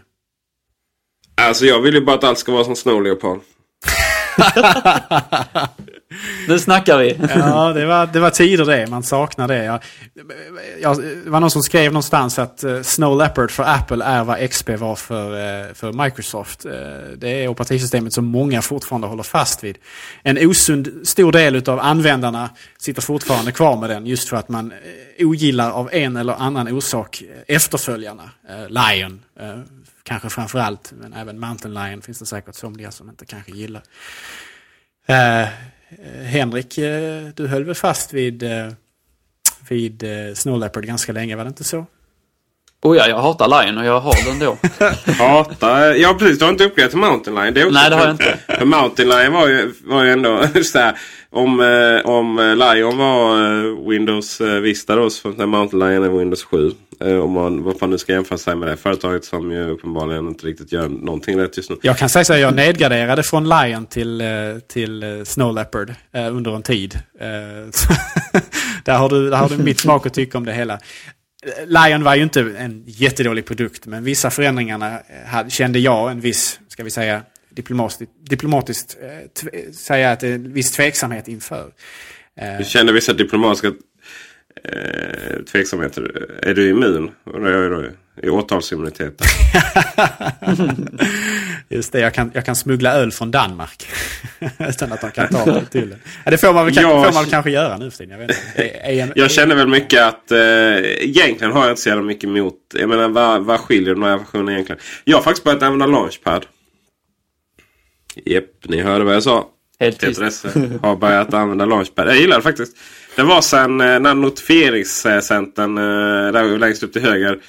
Alltså 1.36 1.66
jag 1.66 1.82
vill 1.82 1.94
ju 1.94 2.02
bara 2.02 2.16
att 2.16 2.24
allt 2.24 2.38
ska 2.38 2.52
vara 2.52 2.64
som 2.64 2.76
Snow 2.76 3.04
Leopard 3.04 3.40
nu 6.48 6.60
snackar 6.60 6.98
vi. 6.98 7.20
ja, 7.36 7.74
det 7.74 7.86
var, 7.86 8.08
det 8.14 8.20
var 8.20 8.30
tider 8.30 8.66
det. 8.66 8.88
Man 8.88 9.04
saknar 9.04 9.48
det. 9.48 9.64
Jag, 9.64 9.80
jag, 10.82 10.98
det 11.24 11.30
var 11.30 11.40
någon 11.40 11.52
som 11.52 11.64
skrev 11.64 11.92
någonstans 11.92 12.40
att 12.40 12.64
eh, 12.64 12.82
Snow 12.82 13.18
Leopard 13.18 13.52
för 13.52 13.64
Apple 13.64 14.06
är 14.06 14.24
vad 14.24 14.50
XP 14.50 14.70
var 14.70 14.96
för, 14.96 15.34
eh, 15.34 15.74
för 15.74 16.04
Microsoft. 16.04 16.66
Eh, 16.66 16.72
det 17.18 17.30
är 17.30 17.48
operativsystemet 17.48 18.14
som 18.14 18.26
många 18.26 18.62
fortfarande 18.62 19.08
håller 19.08 19.24
fast 19.24 19.64
vid. 19.64 19.78
En 20.24 20.50
osund 20.50 20.90
stor 21.04 21.32
del 21.32 21.70
av 21.70 21.80
användarna 21.80 22.50
sitter 22.78 23.02
fortfarande 23.02 23.52
kvar 23.52 23.78
med 23.78 23.90
den 23.90 24.06
just 24.06 24.30
för 24.30 24.38
att 24.38 24.50
man 24.50 24.74
ogillar 25.20 25.72
av 25.72 25.90
en 25.94 26.18
eller 26.18 26.34
annan 26.34 26.68
orsak 26.68 27.24
efterföljarna. 27.48 28.30
Lion 28.70 29.20
kanske 30.08 30.30
framför 30.30 30.60
allt, 30.60 30.94
men 30.98 31.14
även 31.14 31.40
Mountain 31.40 31.74
Lion 31.74 32.02
finns 32.02 32.20
det 32.20 32.26
säkert 32.26 32.56
somliga 32.56 32.92
som 32.92 33.10
inte 33.10 33.26
kanske 33.26 33.52
gillar. 33.52 33.84
Eh, 35.06 35.48
Henrik, 36.26 36.78
eh, 36.78 37.28
du 37.36 37.48
höll 37.48 37.64
väl 37.64 37.76
fast 37.76 38.14
vid, 38.14 38.44
eh, 38.44 38.72
vid 39.70 40.04
eh, 40.04 40.34
Snow 40.34 40.60
Leopard 40.60 40.86
ganska 40.86 41.12
länge, 41.12 41.36
var 41.36 41.44
det 41.44 41.48
inte 41.48 41.64
så? 41.64 41.86
Oh 42.84 42.98
ja, 42.98 43.08
jag 43.08 43.18
hatar 43.18 43.48
Lion 43.48 43.78
och 43.78 43.86
jag 43.86 44.00
har 44.00 44.26
den 44.26 44.40
då. 44.40 44.58
hatar? 45.24 45.94
Ja 45.94 46.16
precis, 46.20 46.40
du 46.40 46.46
har 46.46 46.52
inte 46.52 46.66
uppgraderat 46.66 46.92
till 46.92 47.00
Mountain 47.00 47.36
Lion. 47.36 47.54
Det 47.54 47.72
Nej, 47.72 47.90
det 47.90 47.96
har 47.96 48.04
jag 48.04 48.14
inte. 48.14 48.38
För 48.48 48.66
Mountain 48.66 49.10
Lion 49.10 49.34
var 49.34 49.48
ju, 49.48 49.74
var 49.84 50.04
ju 50.04 50.12
ändå 50.12 50.44
så 50.64 50.80
här, 50.80 50.98
om, 51.30 51.60
om 52.06 52.38
Lion 52.38 52.98
var 52.98 53.90
Windows 53.90 54.42
Vista 54.42 54.96
då 54.96 55.10
så 55.10 55.30
Mountain 55.30 55.80
Lion 55.80 56.04
är 56.04 56.20
Windows 56.20 56.44
7. 56.44 56.72
Eh, 57.00 57.20
om 57.20 57.32
man 57.32 57.64
vad 57.64 57.80
fan 57.80 57.90
nu 57.90 57.98
ska 57.98 58.14
jämföra 58.14 58.38
sig 58.38 58.56
med 58.56 58.68
det 58.68 58.78
företaget 58.78 59.26
som 59.26 59.52
ju 59.52 59.70
uppenbarligen 59.70 60.28
inte 60.28 60.48
riktigt 60.48 60.72
gör 60.72 60.90
någonting 60.90 61.40
rätt 61.40 61.58
just 61.58 61.70
nu. 61.70 61.78
Jag 61.82 61.98
kan 61.98 62.10
säga 62.10 62.26
så 62.26 62.34
att 62.34 62.40
jag 62.40 62.56
nedgraderade 62.56 63.24
från 63.24 63.50
Lion 63.50 63.86
till, 63.86 64.22
eh, 64.22 64.28
till 64.68 65.04
eh, 65.04 65.24
Snow 65.24 65.56
Leopard 65.56 65.94
under 66.32 66.56
en 66.56 66.64
tid. 66.64 67.00
där, 68.86 68.98
har 68.98 69.10
du, 69.10 69.30
där 69.30 69.38
har 69.38 69.50
du 69.50 69.58
mitt 69.58 69.80
smak 69.80 70.06
att 70.06 70.14
tycka 70.14 70.38
om 70.38 70.46
det 70.46 70.54
hela. 70.54 70.80
Lion 71.66 72.04
var 72.04 72.16
ju 72.16 72.24
inte 72.24 72.42
en 72.58 72.84
jättedålig 72.86 73.46
produkt 73.46 73.86
men 73.86 74.04
vissa 74.04 74.30
förändringarna 74.30 75.00
eh, 75.34 75.48
kände 75.48 75.80
jag 75.80 76.12
en 76.12 76.20
viss, 76.20 76.60
ska 76.68 76.84
vi 76.84 76.90
säga, 76.90 77.24
diplomatiskt, 77.50 78.12
diplomatiskt 78.30 78.98
eh, 79.02 79.72
säga 79.72 80.12
att 80.12 80.24
en 80.24 80.54
viss 80.54 80.72
tveksamhet 80.72 81.28
inför. 81.28 81.72
Eh, 82.36 82.58
du 82.58 82.64
kände 82.64 82.94
vissa 82.94 83.14
diplomatiska 83.14 83.68
eh, 84.64 85.44
tveksamheter. 85.52 86.30
Är 86.42 86.54
du 86.54 86.70
immun? 86.70 87.12
I 88.24 88.30
åtalsimmunitet. 88.30 89.22
Just 91.70 91.92
det, 91.92 92.00
jag 92.00 92.14
kan, 92.14 92.32
jag 92.34 92.46
kan 92.46 92.56
smuggla 92.56 92.94
öl 92.94 93.12
från 93.12 93.32
Danmark. 93.32 93.88
Utan 94.70 94.92
att 94.92 95.02
de 95.02 95.12
kan 95.12 95.28
ta 95.28 95.46
mig 95.46 95.66
till 95.66 95.90
det. 95.90 95.98
Ja, 96.26 96.32
det 96.32 96.38
får 96.38 96.54
man 96.54 96.66
väl 96.66 96.76
jag, 96.76 97.06
får 97.06 97.14
man 97.14 97.26
kanske 97.26 97.52
göra 97.52 97.78
nu 97.78 97.92
för 97.92 97.98
tiden. 97.98 98.20
Jag, 98.20 98.28
vet 98.28 98.38
inte. 99.08 99.20
jag 99.20 99.32
känner 99.32 99.56
väl 99.56 99.68
mycket 99.68 100.04
att 100.04 100.32
eh, 100.32 100.40
egentligen 101.08 101.54
har 101.54 101.62
jag 101.62 101.72
inte 101.72 101.82
så 101.82 101.90
jävla 101.90 102.04
mycket 102.04 102.24
emot. 102.24 102.56
Jag 102.74 102.90
menar 102.90 103.10
vad, 103.10 103.46
vad 103.46 103.60
skiljer 103.60 103.94
de 103.94 104.04
här 104.04 104.18
versionerna 104.18 104.52
egentligen? 104.52 104.82
Jag 105.04 105.18
har 105.18 105.24
faktiskt 105.24 105.44
börjat 105.44 105.64
använda 105.64 105.86
Launchpad. 105.86 106.46
Jep, 108.26 108.46
ni 108.64 108.82
hörde 108.82 109.06
vad 109.06 109.16
jag 109.16 109.24
sa. 109.24 109.48
Helt 109.80 110.00
Peter 110.00 110.24
Esse 110.24 110.80
har 110.82 110.96
börjat 110.96 111.34
använda 111.34 111.66
Launchpad. 111.66 112.08
Jag 112.08 112.18
gillar 112.18 112.36
det 112.36 112.44
faktiskt. 112.44 112.78
Det 113.16 113.24
var 113.24 113.42
sen 113.42 113.82
eh, 113.82 114.00
när 114.00 114.14
notifieringscentern 114.14 115.78
eh, 115.78 116.32
där 116.34 116.58
längst 116.58 116.84
upp 116.84 116.94
till 116.94 117.02
höger. 117.02 117.40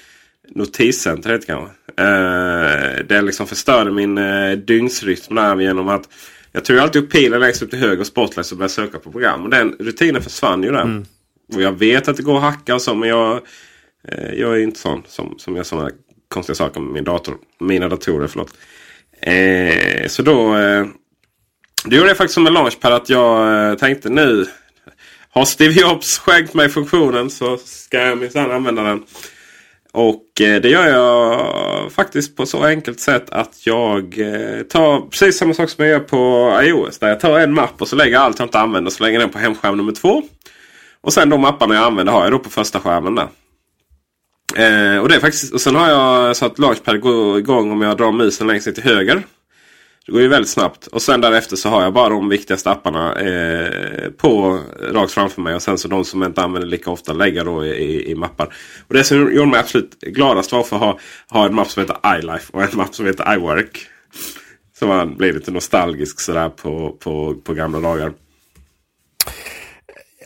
Notiscenter 0.48 1.30
heter 1.30 1.46
det 1.46 1.52
kanske. 1.52 1.74
Eh, 2.02 3.06
det 3.06 3.22
liksom 3.22 3.46
förstörde 3.46 3.90
min 3.90 4.20
dygnsrytm 4.66 5.34
där 5.34 5.60
genom 5.60 5.88
att 5.88 6.08
jag 6.52 6.64
tog 6.64 6.78
alltid 6.78 7.02
upp 7.02 7.12
pilen 7.12 7.40
längst 7.40 7.62
upp 7.62 7.70
till 7.70 7.78
höger 7.78 8.00
och 8.00 8.06
Spotlight 8.06 8.50
och 8.50 8.58
började 8.58 8.72
söka 8.72 8.98
på 8.98 9.12
program. 9.12 9.42
Och 9.42 9.50
den 9.50 9.72
rutinen 9.78 10.22
försvann 10.22 10.62
ju 10.62 10.70
där. 10.70 10.82
Mm. 10.82 11.04
Och 11.54 11.62
jag 11.62 11.78
vet 11.78 12.08
att 12.08 12.16
det 12.16 12.22
går 12.22 12.36
att 12.36 12.42
hacka 12.42 12.74
och 12.74 12.82
så 12.82 12.94
men 12.94 13.08
jag, 13.08 13.40
jag 14.32 14.52
är 14.52 14.58
inte 14.58 14.80
sån 14.80 15.02
som, 15.06 15.34
som 15.38 15.56
gör 15.56 15.62
sådana 15.62 15.90
konstiga 16.28 16.54
saker 16.54 16.80
med 16.80 16.92
min 16.92 17.04
dator. 17.04 17.34
Mina 17.60 17.88
datorer, 17.88 18.26
förlåt. 18.26 18.54
så 20.10 20.22
då, 20.22 20.54
då 21.84 21.96
gjorde 21.96 22.08
jag 22.08 22.16
faktiskt 22.16 22.34
som 22.34 22.46
en 22.46 22.52
launchpad 22.52 22.92
att 22.92 23.08
jag 23.08 23.78
tänkte 23.78 24.08
nu 24.08 24.46
har 25.30 25.44
Steve 25.44 25.74
Jobs 25.74 26.18
skänkt 26.18 26.54
mig 26.54 26.68
funktionen 26.68 27.30
så 27.30 27.56
ska 27.56 27.98
jag 27.98 28.18
minsann 28.18 28.50
använda 28.50 28.82
den. 28.82 29.02
Och 29.98 30.40
eh, 30.40 30.60
det 30.60 30.68
gör 30.68 30.86
jag 30.86 31.92
faktiskt 31.92 32.36
på 32.36 32.46
så 32.46 32.64
enkelt 32.64 33.00
sätt 33.00 33.30
att 33.30 33.66
jag 33.66 34.18
eh, 34.18 34.62
tar 34.62 35.10
precis 35.10 35.38
samma 35.38 35.54
sak 35.54 35.70
som 35.70 35.84
jag 35.84 35.92
gör 35.92 36.00
på 36.00 36.52
iOS. 36.62 36.98
Där 36.98 37.08
jag 37.08 37.20
tar 37.20 37.38
en 37.38 37.54
mapp 37.54 37.80
och 37.82 37.88
så 37.88 37.96
lägger 37.96 38.18
allt 38.18 38.38
jag 38.38 38.46
inte 38.46 38.58
använder 38.58 38.90
så 38.90 39.02
länge 39.02 39.18
den 39.18 39.30
på 39.30 39.38
hemskärm 39.38 39.76
nummer 39.76 39.92
två. 39.92 40.22
Och 41.00 41.12
sen 41.12 41.30
de 41.30 41.40
mapparna 41.40 41.74
jag 41.74 41.84
använder 41.84 42.12
har 42.12 42.22
jag 42.22 42.32
då 42.32 42.38
på 42.38 42.50
första 42.50 42.80
skärmen 42.80 43.14
där. 43.14 43.28
Eh, 44.56 44.98
och 44.98 45.08
det 45.08 45.14
är 45.14 45.20
faktiskt, 45.20 45.54
och 45.54 45.60
sen 45.60 45.76
har 45.76 45.88
jag 45.88 46.36
så 46.36 46.46
att 46.46 46.58
Launchpad 46.58 47.00
går 47.00 47.38
igång 47.38 47.72
om 47.72 47.82
jag 47.82 47.96
drar 47.96 48.12
musen 48.12 48.46
längst 48.46 48.66
ner 48.66 48.74
till 48.74 48.84
höger. 48.84 49.22
Det 50.08 50.12
går 50.12 50.22
ju 50.22 50.28
väldigt 50.28 50.50
snabbt. 50.50 50.86
Och 50.86 51.02
sen 51.02 51.20
därefter 51.20 51.56
så 51.56 51.68
har 51.68 51.82
jag 51.82 51.92
bara 51.92 52.08
de 52.08 52.28
viktigaste 52.28 52.70
apparna 52.70 53.14
eh, 53.14 54.10
på 54.10 54.60
rakt 54.92 55.12
framför 55.12 55.42
mig. 55.42 55.54
Och 55.54 55.62
sen 55.62 55.78
så 55.78 55.88
de 55.88 56.04
som 56.04 56.22
jag 56.22 56.28
inte 56.28 56.42
använder 56.42 56.68
lika 56.68 56.90
ofta 56.90 57.12
lägger 57.12 57.44
då 57.44 57.66
i, 57.66 58.10
i, 58.10 58.14
mappar. 58.14 58.54
Och 58.88 58.94
det 58.94 59.04
som 59.04 59.34
gjorde 59.34 59.46
mig 59.46 59.60
absolut 59.60 60.00
gladast 60.00 60.52
var 60.52 60.62
för 60.62 60.76
att 60.76 60.82
ha, 60.82 60.98
ha 61.28 61.46
en 61.46 61.54
mapp 61.54 61.70
som 61.70 61.80
heter 61.80 62.18
iLife 62.18 62.52
och 62.52 62.62
en 62.62 62.68
mapp 62.72 62.94
som 62.94 63.06
heter 63.06 63.34
iWork. 63.34 63.86
Så 64.78 64.86
man 64.86 65.16
blir 65.16 65.32
lite 65.32 65.50
nostalgisk 65.50 66.20
sådär 66.20 66.48
på, 66.48 66.96
på, 67.00 67.34
på 67.34 67.54
gamla 67.54 67.80
dagar. 67.80 68.12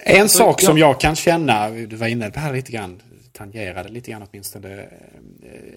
En 0.04 0.28
sak 0.28 0.60
som 0.60 0.78
jag 0.78 1.00
kan 1.00 1.16
känna, 1.16 1.70
du 1.70 1.96
var 1.96 2.06
inne 2.06 2.30
på 2.30 2.40
här 2.40 2.52
lite 2.52 2.72
grann, 2.72 3.00
tangerade 3.32 3.88
lite 3.88 4.10
grann 4.10 4.26
åtminstone. 4.30 4.88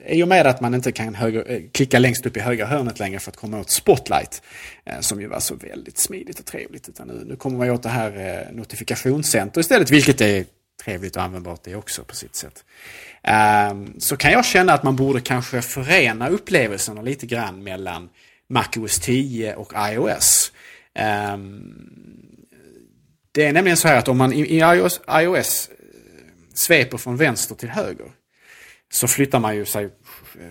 I 0.08 0.24
och 0.24 0.28
med 0.28 0.48
att 0.48 0.62
man 0.62 0.74
inte 0.74 0.92
kan 0.92 1.16
höger, 1.16 1.52
eh, 1.52 1.62
klicka 1.72 2.00
längst 2.00 2.26
upp 2.26 2.38
i 2.38 2.40
högra 2.40 2.66
hörnet 2.66 3.00
längre 3.00 3.20
för 3.20 3.32
att 3.32 3.38
komma 3.38 3.60
åt 3.60 3.70
Spotlight. 3.70 4.42
Eh, 4.86 5.00
som 5.00 5.22
ju 5.22 5.28
var 5.28 5.40
så 5.40 5.56
väldigt 5.56 5.98
smidigt 5.98 6.40
och 6.40 6.46
trevligt. 6.46 6.90
Utan 6.90 7.08
nu, 7.08 7.24
nu 7.26 7.36
kommer 7.36 7.58
man 7.58 7.70
åt 7.70 7.84
det 7.84 7.90
här 7.90 8.18
eh, 8.18 8.56
notifikationscenter 8.56 9.62
istället. 9.62 9.92
Vilket 9.92 10.22
är 10.22 10.46
trevligt 10.84 11.16
och 11.16 11.24
användbart 11.24 11.64
det 11.64 11.76
också 11.76 12.04
på 12.04 12.16
sitt 12.16 12.36
sätt. 12.36 12.66
Ehm, 13.24 14.00
så 14.00 14.18
kan 14.18 14.32
jag 14.32 14.46
känna 14.46 14.74
att 14.74 14.84
man 14.84 14.96
borde 14.96 15.22
kanske 15.22 15.62
förena 15.62 16.30
upplevelserna 16.30 17.02
lite 17.02 17.26
grann 17.26 17.64
mellan 17.64 18.10
MacOS 18.48 19.00
10 19.00 19.56
och 19.56 19.74
iOS. 19.92 20.52
Ehm, 20.94 21.74
det 23.32 23.46
är 23.46 23.54
nämligen 23.54 23.78
så 23.78 23.88
här 23.88 23.98
att 23.98 24.08
om 24.08 24.18
man 24.18 24.34
i 24.34 24.58
iOS, 24.58 25.02
iOS 25.10 25.70
sveper 26.54 26.98
från 26.98 27.18
vänster 27.18 27.56
till 27.56 27.70
höger 27.70 28.12
så 28.94 29.07
flyttar 29.07 29.40
man 29.40 29.56
ju 29.56 29.66
sig 29.66 29.90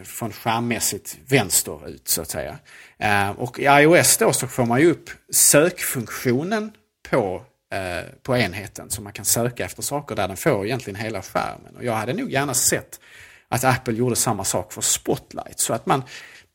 från 0.04 0.32
skärmmässigt 0.32 1.18
vänster 1.28 1.88
ut 1.88 2.08
så 2.08 2.22
att 2.22 2.30
säga. 2.30 2.58
Eh, 2.98 3.30
och 3.30 3.58
i 3.58 3.64
iOS 3.64 4.16
då 4.16 4.32
så 4.32 4.46
får 4.46 4.66
man 4.66 4.80
ju 4.80 4.90
upp 4.90 5.10
sökfunktionen 5.32 6.72
på, 7.10 7.42
eh, 7.72 8.04
på 8.22 8.36
enheten 8.36 8.90
så 8.90 9.02
man 9.02 9.12
kan 9.12 9.24
söka 9.24 9.64
efter 9.64 9.82
saker 9.82 10.16
där 10.16 10.28
den 10.28 10.36
får 10.36 10.66
egentligen 10.66 11.00
hela 11.00 11.22
skärmen. 11.22 11.76
Och 11.76 11.84
jag 11.84 11.92
hade 11.92 12.12
nog 12.12 12.30
gärna 12.30 12.54
sett 12.54 13.00
att 13.48 13.64
Apple 13.64 13.94
gjorde 13.94 14.16
samma 14.16 14.44
sak 14.44 14.72
för 14.72 14.80
Spotlight 14.80 15.60
så 15.60 15.74
att 15.74 15.86
man 15.86 16.02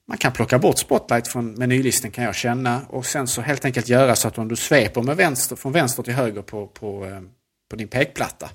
man 0.07 0.17
kan 0.17 0.31
plocka 0.31 0.59
bort 0.59 0.79
Spotlight 0.79 1.27
från 1.27 1.53
menylisten 1.53 2.11
kan 2.11 2.23
jag 2.23 2.35
känna 2.35 2.81
och 2.89 3.05
sen 3.05 3.27
så 3.27 3.41
helt 3.41 3.65
enkelt 3.65 3.87
göra 3.87 4.15
så 4.15 4.27
att 4.27 4.37
om 4.37 4.47
du 4.47 4.55
sveper 4.55 5.01
med 5.01 5.17
vänster, 5.17 5.55
från 5.55 5.71
vänster 5.71 6.03
till 6.03 6.13
höger 6.13 6.41
på, 6.41 6.67
på, 6.67 7.05
eh, 7.05 7.21
på 7.69 7.75
din 7.75 7.87
pekplatta 7.87 8.49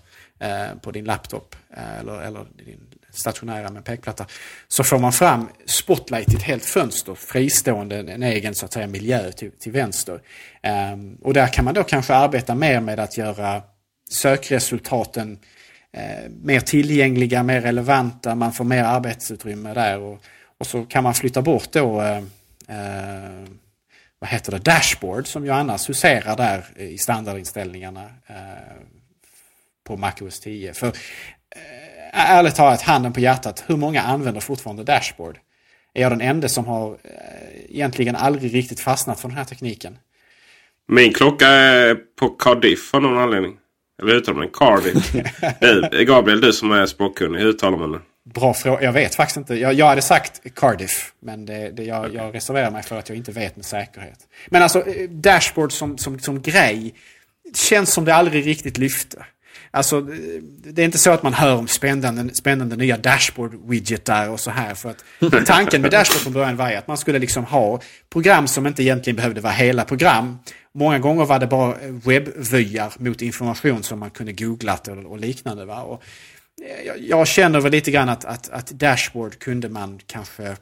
på 0.83 0.91
din 0.91 1.05
laptop 1.05 1.57
eller, 2.01 2.21
eller 2.21 2.47
din 2.57 2.81
stationära 3.15 3.71
med 3.71 3.85
pekplatta. 3.85 4.27
Så 4.69 4.85
får 4.85 4.99
man 4.99 5.13
fram 5.13 5.49
Spotlight 5.67 6.33
i 6.33 6.37
ett 6.37 6.43
helt 6.43 6.65
fönster, 6.65 7.15
fristående, 7.15 7.97
en 7.99 8.23
egen 8.23 8.55
så 8.55 8.65
att 8.65 8.73
säga, 8.73 8.87
miljö 8.87 9.33
till, 9.33 9.51
till 9.51 9.73
vänster. 9.73 10.21
Um, 10.93 11.19
och 11.23 11.35
där 11.35 11.47
kan 11.47 11.65
man 11.65 11.75
då 11.75 11.85
kanske 11.85 12.15
arbeta 12.15 12.55
mer 12.55 12.81
med 12.81 13.01
att 13.01 13.19
göra 13.19 13.63
sökresultaten 14.11 15.39
uh, 15.97 16.31
mer 16.43 16.61
tillgängliga, 16.61 17.43
mer 17.43 17.61
relevanta, 17.61 18.35
man 18.35 18.53
får 18.53 18.65
mer 18.65 18.85
arbetsutrymme 18.85 19.75
där. 19.75 19.99
Och, 19.99 20.25
och 20.59 20.67
så 20.67 20.85
kan 20.85 21.05
man 21.05 21.15
flytta 21.15 21.43
bort 21.43 21.73
då 21.73 22.03
uh, 22.03 22.19
uh, 22.71 23.49
vad 24.19 24.31
heter 24.31 24.53
det, 24.53 24.59
dashboard 24.59 25.27
som 25.27 25.45
ju 25.45 25.51
annars 25.51 25.89
huserar 25.89 26.37
där 26.37 26.83
i 26.83 26.99
standardinställningarna 26.99 28.11
på 29.85 29.97
MacOS 29.97 30.41
10. 30.41 30.75
För 30.75 30.93
ärligt 32.15 32.55
talat, 32.55 32.83
handen 32.83 33.13
på 33.13 33.21
hjärtat, 33.21 33.65
hur 33.67 33.77
många 33.77 34.03
använder 34.03 34.41
fortfarande 34.41 34.85
Dashboard? 34.85 35.39
Är 35.95 36.03
jag 36.03 36.13
den 36.13 36.21
enda 36.21 36.49
som 36.49 36.67
har 36.67 36.91
äh, 36.91 36.97
egentligen 37.69 38.17
aldrig 38.17 38.55
riktigt 38.55 38.81
fastnat 38.81 39.21
för 39.21 39.29
den 39.29 39.37
här 39.37 39.45
tekniken? 39.45 39.99
Min 40.89 41.13
klocka 41.13 41.49
är 41.49 41.95
på 41.95 42.29
Cardiff 42.29 42.95
av 42.95 43.03
någon 43.03 43.19
anledning. 43.19 43.57
Eller 44.03 44.15
uttalar 44.15 44.39
man 44.39 44.49
Cardiff? 44.49 45.13
Gabriel, 46.07 46.41
du 46.41 46.53
som 46.53 46.73
är 46.73 46.87
språkkunnig, 46.87 47.39
hur 47.39 47.49
uttalar 47.49 47.79
man 47.79 47.93
det? 47.93 48.01
bra 48.25 48.55
fråga. 48.55 48.83
Jag 48.83 48.93
vet 48.93 49.15
faktiskt 49.15 49.37
inte. 49.37 49.55
Jag, 49.55 49.75
jag 49.75 49.87
hade 49.87 50.03
sagt 50.03 50.55
Cardiff. 50.55 51.13
Men 51.21 51.47
det, 51.47 51.71
det, 51.71 51.85
jag, 51.85 52.15
jag 52.15 52.35
reserverar 52.35 52.71
mig 52.71 52.83
för 52.83 52.99
att 52.99 53.09
jag 53.09 53.19
inte 53.19 53.33
vet 53.33 53.57
med 53.57 53.65
säkerhet. 53.65 54.19
Men 54.49 54.63
alltså 54.63 54.87
eh, 54.87 55.11
Dashboard 55.11 55.73
som, 55.73 55.99
som, 55.99 56.19
som 56.19 56.43
grej. 56.43 56.95
Känns 57.55 57.93
som 57.93 58.05
det 58.05 58.15
aldrig 58.15 58.47
riktigt 58.47 58.79
lyfte. 58.79 59.25
Alltså, 59.75 60.01
det 60.01 60.83
är 60.83 60.85
inte 60.85 60.99
så 60.99 61.11
att 61.11 61.23
man 61.23 61.35
hör 61.35 61.57
om 61.57 61.69
spännande, 61.69 62.35
spännande 62.35 62.77
nya 62.77 62.97
dashboard-widgetar 62.97 64.29
och 64.29 64.41
så 64.41 64.51
här. 64.51 64.75
För 64.75 64.91
att 64.91 65.05
tanken 65.47 65.83
med 65.83 65.91
dashboard 65.91 66.23
från 66.23 66.33
början 66.33 66.57
var 66.57 66.73
att 66.73 66.89
man 66.89 66.99
skulle 66.99 67.19
liksom 67.19 67.45
ha 67.45 67.81
program 68.11 68.49
som 68.49 68.67
inte 68.67 68.83
egentligen 68.83 69.17
behövde 69.17 69.41
vara 69.41 69.53
hela 69.53 69.85
program. 69.85 70.39
Många 70.75 70.99
gånger 70.99 71.25
var 71.25 71.39
det 71.39 71.47
bara 71.47 71.77
webbvyar 72.05 72.93
mot 72.99 73.23
information 73.23 73.83
som 73.83 73.99
man 73.99 74.11
kunde 74.11 74.33
googlat 74.33 74.89
och, 74.89 74.97
och 74.97 75.19
liknande. 75.19 75.65
Va? 75.65 75.83
Och 75.83 76.03
jag, 76.87 77.01
jag 77.01 77.27
känner 77.27 77.61
väl 77.61 77.73
lite 77.73 77.91
grann 77.91 78.09
att, 78.09 78.25
att, 78.25 78.51
att 78.51 78.67
dashboard 78.67 79.39
kunde 79.39 79.69
man 79.69 80.01
kanske 80.07 80.57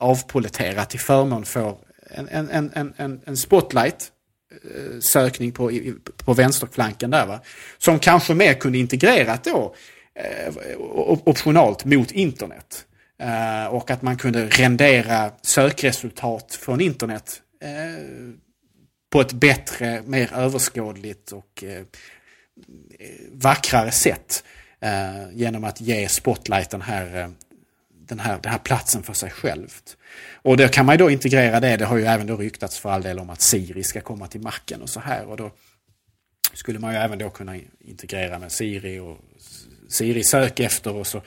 avpoletera 0.00 0.84
till 0.84 1.00
förmån 1.00 1.44
för 1.44 1.76
en, 2.10 2.28
en, 2.28 2.50
en, 2.50 2.92
en, 2.96 3.20
en 3.24 3.36
spotlight 3.36 4.12
Eh, 4.15 4.15
Eh, 4.64 5.00
sökning 5.00 5.52
på, 5.52 5.70
på 6.16 6.34
vänsterflanken 6.34 7.10
där. 7.10 7.26
Va? 7.26 7.40
Som 7.78 7.98
kanske 7.98 8.34
mer 8.34 8.54
kunde 8.54 8.78
integrerat 8.78 9.44
då 9.44 9.74
eh, 10.14 10.54
optionalt 11.24 11.84
mot 11.84 12.10
internet. 12.10 12.86
Eh, 13.18 13.66
och 13.66 13.90
att 13.90 14.02
man 14.02 14.16
kunde 14.16 14.46
rendera 14.46 15.30
sökresultat 15.42 16.54
från 16.54 16.80
internet 16.80 17.42
eh, 17.62 18.04
på 19.10 19.20
ett 19.20 19.32
bättre, 19.32 20.02
mer 20.06 20.32
överskådligt 20.34 21.32
och 21.32 21.64
eh, 21.64 21.84
vackrare 23.32 23.90
sätt. 23.90 24.44
Eh, 24.80 25.30
genom 25.32 25.64
att 25.64 25.80
ge 25.80 26.08
spotlighten 26.08 26.82
här, 26.82 27.16
eh, 27.16 27.28
den, 28.08 28.20
här, 28.20 28.38
den 28.42 28.52
här 28.52 28.58
platsen 28.58 29.02
för 29.02 29.12
sig 29.12 29.30
självt. 29.30 29.96
Och 30.42 30.56
då 30.56 30.68
kan 30.68 30.86
man 30.86 30.92
ju 30.94 30.98
då 30.98 31.10
integrera 31.10 31.60
det. 31.60 31.76
Det 31.76 31.84
har 31.84 31.96
ju 31.96 32.04
även 32.04 32.26
då 32.26 32.36
ryktats 32.36 32.78
för 32.78 32.90
all 32.90 33.02
del 33.02 33.18
om 33.18 33.30
att 33.30 33.40
Siri 33.40 33.82
ska 33.82 34.00
komma 34.00 34.26
till 34.26 34.40
macken 34.40 34.82
och 34.82 34.88
så 34.88 35.00
här. 35.00 35.26
Och 35.26 35.36
då 35.36 35.50
skulle 36.52 36.78
man 36.78 36.92
ju 36.92 36.98
även 36.98 37.18
då 37.18 37.30
kunna 37.30 37.56
integrera 37.80 38.38
med 38.38 38.52
Siri 38.52 38.98
och 38.98 39.18
Siri 39.88 40.24
sök 40.24 40.60
efter 40.60 40.94
och 40.94 41.06
så 41.06 41.22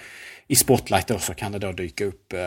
i 0.48 0.56
Spotlight 0.56 1.07
då 1.07 1.20
så 1.20 1.34
kan 1.34 1.52
det 1.52 1.60
då 1.60 1.72
dyka 1.72 2.06
upp 2.06 2.34
eh, 2.34 2.40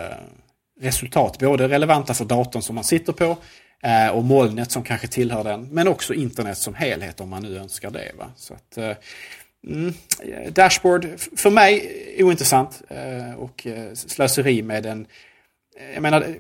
resultat. 0.81 1.39
Både 1.39 1.69
relevanta 1.69 2.15
för 2.15 2.25
datorn 2.25 2.63
som 2.63 2.75
man 2.75 2.85
sitter 2.85 3.13
på 3.13 3.37
eh, 3.83 4.09
och 4.09 4.25
molnet 4.25 4.71
som 4.71 4.83
kanske 4.83 5.07
tillhör 5.07 5.45
den. 5.45 5.69
Men 5.71 5.89
också 5.89 6.15
internet 6.15 6.59
som 6.59 6.75
helhet 6.75 7.21
om 7.21 7.29
man 7.29 7.43
nu 7.43 7.59
önskar 7.59 7.91
det. 7.91 8.13
Va? 8.19 8.31
Så 8.37 8.55
att, 8.55 8.79
eh, 8.79 8.97
mm, 9.67 9.95
dashboard 10.49 11.09
för 11.37 11.51
mig 11.51 11.91
ointressant 12.19 12.83
eh, 12.89 13.35
och 13.35 13.67
eh, 13.67 13.95
slöseri 13.95 14.63
med 14.63 14.87
en 14.87 15.07
jag 15.95 16.03
menar, 16.03 16.37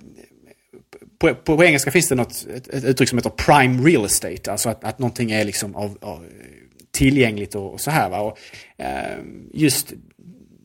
på, 1.19 1.35
på, 1.35 1.65
engelska 1.65 1.91
finns 1.91 2.09
det 2.09 2.15
något, 2.15 2.47
ett, 2.55 2.69
ett, 2.69 2.85
uttryck 2.85 3.09
som 3.09 3.19
heter 3.19 3.31
prime 3.31 3.89
real 3.89 4.05
estate. 4.05 4.53
Alltså 4.53 4.69
att, 4.69 4.85
att 4.85 4.99
någonting 4.99 5.31
är 5.31 5.45
liksom 5.45 5.75
av, 5.75 5.99
av 6.01 6.27
tillgängligt 6.91 7.55
och, 7.55 7.73
och, 7.73 7.81
så 7.81 7.91
här. 7.91 8.11
Va? 8.11 8.21
Och, 8.21 8.39
eh, 8.77 9.19
just 9.53 9.93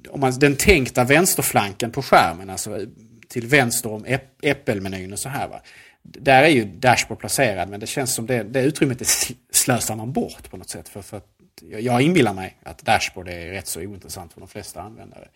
om 0.10 0.20
man, 0.20 0.40
den 0.40 0.56
tänkta 0.56 1.04
vänsterflanken 1.04 1.92
på 1.92 2.02
skärmen, 2.02 2.50
alltså 2.50 2.80
till 3.28 3.48
vänster 3.48 3.92
om 3.92 4.06
äppelmenyn 4.42 5.14
och 5.14 5.20
så 5.20 5.30
här. 5.30 5.48
Va? 5.48 5.62
Där 6.04 6.44
är 6.44 6.48
ju 6.48 6.66
Dashboard 6.66 7.20
placerad 7.20 7.70
men 7.70 7.80
det 7.80 7.88
känns 7.88 8.14
som 8.14 8.26
det, 8.26 8.44
det 8.44 8.62
utrymmet 8.62 9.00
det 9.00 9.08
slösar 9.52 9.96
man 9.96 10.12
bort 10.12 10.50
på 10.50 10.58
något 10.58 10.70
sätt. 10.70 10.90
För, 10.90 11.02
för 11.02 11.18
att 11.18 11.28
jag 11.62 12.02
inbillar 12.02 12.34
mig 12.34 12.58
att 12.64 12.82
Dashboard 12.82 13.28
är 13.28 13.52
rätt 13.52 13.68
så 13.68 13.82
ointressant 13.82 14.34
för 14.34 14.40
de 14.40 14.50
flesta 14.50 14.82
användare. 14.82 15.28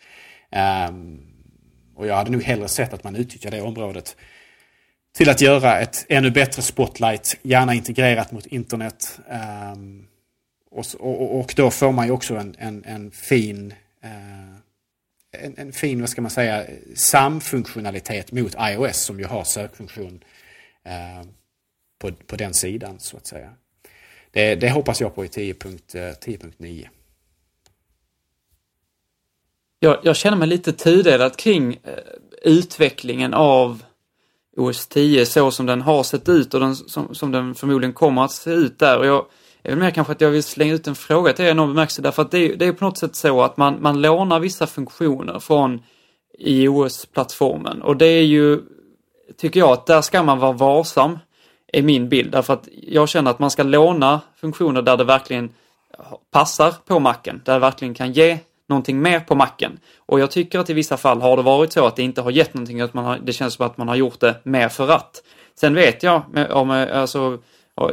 Um, 0.90 1.31
och 1.96 2.08
jag 2.08 2.16
hade 2.16 2.32
nog 2.32 2.44
hellre 2.44 2.68
sett 2.68 2.94
att 2.94 3.04
man 3.04 3.16
utnyttjar 3.16 3.52
det 3.52 3.62
området 3.62 4.16
till 5.14 5.30
att 5.30 5.42
göra 5.42 5.80
ett 5.80 6.06
ännu 6.10 6.32
bättre 6.32 6.62
spotlight, 6.62 7.38
gärna 7.42 7.74
integrerat 7.74 8.32
mot 8.32 8.46
internet. 8.46 9.20
Um, 9.74 10.08
och, 10.72 10.86
och, 11.00 11.40
och, 11.40 11.54
då 11.56 11.72
får 11.72 11.92
man 11.92 12.06
ju 12.06 12.12
också 12.12 12.36
en, 12.36 12.56
en, 12.60 12.84
en 12.86 13.12
fin 13.12 13.74
uh, 14.06 14.56
en, 15.32 15.54
en, 15.58 15.74
fin, 15.74 16.00
vad 16.00 16.10
ska 16.10 16.22
man 16.22 16.32
säga, 16.32 16.66
samfunktionalitet 16.96 18.32
mot 18.32 18.56
iOS 18.60 18.98
som 18.98 19.20
ju 19.20 19.26
har 19.26 19.44
sökfunktion 19.44 20.24
uh, 20.88 21.28
på, 22.00 22.12
på 22.12 22.36
den 22.36 22.54
sidan 22.54 23.00
så 23.00 23.18
att 23.18 23.28
säga. 23.28 23.54
Det, 24.32 24.56
det 24.56 24.70
hoppas 24.70 25.02
jag 25.02 25.16
på 25.16 25.26
i 25.26 25.28
10.9. 25.28 26.88
Jag, 29.84 29.98
jag 30.02 30.16
känner 30.16 30.38
mig 30.38 30.48
lite 30.48 30.74
tudelad 30.74 31.38
kring 31.38 31.74
eh, 31.84 31.94
utvecklingen 32.44 33.34
av 33.34 33.84
OS 34.58 34.88
10 34.88 35.26
så 35.26 35.52
som 35.52 35.66
den 35.66 35.82
har 35.82 36.04
sett 36.04 36.30
ut 36.30 36.54
och 36.54 36.60
den, 36.60 36.76
som, 36.76 37.16
som 37.16 37.32
den 37.32 37.56
förmodligen 37.56 37.94
kommer 37.94 38.24
att 38.26 38.32
se 38.32 38.52
ut 38.52 38.80
där. 38.80 39.00
Och 39.00 39.06
jag 39.06 39.26
är 39.64 39.70
väl 39.70 39.80
mer 39.80 39.92
kanske 39.92 40.14
att 40.14 40.22
jag 40.22 40.30
vill 40.30 40.44
slänga 40.44 40.74
ut 40.74 40.88
en 40.88 40.96
fråga 40.96 41.34
till 41.34 41.46
er 41.46 41.52
i 41.52 41.54
någon 41.54 41.70
bemärkelse 41.70 42.02
därför 42.02 42.22
att 42.22 42.32
det, 42.32 42.56
det 42.56 42.66
är 42.66 42.74
på 42.74 42.86
något 42.86 42.98
sätt 42.98 43.16
så 43.16 43.42
att 43.42 43.58
man, 43.58 43.82
man 43.82 44.02
lånar 44.02 44.40
vissa 44.40 44.68
funktioner 44.68 45.40
från 45.40 45.82
iOS-plattformen 46.40 47.82
och 47.82 47.98
det 47.98 48.06
är 48.06 48.24
ju, 48.24 48.62
tycker 49.38 49.60
jag 49.60 49.70
att 49.70 49.86
där 49.86 50.02
ska 50.02 50.24
man 50.24 50.40
vara 50.40 50.52
varsam, 50.52 51.20
är 51.74 51.82
min 51.82 52.10
bild. 52.10 52.32
Därför 52.32 52.54
att 52.54 52.68
jag 52.88 53.10
känner 53.10 53.32
att 53.32 53.40
man 53.40 53.52
ska 53.52 53.64
låna 53.64 54.22
funktioner 54.36 54.82
där 54.82 54.98
det 54.98 55.04
verkligen 55.04 55.50
passar 56.32 56.74
på 56.86 57.00
macken, 57.00 57.42
där 57.46 57.54
det 57.54 57.60
verkligen 57.60 57.94
kan 57.94 58.12
ge 58.12 58.40
någonting 58.72 59.02
mer 59.02 59.20
på 59.20 59.36
macken. 59.36 59.80
Och 59.98 60.20
jag 60.20 60.32
tycker 60.32 60.60
att 60.60 60.70
i 60.70 60.74
vissa 60.74 60.98
fall 60.98 61.22
har 61.22 61.38
det 61.38 61.44
varit 61.44 61.74
så 61.74 61.86
att 61.86 61.96
det 61.96 62.04
inte 62.04 62.22
har 62.22 62.32
gett 62.32 62.54
någonting, 62.54 62.82
att 62.82 62.94
man 62.94 63.06
har, 63.06 63.20
det 63.24 63.34
känns 63.34 63.54
som 63.54 63.66
att 63.66 63.78
man 63.78 63.88
har 63.88 63.96
gjort 63.96 64.20
det 64.20 64.36
mer 64.44 64.70
för 64.70 64.88
att. 64.90 65.24
Sen 65.60 65.74
vet 65.76 66.04
jag 66.04 66.22
om, 66.50 66.70
alltså, 66.70 67.38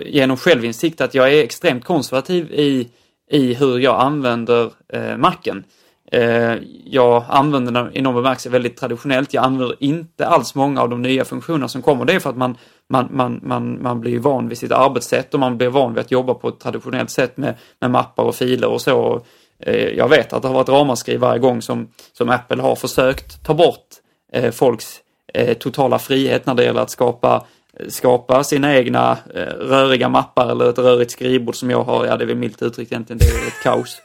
genom 0.06 0.36
självinsikt 0.36 1.00
att 1.00 1.14
jag 1.14 1.32
är 1.32 1.44
extremt 1.44 1.84
konservativ 1.84 2.52
i, 2.52 2.88
i 3.30 3.54
hur 3.54 3.78
jag 3.78 4.00
använder 4.00 4.70
eh, 4.92 5.16
macken. 5.16 5.64
Eh, 6.12 6.54
jag 6.84 7.24
använder 7.28 7.72
den 7.72 7.96
i 7.96 8.00
någon 8.00 8.14
bemärkelse 8.14 8.48
väldigt 8.48 8.76
traditionellt. 8.76 9.34
Jag 9.34 9.44
använder 9.44 9.76
inte 9.80 10.26
alls 10.26 10.54
många 10.54 10.82
av 10.82 10.88
de 10.88 11.02
nya 11.02 11.24
funktionerna 11.24 11.68
som 11.68 11.82
kommer. 11.82 12.04
Det 12.04 12.12
är 12.12 12.20
för 12.20 12.30
att 12.30 12.36
man, 12.36 12.56
man, 12.88 13.08
man, 13.10 13.40
man, 13.42 13.82
man 13.82 14.00
blir 14.00 14.18
van 14.18 14.48
vid 14.48 14.58
sitt 14.58 14.72
arbetssätt 14.72 15.34
och 15.34 15.40
man 15.40 15.58
blir 15.58 15.68
van 15.68 15.94
vid 15.94 16.00
att 16.00 16.10
jobba 16.10 16.34
på 16.34 16.48
ett 16.48 16.60
traditionellt 16.60 17.10
sätt 17.10 17.36
med, 17.36 17.54
med 17.80 17.90
mappar 17.90 18.24
och 18.24 18.34
filer 18.34 18.68
och 18.68 18.80
så. 18.80 19.24
Eh, 19.66 19.88
jag 19.88 20.08
vet 20.08 20.32
att 20.32 20.42
det 20.42 20.48
har 20.48 20.54
varit 20.54 20.68
ramaskri 20.68 21.16
varje 21.16 21.38
gång 21.38 21.62
som, 21.62 21.88
som 22.12 22.28
Apple 22.28 22.62
har 22.62 22.76
försökt 22.76 23.44
ta 23.44 23.54
bort 23.54 23.86
eh, 24.32 24.50
folks 24.50 25.00
eh, 25.34 25.54
totala 25.54 25.98
frihet 25.98 26.46
när 26.46 26.54
det 26.54 26.64
gäller 26.64 26.80
att 26.80 26.90
skapa 26.90 27.46
skapa 27.88 28.44
sina 28.44 28.76
egna 28.76 29.18
röriga 29.60 30.08
mappar 30.08 30.50
eller 30.50 30.70
ett 30.70 30.78
rörigt 30.78 31.10
skrivbord 31.10 31.56
som 31.56 31.70
jag 31.70 31.82
har. 31.82 32.06
Ja, 32.06 32.16
det 32.16 32.24
är 32.24 32.26
väl 32.26 32.36
milt 32.36 32.62
uttryckt 32.62 32.92
egentligen. 32.92 33.18
Det 33.18 33.26
är 33.26 33.46
ett 33.46 33.62
kaos. 33.62 34.02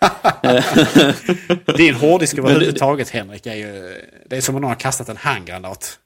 Din 1.77 1.95
hårddisk 1.95 2.37
överhuvudtaget 2.37 3.09
Henrik 3.09 3.45
är 3.45 3.55
ju... 3.55 4.01
Det 4.29 4.37
är 4.37 4.41
som 4.41 4.55
om 4.55 4.61
någon 4.61 4.69
har 4.69 4.75
kastat 4.75 5.09
en 5.09 5.17
handgranat 5.17 5.99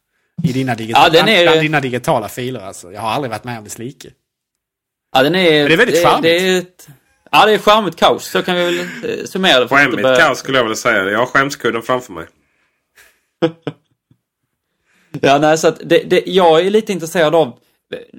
i 0.43 0.53
dina, 0.53 0.75
digitala, 0.75 1.09
ja, 1.13 1.27
är... 1.27 1.43
bland 1.43 1.61
dina 1.61 1.79
digitala 1.79 2.29
filer. 2.29 2.59
Alltså. 2.59 2.91
Jag 2.91 3.01
har 3.01 3.09
aldrig 3.09 3.31
varit 3.31 3.43
med 3.43 3.57
om 3.57 3.63
dess 3.63 3.79
like. 3.79 4.09
Ja, 5.15 5.23
den 5.23 5.35
är... 5.35 5.59
Men 5.59 5.67
det 5.67 5.73
är 5.73 5.77
väldigt 5.77 6.03
charmigt. 6.03 6.23
Det, 6.23 6.39
det 6.39 6.49
är 6.49 6.59
ett... 6.59 6.87
Ja, 7.31 7.45
det 7.45 7.53
är 7.53 7.57
charmigt 7.57 7.95
kaos. 7.95 8.25
Så 8.25 8.41
kan 8.41 8.55
vi 8.55 8.63
väl 8.63 8.79
eh, 8.79 9.25
summera 9.25 9.59
det. 9.59 9.67
Skämmigt 9.67 10.03
börja... 10.03 10.15
kaos 10.15 10.39
skulle 10.39 10.57
jag 10.57 10.63
vilja 10.63 10.75
säga. 10.75 11.11
Jag 11.11 11.19
har 11.19 11.25
skämskudden 11.25 11.81
framför 11.81 12.13
mig. 12.13 12.25
ja, 15.21 15.37
nej, 15.37 15.57
så 15.57 15.67
att 15.67 15.79
det, 15.83 16.03
det, 16.09 16.23
jag 16.25 16.65
är 16.65 16.69
lite 16.69 16.93
intresserad 16.93 17.35
av 17.35 17.59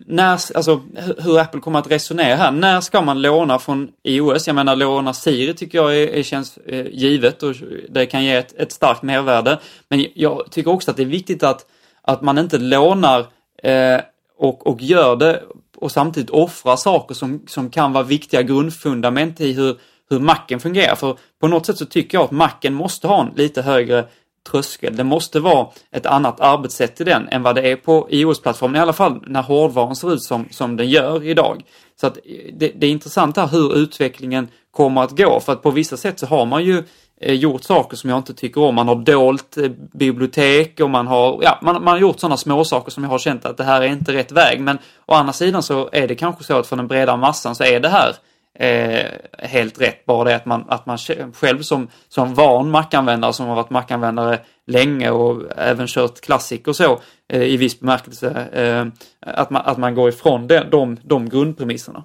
när, 0.07 0.57
alltså, 0.57 0.83
hur 1.19 1.39
Apple 1.39 1.61
kommer 1.61 1.79
att 1.79 1.91
resonera 1.91 2.37
här. 2.37 2.51
När 2.51 2.81
ska 2.81 3.01
man 3.01 3.23
låna 3.23 3.59
från 3.59 3.89
iOS? 4.05 4.47
Jag 4.47 4.57
menar, 4.57 4.77
låna 4.77 5.15
Siri 5.15 5.55
tycker 5.55 5.79
jag 5.79 5.97
är, 5.97 6.09
är 6.09 6.23
känns 6.23 6.57
eh, 6.57 6.87
givet 6.87 7.43
och 7.43 7.55
det 7.89 8.07
kan 8.07 8.25
ge 8.25 8.35
ett, 8.35 8.55
ett 8.59 8.73
starkt 8.73 9.03
mervärde. 9.03 9.59
Men 9.89 10.07
jag 10.15 10.51
tycker 10.51 10.71
också 10.71 10.91
att 10.91 10.97
det 10.97 11.03
är 11.03 11.07
viktigt 11.07 11.43
att, 11.43 11.67
att 12.03 12.23
man 12.23 12.39
inte 12.39 12.59
lånar 12.59 13.21
eh, 13.63 14.01
och, 14.39 14.67
och 14.67 14.83
gör 14.83 15.17
det 15.17 15.43
och 15.81 15.93
samtidigt 15.93 16.31
offra 16.31 16.77
saker 16.77 17.15
som, 17.15 17.43
som 17.47 17.71
kan 17.71 17.93
vara 17.93 18.05
viktiga 18.05 18.43
grundfundament 18.43 19.41
i 19.41 19.53
hur, 19.53 19.81
hur 20.11 20.19
macken 20.21 20.61
fungerar. 20.61 20.95
För 20.95 21.17
på 21.41 21.49
något 21.49 21.67
sätt 21.67 21.79
så 21.79 21.87
tycker 21.87 22.19
jag 22.19 22.25
att 22.25 22.31
macken 22.31 22.75
måste 22.75 23.09
ha 23.09 23.21
en 23.21 23.33
lite 23.37 23.63
högre 23.63 24.05
tröskel. 24.51 24.97
Det 24.97 25.05
måste 25.05 25.41
vara 25.41 25.69
ett 25.91 26.07
annat 26.07 26.41
arbetssätt 26.41 27.01
i 27.01 27.05
den 27.05 27.29
än 27.29 27.43
vad 27.43 27.55
det 27.55 27.71
är 27.71 27.77
på 27.77 28.09
iOS-plattformen, 28.11 28.77
i 28.77 28.81
alla 28.81 28.93
fall 28.93 29.23
när 29.27 29.43
hårdvaran 29.43 29.97
ser 29.97 30.15
ut 30.15 30.23
som, 30.23 30.49
som 30.51 30.77
den 30.77 30.89
gör 30.89 31.25
idag. 31.25 31.63
Så 32.01 32.07
att 32.07 32.17
eh, 32.17 32.23
det, 32.53 32.73
det 32.77 32.87
är 32.87 32.91
intressant 32.91 33.37
här 33.37 33.47
hur 33.47 33.77
utvecklingen 33.77 34.49
kommer 34.71 35.03
att 35.03 35.17
gå, 35.17 35.41
för 35.41 35.53
att 35.53 35.63
på 35.63 35.71
vissa 35.71 35.97
sätt 35.97 36.19
så 36.19 36.27
har 36.27 36.47
man 36.47 36.65
ju 36.65 36.85
Eh, 37.21 37.35
gjort 37.35 37.63
saker 37.63 37.97
som 37.97 38.11
jag 38.11 38.19
inte 38.19 38.35
tycker 38.35 38.61
om. 38.61 38.75
Man 38.75 38.89
har 38.89 38.95
dolt 38.95 39.57
eh, 39.57 39.71
bibliotek 39.93 40.81
och 40.81 40.91
man 40.91 41.07
har, 41.07 41.41
ja, 41.43 41.59
man, 41.63 41.75
man 41.75 41.89
har 41.89 41.99
gjort 41.99 42.21
sådana 42.21 42.37
små 42.37 42.65
saker 42.65 42.91
som 42.91 43.03
jag 43.03 43.11
har 43.11 43.19
känt 43.19 43.45
att 43.45 43.57
det 43.57 43.65
här 43.65 43.81
är 43.81 43.87
inte 43.87 44.13
rätt 44.13 44.33
väg. 44.33 44.61
Men 44.61 44.79
å 45.07 45.15
andra 45.15 45.33
sidan 45.33 45.63
så 45.63 45.89
är 45.93 46.09
det 46.09 46.15
kanske 46.15 46.45
så 46.45 46.59
att 46.59 46.67
för 46.67 46.77
den 46.77 46.87
breda 46.87 47.17
massan 47.17 47.55
så 47.55 47.65
är 47.65 47.81
det 47.81 47.89
här 47.89 48.15
eh, 48.59 49.07
helt 49.39 49.81
rätt. 49.81 50.07
Bara 50.07 50.25
det 50.25 50.37
att 50.37 50.47
man, 50.47 50.65
att 50.69 50.87
man 50.87 50.99
själv 51.35 51.63
som, 51.63 51.89
som 52.09 52.35
van 52.35 52.71
mackanvändare 52.71 53.33
som 53.33 53.47
har 53.47 53.55
varit 53.57 53.71
mackanvändare 53.71 54.39
länge 54.67 55.11
och 55.11 55.43
även 55.57 55.87
kört 55.87 56.21
klassik 56.21 56.69
och 56.69 56.77
så 56.77 57.01
eh, 57.29 57.43
i 57.43 57.57
viss 57.57 57.81
bemärkelse. 57.81 58.31
Eh, 58.53 58.87
att, 59.21 59.51
man, 59.51 59.63
att 59.65 59.79
man 59.79 59.95
går 59.95 60.09
ifrån 60.09 60.47
de, 60.47 60.61
de, 60.71 60.97
de 61.03 61.29
grundpremisserna. 61.29 62.05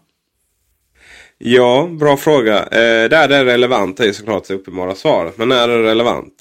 Ja, 1.38 1.90
bra 2.00 2.18
fråga. 2.18 2.60
Eh, 2.60 3.10
där 3.10 3.28
det 3.28 3.36
är 3.36 3.46
relevant 3.46 4.00
är 4.00 4.06
ju 4.06 4.14
såklart 4.14 4.48
det 4.48 4.54
uppenbara 4.54 4.96
svaret. 4.96 5.38
Men 5.38 5.50
när 5.50 5.70
är 5.70 5.78
det 5.78 5.90
relevant? 5.90 6.34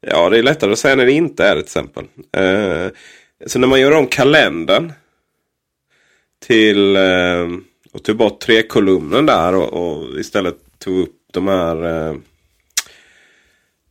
Ja, 0.00 0.28
det 0.28 0.38
är 0.38 0.42
lättare 0.42 0.72
att 0.72 0.78
säga 0.78 0.96
när 0.96 1.06
det 1.06 1.12
inte 1.12 1.44
är 1.44 1.56
det 1.56 1.62
till 1.62 1.66
exempel. 1.66 2.04
Eh, 2.36 2.86
så 3.46 3.58
när 3.58 3.68
man 3.68 3.80
gör 3.80 3.92
om 3.92 4.06
kalendern 4.06 4.92
till 6.46 6.96
eh, 6.96 7.48
och 7.92 8.04
tog 8.04 8.16
bort 8.16 8.40
tre 8.40 8.62
kolumnen 8.62 9.26
där 9.26 9.54
och, 9.54 9.72
och, 9.72 10.18
istället 10.18 10.56
tog 10.78 10.98
upp 10.98 11.16
de 11.32 11.48
här 11.48 12.08
eh, 12.08 12.16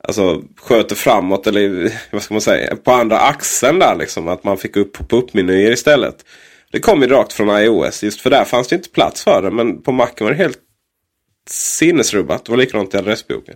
Alltså 0.03 0.43
sköter 0.55 0.95
framåt 0.95 1.47
eller 1.47 1.91
vad 2.11 2.23
ska 2.23 2.33
man 2.33 2.41
säga 2.41 2.75
på 2.75 2.91
andra 2.91 3.19
axeln 3.19 3.79
där 3.79 3.95
liksom. 3.95 4.27
Att 4.27 4.43
man 4.43 4.57
fick 4.57 4.75
upp 4.75 4.93
pop-up-menyer 4.93 5.71
istället. 5.71 6.25
Det 6.71 6.79
kom 6.79 7.01
ju 7.01 7.07
rakt 7.07 7.33
från 7.33 7.61
iOS. 7.61 8.03
Just 8.03 8.21
för 8.21 8.29
där 8.29 8.43
fanns 8.43 8.67
det 8.67 8.75
inte 8.75 8.89
plats 8.89 9.23
för 9.23 9.41
det. 9.41 9.51
Men 9.51 9.81
på 9.81 9.91
Macen 9.91 10.13
var 10.19 10.31
det 10.31 10.37
helt 10.37 10.59
sinnesrubbat. 11.49 12.45
Det 12.45 12.51
var 12.51 12.57
likadant 12.57 12.93
i 12.93 12.97
adressboken. 12.97 13.55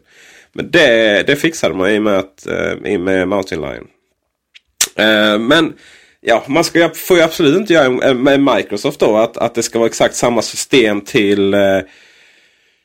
Men 0.53 0.71
det, 0.71 1.23
det 1.27 1.35
fixade 1.35 1.75
man 1.75 1.89
i 1.91 1.97
och 1.97 2.03
med, 2.03 2.17
att, 2.17 2.47
eh, 2.47 2.91
i 2.91 2.97
med 2.97 3.27
Mountain 3.27 3.61
Lion. 3.61 3.87
Eh, 4.95 5.39
men 5.39 5.73
ja, 6.21 6.43
man 6.47 6.63
ska, 6.63 6.89
får 6.89 7.17
ju 7.17 7.23
absolut 7.23 7.57
inte 7.57 7.73
göra 7.73 8.13
med 8.13 8.39
Microsoft 8.39 8.99
då 8.99 9.17
att, 9.17 9.37
att 9.37 9.55
det 9.55 9.63
ska 9.63 9.79
vara 9.79 9.89
exakt 9.89 10.15
samma 10.15 10.41
system 10.41 11.01
till 11.01 11.53
eh, 11.53 11.79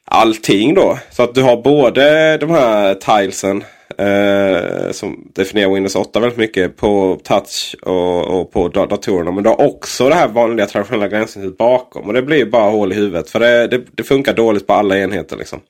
allting 0.05 0.75
då. 0.75 0.99
Så 1.11 1.23
att 1.23 1.35
du 1.35 1.43
har 1.43 1.63
både 1.63 2.37
de 2.37 2.51
här 2.51 2.95
tilesen 2.95 3.65
eh, 3.99 4.91
som 4.93 5.31
definierar 5.35 5.75
Windows 5.75 5.97
8 5.97 6.21
väldigt 6.21 6.39
mycket 6.39 6.77
på 6.77 7.21
touch 7.25 7.77
och, 7.83 8.41
och 8.41 8.53
på 8.53 8.69
datorerna. 8.69 9.31
Men 9.31 9.45
du 9.45 9.51
har 9.51 9.61
också 9.61 10.09
det 10.09 10.15
här 10.15 10.29
vanliga 10.29 10.67
traditionella 10.67 11.09
gränssnittet 11.09 11.59
bakom. 11.59 12.07
Och 12.07 12.13
det 12.13 12.23
blir 12.23 12.37
ju 12.37 12.51
bara 12.51 12.71
hål 12.71 12.93
i 12.93 12.95
huvudet. 12.95 13.31
För 13.31 13.41
det, 13.41 13.67
det, 13.67 13.83
det 13.95 14.03
funkar 14.03 14.35
dåligt 14.35 14.67
på 14.67 14.73
alla 14.73 14.99
enheter. 14.99 15.37
liksom. 15.37 15.61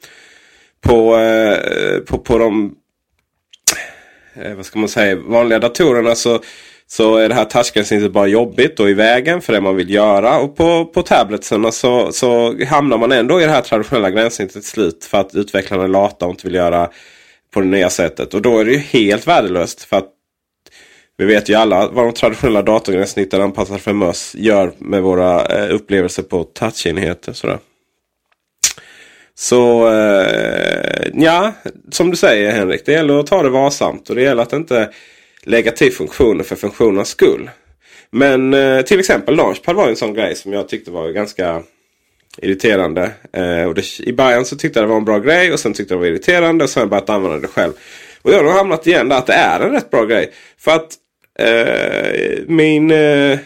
På, 0.81 1.17
eh, 1.17 1.99
på, 1.99 2.19
på 2.19 2.39
de 2.39 2.75
eh, 4.43 4.55
vad 4.55 4.67
ska 4.67 4.79
man 4.79 4.89
säga, 4.89 5.17
vanliga 5.17 5.59
datorerna 5.59 6.15
så 6.15 6.41
så 6.89 7.17
är 7.17 7.29
det 7.29 7.35
här 7.35 7.45
touchgränssnittet 7.45 8.13
bara 8.13 8.27
jobbigt 8.27 8.81
och 8.81 8.91
i 8.91 8.95
vägen 8.95 9.41
för 9.41 9.53
det 9.53 9.61
man 9.61 9.77
vill 9.77 9.91
göra. 9.91 10.39
Och 10.39 10.57
på, 10.57 10.85
på 10.85 11.03
tabletsen 11.03 11.73
så, 11.73 12.13
så 12.13 12.57
hamnar 12.65 12.99
man 12.99 13.13
ändå 13.13 13.41
i 13.41 13.45
det 13.45 13.51
här 13.51 13.61
traditionella 13.61 14.11
gränssnittet 14.11 14.53
till 14.53 14.71
slut. 14.71 15.05
För 15.05 15.19
att 15.19 15.35
utvecklarna 15.35 15.85
är 15.85 15.89
lata 15.89 16.27
och 16.27 16.31
inte 16.31 16.47
vill 16.47 16.55
göra 16.55 16.91
på 17.57 17.61
det 17.61 17.67
nya 17.67 17.91
sättet. 17.91 18.35
Och 18.35 18.43
då 18.43 18.59
är 18.59 18.65
det 18.65 18.71
ju 18.71 18.79
helt 18.79 19.27
värdelöst. 19.27 19.83
För 19.83 19.97
att 19.97 20.09
vi 21.17 21.25
vet 21.25 21.49
ju 21.49 21.55
alla 21.55 21.89
vad 21.89 22.05
de 22.05 22.13
traditionella 22.13 22.63
datorgränssnitten 22.63 23.43
anpassade 23.43 23.79
för 23.79 23.93
möss 23.93 24.35
gör 24.39 24.73
med 24.79 25.03
våra 25.03 25.47
eh, 25.47 25.75
upplevelser 25.75 26.23
på 26.23 26.45
touchenheter. 26.45 27.33
Sådär. 27.33 27.59
Så 29.35 29.93
eh, 29.93 31.09
ja, 31.15 31.53
som 31.91 32.11
du 32.11 32.17
säger 32.17 32.53
Henrik. 32.53 32.87
Det 32.87 32.93
gäller 32.93 33.21
att 33.21 33.27
ta 33.27 33.43
det 33.43 33.51
varsamt. 33.51 34.11
Och 34.11 34.17
det 34.17 34.23
gäller 34.23 34.43
att 34.43 34.53
inte 34.53 34.91
lägga 35.43 35.71
till 35.71 35.93
funktioner 35.93 36.45
för 36.45 36.57
funktionernas 36.57 37.09
skull. 37.09 37.51
Men 38.11 38.55
eh, 38.55 38.83
till 38.83 39.01
exempel 39.01 39.37
Launchpad 39.37 39.77
var 39.77 39.89
en 39.89 39.97
sån 39.97 40.15
grej 40.15 40.35
som 40.35 40.53
jag 40.53 40.69
tyckte 40.69 40.91
var 40.91 41.11
ganska 41.11 41.63
irriterande. 42.37 43.11
Eh, 43.33 43.63
och 43.63 43.75
det, 43.75 44.01
I 44.01 44.13
början 44.13 44.45
så 44.45 44.57
tyckte 44.57 44.79
jag 44.79 44.89
det 44.89 44.91
var 44.91 44.97
en 44.97 45.05
bra 45.05 45.19
grej 45.19 45.53
och 45.53 45.61
sen 45.61 45.73
tyckte 45.73 45.95
jag 45.95 46.01
det 46.01 46.07
var 46.07 46.13
irriterande. 46.13 46.65
Och 46.65 46.71
sen 46.71 46.81
har 46.81 46.85
jag 46.85 46.91
börjat 46.91 47.11
använda 47.11 47.39
det 47.39 47.49
själv. 47.49 47.73
Och 48.23 48.33
jag 48.33 48.45
har 48.45 48.53
hamnat 48.53 48.87
igen 48.87 49.09
där 49.09 49.17
att 49.17 49.27
det 49.27 49.33
är 49.33 49.61
en 49.61 49.73
rätt 49.73 49.91
bra 49.91 50.05
grej. 50.05 50.33
För 50.59 50.71
att 50.71 50.95
eh, 51.39 52.45
min... 52.47 52.91
Eh, 52.91 53.39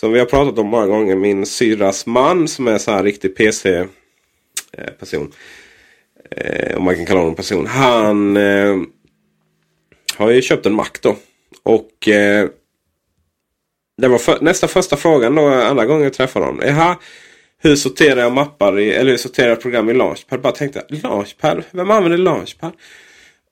som 0.00 0.12
vi 0.12 0.18
har 0.18 0.26
pratat 0.26 0.58
om 0.58 0.66
många 0.66 0.86
gånger. 0.86 1.16
Min 1.16 1.46
syras 1.46 2.06
man 2.06 2.48
som 2.48 2.68
är 2.68 2.78
så 2.78 2.90
här 2.90 3.02
riktig 3.02 3.36
PC-person. 3.36 5.32
Eh, 6.30 6.70
eh, 6.70 6.76
om 6.76 6.84
man 6.84 6.94
kan 6.96 7.06
kalla 7.06 7.20
honom 7.20 7.34
person. 7.34 7.66
Han 7.66 8.36
eh, 8.36 8.76
har 10.16 10.30
ju 10.30 10.42
köpt 10.42 10.66
en 10.66 10.74
Mac 10.74 10.90
då. 11.00 11.16
Och 11.62 12.08
eh, 12.08 12.48
det 13.96 14.08
var 14.08 14.18
för, 14.18 14.40
nästa 14.40 14.68
första 14.68 14.96
frågan 14.96 15.34
då 15.34 15.48
andra 15.48 15.84
gången 15.84 16.02
jag 16.04 16.12
träffade 16.12 16.46
honom. 16.46 16.62
Jaha, 16.66 16.96
hur 17.68 17.76
sorterar 17.76 18.20
jag 18.20 18.32
mappar 18.32 18.78
i, 18.78 18.92
eller 18.92 19.10
hur 19.10 19.18
sorterar 19.18 19.48
jag 19.48 19.60
program 19.60 19.90
i 19.90 19.94
Launchpad? 19.94 20.40
Bara 20.40 20.52
tänkte 20.52 20.84
Launchpad? 20.88 21.62
Vem 21.70 21.90
använder 21.90 22.18
Launchpad? 22.18 22.72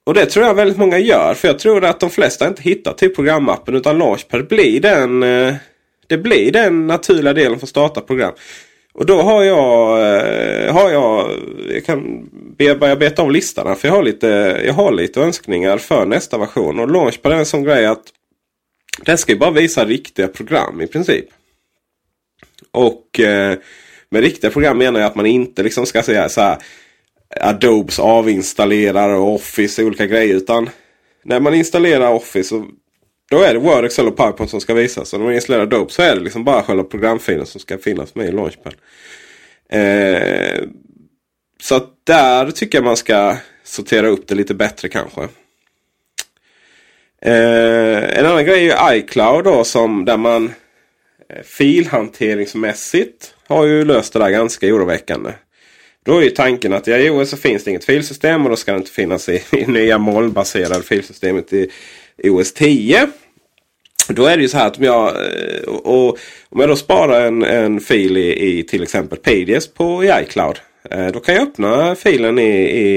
Och 0.04 0.14
det 0.14 0.26
tror 0.26 0.46
jag 0.46 0.54
väldigt 0.54 0.78
många 0.78 0.98
gör. 0.98 1.34
För 1.34 1.48
jag 1.48 1.58
tror 1.58 1.84
att 1.84 2.00
de 2.00 2.10
flesta 2.10 2.48
inte 2.48 2.62
hittar 2.62 2.92
till 2.92 3.14
programappen. 3.14 3.74
Utan 3.74 3.98
Launchpad 3.98 4.48
blir 4.48 4.80
den, 4.80 5.22
eh, 5.22 5.54
det 6.06 6.18
blir 6.18 6.52
den 6.52 6.86
naturliga 6.86 7.32
delen 7.32 7.58
för 7.58 7.66
att 7.66 7.70
starta 7.70 8.00
program. 8.00 8.32
Och 8.92 9.06
då 9.06 9.22
har 9.22 9.44
jag, 9.44 9.98
eh, 9.98 10.74
har 10.74 10.90
jag, 10.90 11.30
jag 11.70 11.84
kan 11.84 12.28
börja 12.58 12.96
beta 12.96 13.22
av 13.22 13.30
listan 13.30 13.76
För 13.76 13.88
jag 13.88 13.94
har, 13.94 14.02
lite, 14.02 14.26
jag 14.66 14.74
har 14.74 14.92
lite 14.92 15.20
önskningar 15.20 15.78
för 15.78 16.06
nästa 16.06 16.38
version. 16.38 16.80
Och 16.80 16.90
Launchpad 16.90 17.32
är 17.32 17.36
en 17.36 17.46
sån 17.46 17.64
grej 17.64 17.86
att 17.86 18.04
den 19.04 19.18
ska 19.18 19.32
ju 19.32 19.38
bara 19.38 19.50
visa 19.50 19.84
riktiga 19.84 20.28
program 20.28 20.80
i 20.80 20.86
princip. 20.86 21.26
Och 22.70 23.20
eh, 23.20 23.58
med 24.14 24.22
riktiga 24.22 24.50
program 24.50 24.78
menar 24.78 25.00
jag 25.00 25.06
att 25.06 25.14
man 25.14 25.26
inte 25.26 25.62
liksom 25.62 25.86
ska 25.86 26.02
säga 26.02 26.28
så 26.28 26.40
här 26.40 26.58
Adobes 27.40 27.98
avinstallerare 27.98 29.16
och 29.16 29.34
Office 29.34 29.82
och 29.82 29.88
olika 29.88 30.06
grejer. 30.06 30.34
Utan 30.34 30.70
när 31.24 31.40
man 31.40 31.54
installerar 31.54 32.12
Office 32.12 32.48
så 32.48 32.66
då 33.30 33.40
är 33.40 33.54
det 33.54 33.60
Word, 33.60 33.84
Excel 33.84 34.08
och 34.08 34.16
PowerPoint 34.16 34.50
som 34.50 34.60
ska 34.60 34.74
visas. 34.74 35.12
Och 35.12 35.18
när 35.18 35.26
man 35.26 35.34
installerar 35.34 35.62
Adobe 35.62 35.92
så 35.92 36.02
är 36.02 36.14
det 36.14 36.20
liksom 36.20 36.44
bara 36.44 36.62
själva 36.62 36.84
programfilen 36.84 37.46
som 37.46 37.60
ska 37.60 37.78
finnas 37.78 38.14
med 38.14 38.28
i 38.28 38.32
Launchpad. 38.32 38.74
Eh, 39.68 40.62
så 41.60 41.74
att 41.74 41.90
där 42.04 42.50
tycker 42.50 42.78
jag 42.78 42.84
man 42.84 42.96
ska 42.96 43.36
sortera 43.64 44.08
upp 44.08 44.28
det 44.28 44.34
lite 44.34 44.54
bättre 44.54 44.88
kanske. 44.88 45.22
Eh, 47.22 48.18
en 48.18 48.26
annan 48.26 48.44
grej 48.44 48.70
är 48.70 48.94
iCloud 48.94 49.44
då 49.44 49.64
som 49.64 50.04
där 50.04 50.16
man 50.16 50.44
eh, 51.28 51.42
filhanteringsmässigt 51.42 53.33
har 53.48 53.64
ju 53.64 53.84
löst 53.84 54.12
det 54.12 54.18
där 54.18 54.30
ganska 54.30 54.66
oroväckande. 54.66 55.30
Då 56.04 56.18
är 56.18 56.22
ju 56.22 56.30
tanken 56.30 56.72
att 56.72 56.88
i 56.88 56.90
iOS 56.90 57.30
så 57.30 57.36
finns 57.36 57.64
det 57.64 57.70
inget 57.70 57.84
filsystem 57.84 58.44
och 58.44 58.50
då 58.50 58.56
ska 58.56 58.72
det 58.72 58.78
inte 58.78 58.90
finnas 58.90 59.28
i, 59.28 59.42
i 59.52 59.66
nya 59.66 59.98
molnbaserade 59.98 60.82
filsystemet 60.82 61.52
i 61.52 61.70
OS 62.24 62.52
10. 62.52 63.08
Då 64.08 64.26
är 64.26 64.36
det 64.36 64.42
ju 64.42 64.48
så 64.48 64.56
här 64.56 64.66
att 64.66 64.78
om 64.78 64.84
jag, 64.84 65.08
eh, 65.08 65.62
och, 65.68 65.86
och, 65.86 66.18
om 66.48 66.60
jag 66.60 66.68
då 66.68 66.76
sparar 66.76 67.26
en, 67.26 67.42
en 67.42 67.80
fil 67.80 68.16
i, 68.16 68.58
i 68.58 68.62
till 68.62 68.82
exempel 68.82 69.18
Pages 69.18 69.68
på 69.68 70.04
i 70.04 70.12
iCloud. 70.22 70.58
Eh, 70.90 71.06
då 71.06 71.20
kan 71.20 71.34
jag 71.34 71.42
öppna 71.42 71.94
filen 71.94 72.38
i, 72.38 72.60
i 72.60 72.96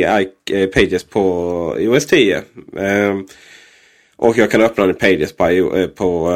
i 0.49 0.63
eh, 0.63 0.67
Pages 0.67 1.03
på 1.03 1.75
iOS 1.79 2.05
10. 2.05 2.41
Ehm, 2.77 3.27
och 4.15 4.37
jag 4.37 4.51
kan 4.51 4.61
öppna 4.61 4.85
den 4.85 4.95
i 4.95 4.99
Pages 4.99 5.33
på, 5.33 5.87
på 5.95 6.29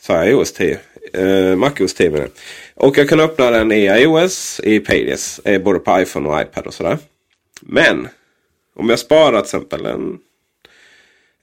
så 0.00 0.24
iOS 0.24 0.52
10. 0.52 0.78
Eh, 1.12 1.56
MacOS 1.56 1.94
10 1.94 2.10
med 2.10 2.30
Och 2.74 2.98
jag 2.98 3.08
kan 3.08 3.20
öppna 3.20 3.50
den 3.50 3.72
i 3.72 3.84
iOS, 3.84 4.60
i 4.64 4.80
Pages. 4.80 5.40
Eh, 5.44 5.62
både 5.62 5.78
på 5.78 6.00
iPhone 6.00 6.28
och 6.28 6.40
iPad 6.40 6.66
och 6.66 6.74
sådär. 6.74 6.98
Men 7.60 8.08
om 8.76 8.88
jag 8.88 8.98
sparar 8.98 9.40
till 9.40 9.46
exempel 9.46 9.86
en 9.86 10.18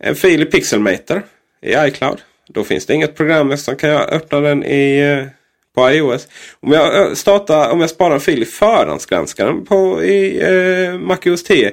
en 0.04 0.16
fil 0.16 0.42
i 0.42 0.46
Pixelmator 0.46 1.24
i 1.62 1.74
iCloud. 1.88 2.22
Då 2.48 2.64
finns 2.64 2.86
det 2.86 2.94
inget 2.94 3.16
program 3.16 3.58
som 3.58 3.76
kan 3.76 3.90
jag 3.90 4.14
öppna 4.14 4.40
den 4.40 4.64
i, 4.64 5.00
eh, 5.00 5.28
på 5.76 5.92
iOS. 5.92 6.28
Om 6.60 6.72
jag, 6.72 7.18
startar, 7.18 7.72
om 7.72 7.82
jag 7.82 7.90
sparar 7.90 8.14
en 8.14 8.20
fil 8.20 8.42
i 8.42 8.46
förhandsgranskaren 8.46 9.66
på, 9.66 10.04
i 10.04 10.42
eh, 10.42 11.00
MacOS 11.00 11.44
10. 11.44 11.72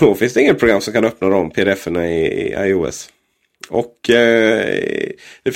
Då 0.00 0.14
finns 0.14 0.32
det 0.32 0.40
inget 0.40 0.58
program 0.58 0.80
som 0.80 0.92
kan 0.92 1.04
öppna 1.04 1.28
de 1.28 1.50
pdf-erna 1.50 2.06
i, 2.08 2.26
i 2.26 2.54
iOS. 2.68 3.08
Och 3.68 4.10
eh, 4.10 5.10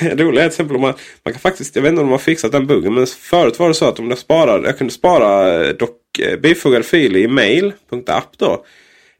det, 0.00 0.24
roliga 0.24 0.44
är 0.44 0.48
till 0.48 0.54
exempel 0.54 0.76
om 0.76 0.82
man, 0.82 0.94
man 1.22 1.34
kan 1.34 1.40
faktiskt, 1.40 1.76
jag 1.76 1.82
vet 1.82 1.90
inte 1.90 2.00
om 2.00 2.06
de 2.06 2.12
har 2.12 2.18
fixat 2.18 2.52
den 2.52 2.66
buggen. 2.66 2.94
Men 2.94 3.06
förut 3.06 3.58
var 3.58 3.68
det 3.68 3.74
så 3.74 3.84
att 3.84 3.98
om 3.98 4.08
jag 4.08 4.18
sparade, 4.18 4.68
jag 4.68 4.78
kunde 4.78 4.92
spara 4.92 5.72
dock, 5.72 6.18
eh, 6.18 6.38
bifogade 6.38 6.84
filer 6.84 7.20
i 7.20 7.28
mail.app 7.28 8.38
då. 8.38 8.64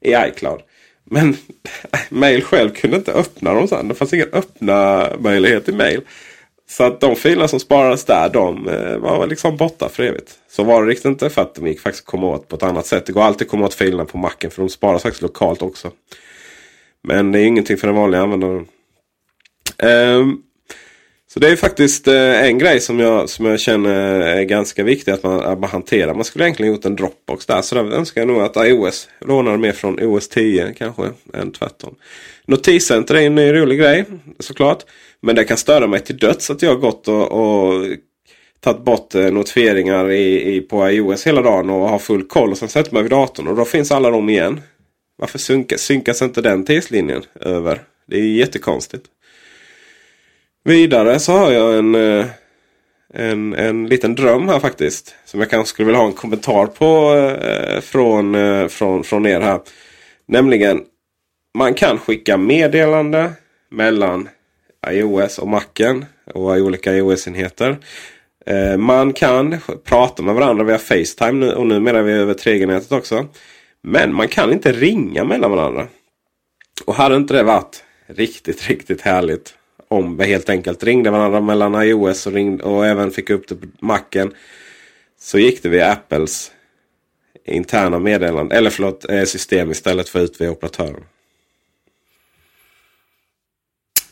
I 0.01 0.13
iCloud. 0.13 0.61
Men 1.03 1.37
mail 2.09 2.43
själv 2.43 2.69
kunde 2.69 2.97
inte 2.97 3.13
öppna 3.13 3.53
dem 3.53 3.67
sen. 3.67 3.87
Det 3.87 3.95
fanns 3.95 4.13
ingen 4.13 4.33
öppna 4.33 5.07
möjlighet 5.19 5.69
i 5.69 5.71
mail. 5.71 6.01
Så 6.69 6.83
att 6.83 7.01
de 7.01 7.15
filerna 7.15 7.47
som 7.47 7.59
sparades 7.59 8.05
där 8.05 8.29
de 8.29 8.69
eh, 8.69 8.97
var 8.97 9.27
liksom 9.27 9.57
borta 9.57 9.89
för 9.89 10.03
evigt. 10.03 10.31
Så 10.49 10.63
var 10.63 10.83
det 10.83 10.89
riktigt 10.89 11.05
inte 11.05 11.29
för 11.29 11.41
att 11.41 11.55
de 11.55 11.67
gick 11.67 11.79
faktiskt 11.79 12.03
att 12.03 12.11
komma 12.11 12.27
åt 12.27 12.47
på 12.47 12.55
ett 12.55 12.63
annat 12.63 12.85
sätt. 12.85 13.05
Det 13.05 13.11
går 13.11 13.21
alltid 13.21 13.45
att 13.45 13.51
komma 13.51 13.65
åt 13.65 13.73
filerna 13.73 14.05
på 14.05 14.17
macken 14.17 14.51
för 14.51 14.61
de 14.61 14.69
sparas 14.69 15.03
faktiskt 15.03 15.21
lokalt 15.21 15.61
också. 15.61 15.91
Men 17.07 17.31
det 17.31 17.39
är 17.39 17.45
ingenting 17.45 17.77
för 17.77 17.87
den 17.87 17.95
vanliga 17.95 18.21
användaren. 18.21 18.67
Um, 19.83 20.43
Så 21.33 21.39
det 21.39 21.47
är 21.47 21.55
faktiskt 21.55 22.07
eh, 22.07 22.45
en 22.45 22.57
grej 22.57 22.79
som 22.79 22.99
jag, 22.99 23.29
som 23.29 23.45
jag 23.45 23.59
känner 23.59 24.19
är 24.21 24.43
ganska 24.43 24.83
viktig 24.83 25.11
att 25.11 25.23
man, 25.23 25.39
att 25.39 25.59
man 25.59 25.69
hanterar. 25.69 26.13
Man 26.13 26.23
skulle 26.23 26.45
egentligen 26.45 26.73
gjort 26.73 26.85
en 26.85 26.95
Dropbox 26.95 27.45
där. 27.45 27.61
Så 27.61 27.75
där 27.75 27.91
önskar 27.91 28.21
jag 28.21 28.27
nog 28.27 28.41
att 28.41 28.57
iOS 28.57 29.09
lånar 29.21 29.57
mer 29.57 29.71
från 29.71 29.99
OS 29.99 30.27
10 30.27 30.73
kanske 30.77 31.03
än 31.33 31.51
tvärtom. 31.51 31.95
Notiscenter 32.45 33.15
är 33.15 33.21
en 33.21 33.35
ny 33.35 33.53
rolig 33.53 33.79
grej 33.79 34.05
såklart. 34.39 34.83
Men 35.21 35.35
det 35.35 35.43
kan 35.43 35.57
störa 35.57 35.87
mig 35.87 35.99
till 35.99 36.17
döds 36.17 36.49
att 36.49 36.61
jag 36.61 36.81
gått 36.81 37.07
och, 37.07 37.31
och 37.31 37.85
tagit 38.59 38.85
bort 38.85 39.15
eh, 39.15 39.31
notifieringar 39.31 40.11
i, 40.11 40.55
i, 40.55 40.61
på 40.61 40.89
iOS 40.89 41.27
hela 41.27 41.41
dagen 41.41 41.69
och 41.69 41.89
har 41.89 41.99
full 41.99 42.27
koll. 42.27 42.51
Och 42.51 42.57
sen 42.57 42.69
sätter 42.69 42.93
man 42.93 43.03
vid 43.03 43.11
datorn 43.11 43.47
och 43.47 43.55
då 43.55 43.65
finns 43.65 43.91
alla 43.91 44.09
de 44.09 44.29
igen. 44.29 44.61
Varför 45.19 45.39
synkas, 45.39 45.81
synkas 45.81 46.21
inte 46.21 46.41
den 46.41 46.65
tidslinjen 46.65 47.23
över? 47.41 47.81
Det 48.07 48.17
är 48.17 48.23
jättekonstigt. 48.23 49.05
Vidare 50.63 51.19
så 51.19 51.31
har 51.31 51.51
jag 51.51 51.77
en, 51.77 51.95
eh, 51.95 52.25
en, 53.13 53.53
en 53.53 53.87
liten 53.87 54.15
dröm 54.15 54.47
här 54.47 54.59
faktiskt. 54.59 55.15
Som 55.25 55.39
jag 55.39 55.49
kanske 55.49 55.69
skulle 55.69 55.85
vilja 55.85 55.99
ha 55.99 56.07
en 56.07 56.13
kommentar 56.13 56.65
på 56.65 57.15
eh, 57.15 57.81
från, 57.81 58.35
eh, 58.35 58.67
från, 58.67 59.03
från 59.03 59.25
er 59.25 59.41
här. 59.41 59.59
Nämligen 60.27 60.81
man 61.57 61.73
kan 61.73 61.97
skicka 61.97 62.37
meddelande 62.37 63.31
mellan 63.71 64.29
iOS 64.89 65.39
och 65.39 65.47
Macen 65.47 66.05
och 66.33 66.51
olika 66.51 66.93
iOS-enheter. 66.93 67.77
Man 68.77 69.13
kan 69.13 69.57
prata 69.83 70.23
med 70.23 70.35
varandra 70.35 70.63
via 70.63 70.77
Facetime 70.77 71.31
nu, 71.31 71.53
och 71.53 71.67
numera 71.67 71.99
är 71.99 72.03
vi 72.03 72.11
över 72.11 72.33
3G-nätet 72.33 72.91
också. 72.91 73.27
Men 73.81 74.13
man 74.13 74.27
kan 74.27 74.53
inte 74.53 74.71
ringa 74.71 75.23
mellan 75.23 75.51
varandra. 75.51 75.87
Och 76.85 76.95
hade 76.95 77.15
inte 77.15 77.33
det 77.33 77.43
varit 77.43 77.83
riktigt, 78.07 78.67
riktigt 78.67 79.01
härligt 79.01 79.55
om 79.87 80.17
vi 80.17 80.25
helt 80.25 80.49
enkelt 80.49 80.83
ringde 80.83 81.09
varandra 81.09 81.41
mellan 81.41 81.83
iOS 81.83 82.27
och, 82.27 82.33
ringde, 82.33 82.63
och 82.63 82.85
även 82.85 83.11
fick 83.11 83.29
upp 83.29 83.47
det 83.47 83.55
på 83.55 83.67
Macen. 83.79 84.33
Så 85.19 85.39
gick 85.39 85.63
det 85.63 85.69
via 85.69 85.91
Apples 85.91 86.51
interna 87.45 87.99
meddelande, 87.99 88.55
eller 88.55 88.69
förlåt, 88.69 89.09
eh, 89.09 89.23
system 89.23 89.71
istället 89.71 90.09
för 90.09 90.19
ut 90.19 90.41
via 90.41 90.51
operatören. 90.51 91.03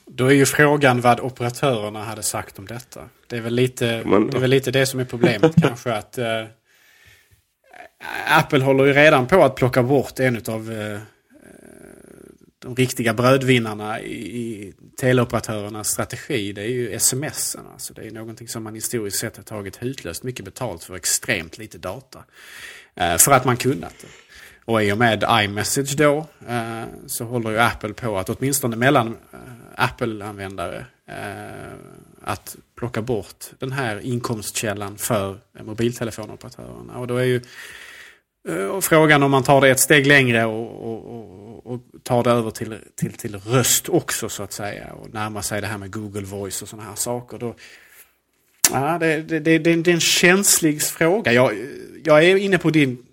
Då 0.06 0.26
är 0.26 0.34
ju 0.34 0.46
frågan 0.46 1.02
vad 1.02 1.20
operatörerna 1.20 2.04
hade 2.04 2.24
sagt 2.24 2.60
om 2.60 2.66
detta. 2.66 3.10
Det 3.28 3.38
är 3.38 3.42
väl 3.42 3.54
lite, 3.54 3.86
det, 3.86 4.38
är 4.38 4.40
väl 4.40 4.50
lite 4.50 4.72
det 4.72 4.86
som 4.86 5.00
är 5.00 5.06
problemet 5.06 5.54
kanske. 5.62 5.94
att 5.94 6.18
uh, 6.18 6.26
Apple 8.28 8.64
håller 8.64 8.86
ju 8.86 8.94
redan 8.94 9.28
på 9.28 9.44
att 9.44 9.56
plocka 9.56 9.84
bort 9.84 10.20
en 10.20 10.42
av 10.48 10.72
eh, 10.72 10.94
eh, 10.94 11.00
de 12.60 12.76
riktiga 12.76 13.14
brödvinnarna 13.14 14.02
i, 14.02 14.14
i 14.14 14.74
teleoperatörernas 15.00 15.88
strategi 15.88 16.54
det 16.54 16.62
är 16.62 16.70
ju 16.70 16.94
sms. 16.94 17.58
Alltså 17.74 17.94
det 17.94 18.08
är 18.08 18.12
någonting 18.12 18.48
som 18.48 18.64
man 18.64 18.76
historiskt 18.76 19.20
sett 19.20 19.38
har 19.38 19.44
tagit 19.44 19.84
hutlöst 19.84 20.24
mycket 20.24 20.46
betalt 20.46 20.84
för 20.84 20.96
extremt 20.96 21.58
lite 21.58 21.78
data. 21.78 22.24
Eh, 22.96 23.18
för 23.18 23.32
att 23.32 23.46
man 23.46 23.58
kunnat 23.58 23.94
det. 24.02 24.08
Och 24.66 24.84
i 24.84 24.92
och 24.92 24.98
med 24.98 25.26
iMessage 25.30 25.96
då 25.98 26.28
eh, 26.48 26.84
så 27.08 27.26
håller 27.26 27.50
ju 27.50 27.58
Apple 27.58 27.94
på 27.94 28.18
att 28.18 28.30
åtminstone 28.30 28.76
mellan 28.76 29.08
eh, 29.08 29.40
Apple-användare 29.76 30.86
att 32.22 32.56
plocka 32.76 33.02
bort 33.02 33.46
den 33.60 33.72
här 33.72 34.00
inkomstkällan 34.00 34.98
för 34.98 35.38
mobiltelefonoperatörerna. 35.64 36.98
Och 36.98 37.08
då 37.08 37.18
är 37.18 37.24
ju 37.24 37.42
Eh, 38.48 38.66
och 38.66 38.84
frågan 38.84 39.24
om 39.24 39.32
man 39.32 39.44
tar 39.44 39.62
det 39.62 39.70
ett 39.70 39.80
steg 39.80 40.08
längre 40.08 40.46
och, 40.46 40.94
och, 40.94 41.14
och 41.14 41.28
och 41.68 41.82
tar 42.04 42.24
det 42.24 42.32
över 42.32 42.52
till, 42.52 42.78
till, 42.96 43.14
till 43.14 43.36
röst 43.36 43.90
också 43.90 44.30
så 44.30 44.44
att 44.44 44.54
säga. 44.54 44.94
Och 44.94 45.14
närmar 45.14 45.42
sig 45.42 45.62
det 45.62 45.68
här 45.68 45.78
med 45.78 45.94
Google 45.94 46.26
Voice 46.26 46.62
och 46.62 46.70
sådana 46.70 46.90
här 46.90 46.96
saker. 46.96 47.38
Då, 47.38 47.56
ja, 48.72 48.98
det, 49.00 49.22
det, 49.22 49.40
det, 49.40 49.58
det 49.58 49.72
är 49.72 49.94
en 49.94 50.00
känslig 50.00 50.82
fråga. 50.82 51.34
Jag, 51.34 51.54
jag 52.04 52.24
är 52.24 52.36
inne 52.36 52.58
på 52.58 52.70
din 52.70 53.04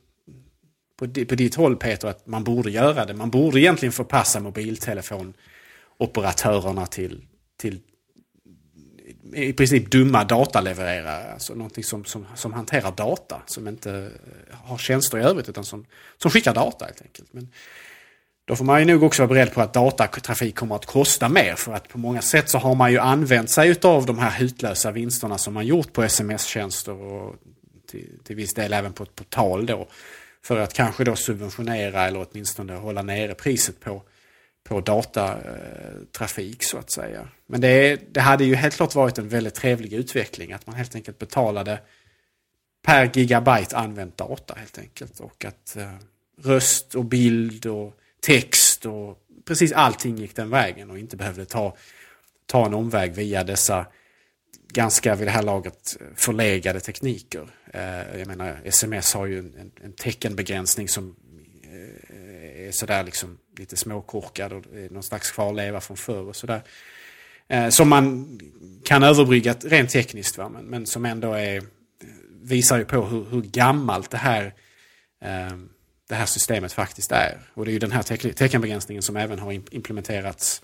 på, 0.97 1.09
på 1.09 1.35
ditt 1.35 1.55
håll 1.55 1.77
Peter 1.77 2.09
att 2.09 2.27
man 2.27 2.45
borde 2.45 2.71
göra 2.71 3.05
det. 3.05 3.15
Man 3.15 3.31
borde 3.31 3.61
egentligen 3.61 3.93
förpassa 3.93 4.41
mobiltelefonoperatörerna 4.41 6.87
till, 6.87 7.23
till 7.57 7.81
i 9.35 9.53
princip 9.53 9.91
dumma 9.91 10.25
datalevererare. 10.25 11.33
Alltså 11.33 11.55
någonting 11.55 11.85
som, 11.85 12.05
som, 12.05 12.27
som 12.35 12.53
hanterar 12.53 12.93
data. 12.93 13.43
Som 13.47 13.69
inte 13.69 13.91
eh, 13.91 14.57
har 14.57 14.79
tjänster 14.79 15.19
i 15.19 15.23
övrigt 15.23 15.49
utan 15.49 15.65
som, 15.65 15.87
som 16.23 16.31
skickar 16.31 16.55
data 16.55 16.85
helt 16.85 17.03
enkelt. 17.03 17.33
Men 17.33 17.49
då 18.45 18.57
får 18.57 18.65
man 18.65 18.81
ju 18.81 18.87
nog 18.87 19.03
också 19.03 19.23
vara 19.23 19.29
beredd 19.29 19.55
på 19.55 19.61
att 19.61 19.73
datatrafik 19.73 20.55
kommer 20.55 20.75
att 20.75 20.87
kosta 20.87 21.29
mer. 21.29 21.55
För 21.55 21.73
att 21.73 21.89
på 21.89 21.99
många 21.99 22.23
sätt 22.23 22.51
så 22.51 22.59
har 22.59 22.75
man 22.75 22.93
ju 22.93 22.99
använt 22.99 23.51
sig 23.51 23.75
av 23.83 24.07
de 24.07 24.19
här 24.19 24.31
hutlösa 24.31 24.91
vinsterna 24.91 25.39
som 25.39 25.55
man 25.55 25.67
gjort 25.67 25.93
på 25.93 26.03
sms-tjänster 26.03 26.93
och 26.93 27.35
till, 27.91 28.19
till 28.25 28.37
viss 28.37 28.55
del 28.55 28.73
även 28.73 28.93
på 28.93 29.03
ett 29.03 29.15
portal 29.15 29.67
då. 29.67 29.89
För 30.43 30.59
att 30.59 30.75
kanske 30.75 31.05
då 31.05 31.17
subventionera 31.17 32.07
eller 32.07 32.27
åtminstone 32.31 32.75
hålla 32.75 33.03
nere 33.03 33.35
priset 33.35 33.81
på, 33.81 34.03
på 34.65 34.81
datatrafik 34.81 36.63
så 36.63 36.79
att 36.79 36.91
säga. 36.91 37.29
Men 37.47 37.61
det, 37.61 38.01
det 38.15 38.21
hade 38.21 38.45
ju 38.45 38.55
helt 38.55 38.75
klart 38.75 38.95
varit 38.95 39.19
en 39.19 39.29
väldigt 39.29 39.55
trevlig 39.55 39.93
utveckling 39.93 40.53
att 40.53 40.67
man 40.67 40.77
helt 40.77 40.95
enkelt 40.95 41.19
betalade 41.19 41.81
per 42.83 43.11
gigabyte 43.15 43.77
använt 43.77 44.17
data 44.17 44.55
helt 44.55 44.79
enkelt. 44.79 45.21
Och 45.21 45.45
att 45.45 45.77
eh, 45.77 45.95
röst 46.43 46.95
och 46.95 47.05
bild 47.05 47.67
och 47.67 47.97
text 48.21 48.87
och 48.87 49.19
precis 49.45 49.73
allting 49.73 50.17
gick 50.17 50.37
den 50.37 50.51
vägen 50.51 50.91
och 50.91 50.99
inte 50.99 51.17
behövde 51.17 51.45
ta, 51.45 51.77
ta 52.47 52.67
en 52.67 52.75
omväg 52.75 53.13
via 53.13 53.45
dessa 53.45 53.87
ganska 54.73 55.15
vid 55.15 55.27
det 55.27 55.31
här 55.31 55.43
laget 55.43 55.97
förlegade 56.15 56.81
tekniker. 56.81 57.49
Eh, 57.73 58.19
jag 58.19 58.27
menar 58.27 58.61
sms 58.65 59.15
har 59.15 59.27
ju 59.27 59.39
en, 59.39 59.73
en 59.85 59.93
teckenbegränsning 59.93 60.89
som 60.89 61.17
är 62.69 62.73
sådär 62.73 63.05
liksom 63.05 63.39
lite 63.59 63.77
småkorkad 63.77 64.53
och 64.53 64.65
någon 64.91 65.03
slags 65.03 65.31
kvarleva 65.31 65.81
från 65.81 65.97
förr 65.97 66.29
och 66.29 66.37
sådär. 66.37 66.63
Eh, 67.49 67.69
som 67.69 67.89
man 67.89 68.39
kan 68.85 69.03
överbrygga 69.03 69.55
rent 69.55 69.91
tekniskt 69.91 70.39
va? 70.39 70.49
Men, 70.49 70.65
men 70.65 70.87
som 70.87 71.05
ändå 71.05 71.33
är, 71.33 71.57
eh, 71.57 71.63
visar 72.43 72.79
ju 72.79 72.85
på 72.85 73.05
hur, 73.05 73.25
hur 73.25 73.43
gammalt 73.43 74.11
det 74.11 74.17
här 74.17 74.55
eh, 75.23 75.57
det 76.09 76.15
här 76.15 76.27
systemet 76.27 76.73
faktiskt 76.73 77.13
är. 77.13 77.41
Och 77.55 77.65
det 77.65 77.71
är 77.71 77.73
ju 77.73 77.79
den 77.79 77.93
här 77.93 78.03
teckenbegränsningen 78.33 79.03
som 79.03 79.17
även 79.17 79.39
har 79.39 79.53
implementerats 79.53 80.63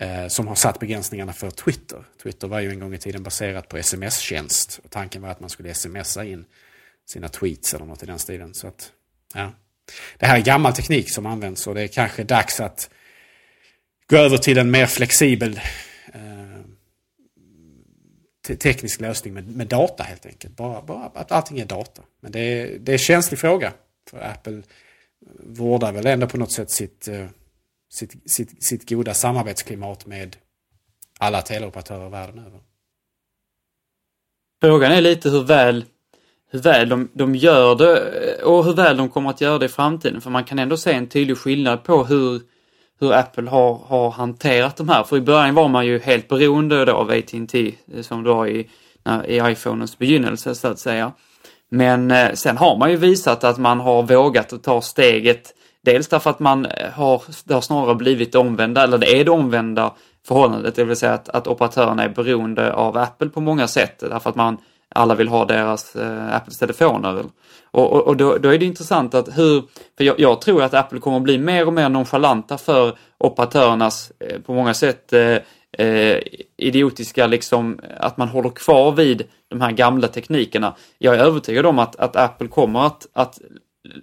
eh, 0.00 0.28
som 0.28 0.48
har 0.48 0.54
satt 0.54 0.80
begränsningarna 0.80 1.32
för 1.32 1.50
Twitter. 1.50 2.04
Twitter 2.22 2.48
var 2.48 2.60
ju 2.60 2.70
en 2.70 2.80
gång 2.80 2.94
i 2.94 2.98
tiden 2.98 3.22
baserat 3.22 3.68
på 3.68 3.76
sms-tjänst. 3.76 4.80
Och 4.84 4.90
tanken 4.90 5.22
var 5.22 5.28
att 5.28 5.40
man 5.40 5.50
skulle 5.50 5.74
smsa 5.74 6.24
in 6.24 6.44
sina 7.06 7.28
tweets 7.28 7.74
eller 7.74 7.86
något 7.86 8.02
i 8.02 8.06
den 8.06 8.18
stilen. 8.18 8.54
Så 8.54 8.66
att, 8.66 8.92
ja. 9.34 9.52
Det 10.18 10.26
här 10.26 10.38
är 10.38 10.42
gammal 10.42 10.72
teknik 10.72 11.10
som 11.10 11.26
används 11.26 11.66
och 11.66 11.74
det 11.74 11.82
är 11.82 11.88
kanske 11.88 12.24
dags 12.24 12.60
att 12.60 12.90
gå 14.06 14.16
över 14.16 14.38
till 14.38 14.58
en 14.58 14.70
mer 14.70 14.86
flexibel 14.86 15.60
eh, 16.14 16.62
teknisk 18.56 19.00
lösning 19.00 19.34
med, 19.34 19.56
med, 19.56 19.66
data 19.66 20.02
helt 20.02 20.26
enkelt. 20.26 20.56
Bara, 20.56 20.82
bara 20.82 21.06
att 21.14 21.32
allting 21.32 21.60
är 21.60 21.66
data. 21.66 22.02
Men 22.20 22.32
det 22.32 22.40
är, 22.40 22.78
det 22.78 22.92
är 22.92 22.94
en 22.94 22.98
känslig 22.98 23.40
fråga. 23.40 23.72
För 24.10 24.20
Apple 24.20 24.62
vårdar 25.46 25.92
väl 25.92 26.06
ändå 26.06 26.26
på 26.26 26.36
något 26.36 26.52
sätt 26.52 26.70
sitt, 26.70 27.08
eh, 27.08 27.26
sitt, 27.92 28.30
sitt, 28.30 28.64
sitt 28.64 28.88
goda 28.88 29.14
samarbetsklimat 29.14 30.06
med 30.06 30.36
alla 31.18 31.42
teleoperatörer 31.42 32.08
världen 32.08 32.38
över. 32.38 32.60
Frågan 34.62 34.92
är 34.92 35.00
lite 35.00 35.30
hur 35.30 35.44
väl, 35.44 35.84
hur 36.52 36.58
väl 36.58 36.88
de, 36.88 37.08
de 37.12 37.34
gör 37.34 37.74
det 37.74 37.98
eh, 37.98 38.44
och 38.44 38.64
hur 38.64 38.72
väl 38.72 38.96
de 38.96 39.08
kommer 39.08 39.30
att 39.30 39.40
göra 39.40 39.58
det 39.58 39.66
i 39.66 39.68
framtiden. 39.68 40.20
För 40.20 40.30
man 40.30 40.44
kan 40.44 40.58
ändå 40.58 40.76
se 40.76 40.92
en 40.92 41.06
tydlig 41.06 41.38
skillnad 41.38 41.84
på 41.84 42.04
hur, 42.04 42.40
hur 43.00 43.12
Apple 43.12 43.50
har, 43.50 43.74
har 43.86 44.10
hanterat 44.10 44.76
de 44.76 44.88
här. 44.88 45.04
För 45.04 45.16
i 45.16 45.20
början 45.20 45.54
var 45.54 45.68
man 45.68 45.86
ju 45.86 45.98
helt 45.98 46.28
beroende 46.28 46.84
då 46.84 46.92
av 46.92 47.10
AT&T 47.10 47.74
eh, 47.94 48.02
som 48.02 48.22
då 48.22 48.46
i, 48.46 48.68
i 49.26 49.36
iPhonens 49.36 49.98
begynnelse 49.98 50.54
så 50.54 50.68
att 50.68 50.78
säga. 50.78 51.12
Men 51.70 52.10
eh, 52.10 52.32
sen 52.32 52.56
har 52.56 52.76
man 52.76 52.90
ju 52.90 52.96
visat 52.96 53.44
att 53.44 53.58
man 53.58 53.80
har 53.80 54.02
vågat 54.02 54.52
att 54.52 54.62
ta 54.62 54.80
steget. 54.80 55.54
Dels 55.84 56.08
därför 56.08 56.30
att 56.30 56.40
man 56.40 56.66
har, 56.92 57.22
det 57.44 57.54
har 57.54 57.60
snarare 57.60 57.94
blivit 57.94 58.32
det 58.32 58.38
omvända, 58.38 58.82
eller 58.82 58.98
det 58.98 59.20
är 59.20 59.24
det 59.24 59.30
omvända 59.30 59.92
förhållandet, 60.26 60.74
det 60.74 60.84
vill 60.84 60.96
säga 60.96 61.12
att, 61.12 61.28
att 61.28 61.46
operatörerna 61.46 62.04
är 62.04 62.08
beroende 62.08 62.72
av 62.72 62.96
Apple 62.96 63.28
på 63.28 63.40
många 63.40 63.68
sätt, 63.68 63.98
därför 63.98 64.30
att 64.30 64.36
man 64.36 64.58
alla 64.94 65.14
vill 65.14 65.28
ha 65.28 65.44
deras 65.44 65.96
eh, 65.96 66.36
Apples 66.36 66.58
telefoner. 66.58 67.24
Och, 67.70 67.92
och, 67.92 68.06
och 68.06 68.16
då, 68.16 68.38
då, 68.38 68.48
är 68.48 68.58
det 68.58 68.66
intressant 68.66 69.14
att 69.14 69.38
hur, 69.38 69.62
för 69.96 70.04
jag, 70.04 70.20
jag, 70.20 70.40
tror 70.40 70.62
att 70.62 70.74
Apple 70.74 70.98
kommer 70.98 71.16
att 71.16 71.22
bli 71.22 71.38
mer 71.38 71.66
och 71.66 71.72
mer 71.72 71.88
nonchalanta 71.88 72.58
för 72.58 72.98
operatörernas, 73.18 74.12
eh, 74.20 74.40
på 74.40 74.54
många 74.54 74.74
sätt, 74.74 75.12
eh, 75.12 75.38
eh, 75.86 76.18
idiotiska 76.56 77.26
liksom 77.26 77.80
att 77.96 78.16
man 78.16 78.28
håller 78.28 78.50
kvar 78.50 78.92
vid 78.92 79.24
de 79.48 79.60
här 79.60 79.72
gamla 79.72 80.08
teknikerna. 80.08 80.74
Jag 80.98 81.14
är 81.14 81.18
övertygad 81.18 81.66
om 81.66 81.78
att, 81.78 81.96
att 81.96 82.16
Apple 82.16 82.48
kommer 82.48 82.86
att, 82.86 83.06
att 83.12 83.38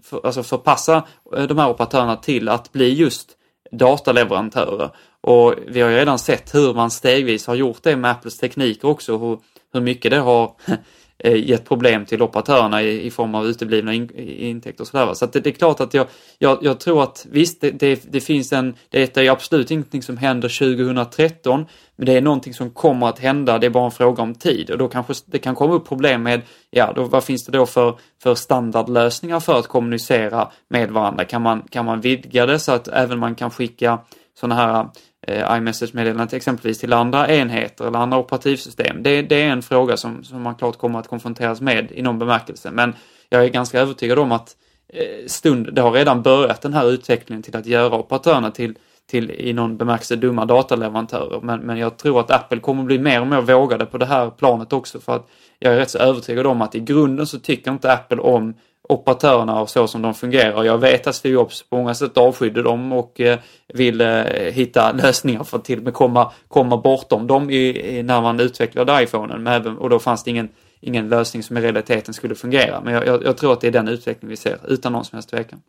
för, 0.04 0.26
alltså 0.26 0.44
förpassa 0.44 1.04
eh, 1.38 1.44
de 1.44 1.58
här 1.58 1.70
operatörerna 1.70 2.16
till 2.16 2.50
att 2.50 2.72
bli 2.72 2.94
just 2.94 3.30
dataleverantörer. 3.72 4.90
Och 5.22 5.56
vi 5.68 5.82
har 5.82 5.90
ju 5.90 5.96
redan 5.96 6.20
sett 6.20 6.56
hur 6.56 6.74
man 6.74 6.92
stegvis 6.92 7.48
har 7.48 7.56
gjort 7.56 7.84
det 7.84 7.96
med 7.96 8.12
Apples 8.12 8.38
tekniker 8.38 8.88
också, 8.88 9.18
hur, 9.18 9.40
hur 9.74 9.82
mycket 9.82 10.12
det 10.12 10.20
har 10.20 10.52
eh, 11.18 11.50
gett 11.50 11.66
problem 11.66 12.06
till 12.06 12.22
operatörerna 12.22 12.82
i, 12.82 13.06
i 13.06 13.12
form 13.12 13.36
av 13.36 13.46
uteblivna 13.46 13.94
in, 13.94 14.16
intäkter 14.20 14.84
och 14.84 14.88
sådär. 14.88 15.14
Så 15.14 15.26
att 15.26 15.34
det, 15.34 15.40
det, 15.40 15.50
är 15.50 15.54
klart 15.54 15.80
att 15.80 15.94
jag, 15.94 16.08
jag, 16.38 16.58
jag 16.62 16.80
tror 16.80 17.04
att 17.04 17.26
visst, 17.30 17.62
det, 17.62 17.72
det, 17.72 18.04
det, 18.12 18.22
finns 18.22 18.54
en, 18.54 18.76
det 18.90 19.18
är 19.18 19.30
absolut 19.30 19.72
ingenting 19.72 20.04
som 20.04 20.18
händer 20.18 20.50
2013, 20.50 21.66
men 21.96 22.06
det 22.06 22.14
är 22.14 22.22
någonting 22.22 22.54
som 22.54 22.70
kommer 22.70 23.08
att 23.08 23.20
hända, 23.20 23.58
det 23.58 23.66
är 23.66 23.70
bara 23.70 23.86
en 23.86 23.92
fråga 23.92 24.24
om 24.24 24.36
tid 24.36 24.72
och 24.72 24.78
då 24.78 24.88
kanske 24.88 25.14
det 25.26 25.40
kan 25.40 25.56
komma 25.56 25.74
upp 25.74 25.88
problem 25.88 26.24
med, 26.24 26.42
ja, 26.70 26.94
då, 26.96 27.04
vad 27.04 27.24
finns 27.24 27.46
det 27.46 27.52
då 27.52 27.66
för, 27.66 28.00
för 28.24 28.36
standardlösningar 28.36 29.40
för 29.40 29.60
att 29.60 29.68
kommunicera 29.68 30.52
med 30.68 30.92
varandra? 30.92 31.26
Kan 31.26 31.42
man, 31.42 31.62
kan 31.62 31.86
man 31.86 32.02
vidga 32.02 32.46
det 32.46 32.60
så 32.60 32.72
att 32.72 32.88
även 32.88 33.20
man 33.20 33.36
kan 33.36 33.52
skicka 33.52 34.00
sådana 34.40 34.56
här 34.56 34.88
eh, 35.28 35.58
iMessage-meddelanden 35.58 36.38
exempelvis 36.38 36.80
till 36.80 36.94
andra 36.94 37.28
enheter 37.28 37.88
eller 37.88 38.00
andra 38.00 38.18
operativsystem. 38.18 39.04
Det, 39.04 39.22
det, 39.22 39.42
är 39.42 39.50
en 39.50 39.62
fråga 39.62 39.98
som, 39.98 40.24
som 40.24 40.42
man 40.42 40.56
klart 40.56 40.78
kommer 40.78 41.00
att 41.00 41.08
konfronteras 41.08 41.62
med 41.62 41.92
i 41.92 42.02
någon 42.02 42.20
bemärkelse. 42.20 42.72
Men 42.72 42.94
jag 43.30 43.44
är 43.44 43.48
ganska 43.48 43.80
övertygad 43.80 44.20
om 44.20 44.32
att 44.32 44.56
eh, 44.94 45.28
stund, 45.28 45.74
det 45.74 45.82
har 45.82 45.92
redan 45.92 46.22
börjat 46.22 46.62
den 46.62 46.74
här 46.74 46.92
utvecklingen 46.92 47.44
till 47.44 47.56
att 47.56 47.66
göra 47.66 47.96
operatörerna 47.96 48.52
till, 48.52 48.78
till 49.10 49.32
i 49.32 49.54
någon 49.54 49.78
bemärkelse 49.78 50.16
dumma 50.16 50.46
dataleverantörer. 50.46 51.40
Men, 51.42 51.60
men 51.60 51.78
jag 51.78 51.98
tror 51.98 52.20
att 52.20 52.32
Apple 52.32 52.60
kommer 52.60 52.84
bli 52.84 53.00
mer 53.00 53.22
och 53.22 53.28
mer 53.28 53.42
vågade 53.42 53.86
på 53.86 53.98
det 53.98 54.06
här 54.06 54.30
planet 54.30 54.74
också 54.74 55.00
för 55.00 55.16
att 55.16 55.30
jag 55.60 55.74
är 55.74 55.78
rätt 55.78 55.90
så 55.90 55.98
övertygad 55.98 56.48
om 56.48 56.62
att 56.62 56.76
i 56.76 56.80
grunden 56.80 57.28
så 57.28 57.40
tycker 57.40 57.72
inte 57.72 57.94
Apple 57.94 58.18
om 58.18 58.54
operatörerna 58.90 59.62
och 59.62 59.70
så 59.70 59.88
som 59.88 60.02
de 60.02 60.14
fungerar. 60.14 60.64
Jag 60.64 60.78
vet 60.78 61.08
att 61.08 61.16
Steve 61.16 61.34
Jobs 61.34 61.64
på 61.70 61.76
många 61.76 61.94
sätt 61.94 62.18
avskydde 62.18 62.64
dem 62.64 62.94
och 62.94 63.20
eh, 63.20 63.40
vill 63.74 64.02
eh, 64.02 64.24
hitta 64.34 64.92
lösningar 65.04 65.44
för 65.44 65.58
att 65.58 65.66
till 65.66 65.78
och 65.78 65.84
med 65.84 65.94
komma, 65.94 66.32
komma 66.48 66.78
bortom 66.78 67.28
dem 67.28 67.50
i, 67.50 67.98
i, 67.98 68.04
när 68.04 68.22
man 68.22 68.40
utvecklade 68.40 69.04
iPhonen. 69.04 69.44
Men 69.44 69.54
även, 69.54 69.78
och 69.78 69.90
då 69.90 70.00
fanns 70.00 70.24
det 70.24 70.32
ingen, 70.32 70.50
ingen 70.80 71.10
lösning 71.10 71.44
som 71.44 71.58
i 71.58 71.62
realiteten 71.62 72.14
skulle 72.14 72.36
fungera. 72.36 72.82
Men 72.82 72.94
jag, 72.94 73.08
jag, 73.08 73.24
jag 73.24 73.38
tror 73.38 73.54
att 73.54 73.62
det 73.62 73.68
är 73.68 73.72
den 73.72 73.88
utveckling 73.88 74.30
vi 74.30 74.38
ser, 74.38 74.58
utan 74.68 74.92
någon 74.92 75.06
som 75.06 75.16
helst 75.16 75.30
tvekan. 75.30 75.62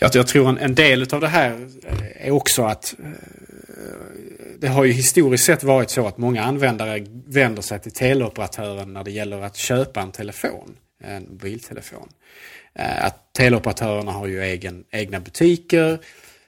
Jag, 0.00 0.10
jag 0.14 0.26
tror 0.26 0.48
en, 0.48 0.58
en 0.58 0.74
del 0.74 1.06
av 1.14 1.20
det 1.20 1.28
här 1.28 1.68
eh, 1.82 2.26
är 2.26 2.30
också 2.30 2.62
att 2.62 2.94
det 4.58 4.68
har 4.68 4.84
ju 4.84 4.92
historiskt 4.92 5.44
sett 5.44 5.62
varit 5.62 5.90
så 5.90 6.06
att 6.06 6.18
många 6.18 6.44
användare 6.44 7.06
vänder 7.26 7.62
sig 7.62 7.80
till 7.80 7.92
teleoperatören 7.92 8.92
när 8.92 9.04
det 9.04 9.10
gäller 9.10 9.42
att 9.42 9.56
köpa 9.56 10.00
en 10.00 10.12
telefon 10.12 10.76
en 11.00 11.26
mobiltelefon. 11.28 12.08
Eh, 12.74 13.04
att 13.04 13.32
teleoperatörerna 13.32 14.12
har 14.12 14.26
ju 14.26 14.42
egen, 14.42 14.84
egna 14.90 15.20
butiker 15.20 15.98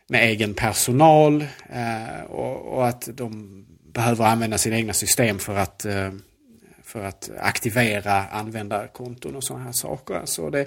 med 0.06 0.24
egen 0.24 0.54
personal 0.54 1.46
eh, 1.72 2.24
och, 2.28 2.76
och, 2.76 2.88
att 2.88 3.08
de 3.12 3.64
behöver 3.92 4.24
använda 4.24 4.58
sina 4.58 4.76
egna 4.76 4.92
system 4.92 5.38
för 5.38 5.56
att, 5.56 5.84
eh, 5.84 6.10
för 6.84 7.04
att 7.04 7.30
aktivera 7.40 8.24
användarkonton 8.24 9.36
och 9.36 9.44
sådana 9.44 9.64
här 9.64 9.72
saker. 9.72 10.14
Alltså 10.14 10.50
det, 10.50 10.66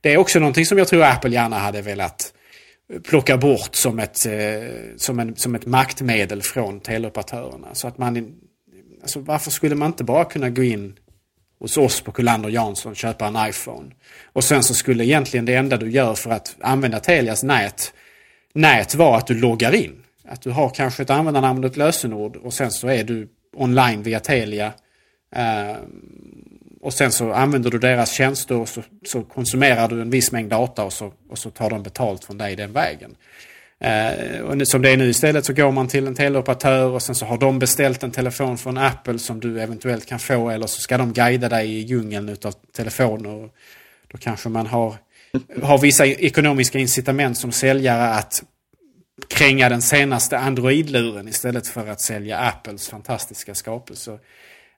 det 0.00 0.12
är 0.12 0.16
också 0.16 0.38
någonting 0.38 0.66
som 0.66 0.78
jag 0.78 0.88
tror 0.88 1.02
Apple 1.02 1.30
gärna 1.30 1.58
hade 1.58 1.82
velat 1.82 2.32
plocka 3.04 3.36
bort 3.36 3.74
som 3.74 3.98
ett, 3.98 4.26
som, 4.96 5.20
en, 5.20 5.36
som 5.36 5.54
ett 5.54 5.66
maktmedel 5.66 6.42
från 6.42 6.80
teleoperatörerna. 6.80 7.68
Så 7.72 7.88
att 7.88 7.98
man, 7.98 8.34
alltså 9.02 9.20
varför 9.20 9.50
skulle 9.50 9.74
man 9.74 9.86
inte 9.86 10.04
bara 10.04 10.24
kunna 10.24 10.50
gå 10.50 10.62
in 10.62 10.98
hos 11.60 11.76
oss 11.76 12.00
på 12.00 12.12
Kullander 12.12 12.48
Jansson 12.48 12.94
köpa 12.94 13.26
en 13.26 13.48
iPhone. 13.48 13.90
Och 14.32 14.44
sen 14.44 14.62
så 14.62 14.74
skulle 14.74 15.04
egentligen 15.04 15.44
det 15.44 15.54
enda 15.54 15.76
du 15.76 15.90
gör 15.90 16.14
för 16.14 16.30
att 16.30 16.56
använda 16.60 17.00
Telias 17.00 17.42
nät, 17.42 17.92
nät 18.54 18.94
vara 18.94 19.16
att 19.16 19.26
du 19.26 19.34
loggar 19.34 19.74
in. 19.74 20.02
Att 20.28 20.42
du 20.42 20.50
har 20.50 20.68
kanske 20.68 21.02
ett 21.02 21.10
användarnamn 21.10 21.64
och 21.64 21.70
ett 21.70 21.76
lösenord 21.76 22.36
och 22.36 22.54
sen 22.54 22.70
så 22.70 22.88
är 22.88 23.04
du 23.04 23.28
online 23.56 24.02
via 24.02 24.20
Telia. 24.20 24.72
Eh, 25.36 25.76
och 26.80 26.94
sen 26.94 27.12
så 27.12 27.32
använder 27.32 27.70
du 27.70 27.78
deras 27.78 28.12
tjänster 28.12 28.56
och 28.56 28.68
så, 28.68 28.82
så, 29.06 29.22
konsumerar 29.22 29.88
du 29.88 30.00
en 30.00 30.10
viss 30.10 30.32
mängd 30.32 30.50
data 30.50 30.84
och 30.84 30.92
så, 30.92 31.12
och 31.28 31.38
så 31.38 31.50
tar 31.50 31.70
de 31.70 31.82
betalt 31.82 32.24
från 32.24 32.38
dig 32.38 32.56
den 32.56 32.72
vägen. 32.72 33.14
Eh, 33.84 34.40
och 34.40 34.68
som 34.68 34.82
det 34.82 34.90
är 34.90 34.96
nu 34.96 35.08
istället 35.08 35.44
så 35.44 35.52
går 35.52 35.72
man 35.72 35.88
till 35.88 36.06
en 36.06 36.14
teleoperatör 36.14 36.86
och 36.86 37.02
sen 37.02 37.14
så 37.14 37.26
har 37.26 37.38
de 37.38 37.58
beställt 37.58 38.02
en 38.02 38.10
telefon 38.10 38.58
från 38.58 38.78
Apple 38.78 39.18
som 39.18 39.40
du 39.40 39.60
eventuellt 39.60 40.06
kan 40.06 40.18
få 40.18 40.50
eller 40.50 40.66
så 40.66 40.80
ska 40.80 40.98
de 40.98 41.12
guida 41.12 41.48
dig 41.48 41.74
i 41.74 41.80
djungeln 41.80 42.28
utav 42.28 42.54
telefoner. 42.76 43.48
Då 44.08 44.18
kanske 44.18 44.48
man 44.48 44.66
har, 44.66 44.94
har 45.62 45.78
vissa 45.78 46.06
ekonomiska 46.06 46.78
incitament 46.78 47.38
som 47.38 47.52
säljare 47.52 48.10
att 48.10 48.42
kränga 49.28 49.68
den 49.68 49.82
senaste 49.82 50.38
Android-luren 50.38 51.28
istället 51.28 51.66
för 51.66 51.88
att 51.88 52.00
sälja 52.00 52.38
Apples 52.38 52.88
fantastiska 52.88 53.54
skapelser. 53.54 54.12
Um, 54.12 54.20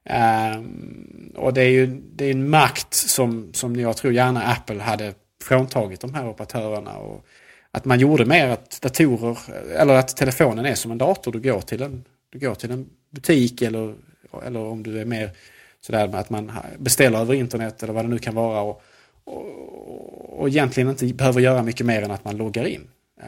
ehm, 0.04 1.32
och 1.36 1.54
det 1.54 1.62
är 1.62 1.70
ju 1.70 1.86
det 1.86 2.24
är 2.24 2.30
en 2.30 2.50
makt 2.50 2.94
som, 2.94 3.50
som 3.52 3.76
jag 3.76 3.96
tror 3.96 4.12
gärna 4.12 4.42
Apple 4.42 4.82
hade 4.82 5.14
fråntagit 5.44 6.00
de 6.00 6.14
här 6.14 6.28
operatörerna. 6.28 6.96
Och, 6.96 7.26
att 7.76 7.84
man 7.84 8.00
gjorde 8.00 8.24
mer 8.24 8.48
att 8.48 8.80
datorer, 8.80 9.38
eller 9.76 9.94
att 9.94 10.16
telefonen 10.16 10.66
är 10.66 10.74
som 10.74 10.90
en 10.90 10.98
dator. 10.98 11.32
Du 11.32 11.40
går 11.40 11.60
till 11.60 11.82
en, 11.82 12.04
du 12.30 12.38
går 12.38 12.54
till 12.54 12.70
en 12.70 12.88
butik 13.10 13.62
eller, 13.62 13.94
eller 14.46 14.60
om 14.60 14.82
du 14.82 15.00
är 15.00 15.04
mer 15.04 15.30
sådär 15.80 16.08
med 16.08 16.20
att 16.20 16.30
man 16.30 16.52
beställer 16.78 17.18
över 17.18 17.34
internet 17.34 17.82
eller 17.82 17.92
vad 17.92 18.04
det 18.04 18.08
nu 18.08 18.18
kan 18.18 18.34
vara. 18.34 18.60
Och, 18.60 18.82
och, 19.24 20.40
och 20.40 20.48
egentligen 20.48 20.90
inte 20.90 21.06
behöver 21.06 21.40
göra 21.40 21.62
mycket 21.62 21.86
mer 21.86 22.02
än 22.02 22.10
att 22.10 22.24
man 22.24 22.36
loggar 22.36 22.64
in. 22.64 22.88
Eh, 23.22 23.26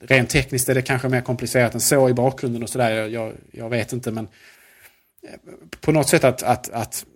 rent 0.00 0.30
tekniskt 0.30 0.68
är 0.68 0.74
det 0.74 0.82
kanske 0.82 1.08
mer 1.08 1.20
komplicerat 1.20 1.74
än 1.74 1.80
så 1.80 2.08
i 2.08 2.14
bakgrunden 2.14 2.62
och 2.62 2.70
sådär. 2.70 3.08
Jag, 3.08 3.32
jag 3.50 3.70
vet 3.70 3.92
inte 3.92 4.10
men 4.10 4.28
eh, 5.22 5.38
på 5.80 5.92
något 5.92 6.08
sätt 6.08 6.24
att, 6.24 6.42
att, 6.42 6.70
att 6.70 7.06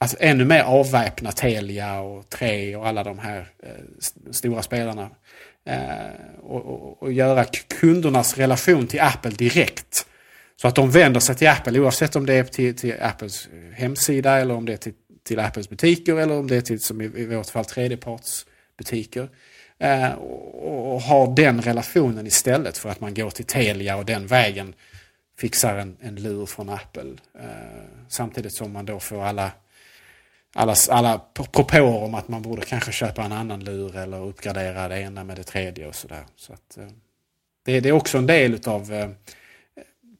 alltså 0.00 0.16
ännu 0.20 0.44
mer 0.44 0.62
avväpna 0.62 1.32
Telia 1.32 2.00
och 2.00 2.28
Tre 2.28 2.76
och 2.76 2.86
alla 2.86 3.04
de 3.04 3.18
här 3.18 3.48
eh, 3.62 4.30
stora 4.30 4.62
spelarna. 4.62 5.10
Eh, 5.66 6.40
och, 6.42 6.64
och, 6.66 7.02
och, 7.02 7.12
göra 7.12 7.44
kundernas 7.80 8.38
relation 8.38 8.86
till 8.86 9.00
Apple 9.00 9.30
direkt. 9.30 10.06
Så 10.56 10.68
att 10.68 10.74
de 10.74 10.90
vänder 10.90 11.20
sig 11.20 11.34
till 11.34 11.48
Apple 11.48 11.80
oavsett 11.80 12.16
om 12.16 12.26
det 12.26 12.34
är 12.34 12.44
till, 12.44 12.76
till 12.76 12.94
Apples 13.00 13.46
eh, 13.46 13.74
hemsida 13.74 14.38
eller 14.38 14.54
om 14.54 14.66
det 14.66 14.72
är 14.72 14.76
till, 14.76 14.92
till 15.24 15.40
Apples 15.40 15.68
butiker 15.68 16.16
eller 16.16 16.38
om 16.38 16.46
det 16.46 16.56
är 16.56 16.60
till, 16.60 16.80
som 16.80 17.00
i, 17.00 17.04
i 17.04 17.26
vårt 17.26 17.46
fall, 17.46 17.64
tredjepartsbutiker. 17.64 19.28
Eh, 19.78 20.12
och, 20.12 20.94
och 20.94 21.00
har 21.00 21.36
den 21.36 21.62
relationen 21.62 22.26
istället 22.26 22.78
för 22.78 22.88
att 22.88 23.00
man 23.00 23.14
går 23.14 23.30
till 23.30 23.44
Telia 23.44 23.96
och 23.96 24.04
den 24.04 24.26
vägen 24.26 24.74
fixar 25.38 25.76
en, 25.76 25.96
en 26.00 26.14
lur 26.14 26.46
från 26.46 26.68
Apple. 26.68 27.12
Eh, 27.40 27.48
samtidigt 28.08 28.52
som 28.52 28.72
man 28.72 28.86
då 28.86 29.00
får 29.00 29.24
alla 29.24 29.50
alla, 30.54 30.74
alla 30.90 31.18
propåer 31.52 32.02
om 32.02 32.14
att 32.14 32.28
man 32.28 32.42
borde 32.42 32.62
kanske 32.62 32.92
köpa 32.92 33.22
en 33.22 33.32
annan 33.32 33.64
lur 33.64 33.96
eller 33.96 34.24
uppgradera 34.24 34.88
det 34.88 35.00
ena 35.00 35.24
med 35.24 35.36
det 35.36 35.44
tredje 35.44 35.86
och 35.86 35.94
sådär. 35.94 36.24
Så 36.36 36.52
att, 36.52 36.78
eh, 36.78 36.88
det, 37.64 37.80
det, 37.80 37.88
är 37.88 37.92
också 37.92 38.18
en 38.18 38.26
del 38.26 38.60
av 38.66 38.92
eh, 38.92 39.10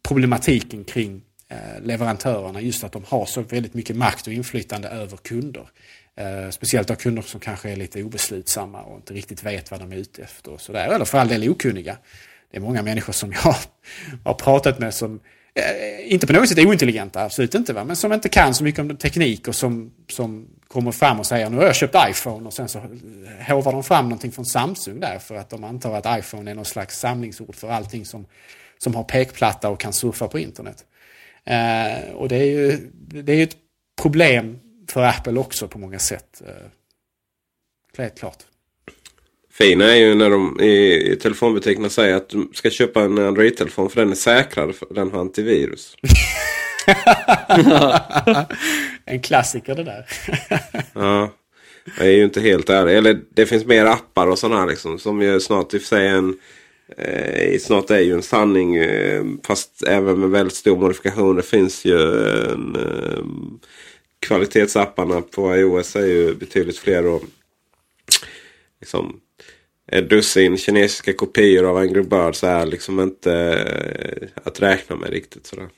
problematiken 0.09 0.85
kring 0.85 1.23
eh, 1.49 1.83
leverantörerna. 1.83 2.61
Just 2.61 2.85
att 2.85 2.93
de 2.93 3.05
har 3.05 3.27
så 3.27 3.43
väldigt 3.43 3.75
mycket 3.75 3.97
makt 3.97 4.27
och 4.27 4.33
inflytande 4.33 4.89
över 4.89 5.17
kunder. 5.17 5.69
Eh, 6.17 6.51
speciellt 6.51 6.91
av 6.91 6.95
kunder 6.95 7.23
som 7.23 7.41
kanske 7.41 7.71
är 7.71 7.77
lite 7.77 8.03
obeslutsamma 8.03 8.83
och 8.83 8.97
inte 8.97 9.15
riktigt 9.15 9.45
vet 9.45 9.71
vad 9.71 9.81
de 9.81 9.93
är 9.93 9.97
ute 9.97 10.23
efter. 10.23 10.53
Och 10.53 10.61
sådär. 10.61 10.89
Eller 10.95 11.05
för 11.05 11.19
all 11.19 11.29
del 11.29 11.49
okunniga. 11.49 11.97
Det 12.51 12.57
är 12.57 12.61
många 12.61 12.83
människor 12.83 13.13
som 13.13 13.33
jag 13.33 13.55
har 14.25 14.35
pratat 14.35 14.79
med 14.79 14.95
som 14.95 15.15
eh, 15.15 15.21
Eh, 15.55 16.13
inte 16.13 16.27
på 16.27 16.33
något 16.33 16.49
sätt 16.49 16.59
ointelligenta, 16.59 17.25
absolut 17.25 17.55
inte, 17.55 17.73
va? 17.73 17.85
men 17.85 17.97
som 17.97 18.13
inte 18.13 18.29
kan 18.29 18.55
så 18.55 18.65
mycket 18.65 18.81
om 18.81 18.97
teknik 18.97 19.49
och 19.49 19.55
som, 19.55 19.93
som 20.09 20.49
kommer 20.69 20.93
fram 20.93 21.21
och 21.21 21.27
säger 21.27 21.51
nu 21.51 21.57
har 21.57 21.65
jag 21.65 21.77
köpt 21.77 21.97
iPhone 22.11 22.47
och 22.47 22.53
sen 22.53 22.69
så 22.69 22.79
eh, 22.79 22.85
hovar 23.49 23.73
de 23.73 23.85
fram 23.85 24.05
någonting 24.05 24.33
från 24.33 24.47
Samsung 24.47 25.01
där 25.01 25.19
för 25.19 25.35
att 25.35 25.51
de 25.51 25.65
antar 25.65 25.95
att 25.95 26.19
iPhone 26.19 26.51
är 26.51 26.55
någon 26.55 26.65
slags 26.65 26.99
samlingsord 26.99 27.57
för 27.57 27.71
allting 27.71 28.07
som, 28.07 28.27
som 28.79 28.95
har 28.95 29.05
pekplatta 29.05 29.69
och 29.69 29.81
kan 29.81 29.93
surfa 29.93 30.29
på 30.29 30.39
internet. 30.39 30.85
Eh, 31.45 32.13
och 32.15 32.29
det 32.29 32.37
är 32.37 32.45
ju 32.45 32.91
det 32.95 33.33
är 33.33 33.43
ett 33.43 33.57
problem 34.03 34.59
för 34.89 35.03
Apple 35.03 35.41
också 35.41 35.69
på 35.69 35.79
många 35.79 35.99
sätt. 35.99 36.43
Eh, 36.47 38.09
klart 38.17 38.47
fina 39.61 39.85
är 39.85 39.97
ju 39.97 40.15
när 40.15 40.31
de 40.31 40.61
i, 40.61 41.11
i 41.13 41.17
telefonbutikerna 41.17 41.89
säger 41.89 42.17
att 42.17 42.29
du 42.29 42.49
ska 42.53 42.71
köpa 42.71 43.03
en 43.03 43.19
Android-telefon 43.19 43.91
för 43.91 44.01
den 44.01 44.11
är 44.11 44.15
säkrare 44.15 44.73
för 44.73 44.87
den 44.95 45.11
har 45.11 45.21
antivirus. 45.21 45.97
en 49.05 49.23
klassiker 49.23 49.75
det 49.75 49.85
där. 49.85 50.07
ja. 50.93 51.33
Jag 51.99 52.07
är 52.07 52.11
ju 52.11 52.25
inte 52.25 52.41
helt 52.41 52.71
ärlig. 52.71 52.97
Eller 52.97 53.21
det 53.31 53.47
finns 53.47 53.65
mer 53.65 53.87
appar 53.87 54.27
och 54.27 54.39
sådana 54.39 54.61
här 54.61 54.67
liksom. 54.67 54.99
Som 54.99 55.23
ju 55.23 55.41
snart 55.41 55.75
i 55.75 55.77
och 55.77 55.81
för 55.81 55.89
sig 55.89 56.09
en... 56.09 56.39
Eh, 56.97 57.59
snart 57.59 57.91
är 57.91 57.99
ju 57.99 58.13
en 58.13 58.23
sanning. 58.23 58.77
Eh, 58.77 59.25
fast 59.47 59.83
även 59.87 60.21
med 60.21 60.31
väldigt 60.31 60.57
stor 60.57 60.77
modifikation. 60.77 61.37
Det 61.37 61.43
finns 61.43 61.85
ju 61.85 61.99
en... 62.53 62.77
Eh, 62.77 63.25
kvalitetsapparna 64.21 65.21
på 65.21 65.57
iOS 65.57 65.97
är 65.97 66.07
ju 66.07 66.35
betydligt 66.35 66.79
fler. 66.79 67.07
Och, 67.07 67.23
liksom, 68.81 69.21
ett 69.93 70.11
dussin 70.11 70.57
kinesiska 70.57 71.13
kopior 71.13 71.65
av 71.65 71.77
Angry 71.77 72.03
Birds 72.03 72.45
är 72.45 72.67
liksom 72.67 73.01
inte 73.01 73.33
eh, 73.33 74.29
att 74.45 74.63
räkna 74.63 74.97
med 74.97 75.11
riktigt. 75.11 75.47
Sådär. 75.47 75.69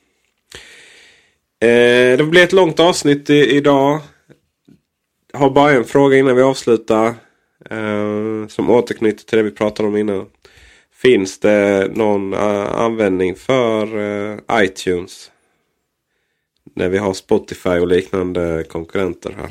Eh, 1.61 2.17
det 2.19 2.25
blir 2.25 2.43
ett 2.43 2.53
långt 2.53 2.81
avsnitt 2.81 3.31
idag. 3.31 4.01
Jag 5.33 5.39
har 5.39 5.51
bara 5.51 5.73
en 5.73 5.85
fråga 5.85 6.17
innan 6.17 6.37
vi 6.37 6.43
avslutar. 6.43 7.15
Eh, 7.71 8.47
som 8.49 8.71
återknyter 8.71 9.25
till 9.25 9.39
det 9.39 9.45
vi 9.45 9.51
pratade 9.51 9.89
om 9.89 9.97
innan. 9.97 10.27
Finns 10.95 11.39
det 11.39 11.91
någon 11.95 12.35
användning 12.35 13.35
för 13.35 13.87
iTunes? 14.53 15.31
När 16.75 16.89
vi 16.89 16.99
har 16.99 17.15
Spotify 17.15 17.71
och 17.71 17.89
liknande 17.89 18.65
konkurrenter 18.69 19.37
här. 19.39 19.51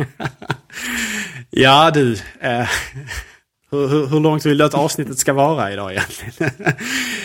ja 1.50 1.90
du. 1.90 2.12
Eh, 2.40 2.68
hur, 3.70 3.88
hur, 3.88 4.06
hur, 4.06 4.20
långt 4.20 4.46
vill 4.46 4.58
du 4.58 4.64
att 4.64 4.74
avsnittet 4.74 5.18
ska 5.18 5.32
vara 5.32 5.72
idag 5.72 5.92
egentligen? 5.92 6.52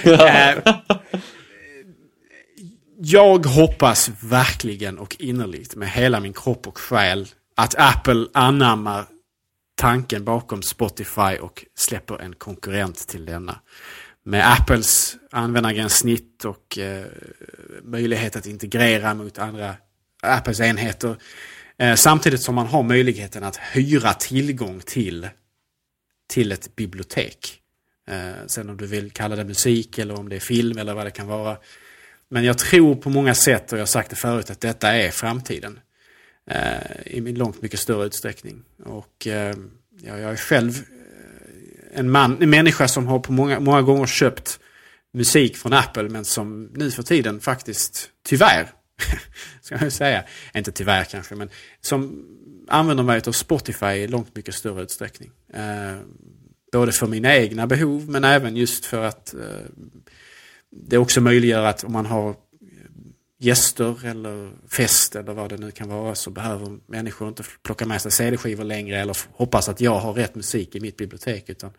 eh, 0.20 0.76
jag 2.98 3.46
hoppas 3.46 4.12
verkligen 4.24 4.98
och 4.98 5.16
innerligt 5.20 5.76
med 5.76 5.90
hela 5.90 6.20
min 6.20 6.34
kropp 6.34 6.68
och 6.68 6.78
själ 6.78 7.28
att 7.56 7.76
Apple 7.78 8.28
anammar 8.34 9.06
tanken 9.76 10.24
bakom 10.24 10.62
Spotify 10.62 11.38
och 11.42 11.66
släpper 11.76 12.22
en 12.22 12.36
konkurrent 12.36 13.08
till 13.08 13.26
denna. 13.26 13.60
Med 14.24 14.52
Apples 14.52 15.16
användargränssnitt 15.32 16.46
och 16.46 16.78
eh, 16.78 17.06
möjlighet 17.84 18.36
att 18.36 18.46
integrera 18.46 19.14
mot 19.14 19.38
andra 19.38 19.76
Apples 20.22 20.60
enheter. 20.60 21.16
Eh, 21.78 21.96
samtidigt 21.96 22.42
som 22.42 22.56
man 22.56 22.68
har 22.68 22.84
möjligheten 22.84 23.44
att 23.44 23.58
hyra 23.58 24.14
tillgång 24.14 24.80
till, 24.86 25.30
till 26.30 26.52
ett 26.52 26.76
bibliotek. 26.76 27.60
Eh, 28.08 28.46
sen 28.48 28.70
om 28.70 28.78
du 28.78 28.88
vill 28.88 29.12
kalla 29.12 29.36
det 29.36 29.44
musik 29.44 29.98
eller 29.98 30.20
om 30.20 30.30
det 30.30 30.36
är 30.36 30.40
film 30.40 30.78
eller 30.78 30.94
vad 30.94 31.06
det 31.06 31.12
kan 31.12 31.28
vara. 31.28 31.58
Men 32.30 32.44
jag 32.44 32.58
tror 32.58 32.96
på 32.96 33.10
många 33.10 33.36
sätt, 33.36 33.72
och 33.72 33.78
jag 33.78 33.82
har 33.82 33.88
sagt 33.88 34.10
det 34.10 34.16
förut, 34.16 34.50
att 34.50 34.62
detta 34.62 34.92
är 34.94 35.12
framtiden. 35.12 35.80
Eh, 36.52 37.02
I 37.06 37.22
långt 37.22 37.62
mycket 37.62 37.80
större 37.80 38.06
utsträckning. 38.06 38.64
Och 38.86 39.28
eh, 39.28 39.56
jag 40.04 40.20
är 40.20 40.36
själv 40.36 40.72
eh, 40.72 42.00
en, 42.00 42.12
man, 42.12 42.42
en 42.42 42.50
människa 42.50 42.88
som 42.88 43.08
har 43.08 43.20
på 43.20 43.32
många, 43.32 43.60
många 43.60 43.82
gånger 43.82 44.06
köpt 44.06 44.60
musik 45.14 45.58
från 45.58 45.74
Apple 45.74 46.10
men 46.10 46.26
som 46.26 46.64
nu 46.74 46.92
för 46.92 47.04
tiden 47.04 47.40
faktiskt, 47.40 48.10
tyvärr, 48.26 48.72
ska 49.62 49.78
jag 49.82 49.92
säga, 49.92 50.24
inte 50.54 50.72
tyvärr 50.72 51.04
kanske, 51.04 51.36
men 51.36 51.50
som 51.82 52.26
använder 52.68 53.04
mig 53.04 53.22
av 53.28 53.32
Spotify 53.32 53.86
i 53.86 54.08
långt 54.08 54.36
mycket 54.36 54.56
större 54.56 54.84
utsträckning. 54.84 55.32
Eh, 55.54 55.98
både 56.72 56.92
för 56.92 57.08
mina 57.08 57.36
egna 57.36 57.68
behov 57.68 58.10
men 58.10 58.24
även 58.24 58.56
just 58.56 58.86
för 58.86 59.04
att 59.04 59.34
eh, 59.34 59.40
det 60.72 60.98
också 60.98 61.22
möjliggör 61.22 61.64
att 61.64 61.84
om 61.84 61.94
man 61.94 62.06
har 62.06 62.30
eh, 62.30 62.36
gäster 63.40 64.06
eller 64.06 64.52
fest 64.68 65.16
eller 65.16 65.34
vad 65.34 65.50
det 65.50 65.58
nu 65.58 65.72
kan 65.72 65.90
vara 65.90 66.16
så 66.16 66.30
behöver 66.30 66.78
människor 66.88 67.28
inte 67.28 67.44
plocka 67.64 67.86
med 67.86 68.02
sig 68.02 68.12
CD-skivor 68.12 68.64
längre 68.64 69.02
eller 69.02 69.18
hoppas 69.32 69.70
att 69.70 69.82
jag 69.82 70.00
har 70.00 70.14
rätt 70.14 70.36
musik 70.36 70.76
i 70.76 70.80
mitt 70.80 70.98
bibliotek. 70.98 71.50
utan 71.50 71.72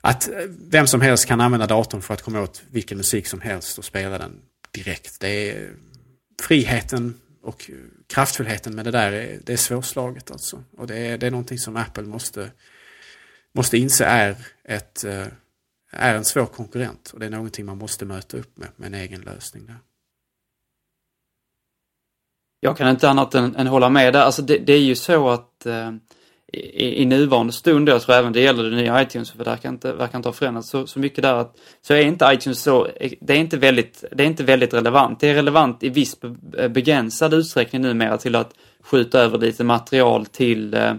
Att 0.00 0.28
eh, 0.28 0.34
vem 0.48 0.86
som 0.86 1.00
helst 1.00 1.26
kan 1.26 1.40
använda 1.40 1.66
datorn 1.66 2.02
för 2.02 2.14
att 2.14 2.22
komma 2.22 2.40
åt 2.40 2.62
vilken 2.70 2.96
musik 2.96 3.26
som 3.26 3.40
helst 3.40 3.78
och 3.78 3.84
spela 3.84 4.18
den 4.18 4.40
direkt. 4.70 5.20
Det 5.20 5.50
är 5.50 5.70
friheten 6.42 7.20
och 7.42 7.70
kraftfullheten 8.06 8.74
med 8.74 8.84
det 8.84 8.90
där 8.90 9.12
är, 9.12 9.40
det 9.44 9.52
är 9.52 9.56
svårslaget 9.56 10.30
alltså. 10.30 10.64
Och 10.76 10.86
det 10.86 10.96
är, 10.96 11.18
det 11.18 11.26
är 11.26 11.30
någonting 11.30 11.58
som 11.58 11.76
Apple 11.76 12.02
måste, 12.02 12.50
måste 13.52 13.78
inse 13.78 14.04
är, 14.04 14.36
ett, 14.64 15.04
eh, 15.04 15.26
är 15.90 16.14
en 16.14 16.24
svår 16.24 16.46
konkurrent. 16.46 17.10
Och 17.10 17.20
det 17.20 17.26
är 17.26 17.30
någonting 17.30 17.66
man 17.66 17.78
måste 17.78 18.04
möta 18.04 18.36
upp 18.36 18.56
med, 18.56 18.68
med 18.76 18.86
en 18.86 18.94
egen 18.94 19.20
lösning 19.20 19.66
där. 19.66 19.78
Jag 22.60 22.76
kan 22.76 22.90
inte 22.90 23.10
annat 23.10 23.34
än, 23.34 23.56
än 23.56 23.66
hålla 23.66 23.88
med 23.88 24.12
där. 24.12 24.20
Alltså 24.20 24.42
det, 24.42 24.58
det 24.58 24.72
är 24.72 24.80
ju 24.80 24.94
så 24.94 25.28
att 25.28 25.66
eh, 25.66 25.92
i, 26.52 27.02
i 27.02 27.04
nuvarande 27.04 27.52
stund, 27.52 27.88
jag 27.88 28.02
tror 28.02 28.14
även 28.14 28.32
det 28.32 28.40
gäller 28.40 28.62
det 28.62 28.76
nya 28.76 29.02
iTunes, 29.02 29.30
för 29.30 29.38
det 29.38 29.44
verkar 29.44 29.68
inte, 29.68 29.92
verkar 29.92 30.18
inte 30.18 30.28
ha 30.28 30.32
förändrats 30.32 30.68
så, 30.68 30.86
så 30.86 30.98
mycket 30.98 31.22
där, 31.22 31.34
att, 31.34 31.56
så 31.82 31.94
är 31.94 32.00
inte 32.00 32.30
iTunes 32.32 32.62
så, 32.62 32.88
det 33.20 33.32
är 33.32 33.38
inte, 33.38 33.56
väldigt, 33.56 34.04
det 34.12 34.22
är 34.22 34.26
inte 34.26 34.44
väldigt 34.44 34.74
relevant. 34.74 35.20
Det 35.20 35.28
är 35.28 35.34
relevant 35.34 35.82
i 35.82 35.88
viss 35.88 36.16
begränsad 36.70 37.34
utsträckning 37.34 37.82
numera 37.82 38.18
till 38.18 38.36
att 38.36 38.54
skjuta 38.82 39.20
över 39.20 39.38
lite 39.38 39.64
material 39.64 40.26
till, 40.26 40.74
eh, 40.74 40.94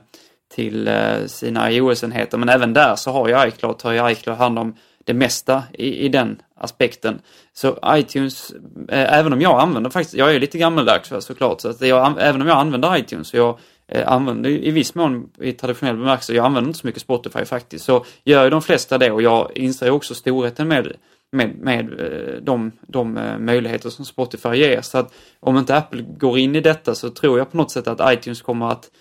till 0.56 0.88
eh, 0.88 1.26
sina 1.26 1.72
iOS-enheter, 1.72 2.38
men 2.38 2.50
även 2.50 2.74
där 2.74 2.96
så 2.96 3.12
har 3.12 3.28
ju 3.28 3.48
iCloud, 3.48 3.78
tar 3.78 3.92
ju 3.92 4.12
iCloud 4.12 4.38
hand 4.38 4.60
om 4.60 4.76
det 5.06 5.14
mesta 5.14 5.64
i, 5.74 6.06
i 6.06 6.10
den 6.10 6.42
aspekten. 6.56 7.20
Så 7.54 7.80
iTunes, 7.86 8.52
eh, 8.90 9.14
även 9.14 9.34
om 9.34 9.42
jag 9.42 9.60
använder 9.62 9.90
faktiskt, 9.90 10.16
jag 10.16 10.36
är 10.36 10.40
lite 10.40 10.58
gammaldags 10.58 11.14
såklart, 11.20 11.62
så 11.62 11.70
att 11.70 11.82
jag, 11.82 12.16
även 12.20 12.42
om 12.42 12.48
jag 12.48 12.58
använder 12.58 12.98
iTunes, 12.98 13.28
så 13.28 13.38
jag 13.38 13.60
eh, 13.88 14.12
använder 14.12 14.50
i 14.50 14.72
viss 14.72 14.96
mån 14.96 15.30
i 15.40 15.52
traditionell 15.52 15.98
bemärkelse, 15.98 16.34
jag 16.34 16.46
använder 16.46 16.70
inte 16.70 16.80
så 16.80 16.88
mycket 16.88 17.02
Spotify 17.02 17.46
faktiskt, 17.46 17.86
så 17.86 18.06
gör 18.24 18.44
ju 18.44 18.50
de 18.50 18.62
flesta 18.62 18.98
det 18.98 19.12
och 19.12 19.22
jag 19.22 19.52
inser 19.56 19.90
också 19.90 20.16
storheten 20.16 20.68
med 20.68 20.94
med, 21.32 21.56
med 21.60 22.00
eh, 22.00 22.42
de, 22.42 22.72
de 22.82 23.18
eh, 23.18 23.38
möjligheter 23.38 23.90
som 23.90 24.06
Spotify 24.06 24.56
ger. 24.56 24.82
Så 24.82 24.98
att 24.98 25.14
om 25.40 25.58
inte 25.58 25.78
Apple 25.78 26.02
går 26.02 26.38
in 26.38 26.56
i 26.56 26.62
detta 26.62 26.96
så 26.96 27.10
tror 27.10 27.38
jag 27.38 27.52
på 27.52 27.58
något 27.58 27.72
sätt 27.72 27.88
att 27.88 28.14
iTunes 28.14 28.42
kommer 28.42 28.72
att 28.72 28.92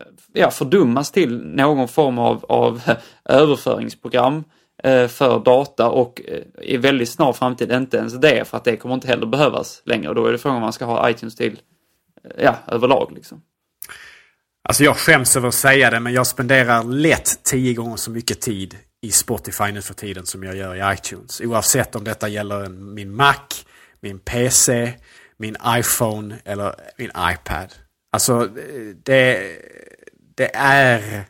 eh, 0.00 0.06
ja, 0.32 0.50
fördummas 0.50 1.10
till 1.10 1.38
någon 1.38 1.88
form 1.88 2.18
av, 2.18 2.44
av 2.48 2.82
överföringsprogram 3.24 4.44
för 5.08 5.44
data 5.44 5.90
och 5.90 6.20
i 6.62 6.76
väldigt 6.76 7.08
snar 7.08 7.32
framtid 7.32 7.72
inte 7.72 7.96
ens 7.96 8.14
det 8.14 8.48
för 8.48 8.56
att 8.56 8.64
det 8.64 8.76
kommer 8.76 8.94
inte 8.94 9.06
heller 9.06 9.26
behövas 9.26 9.82
längre. 9.84 10.08
Och 10.08 10.14
då 10.14 10.26
är 10.26 10.32
det 10.32 10.38
frågan 10.38 10.56
om 10.56 10.62
man 10.62 10.72
ska 10.72 10.84
ha 10.84 11.10
iTunes 11.10 11.36
till, 11.36 11.60
ja, 12.38 12.56
överlag 12.66 13.12
liksom. 13.14 13.42
Alltså 14.64 14.84
jag 14.84 14.96
skäms 14.96 15.36
över 15.36 15.48
att 15.48 15.54
säga 15.54 15.90
det 15.90 16.00
men 16.00 16.12
jag 16.12 16.26
spenderar 16.26 16.84
lätt 16.84 17.44
tio 17.44 17.74
gånger 17.74 17.96
så 17.96 18.10
mycket 18.10 18.40
tid 18.40 18.78
i 19.00 19.10
Spotify 19.10 19.72
nu 19.72 19.82
för 19.82 19.94
tiden 19.94 20.26
som 20.26 20.42
jag 20.42 20.56
gör 20.56 20.74
i 20.74 20.94
iTunes. 20.94 21.40
Oavsett 21.40 21.94
om 21.94 22.04
detta 22.04 22.28
gäller 22.28 22.68
min 22.68 23.14
Mac, 23.16 23.36
min 24.00 24.18
PC, 24.18 24.92
min 25.36 25.56
iPhone 25.66 26.38
eller 26.44 26.74
min 26.98 27.10
iPad. 27.18 27.74
Alltså 28.12 28.46
det, 29.04 29.56
det 30.36 30.50
är 30.54 31.24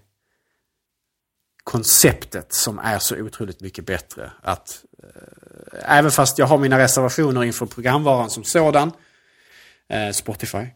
konceptet 1.64 2.52
som 2.52 2.78
är 2.78 2.98
så 2.98 3.16
otroligt 3.16 3.60
mycket 3.60 3.86
bättre. 3.86 4.32
Att, 4.42 4.84
eh, 5.02 5.98
även 5.98 6.10
fast 6.10 6.38
jag 6.38 6.46
har 6.46 6.58
mina 6.58 6.78
reservationer 6.78 7.44
inför 7.44 7.66
programvaran 7.66 8.30
som 8.30 8.44
sådan, 8.44 8.92
eh, 9.88 10.10
Spotify, 10.10 10.66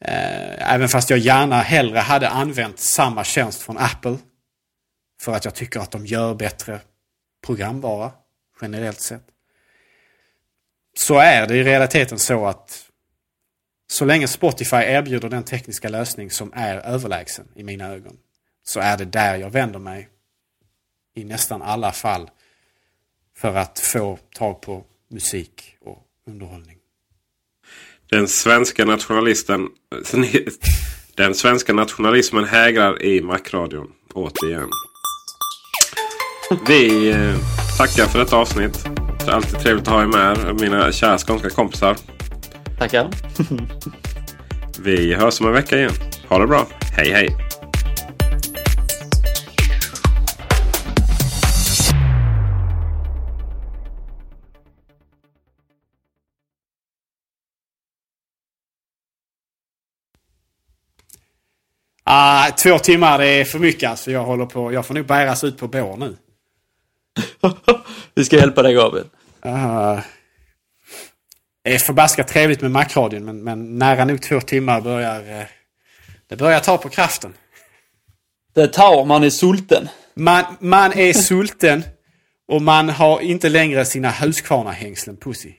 eh, 0.00 0.74
även 0.74 0.88
fast 0.88 1.10
jag 1.10 1.18
gärna 1.18 1.60
hellre 1.60 1.98
hade 1.98 2.28
använt 2.28 2.78
samma 2.78 3.24
tjänst 3.24 3.62
från 3.62 3.78
Apple, 3.78 4.18
för 5.20 5.32
att 5.32 5.44
jag 5.44 5.54
tycker 5.54 5.80
att 5.80 5.90
de 5.90 6.06
gör 6.06 6.34
bättre 6.34 6.80
programvara 7.46 8.12
generellt 8.62 9.00
sett. 9.00 9.24
Så 10.98 11.18
är 11.18 11.46
det 11.46 11.56
i 11.56 11.64
realiteten 11.64 12.18
så 12.18 12.46
att 12.46 12.86
så 13.90 14.04
länge 14.04 14.28
Spotify 14.28 14.76
erbjuder 14.76 15.28
den 15.28 15.44
tekniska 15.44 15.88
lösning 15.88 16.30
som 16.30 16.52
är 16.54 16.76
överlägsen 16.76 17.48
i 17.54 17.62
mina 17.62 17.88
ögon 17.88 18.18
så 18.62 18.80
är 18.80 18.96
det 18.96 19.04
där 19.04 19.36
jag 19.36 19.50
vänder 19.50 19.78
mig 19.78 20.08
i 21.14 21.24
nästan 21.24 21.62
alla 21.62 21.92
fall 21.92 22.30
för 23.36 23.54
att 23.54 23.78
få 23.78 24.18
tag 24.34 24.60
på 24.60 24.84
musik 25.08 25.76
och 25.80 26.06
underhållning. 26.26 26.79
Den 28.10 28.28
svenska 28.28 28.84
nationalisten 28.84 29.68
Den 31.16 31.34
svenska 31.34 31.72
nationalismen 31.72 32.44
hägrar 32.44 33.02
i 33.02 33.20
Macradion 33.20 33.88
återigen. 34.14 34.68
Vi 36.66 37.10
eh, 37.10 37.34
tackar 37.78 38.06
för 38.06 38.18
detta 38.18 38.36
avsnitt. 38.36 38.84
Det 39.18 39.30
är 39.30 39.34
alltid 39.34 39.58
trevligt 39.58 39.88
att 39.88 39.94
ha 39.94 40.02
er 40.02 40.06
med, 40.06 40.60
mina 40.60 40.92
kära 40.92 41.18
skånska 41.18 41.50
kompisar. 41.50 41.96
Tackar. 42.78 43.10
Vi 44.78 45.14
hörs 45.14 45.40
om 45.40 45.46
en 45.46 45.52
vecka 45.52 45.76
igen. 45.76 45.92
Ha 46.28 46.38
det 46.38 46.46
bra. 46.46 46.66
Hej 46.96 47.10
hej! 47.12 47.49
Ah, 62.12 62.50
två 62.50 62.78
timmar 62.78 63.18
det 63.18 63.26
är 63.26 63.44
för 63.44 63.58
mycket 63.58 63.90
alltså. 63.90 64.10
Jag, 64.10 64.24
håller 64.24 64.46
på, 64.46 64.72
jag 64.72 64.86
får 64.86 64.94
nog 64.94 65.06
bäras 65.06 65.44
ut 65.44 65.58
på 65.58 65.68
bår 65.68 65.96
nu. 65.96 66.16
Vi 68.14 68.24
ska 68.24 68.36
hjälpa 68.36 68.62
dig 68.62 68.74
Gabriel. 68.74 69.06
Uh, 69.46 70.00
det 71.64 71.74
är 71.74 71.78
förbaskat 71.78 72.28
trevligt 72.28 72.60
med 72.60 72.70
Macradion 72.70 73.24
men, 73.24 73.44
men 73.44 73.78
nära 73.78 74.04
nog 74.04 74.22
två 74.22 74.40
timmar 74.40 74.80
börjar... 74.80 75.40
Uh, 75.40 75.46
det 76.28 76.36
börjar 76.36 76.60
ta 76.60 76.78
på 76.78 76.88
kraften. 76.88 77.34
Det 78.54 78.68
tar 78.68 79.04
man 79.04 79.24
är 79.24 79.30
sulten. 79.30 79.88
Man, 80.14 80.44
man 80.60 80.92
är 80.92 81.12
sulten 81.12 81.82
och 82.48 82.62
man 82.62 82.88
har 82.88 83.20
inte 83.20 83.48
längre 83.48 83.84
sina 83.84 84.10
Husqvarna-hängslen 84.10 85.16
på 85.16 85.34
sig. 85.34 85.58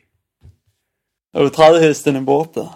Och 1.34 1.54
trähästen 1.54 2.16
är 2.16 2.22
borta. 2.22 2.76